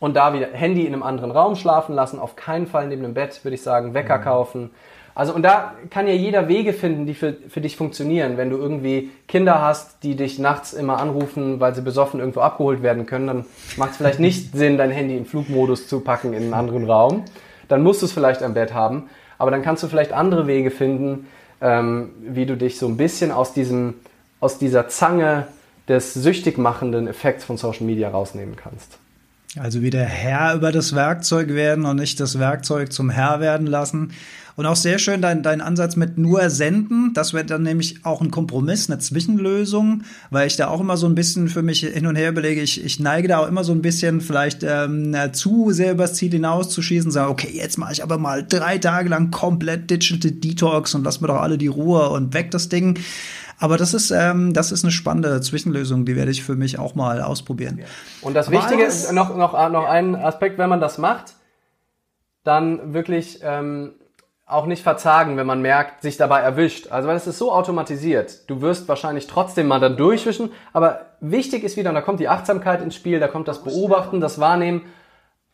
und 0.00 0.16
da 0.16 0.34
wieder 0.34 0.48
Handy 0.52 0.82
in 0.82 0.92
einem 0.92 1.02
anderen 1.02 1.30
Raum 1.30 1.56
schlafen 1.56 1.94
lassen, 1.94 2.18
auf 2.18 2.36
keinen 2.36 2.66
Fall 2.66 2.88
neben 2.88 3.00
dem 3.00 3.14
Bett, 3.14 3.42
würde 3.42 3.54
ich 3.54 3.62
sagen, 3.62 3.94
Wecker 3.94 4.18
mhm. 4.18 4.22
kaufen. 4.22 4.70
Also 5.14 5.32
und 5.32 5.42
da 5.42 5.76
kann 5.88 6.06
ja 6.06 6.12
jeder 6.12 6.46
Wege 6.48 6.74
finden, 6.74 7.06
die 7.06 7.14
für, 7.14 7.38
für 7.48 7.62
dich 7.62 7.78
funktionieren. 7.78 8.36
Wenn 8.36 8.50
du 8.50 8.58
irgendwie 8.58 9.12
Kinder 9.28 9.62
hast, 9.62 10.02
die 10.02 10.14
dich 10.14 10.38
nachts 10.38 10.74
immer 10.74 10.98
anrufen, 10.98 11.58
weil 11.58 11.74
sie 11.74 11.80
besoffen 11.80 12.20
irgendwo 12.20 12.40
abgeholt 12.40 12.82
werden 12.82 13.06
können, 13.06 13.26
dann 13.28 13.46
macht 13.78 13.92
es 13.92 13.96
vielleicht 13.96 14.20
nicht 14.20 14.52
Sinn, 14.54 14.76
dein 14.76 14.90
Handy 14.90 15.16
in 15.16 15.24
Flugmodus 15.24 15.88
zu 15.88 16.00
packen 16.00 16.34
in 16.34 16.42
einen 16.42 16.54
anderen 16.54 16.84
Raum. 16.84 17.24
Dann 17.68 17.82
musst 17.82 18.02
du 18.02 18.06
es 18.06 18.12
vielleicht 18.12 18.42
am 18.42 18.54
Bett 18.54 18.74
haben. 18.74 19.04
Aber 19.38 19.50
dann 19.50 19.62
kannst 19.62 19.82
du 19.82 19.88
vielleicht 19.88 20.12
andere 20.12 20.46
Wege 20.46 20.70
finden, 20.70 21.26
ähm, 21.60 22.10
wie 22.22 22.46
du 22.46 22.56
dich 22.56 22.78
so 22.78 22.86
ein 22.86 22.96
bisschen 22.96 23.30
aus 23.30 23.52
diesem, 23.52 23.94
aus 24.40 24.58
dieser 24.58 24.88
Zange 24.88 25.46
des 25.88 26.14
süchtig 26.14 26.58
machenden 26.58 27.08
Effekts 27.08 27.44
von 27.44 27.56
Social 27.56 27.84
Media 27.84 28.08
rausnehmen 28.08 28.56
kannst. 28.56 28.98
Also 29.58 29.82
wieder 29.82 30.02
Herr 30.02 30.54
über 30.54 30.72
das 30.72 30.94
Werkzeug 30.94 31.54
werden 31.54 31.84
und 31.84 31.96
nicht 31.96 32.18
das 32.18 32.38
Werkzeug 32.38 32.92
zum 32.92 33.10
Herr 33.10 33.40
werden 33.40 33.66
lassen. 33.66 34.12
Und 34.56 34.66
auch 34.66 34.76
sehr 34.76 34.98
schön 35.00 35.20
dein, 35.20 35.42
dein 35.42 35.60
Ansatz 35.60 35.96
mit 35.96 36.16
nur 36.16 36.48
senden. 36.48 37.12
Das 37.12 37.34
wäre 37.34 37.44
dann 37.44 37.62
nämlich 37.62 38.04
auch 38.04 38.20
ein 38.20 38.30
Kompromiss, 38.30 38.88
eine 38.88 39.00
Zwischenlösung, 39.00 40.02
weil 40.30 40.46
ich 40.46 40.56
da 40.56 40.68
auch 40.68 40.80
immer 40.80 40.96
so 40.96 41.06
ein 41.06 41.16
bisschen 41.16 41.48
für 41.48 41.62
mich 41.62 41.80
hin 41.80 42.06
und 42.06 42.14
her 42.14 42.28
überlege. 42.28 42.60
Ich, 42.60 42.84
ich 42.84 43.00
neige 43.00 43.26
da 43.26 43.38
auch 43.38 43.48
immer 43.48 43.64
so 43.64 43.72
ein 43.72 43.82
bisschen 43.82 44.20
vielleicht 44.20 44.62
ähm, 44.62 45.16
zu 45.32 45.72
sehr 45.72 45.92
übers 45.92 46.14
Ziel 46.14 46.30
hinauszuschießen, 46.30 47.10
sage, 47.10 47.30
okay, 47.30 47.50
jetzt 47.52 47.78
mache 47.78 47.94
ich 47.94 48.02
aber 48.02 48.16
mal 48.16 48.46
drei 48.46 48.78
Tage 48.78 49.08
lang 49.08 49.32
komplett 49.32 49.90
Digital 49.90 50.30
Detox 50.30 50.94
und 50.94 51.02
lass 51.02 51.20
mir 51.20 51.28
doch 51.28 51.40
alle 51.40 51.58
die 51.58 51.66
Ruhe 51.66 52.10
und 52.10 52.32
weg 52.32 52.52
das 52.52 52.68
Ding. 52.68 52.98
Aber 53.58 53.76
das 53.76 53.94
ist, 53.94 54.10
ähm, 54.10 54.52
das 54.52 54.72
ist 54.72 54.84
eine 54.84 54.92
spannende 54.92 55.40
Zwischenlösung, 55.40 56.04
die 56.04 56.16
werde 56.16 56.30
ich 56.30 56.44
für 56.44 56.54
mich 56.54 56.78
auch 56.78 56.94
mal 56.94 57.20
ausprobieren. 57.20 57.80
Und 58.20 58.34
das 58.34 58.50
Wichtige 58.50 58.84
ist 58.84 59.12
noch, 59.12 59.36
noch, 59.36 59.52
noch 59.70 59.86
ein 59.86 60.14
Aspekt, 60.14 60.58
wenn 60.58 60.68
man 60.68 60.80
das 60.80 60.98
macht, 60.98 61.34
dann 62.42 62.92
wirklich 62.92 63.40
ähm, 63.42 63.94
auch 64.46 64.66
nicht 64.66 64.82
verzagen, 64.82 65.36
wenn 65.36 65.46
man 65.46 65.62
merkt, 65.62 66.02
sich 66.02 66.16
dabei 66.16 66.40
erwischt. 66.40 66.88
Also 66.90 67.08
weil 67.08 67.16
es 67.16 67.26
ist 67.26 67.38
so 67.38 67.50
automatisiert. 67.52 68.48
Du 68.48 68.60
wirst 68.60 68.88
wahrscheinlich 68.88 69.26
trotzdem 69.26 69.68
mal 69.68 69.80
dann 69.80 69.96
durchwischen, 69.96 70.52
aber 70.72 71.06
wichtig 71.20 71.64
ist 71.64 71.76
wieder, 71.76 71.90
und 71.90 71.94
da 71.94 72.02
kommt 72.02 72.20
die 72.20 72.28
Achtsamkeit 72.28 72.82
ins 72.82 72.94
Spiel, 72.94 73.20
da 73.20 73.28
kommt 73.28 73.48
das 73.48 73.64
Beobachten, 73.64 74.20
das 74.20 74.38
Wahrnehmen. 74.38 74.82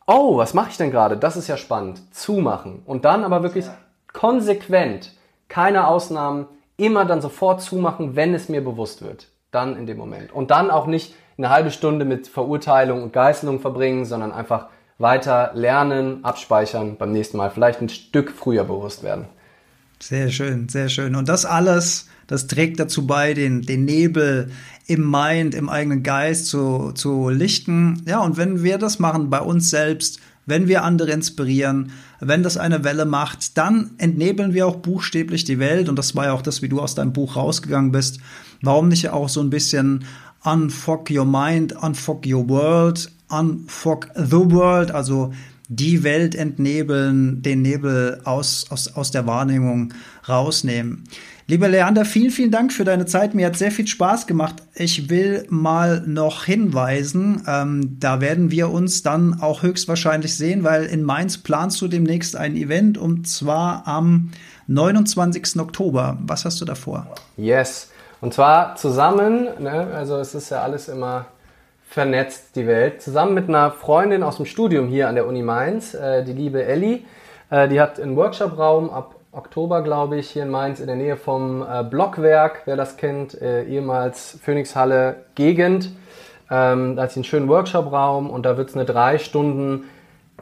Oh, 0.07 0.37
was 0.37 0.53
mache 0.53 0.71
ich 0.71 0.77
denn 0.77 0.91
gerade? 0.91 1.15
Das 1.15 1.37
ist 1.37 1.47
ja 1.47 1.55
spannend. 1.55 2.01
Zumachen. 2.13 2.81
Und 2.85 3.05
dann 3.05 3.23
aber 3.23 3.43
wirklich 3.43 3.65
konsequent, 4.11 5.13
keine 5.47 5.87
Ausnahmen, 5.87 6.47
immer 6.75 7.05
dann 7.05 7.21
sofort 7.21 7.61
zumachen, 7.61 8.15
wenn 8.15 8.33
es 8.33 8.49
mir 8.49 8.63
bewusst 8.63 9.01
wird. 9.01 9.27
Dann 9.51 9.77
in 9.77 9.85
dem 9.85 9.97
Moment. 9.97 10.33
Und 10.33 10.51
dann 10.51 10.69
auch 10.69 10.87
nicht 10.87 11.15
eine 11.37 11.49
halbe 11.49 11.71
Stunde 11.71 12.03
mit 12.03 12.27
Verurteilung 12.27 13.03
und 13.03 13.13
Geißelung 13.13 13.59
verbringen, 13.59 14.05
sondern 14.05 14.31
einfach 14.31 14.67
weiter 15.01 15.51
lernen, 15.53 16.23
abspeichern, 16.23 16.97
beim 16.97 17.11
nächsten 17.11 17.37
Mal 17.37 17.49
vielleicht 17.51 17.81
ein 17.81 17.89
Stück 17.89 18.31
früher 18.31 18.63
bewusst 18.63 19.03
werden. 19.03 19.25
Sehr 19.99 20.29
schön, 20.29 20.67
sehr 20.67 20.89
schön. 20.89 21.15
Und 21.15 21.29
das 21.29 21.45
alles, 21.45 22.07
das 22.27 22.47
trägt 22.47 22.79
dazu 22.79 23.05
bei, 23.05 23.33
den, 23.33 23.61
den 23.61 23.85
Nebel 23.85 24.51
im 24.87 25.09
Mind, 25.09 25.53
im 25.53 25.69
eigenen 25.69 26.01
Geist 26.01 26.47
zu, 26.47 26.91
zu 26.93 27.29
lichten. 27.29 28.01
Ja, 28.07 28.19
und 28.19 28.35
wenn 28.37 28.63
wir 28.63 28.77
das 28.77 28.97
machen 28.97 29.29
bei 29.29 29.39
uns 29.39 29.69
selbst, 29.69 30.19
wenn 30.47 30.67
wir 30.67 30.83
andere 30.83 31.11
inspirieren, 31.11 31.91
wenn 32.19 32.41
das 32.41 32.57
eine 32.57 32.83
Welle 32.83 33.05
macht, 33.05 33.57
dann 33.57 33.91
entnebeln 33.99 34.53
wir 34.53 34.65
auch 34.65 34.77
buchstäblich 34.77 35.43
die 35.43 35.59
Welt. 35.59 35.87
Und 35.87 35.97
das 35.97 36.15
war 36.15 36.25
ja 36.25 36.33
auch 36.33 36.41
das, 36.41 36.63
wie 36.63 36.69
du 36.69 36.79
aus 36.79 36.95
deinem 36.95 37.13
Buch 37.13 37.35
rausgegangen 37.35 37.91
bist. 37.91 38.19
Warum 38.61 38.87
nicht 38.87 39.09
auch 39.09 39.29
so 39.29 39.39
ein 39.39 39.51
bisschen 39.51 40.05
unfuck 40.43 41.11
your 41.11 41.25
mind, 41.25 41.73
unfuck 41.73 42.25
your 42.25 42.49
world, 42.49 43.11
unfuck 43.31 44.09
the 44.15 44.51
world, 44.51 44.91
also 44.91 45.31
die 45.67 46.03
Welt 46.03 46.35
entnebeln, 46.35 47.41
den 47.41 47.61
Nebel 47.61 48.19
aus, 48.25 48.65
aus, 48.69 48.93
aus 48.95 49.11
der 49.11 49.25
Wahrnehmung 49.25 49.93
rausnehmen. 50.27 51.05
Lieber 51.47 51.69
Leander, 51.69 52.05
vielen, 52.05 52.31
vielen 52.31 52.51
Dank 52.51 52.71
für 52.71 52.83
deine 52.83 53.05
Zeit. 53.05 53.33
Mir 53.33 53.47
hat 53.47 53.57
sehr 53.57 53.71
viel 53.71 53.87
Spaß 53.87 54.27
gemacht. 54.27 54.55
Ich 54.73 55.09
will 55.09 55.45
mal 55.49 56.01
noch 56.05 56.45
hinweisen, 56.45 57.43
ähm, 57.47 57.97
da 57.99 58.21
werden 58.21 58.51
wir 58.51 58.69
uns 58.69 59.01
dann 59.01 59.41
auch 59.41 59.63
höchstwahrscheinlich 59.63 60.37
sehen, 60.37 60.63
weil 60.63 60.85
in 60.85 61.03
Mainz 61.03 61.37
planst 61.37 61.81
du 61.81 61.87
demnächst 61.87 62.35
ein 62.35 62.55
Event 62.55 62.97
und 62.97 63.27
zwar 63.27 63.87
am 63.87 64.31
29. 64.67 65.59
Oktober. 65.59 66.17
Was 66.21 66.45
hast 66.45 66.61
du 66.61 66.65
davor? 66.65 67.07
Yes. 67.37 67.89
Und 68.21 68.33
zwar 68.33 68.75
zusammen, 68.75 69.47
ne, 69.59 69.87
also 69.93 70.17
es 70.17 70.35
ist 70.35 70.51
ja 70.51 70.61
alles 70.61 70.87
immer 70.87 71.25
vernetzt, 71.91 72.55
die 72.55 72.67
Welt, 72.67 73.01
zusammen 73.01 73.33
mit 73.33 73.49
einer 73.49 73.69
Freundin 73.69 74.23
aus 74.23 74.37
dem 74.37 74.45
Studium 74.45 74.87
hier 74.87 75.09
an 75.09 75.15
der 75.15 75.27
Uni 75.27 75.41
Mainz, 75.41 75.93
äh, 75.93 76.23
die 76.23 76.31
liebe 76.31 76.63
Ellie. 76.63 77.01
Äh, 77.49 77.67
die 77.67 77.81
hat 77.81 77.99
einen 77.99 78.15
Workshop-Raum 78.15 78.89
ab 78.89 79.15
Oktober, 79.33 79.81
glaube 79.81 80.17
ich, 80.17 80.29
hier 80.29 80.43
in 80.43 80.49
Mainz 80.49 80.79
in 80.79 80.87
der 80.87 80.95
Nähe 80.95 81.17
vom 81.17 81.61
äh, 81.61 81.83
Blockwerk, 81.83 82.61
wer 82.63 82.77
das 82.77 82.95
kennt, 82.95 83.39
äh, 83.41 83.65
ehemals 83.65 84.39
Phoenixhalle 84.41 85.17
Gegend. 85.35 85.91
Ähm, 86.49 86.95
da 86.95 87.03
hat 87.03 87.11
sie 87.11 87.17
einen 87.17 87.23
schönen 87.25 87.49
Workshop-Raum 87.49 88.29
und 88.29 88.45
da 88.45 88.55
wird 88.55 88.69
es 88.69 88.75
eine 88.75 88.85
drei 88.85 89.17
Stunden, 89.17 89.83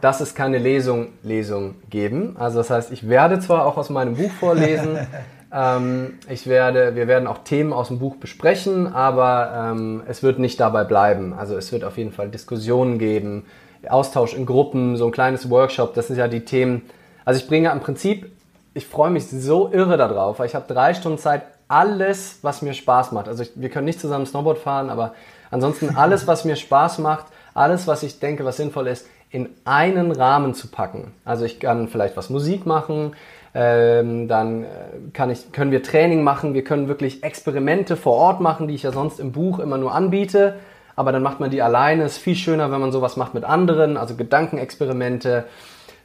das 0.01 0.21
ist 0.21 0.35
keine 0.35 0.59
Lesung, 0.59 1.07
Lesung 1.23 1.75
geben. 1.89 2.35
Also 2.37 2.59
das 2.59 2.69
heißt, 2.69 2.91
ich 2.91 3.09
werde 3.09 3.39
zwar 3.39 3.65
auch 3.65 3.77
aus 3.77 3.89
meinem 3.89 4.15
Buch 4.15 4.31
vorlesen, 4.39 4.99
ähm, 5.53 6.19
ich 6.29 6.47
werde, 6.47 6.95
wir 6.95 7.07
werden 7.07 7.27
auch 7.27 7.39
Themen 7.39 7.73
aus 7.73 7.87
dem 7.87 7.99
Buch 7.99 8.17
besprechen, 8.17 8.87
aber 8.93 9.71
ähm, 9.71 10.03
es 10.07 10.23
wird 10.23 10.39
nicht 10.39 10.59
dabei 10.59 10.83
bleiben. 10.83 11.33
Also 11.33 11.57
es 11.57 11.71
wird 11.71 11.83
auf 11.83 11.97
jeden 11.97 12.11
Fall 12.11 12.29
Diskussionen 12.29 12.99
geben, 12.99 13.45
Austausch 13.87 14.33
in 14.33 14.45
Gruppen, 14.45 14.97
so 14.97 15.05
ein 15.05 15.11
kleines 15.11 15.49
Workshop, 15.49 15.93
das 15.93 16.07
sind 16.07 16.17
ja 16.17 16.27
die 16.27 16.43
Themen. 16.43 16.83
Also 17.23 17.39
ich 17.39 17.47
bringe 17.47 17.71
im 17.71 17.79
Prinzip 17.79 18.31
ich 18.73 18.87
freue 18.87 19.09
mich 19.09 19.27
so 19.27 19.71
irre 19.71 19.97
darauf, 19.97 20.39
weil 20.39 20.47
ich 20.47 20.55
habe 20.55 20.71
drei 20.71 20.93
Stunden 20.93 21.17
Zeit, 21.17 21.43
alles, 21.67 22.39
was 22.41 22.61
mir 22.61 22.73
Spaß 22.73 23.11
macht. 23.11 23.27
Also 23.27 23.43
ich, 23.43 23.51
wir 23.55 23.69
können 23.69 23.85
nicht 23.85 23.99
zusammen 23.99 24.25
Snowboard 24.25 24.57
fahren, 24.57 24.89
aber 24.89 25.13
ansonsten 25.51 25.95
alles, 25.95 26.25
was 26.25 26.45
mir 26.45 26.55
Spaß 26.55 26.99
macht, 26.99 27.25
alles, 27.53 27.87
was 27.87 28.03
ich 28.03 28.19
denke, 28.19 28.45
was 28.45 28.57
sinnvoll 28.57 28.87
ist, 28.87 29.07
in 29.29 29.49
einen 29.65 30.11
Rahmen 30.11 30.55
zu 30.55 30.67
packen. 30.67 31.13
Also 31.25 31.45
ich 31.45 31.59
kann 31.59 31.87
vielleicht 31.87 32.17
was 32.17 32.31
Musik 32.31 32.65
machen, 32.65 33.15
ähm, 33.53 34.27
dann 34.27 34.63
äh, 34.63 34.67
kann 35.13 35.29
ich, 35.29 35.51
können 35.51 35.71
wir 35.71 35.81
Training 35.83 36.23
machen, 36.23 36.53
wir 36.53 36.63
können 36.63 36.87
wirklich 36.87 37.23
Experimente 37.23 37.97
vor 37.97 38.13
Ort 38.13 38.41
machen, 38.41 38.67
die 38.67 38.75
ich 38.75 38.83
ja 38.83 38.91
sonst 38.91 39.19
im 39.19 39.31
Buch 39.31 39.59
immer 39.59 39.77
nur 39.77 39.93
anbiete. 39.93 40.55
Aber 40.95 41.11
dann 41.11 41.23
macht 41.23 41.39
man 41.39 41.49
die 41.49 41.61
alleine. 41.61 42.03
Es 42.03 42.17
ist 42.17 42.23
viel 42.23 42.35
schöner, 42.35 42.71
wenn 42.71 42.81
man 42.81 42.91
sowas 42.91 43.15
macht 43.15 43.33
mit 43.33 43.45
anderen, 43.45 43.95
also 43.95 44.15
Gedankenexperimente 44.15 45.45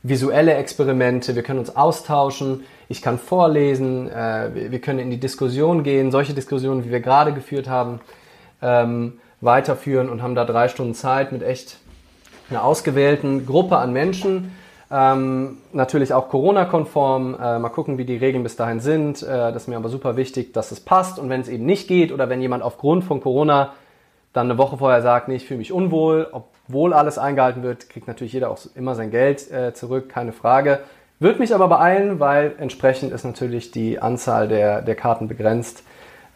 visuelle 0.05 0.55
Experimente, 0.55 1.35
wir 1.35 1.43
können 1.43 1.59
uns 1.59 1.75
austauschen, 1.75 2.65
ich 2.89 3.01
kann 3.01 3.19
vorlesen, 3.19 4.09
äh, 4.11 4.51
wir, 4.71 4.79
können 4.81 4.99
in 4.99 5.11
die 5.11 5.19
Diskussion 5.19 5.83
gehen, 5.83 6.13
solche 6.13 6.35
Diskussionen, 6.35 6.85
wie 6.85 6.91
wir 6.91 7.01
gerade 7.01 7.33
geführt 7.33 7.69
haben, 7.69 8.01
ähm, 8.61 9.15
weiterführen 9.41 10.11
und 10.11 10.23
haben 10.23 10.35
da 10.35 10.45
drei 10.45 10.69
Stunden 10.69 10.95
Zeit 10.95 11.33
mit 11.33 11.43
echt 11.43 11.79
einer 12.51 12.65
ausgewählten 12.65 13.47
Gruppe 13.47 13.79
an 13.79 13.95
Menschen. 13.95 14.55
Ähm, 14.97 15.59
natürlich 15.73 16.15
auch 16.15 16.29
Corona-konform. 16.29 17.35
Äh, 17.35 17.59
mal 17.59 17.69
gucken, 17.71 17.99
wie 17.99 18.05
die 18.05 18.17
Regeln 18.17 18.45
bis 18.45 18.55
dahin 18.55 18.79
sind. 18.79 19.25
Äh, 19.25 19.27
das 19.27 19.63
ist 19.63 19.69
mir 19.69 19.77
aber 19.77 19.89
super 19.89 20.17
wichtig, 20.17 20.53
dass 20.53 20.71
es 20.71 20.79
passt. 20.79 21.19
Und 21.19 21.29
wenn 21.31 21.41
es 21.41 21.49
eben 21.49 21.67
nicht 21.67 21.89
geht 21.89 22.13
oder 22.13 22.29
wenn 22.29 22.41
jemand 22.41 22.63
aufgrund 22.63 23.03
von 23.03 23.21
Corona 23.21 23.73
dann 24.33 24.49
eine 24.49 24.57
Woche 24.57 24.77
vorher 24.77 25.03
sagt, 25.03 25.27
nee, 25.27 25.35
ich 25.35 25.47
fühle 25.47 25.59
mich 25.59 25.73
unwohl, 25.73 26.29
obwohl 26.31 26.93
alles 26.93 27.19
eingehalten 27.19 27.65
wird, 27.65 27.89
kriegt 27.89 28.07
natürlich 28.07 28.33
jeder 28.33 28.51
auch 28.51 28.59
immer 28.77 28.95
sein 28.95 29.11
Geld 29.11 29.51
äh, 29.51 29.75
zurück, 29.75 30.09
keine 30.09 30.33
Frage. 30.33 30.81
Wird 31.19 31.41
mich 31.41 31.53
aber 31.55 31.67
beeilen, 31.67 32.21
weil 32.21 32.53
entsprechend 32.59 33.13
ist 33.13 33.25
natürlich 33.25 33.73
die 33.73 33.99
Anzahl 33.99 34.47
der, 34.47 34.81
der 34.81 34.95
Karten 34.95 35.27
begrenzt. 35.27 35.83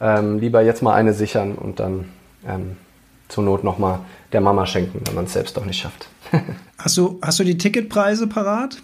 Ähm, 0.01 0.41
lieber 0.41 0.63
jetzt 0.63 0.83
mal 0.83 0.95
eine 0.95 1.13
sichern 1.13 1.55
und 1.55 1.79
dann 1.79 2.09
ähm, 2.47 2.77
zur 3.29 3.45
Not 3.45 3.63
nochmal 3.63 4.01
der 4.33 4.41
Mama 4.41 4.67
schenken, 4.67 5.01
wenn 5.07 5.15
man 5.15 5.25
es 5.25 5.33
selbst 5.33 5.57
doch 5.57 5.65
nicht 5.65 5.81
schafft. 5.81 6.09
hast, 6.79 6.97
du, 6.97 7.19
hast 7.23 7.39
du 7.39 7.45
die 7.45 7.59
Ticketpreise 7.59 8.27
parat? 8.27 8.79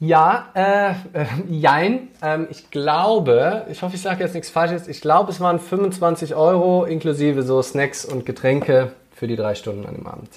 Ja, 0.00 0.48
äh, 0.54 0.90
äh, 0.90 1.26
jein. 1.48 2.08
Ähm, 2.20 2.48
ich 2.50 2.70
glaube, 2.70 3.64
ich 3.70 3.82
hoffe, 3.82 3.96
ich 3.96 4.02
sage 4.02 4.22
jetzt 4.22 4.34
nichts 4.34 4.50
Falsches. 4.50 4.88
Ich 4.88 5.00
glaube, 5.00 5.30
es 5.30 5.40
waren 5.40 5.58
25 5.58 6.34
Euro 6.34 6.84
inklusive 6.84 7.42
so 7.42 7.62
Snacks 7.62 8.04
und 8.04 8.26
Getränke 8.26 8.92
für 9.14 9.26
die 9.26 9.36
drei 9.36 9.54
Stunden 9.54 9.86
an 9.86 9.94
dem 9.94 10.06
Abend. 10.06 10.28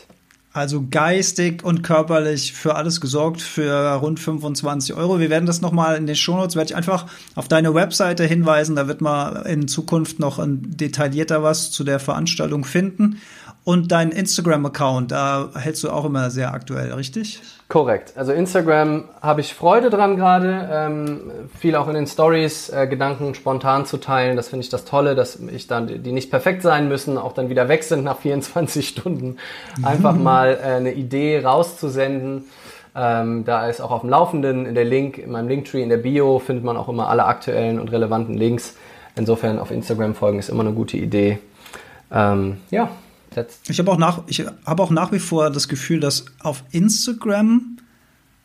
Also 0.53 0.85
geistig 0.89 1.63
und 1.63 1.83
körperlich 1.83 2.53
für 2.53 2.75
alles 2.75 2.99
gesorgt 2.99 3.41
für 3.41 3.93
rund 3.93 4.19
25 4.19 4.95
Euro. 4.95 5.19
Wir 5.19 5.29
werden 5.29 5.45
das 5.45 5.61
nochmal 5.61 5.97
in 5.97 6.07
den 6.07 6.15
Shownotes, 6.15 6.55
werde 6.55 6.71
ich 6.71 6.75
einfach 6.75 7.05
auf 7.35 7.47
deine 7.47 7.75
Webseite 7.75 8.23
hinweisen. 8.23 8.75
Da 8.75 8.87
wird 8.87 9.01
man 9.01 9.45
in 9.45 9.67
Zukunft 9.67 10.19
noch 10.19 10.43
detaillierter 10.43 11.43
was 11.43 11.69
zu 11.69 11.83
der 11.83 11.99
Veranstaltung 11.99 12.63
finden. 12.63 13.21
Und 13.67 13.91
dein 13.91 14.11
Instagram-Account, 14.13 15.11
da 15.11 15.49
hältst 15.53 15.83
du 15.83 15.89
auch 15.89 16.05
immer 16.05 16.29
sehr 16.29 16.53
aktuell, 16.53 16.93
richtig? 16.93 17.41
Korrekt. 17.67 18.13
Also 18.15 18.31
Instagram 18.31 19.09
habe 19.21 19.41
ich 19.41 19.53
Freude 19.53 19.89
dran 19.89 20.15
gerade, 20.15 20.69
ähm, 20.71 21.31
viel 21.59 21.75
auch 21.75 21.89
in 21.89 21.95
den 21.95 22.07
Stories 22.07 22.69
äh, 22.69 22.87
Gedanken 22.87 23.35
spontan 23.35 23.85
zu 23.85 23.97
teilen. 23.97 24.37
Das 24.37 24.47
finde 24.47 24.63
ich 24.63 24.69
das 24.69 24.85
Tolle, 24.85 25.15
dass 25.15 25.37
ich 25.53 25.67
dann, 25.67 26.01
die 26.01 26.13
nicht 26.13 26.31
perfekt 26.31 26.61
sein 26.61 26.87
müssen, 26.87 27.17
auch 27.17 27.33
dann 27.33 27.49
wieder 27.49 27.67
weg 27.67 27.83
sind 27.83 28.05
nach 28.05 28.17
24 28.21 28.87
Stunden. 28.87 29.35
Einfach 29.83 30.15
mhm. 30.15 30.23
mal 30.23 30.57
äh, 30.63 30.75
eine 30.75 30.93
Idee 30.93 31.41
rauszusenden. 31.43 32.45
Ähm, 32.95 33.43
da 33.43 33.67
ist 33.67 33.81
auch 33.81 33.91
auf 33.91 33.99
dem 33.99 34.09
Laufenden 34.09 34.65
in 34.65 34.75
der 34.75 34.85
Link, 34.85 35.17
in 35.17 35.29
meinem 35.29 35.49
Linktree 35.49 35.83
in 35.83 35.89
der 35.89 35.97
Bio 35.97 36.39
findet 36.39 36.63
man 36.63 36.77
auch 36.77 36.87
immer 36.87 37.09
alle 37.09 37.25
aktuellen 37.25 37.81
und 37.81 37.91
relevanten 37.91 38.37
Links. 38.37 38.77
Insofern 39.17 39.59
auf 39.59 39.71
Instagram 39.71 40.15
folgen 40.15 40.39
ist 40.39 40.47
immer 40.47 40.63
eine 40.63 40.71
gute 40.71 40.95
Idee. 40.95 41.39
Ähm, 42.09 42.61
ja, 42.71 42.89
setzt. 43.37 43.69
Ich 43.69 43.79
habe 43.79 43.91
auch, 43.91 43.97
nach, 43.97 44.23
ich 44.27 44.45
hab 44.65 44.79
auch 44.79 44.89
nach 44.89 45.11
wie 45.11 45.19
vor 45.19 45.49
das 45.49 45.67
Gefühl, 45.67 45.99
dass 45.99 46.25
auf 46.41 46.63
Instagram 46.71 47.77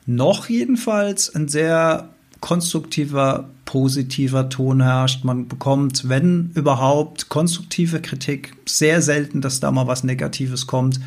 noch 0.06 0.48
jedenfalls 0.48 1.34
ein 1.34 1.48
sehr 1.48 2.08
konstruktiver, 2.40 3.48
positiver 3.64 4.48
Ton 4.48 4.82
herrscht. 4.82 5.24
Man 5.24 5.48
bekommt, 5.48 6.08
wenn 6.08 6.50
überhaupt, 6.54 7.28
konstruktive 7.28 8.00
Kritik. 8.00 8.54
Sehr 8.66 9.00
selten, 9.00 9.40
dass 9.40 9.60
da 9.60 9.70
mal 9.70 9.86
was 9.86 10.04
Negatives 10.04 10.66
kommt. 10.66 11.00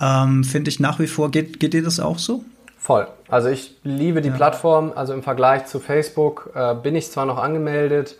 Ähm, 0.00 0.44
Finde 0.44 0.70
ich 0.70 0.80
nach 0.80 0.98
wie 0.98 1.06
vor. 1.06 1.30
Geht, 1.30 1.60
geht 1.60 1.72
dir 1.72 1.82
das 1.82 2.00
auch 2.00 2.18
so? 2.18 2.44
Voll. 2.76 3.06
Also 3.28 3.48
ich 3.48 3.76
liebe 3.84 4.20
die 4.20 4.28
ja. 4.28 4.34
Plattform. 4.34 4.92
Also 4.94 5.14
im 5.14 5.22
Vergleich 5.22 5.66
zu 5.66 5.78
Facebook 5.78 6.50
äh, 6.54 6.74
bin 6.74 6.96
ich 6.96 7.10
zwar 7.10 7.26
noch 7.26 7.38
angemeldet, 7.38 8.16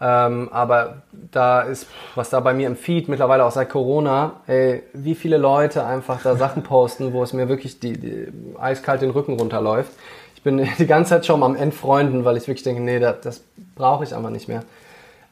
ähm, 0.00 0.48
aber 0.52 1.02
da 1.30 1.62
ist, 1.62 1.86
was 2.14 2.30
da 2.30 2.40
bei 2.40 2.52
mir 2.52 2.66
im 2.66 2.76
Feed 2.76 3.08
mittlerweile 3.08 3.44
auch 3.44 3.52
seit 3.52 3.70
Corona, 3.70 4.40
ey, 4.46 4.82
wie 4.92 5.14
viele 5.14 5.36
Leute 5.36 5.86
einfach 5.86 6.20
da 6.22 6.36
Sachen 6.36 6.62
posten, 6.64 7.12
wo 7.12 7.22
es 7.22 7.32
mir 7.32 7.48
wirklich 7.48 7.78
die, 7.78 7.92
die 7.92 8.26
eiskalt 8.58 9.02
den 9.02 9.10
Rücken 9.10 9.38
runterläuft. 9.38 9.92
Ich 10.34 10.42
bin 10.42 10.68
die 10.78 10.86
ganze 10.86 11.10
Zeit 11.10 11.26
schon 11.26 11.42
am 11.42 11.54
Entfreunden, 11.54 12.24
weil 12.24 12.36
ich 12.36 12.48
wirklich 12.48 12.64
denke, 12.64 12.82
nee, 12.82 12.98
das, 12.98 13.20
das 13.22 13.44
brauche 13.76 14.04
ich 14.04 14.14
einfach 14.14 14.30
nicht 14.30 14.48
mehr. 14.48 14.64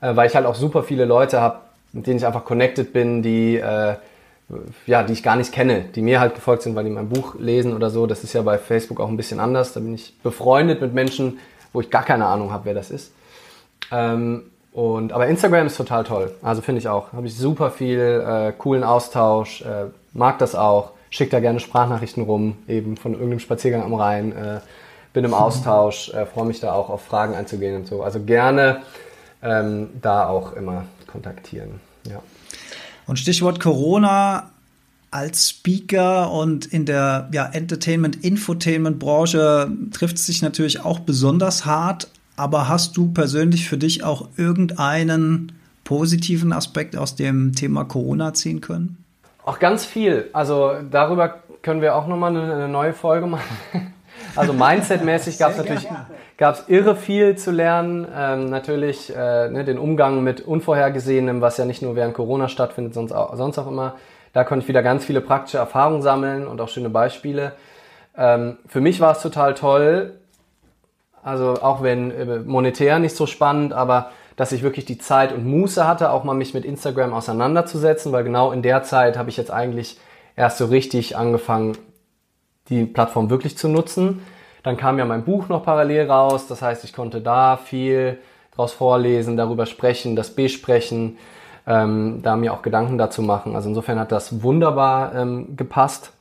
Äh, 0.01 0.15
weil 0.15 0.29
ich 0.29 0.37
halt 0.37 0.47
auch 0.47 0.55
super 0.55 0.85
viele 0.85 1.07
Leute 1.07 1.41
habe, 1.41 1.59
mit 1.93 2.07
denen 2.07 2.19
ich 2.19 2.27
einfach 2.27 2.45
connected 2.45 2.93
bin, 2.93 3.23
die, 3.23 3.57
äh, 3.57 3.97
ja, 4.87 5.03
die 5.03 5.13
ich 5.13 5.25
gar 5.25 5.37
nicht 5.37 5.53
kenne, 5.53 5.87
die 5.95 6.03
mir 6.03 6.21
halt 6.21 6.35
gefolgt 6.35 6.63
sind, 6.63 6.77
weil 6.77 6.85
die 6.85 6.91
mein 6.91 7.09
Buch 7.09 7.35
lesen 7.39 7.75
oder 7.75 7.91
so. 7.91 8.07
Das 8.07 8.23
ist 8.23 8.33
ja 8.33 8.43
bei 8.43 8.59
Facebook 8.59 9.01
auch 9.01 9.09
ein 9.09 9.17
bisschen 9.17 9.41
anders. 9.41 9.73
Da 9.73 9.81
bin 9.81 9.95
ich 9.95 10.15
befreundet 10.23 10.81
mit 10.81 10.95
Menschen, 10.95 11.41
wo 11.73 11.81
ich 11.81 11.91
gar 11.91 12.05
keine 12.05 12.27
Ahnung 12.27 12.53
habe, 12.53 12.67
wer 12.67 12.75
das 12.75 12.91
ist. 12.91 13.13
Ähm, 13.91 14.45
und, 14.73 15.13
aber 15.13 15.27
Instagram 15.27 15.67
ist 15.67 15.77
total 15.77 16.05
toll. 16.05 16.35
Also 16.43 16.63
finde 16.63 16.81
ich 16.81 16.89
auch. 16.89 17.13
Habe 17.13 17.27
ich 17.27 17.37
super 17.37 17.71
viel 17.71 18.25
äh, 18.27 18.55
coolen 18.57 18.85
Austausch. 18.85 19.61
Äh, 19.63 19.89
mag 20.15 20.39
das 20.39 20.55
auch. 20.55 20.93
Schick 21.11 21.29
da 21.31 21.41
gerne 21.41 21.61
Sprachnachrichten 21.61 22.23
rum, 22.23 22.57
eben 22.69 22.97
von 22.97 23.13
irgendeinem 23.13 23.41
Spaziergang 23.41 23.83
am 23.83 23.93
Rhein. 23.93 24.33
Äh, 24.33 24.61
bin 25.13 25.27
im 25.27 25.35
Austausch, 25.35 26.09
äh, 26.15 26.25
freue 26.25 26.47
mich 26.47 26.61
da 26.61 26.73
auch 26.73 26.89
auf 26.89 27.05
Fragen 27.05 27.35
einzugehen 27.35 27.77
und 27.77 27.87
so. 27.87 28.03
Also 28.03 28.21
gerne 28.21 28.81
ähm, 29.43 29.91
da 30.01 30.27
auch 30.29 30.55
immer 30.55 30.87
kontaktieren. 31.07 31.81
Ja. 32.09 32.23
Und 33.07 33.19
Stichwort 33.19 33.61
Corona 33.61 34.53
als 35.11 35.51
Speaker 35.51 36.33
und 36.33 36.65
in 36.65 36.87
der 36.87 37.29
ja, 37.33 37.45
Entertainment-Infotainment-Branche 37.45 39.71
trifft 39.93 40.17
es 40.17 40.25
sich 40.25 40.41
natürlich 40.41 40.83
auch 40.83 41.01
besonders 41.01 41.67
hart. 41.67 42.09
Aber 42.37 42.69
hast 42.69 42.97
du 42.97 43.13
persönlich 43.13 43.69
für 43.69 43.79
dich 43.79 44.05
auch 44.05 44.29
irgendeinen 44.37 45.53
positiven 45.85 46.53
Aspekt 46.53 46.97
aus 46.97 47.17
dem 47.17 47.55
Thema 47.55 47.85
Corona 47.85 48.35
ziehen 48.35 48.61
können? 48.61 49.05
Auch 49.45 49.59
ganz 49.59 49.85
viel. 49.85 50.31
Also 50.33 50.73
darüber 50.91 51.43
können 51.63 51.81
wir 51.81 51.95
auch 51.97 52.07
nochmal 52.07 52.37
eine, 52.37 52.53
eine 52.55 52.69
neue 52.69 52.93
Folge 52.93 53.27
machen. 53.27 53.57
Also 54.37 54.53
Mindset-mäßig 54.53 55.39
gab 55.39 55.53
es 55.53 55.59
natürlich 55.59 55.89
gab's 56.37 56.65
irre 56.69 56.97
viel 56.97 57.37
zu 57.37 57.51
lernen. 57.51 58.07
Ähm, 58.15 58.51
natürlich 58.51 59.15
äh, 59.15 59.49
ne, 59.51 59.65
den 59.65 59.79
Umgang 59.79 60.23
mit 60.23 60.41
Unvorhergesehenem, 60.41 61.41
was 61.41 61.57
ja 61.57 61.65
nicht 61.65 61.83
nur 61.83 61.97
während 61.97 62.15
Corona 62.15 62.49
stattfindet, 62.49 62.95
sonst 62.95 63.13
auch, 63.13 63.35
sonst 63.37 63.59
auch 63.59 63.67
immer. 63.67 63.97
Da 64.33 64.45
konnte 64.45 64.63
ich 64.63 64.69
wieder 64.69 64.83
ganz 64.83 65.05
viele 65.05 65.21
praktische 65.21 65.59
Erfahrungen 65.59 66.03
sammeln 66.03 66.47
und 66.47 66.61
auch 66.61 66.69
schöne 66.69 66.89
Beispiele. 66.89 67.53
Ähm, 68.17 68.59
für 68.67 68.81
mich 68.81 69.01
war 69.01 69.13
es 69.13 69.23
total 69.23 69.55
toll, 69.55 70.15
also 71.23 71.55
auch 71.63 71.83
wenn 71.83 72.11
äh, 72.11 72.39
monetär 72.41 72.99
nicht 72.99 73.17
so 73.17 73.27
spannend, 73.27 73.73
aber 73.73 74.11
dass 74.37 74.53
ich 74.53 74.63
wirklich 74.63 74.85
die 74.85 74.99
Zeit 74.99 75.33
und 75.33 75.45
Muße 75.45 75.87
hatte, 75.87 76.11
auch 76.11 76.25
mal 76.25 76.35
mich 76.35 76.55
mit 76.55 76.65
Instagram 76.65 77.13
auseinanderzusetzen, 77.13 78.13
weil 78.13 78.25
genau 78.25 78.53
in 78.53 78.63
der 78.63 78.83
Zeit 78.83 79.17
habe 79.17 79.31
ich 79.31 79.37
jetzt 79.37 79.51
eigentlich 79.51 79.99
erst 80.37 80.59
so 80.59 80.67
richtig 80.67 81.17
angefangen, 81.17 81.77
die 82.69 82.85
Plattform 82.85 83.31
wirklich 83.31 83.57
zu 83.59 83.69
nutzen. 83.69 84.23
Dann 84.63 84.77
kam 84.77 84.99
ja 84.99 85.05
mein 85.05 85.25
Buch 85.25 85.49
noch 85.49 85.65
parallel 85.65 86.11
raus, 86.11 86.47
das 86.47 86.63
heißt, 86.63 86.85
ich 86.85 86.93
konnte 86.93 87.21
da 87.21 87.57
viel 87.57 88.19
draus 88.55 88.73
vorlesen, 88.73 89.37
darüber 89.37 89.67
sprechen, 89.67 90.15
das 90.17 90.31
besprechen, 90.31 91.19
ähm, 91.67 92.21
da 92.23 92.37
mir 92.37 92.53
auch 92.53 92.63
Gedanken 92.63 92.99
dazu 92.99 93.23
machen. 93.23 93.57
Also 93.57 93.69
insofern 93.69 93.99
hat 93.99 94.13
das 94.13 94.43
wunderbar 94.43 95.15
ähm, 95.15 95.57
gepasst. 95.57 96.13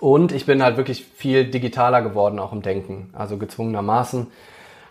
Und 0.00 0.32
ich 0.32 0.46
bin 0.46 0.62
halt 0.62 0.76
wirklich 0.76 1.04
viel 1.04 1.44
digitaler 1.50 2.02
geworden, 2.02 2.38
auch 2.38 2.52
im 2.52 2.62
Denken, 2.62 3.10
also 3.12 3.36
gezwungenermaßen. 3.36 4.26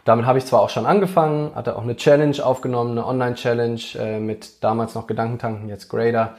Damit 0.06 0.26
habe 0.26 0.38
ich 0.38 0.46
zwar 0.46 0.62
auch 0.62 0.70
schon 0.70 0.86
angefangen, 0.86 1.52
hatte 1.56 1.78
auch 1.78 1.84
eine 1.84 1.96
Challenge 1.96 2.36
aufgenommen, 2.44 2.92
eine 2.92 3.08
Online-Challenge 3.08 3.82
äh, 3.98 4.20
mit 4.20 4.64
damals 4.64 4.96
noch 4.96 5.08
Gedankentanken, 5.08 5.70
jetzt 5.70 5.90
Grader, 5.90 6.36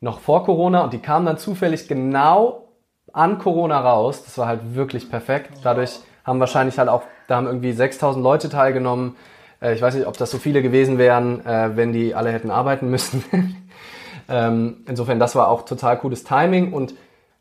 noch 0.00 0.20
vor 0.20 0.44
Corona 0.44 0.82
und 0.82 0.92
die 0.92 0.98
kam 0.98 1.26
dann 1.26 1.38
zufällig 1.38 1.88
genau 1.88 2.68
an 3.12 3.38
Corona 3.38 3.80
raus. 3.80 4.24
Das 4.24 4.38
war 4.38 4.46
halt 4.46 4.74
wirklich 4.74 5.10
perfekt. 5.10 5.50
Dadurch 5.62 6.00
haben 6.24 6.40
wahrscheinlich 6.40 6.78
halt 6.78 6.88
auch, 6.88 7.02
da 7.28 7.36
haben 7.36 7.46
irgendwie 7.46 7.72
6000 7.72 8.22
Leute 8.22 8.48
teilgenommen. 8.48 9.16
Äh, 9.60 9.74
ich 9.74 9.82
weiß 9.82 9.94
nicht, 9.94 10.06
ob 10.06 10.16
das 10.16 10.30
so 10.30 10.38
viele 10.38 10.62
gewesen 10.62 10.98
wären, 10.98 11.44
äh, 11.44 11.76
wenn 11.76 11.92
die 11.92 12.14
alle 12.14 12.30
hätten 12.30 12.50
arbeiten 12.50 12.88
müssen. 12.88 13.24
ähm, 14.28 14.84
insofern, 14.86 15.18
das 15.18 15.34
war 15.34 15.48
auch 15.48 15.64
total 15.64 15.98
cooles 15.98 16.24
Timing 16.24 16.72
und 16.72 16.94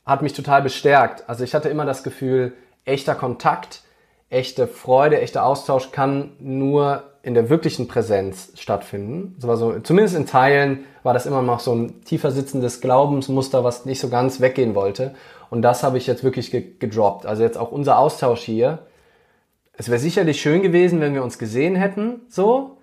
hat 0.06 0.22
mich 0.22 0.34
total 0.34 0.62
bestärkt. 0.62 1.28
Also 1.30 1.44
ich 1.44 1.54
hatte 1.54 1.70
immer 1.70 1.86
das 1.86 2.04
Gefühl, 2.04 2.54
echter 2.86 3.16
Kontakt, 3.16 3.82
echte 4.30 4.68
Freude, 4.68 5.22
echter 5.22 5.46
Austausch 5.46 5.92
kann 5.92 6.32
nur 6.40 7.04
in 7.24 7.34
der 7.34 7.50
wirklichen 7.50 7.88
Präsenz 7.88 8.52
stattfinden. 8.56 9.36
So, 9.38 9.80
zumindest 9.80 10.16
in 10.16 10.26
Teilen 10.26 10.86
war 11.04 11.14
das 11.14 11.26
immer 11.26 11.42
noch 11.42 11.60
so 11.60 11.74
ein 11.74 12.04
tiefer 12.04 12.32
sitzendes 12.32 12.82
Glaubensmuster, 12.82 13.64
was 13.64 13.86
nicht 13.86 14.00
so 14.00 14.10
ganz 14.10 14.42
weggehen 14.42 14.74
wollte. 14.74 15.14
Und 15.50 15.62
das 15.62 15.84
habe 15.84 15.98
ich 15.98 16.08
jetzt 16.08 16.24
wirklich 16.24 16.50
ge 16.50 16.66
gedroppt. 16.80 17.26
Also 17.26 17.44
jetzt 17.44 17.58
auch 17.58 17.72
unser 17.72 18.00
Austausch 18.00 18.42
hier. 18.42 18.80
Es 19.74 19.90
wäre 19.90 20.00
sicherlich 20.00 20.42
schön 20.42 20.62
gewesen, 20.62 21.02
wenn 21.02 21.14
wir 21.14 21.24
uns 21.24 21.38
gesehen 21.38 21.76
hätten, 21.76 22.22
so. 22.30 22.78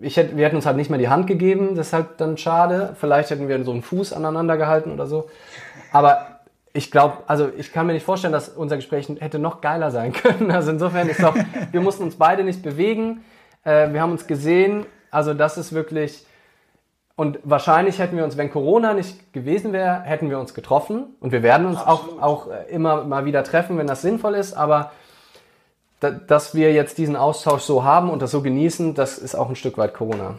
Ich 0.00 0.16
hätte, 0.16 0.36
wir 0.36 0.44
hätten 0.44 0.54
uns 0.54 0.66
halt 0.66 0.76
nicht 0.76 0.90
mehr 0.90 0.98
die 0.98 1.08
Hand 1.08 1.26
gegeben, 1.26 1.74
das 1.74 1.88
ist 1.88 1.92
halt 1.92 2.06
dann 2.18 2.36
schade. 2.36 2.94
Vielleicht 3.00 3.30
hätten 3.30 3.48
wir 3.48 3.64
so 3.64 3.72
einen 3.72 3.82
Fuß 3.82 4.12
aneinander 4.12 4.56
gehalten 4.56 4.92
oder 4.92 5.06
so. 5.06 5.28
Aber 5.90 6.37
ich 6.78 6.92
glaube, 6.92 7.24
also 7.26 7.50
ich 7.58 7.72
kann 7.72 7.88
mir 7.88 7.92
nicht 7.92 8.04
vorstellen, 8.04 8.32
dass 8.32 8.48
unser 8.48 8.76
Gespräch 8.76 9.08
hätte 9.18 9.40
noch 9.40 9.60
geiler 9.60 9.90
sein 9.90 10.12
können. 10.14 10.52
Also 10.52 10.70
insofern 10.70 11.08
ist 11.08 11.20
doch, 11.20 11.34
wir 11.72 11.80
mussten 11.80 12.04
uns 12.04 12.14
beide 12.14 12.44
nicht 12.44 12.62
bewegen. 12.62 13.24
Äh, 13.64 13.92
wir 13.92 14.00
haben 14.00 14.12
uns 14.12 14.28
gesehen. 14.28 14.86
Also 15.10 15.34
das 15.34 15.58
ist 15.58 15.72
wirklich, 15.72 16.24
und 17.16 17.40
wahrscheinlich 17.42 17.98
hätten 17.98 18.16
wir 18.16 18.22
uns, 18.22 18.36
wenn 18.36 18.48
Corona 18.48 18.94
nicht 18.94 19.32
gewesen 19.32 19.72
wäre, 19.72 20.02
hätten 20.02 20.30
wir 20.30 20.38
uns 20.38 20.54
getroffen. 20.54 21.16
Und 21.18 21.32
wir 21.32 21.42
werden 21.42 21.66
uns 21.66 21.78
auch, 21.78 22.22
auch 22.22 22.46
immer 22.70 23.02
mal 23.02 23.24
wieder 23.24 23.42
treffen, 23.42 23.76
wenn 23.76 23.88
das 23.88 24.02
sinnvoll 24.02 24.34
ist. 24.34 24.54
Aber 24.54 24.92
dass 26.28 26.54
wir 26.54 26.72
jetzt 26.72 26.96
diesen 26.96 27.16
Austausch 27.16 27.62
so 27.62 27.82
haben 27.82 28.08
und 28.08 28.22
das 28.22 28.30
so 28.30 28.40
genießen, 28.40 28.94
das 28.94 29.18
ist 29.18 29.34
auch 29.34 29.48
ein 29.48 29.56
Stück 29.56 29.78
weit 29.78 29.94
Corona. 29.94 30.36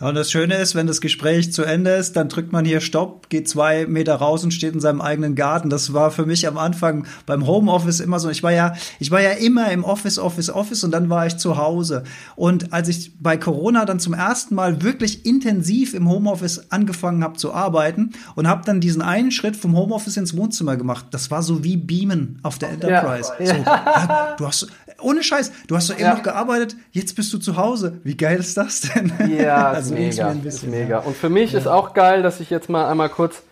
Und 0.00 0.14
das 0.14 0.30
Schöne 0.30 0.54
ist, 0.56 0.74
wenn 0.74 0.86
das 0.86 1.02
Gespräch 1.02 1.52
zu 1.52 1.62
Ende 1.62 1.90
ist, 1.90 2.16
dann 2.16 2.30
drückt 2.30 2.52
man 2.52 2.64
hier 2.64 2.80
Stopp, 2.80 3.28
geht 3.28 3.48
zwei 3.48 3.86
Meter 3.86 4.14
raus 4.14 4.42
und 4.42 4.52
steht 4.52 4.72
in 4.72 4.80
seinem 4.80 5.02
eigenen 5.02 5.34
Garten. 5.34 5.68
Das 5.68 5.92
war 5.92 6.10
für 6.10 6.24
mich 6.24 6.48
am 6.48 6.56
Anfang 6.56 7.06
beim 7.26 7.46
Homeoffice 7.46 8.00
immer 8.00 8.18
so. 8.18 8.30
Ich 8.30 8.42
war 8.42 8.52
ja, 8.52 8.74
ich 8.98 9.10
war 9.10 9.20
ja 9.20 9.32
immer 9.32 9.70
im 9.70 9.84
Office, 9.84 10.18
Office, 10.18 10.48
Office 10.48 10.84
und 10.84 10.90
dann 10.90 11.10
war 11.10 11.26
ich 11.26 11.36
zu 11.36 11.58
Hause. 11.58 12.04
Und 12.34 12.72
als 12.72 12.88
ich 12.88 13.12
bei 13.18 13.36
Corona 13.36 13.84
dann 13.84 14.00
zum 14.00 14.14
ersten 14.14 14.54
Mal 14.54 14.82
wirklich 14.82 15.26
intensiv 15.26 15.92
im 15.92 16.08
Homeoffice 16.08 16.70
angefangen 16.70 17.22
habe 17.22 17.36
zu 17.36 17.52
arbeiten 17.52 18.12
und 18.34 18.48
habe 18.48 18.62
dann 18.64 18.80
diesen 18.80 19.02
einen 19.02 19.30
Schritt 19.30 19.56
vom 19.56 19.76
Homeoffice 19.76 20.16
ins 20.16 20.34
Wohnzimmer 20.34 20.76
gemacht, 20.76 21.06
das 21.10 21.30
war 21.30 21.42
so 21.42 21.62
wie 21.62 21.76
Beamen 21.76 22.38
auf 22.42 22.58
der 22.58 22.70
Enterprise. 22.70 23.32
Ja. 23.38 23.46
So, 23.46 23.54
ja, 23.54 24.34
du 24.38 24.46
hast, 24.46 24.66
ohne 25.02 25.22
Scheiß, 25.22 25.52
du 25.66 25.76
hast 25.76 25.90
doch 25.90 25.94
eben 25.94 26.04
ja. 26.04 26.14
noch 26.14 26.22
gearbeitet, 26.22 26.76
jetzt 26.92 27.16
bist 27.16 27.32
du 27.32 27.38
zu 27.38 27.56
Hause. 27.56 28.00
Wie 28.04 28.16
geil 28.16 28.38
ist 28.38 28.56
das 28.56 28.80
denn? 28.80 29.12
Ja, 29.38 29.68
also 29.72 29.94
mega, 29.94 30.30
ist 30.44 30.66
mega. 30.66 30.98
Und 30.98 31.16
für 31.16 31.28
mich 31.28 31.52
ja. 31.52 31.58
ist 31.58 31.66
auch 31.66 31.94
geil, 31.94 32.22
dass 32.22 32.40
ich 32.40 32.50
jetzt 32.50 32.68
mal 32.68 32.88
einmal 32.88 33.08
kurz 33.08 33.42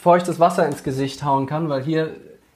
feuchtes 0.00 0.38
Wasser 0.38 0.66
ins 0.66 0.82
Gesicht 0.82 1.24
hauen 1.24 1.46
kann, 1.46 1.68
weil 1.68 1.82
hier 1.82 2.10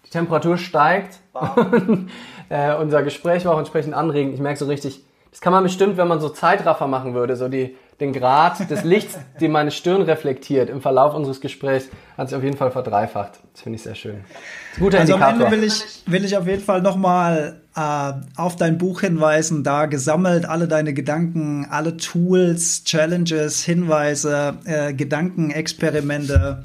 die 0.07 0.11
Temperatur 0.11 0.59
steigt 0.59 1.19
und 1.57 2.11
äh, 2.49 2.75
unser 2.75 3.03
Gespräch 3.03 3.45
war 3.45 3.55
auch 3.55 3.59
entsprechend 3.59 3.95
anregend. 3.95 4.35
Ich 4.35 4.41
merke 4.41 4.59
so 4.59 4.67
richtig, 4.67 5.03
das 5.31 5.41
kann 5.41 5.53
man 5.53 5.63
bestimmt, 5.63 5.97
wenn 5.97 6.09
man 6.09 6.21
so 6.21 6.29
Zeitraffer 6.29 6.87
machen 6.87 7.15
würde, 7.15 7.37
so 7.37 7.49
die 7.49 7.77
den 8.01 8.13
Grad 8.13 8.71
des 8.71 8.85
Lichts, 8.85 9.19
den 9.41 9.51
meine 9.51 9.71
Stirn 9.71 10.03
reflektiert 10.03 10.71
im 10.71 10.81
Verlauf 10.81 11.15
unseres 11.15 11.41
Gesprächs, 11.41 11.89
hat 12.17 12.29
sich 12.29 12.39
auf 12.39 12.45
jeden 12.45 12.57
Fall 12.57 12.71
verdreifacht. 12.71 13.41
Das 13.53 13.63
finde 13.63 13.77
ich 13.77 13.83
sehr 13.83 13.97
schön. 13.97 14.25
Guter 14.79 15.01
also 15.01 15.15
Indikator. 15.15 15.47
am 15.47 15.53
Ende 15.53 15.57
will 15.57 15.65
ich, 15.67 15.83
will 16.07 16.25
ich 16.25 16.37
auf 16.37 16.47
jeden 16.47 16.63
Fall 16.63 16.81
nochmal 16.81 17.61
äh, 17.75 18.13
auf 18.37 18.55
dein 18.55 18.79
Buch 18.79 19.01
hinweisen, 19.01 19.65
da 19.65 19.87
gesammelt 19.87 20.47
alle 20.47 20.69
deine 20.69 20.95
Gedanken, 20.95 21.67
alle 21.71 21.97
Tools, 21.97 22.85
Challenges, 22.85 23.65
Hinweise, 23.65 24.59
äh, 24.65 24.93
Gedankenexperimente. 24.95 26.65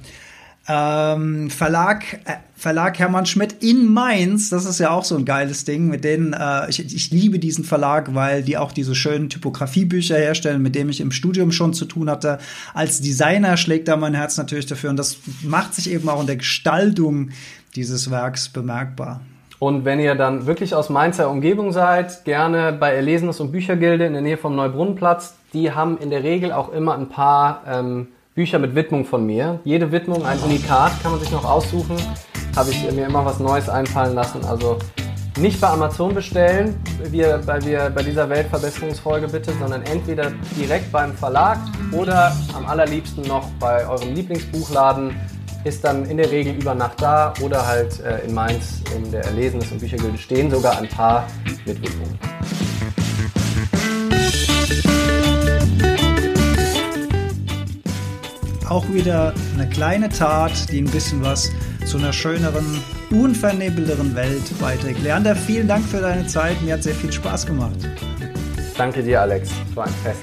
Ähm, 0.65 1.49
Verlag, 1.49 2.21
äh, 2.25 2.35
Verlag 2.55 2.97
Hermann 2.97 3.25
Schmidt 3.25 3.61
in 3.61 3.91
Mainz, 3.91 4.49
das 4.49 4.63
ist 4.63 4.79
ja 4.79 4.91
auch 4.91 5.03
so 5.03 5.17
ein 5.17 5.25
geiles 5.25 5.65
Ding, 5.65 5.89
mit 5.89 6.05
denen, 6.05 6.31
äh, 6.31 6.69
ich, 6.69 6.79
ich 6.79 7.11
liebe 7.11 7.37
diesen 7.37 7.65
Verlag, 7.65 8.15
weil 8.15 8.43
die 8.43 8.57
auch 8.57 8.71
diese 8.71 8.95
schönen 8.95 9.29
Typografiebücher 9.29 10.15
herstellen, 10.15 10.61
mit 10.61 10.73
dem 10.75 10.87
ich 10.87 11.01
im 11.01 11.11
Studium 11.11 11.51
schon 11.51 11.73
zu 11.73 11.83
tun 11.83 12.09
hatte. 12.09 12.39
Als 12.73 13.01
Designer 13.01 13.57
schlägt 13.57 13.89
da 13.89 13.97
mein 13.97 14.13
Herz 14.13 14.37
natürlich 14.37 14.65
dafür 14.65 14.89
und 14.89 14.97
das 14.97 15.17
macht 15.41 15.73
sich 15.73 15.91
eben 15.91 16.07
auch 16.07 16.21
in 16.21 16.27
der 16.27 16.37
Gestaltung 16.37 17.31
dieses 17.75 18.09
Werks 18.09 18.47
bemerkbar. 18.47 19.19
Und 19.59 19.83
wenn 19.83 19.99
ihr 19.99 20.15
dann 20.15 20.45
wirklich 20.45 20.75
aus 20.75 20.89
Mainzer 20.89 21.29
Umgebung 21.29 21.73
seid, 21.73 22.23
gerne 22.23 22.71
bei 22.71 22.93
Erlesenes 22.93 23.41
und 23.41 23.51
Büchergilde 23.51 24.05
in 24.05 24.13
der 24.13 24.21
Nähe 24.21 24.37
vom 24.37 24.55
Neubrunnenplatz, 24.55 25.35
die 25.53 25.71
haben 25.71 25.97
in 25.97 26.09
der 26.09 26.23
Regel 26.23 26.53
auch 26.53 26.71
immer 26.71 26.95
ein 26.95 27.09
paar 27.09 27.63
ähm, 27.67 28.07
Bücher 28.35 28.57
mit 28.57 28.73
Widmung 28.73 29.05
von 29.05 29.25
mir. 29.25 29.59
Jede 29.63 29.91
Widmung 29.91 30.25
ein 30.25 30.39
Unikat, 30.39 30.91
kann 31.03 31.11
man 31.11 31.19
sich 31.19 31.29
noch 31.29 31.45
aussuchen. 31.45 31.95
Habe 32.55 32.71
ich 32.71 32.91
mir 32.91 33.05
immer 33.05 33.23
was 33.23 33.39
Neues 33.39 33.69
einfallen 33.69 34.15
lassen. 34.15 34.43
Also 34.43 34.79
nicht 35.37 35.61
bei 35.61 35.67
Amazon 35.67 36.15
bestellen, 36.15 36.75
wir, 37.11 37.39
bei, 37.45 37.63
wir, 37.63 37.91
bei 37.93 38.01
dieser 38.01 38.27
Weltverbesserungsfolge 38.29 39.27
bitte, 39.27 39.53
sondern 39.59 39.83
entweder 39.83 40.31
direkt 40.59 40.91
beim 40.91 41.13
Verlag 41.13 41.59
oder 41.91 42.35
am 42.55 42.65
allerliebsten 42.65 43.23
noch 43.27 43.47
bei 43.59 43.87
eurem 43.87 44.15
Lieblingsbuchladen. 44.15 45.15
Ist 45.63 45.83
dann 45.83 46.05
in 46.05 46.17
der 46.17 46.29
Regel 46.29 46.55
über 46.55 46.75
Nacht 46.75 47.01
da 47.01 47.33
oder 47.41 47.65
halt 47.65 47.99
äh, 48.01 48.25
in 48.25 48.33
Mainz 48.33 48.81
in 48.97 49.11
der 49.11 49.23
Erlesenes- 49.25 49.71
und 49.71 49.79
Büchergilde 49.79 50.17
stehen 50.17 50.51
sogar 50.51 50.77
ein 50.77 50.89
paar 50.89 51.27
mit 51.65 51.81
Widmung. 51.81 52.09
Auch 58.69 58.87
wieder 58.89 59.33
eine 59.53 59.67
kleine 59.67 60.09
Tat, 60.09 60.71
die 60.71 60.81
ein 60.81 60.89
bisschen 60.89 61.23
was 61.23 61.51
zu 61.85 61.97
einer 61.97 62.13
schöneren, 62.13 62.65
unvernebelteren 63.11 64.15
Welt 64.15 64.43
beiträgt. 64.59 65.01
Leander, 65.03 65.35
vielen 65.35 65.67
Dank 65.67 65.85
für 65.85 66.01
deine 66.01 66.27
Zeit. 66.27 66.61
Mir 66.61 66.73
hat 66.73 66.83
sehr 66.83 66.95
viel 66.95 67.11
Spaß 67.11 67.45
gemacht. 67.45 67.77
Danke 68.77 69.03
dir, 69.03 69.21
Alex. 69.21 69.49
Es 69.69 69.75
war 69.75 69.85
ein 69.85 69.93
Fest. 70.03 70.19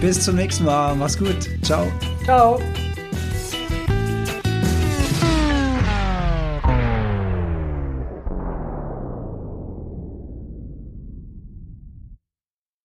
Bis 0.00 0.24
zum 0.24 0.36
nächsten 0.36 0.64
Mal. 0.64 0.94
Mach's 0.94 1.18
gut. 1.18 1.48
Ciao. 1.62 1.86
Ciao. 2.24 2.60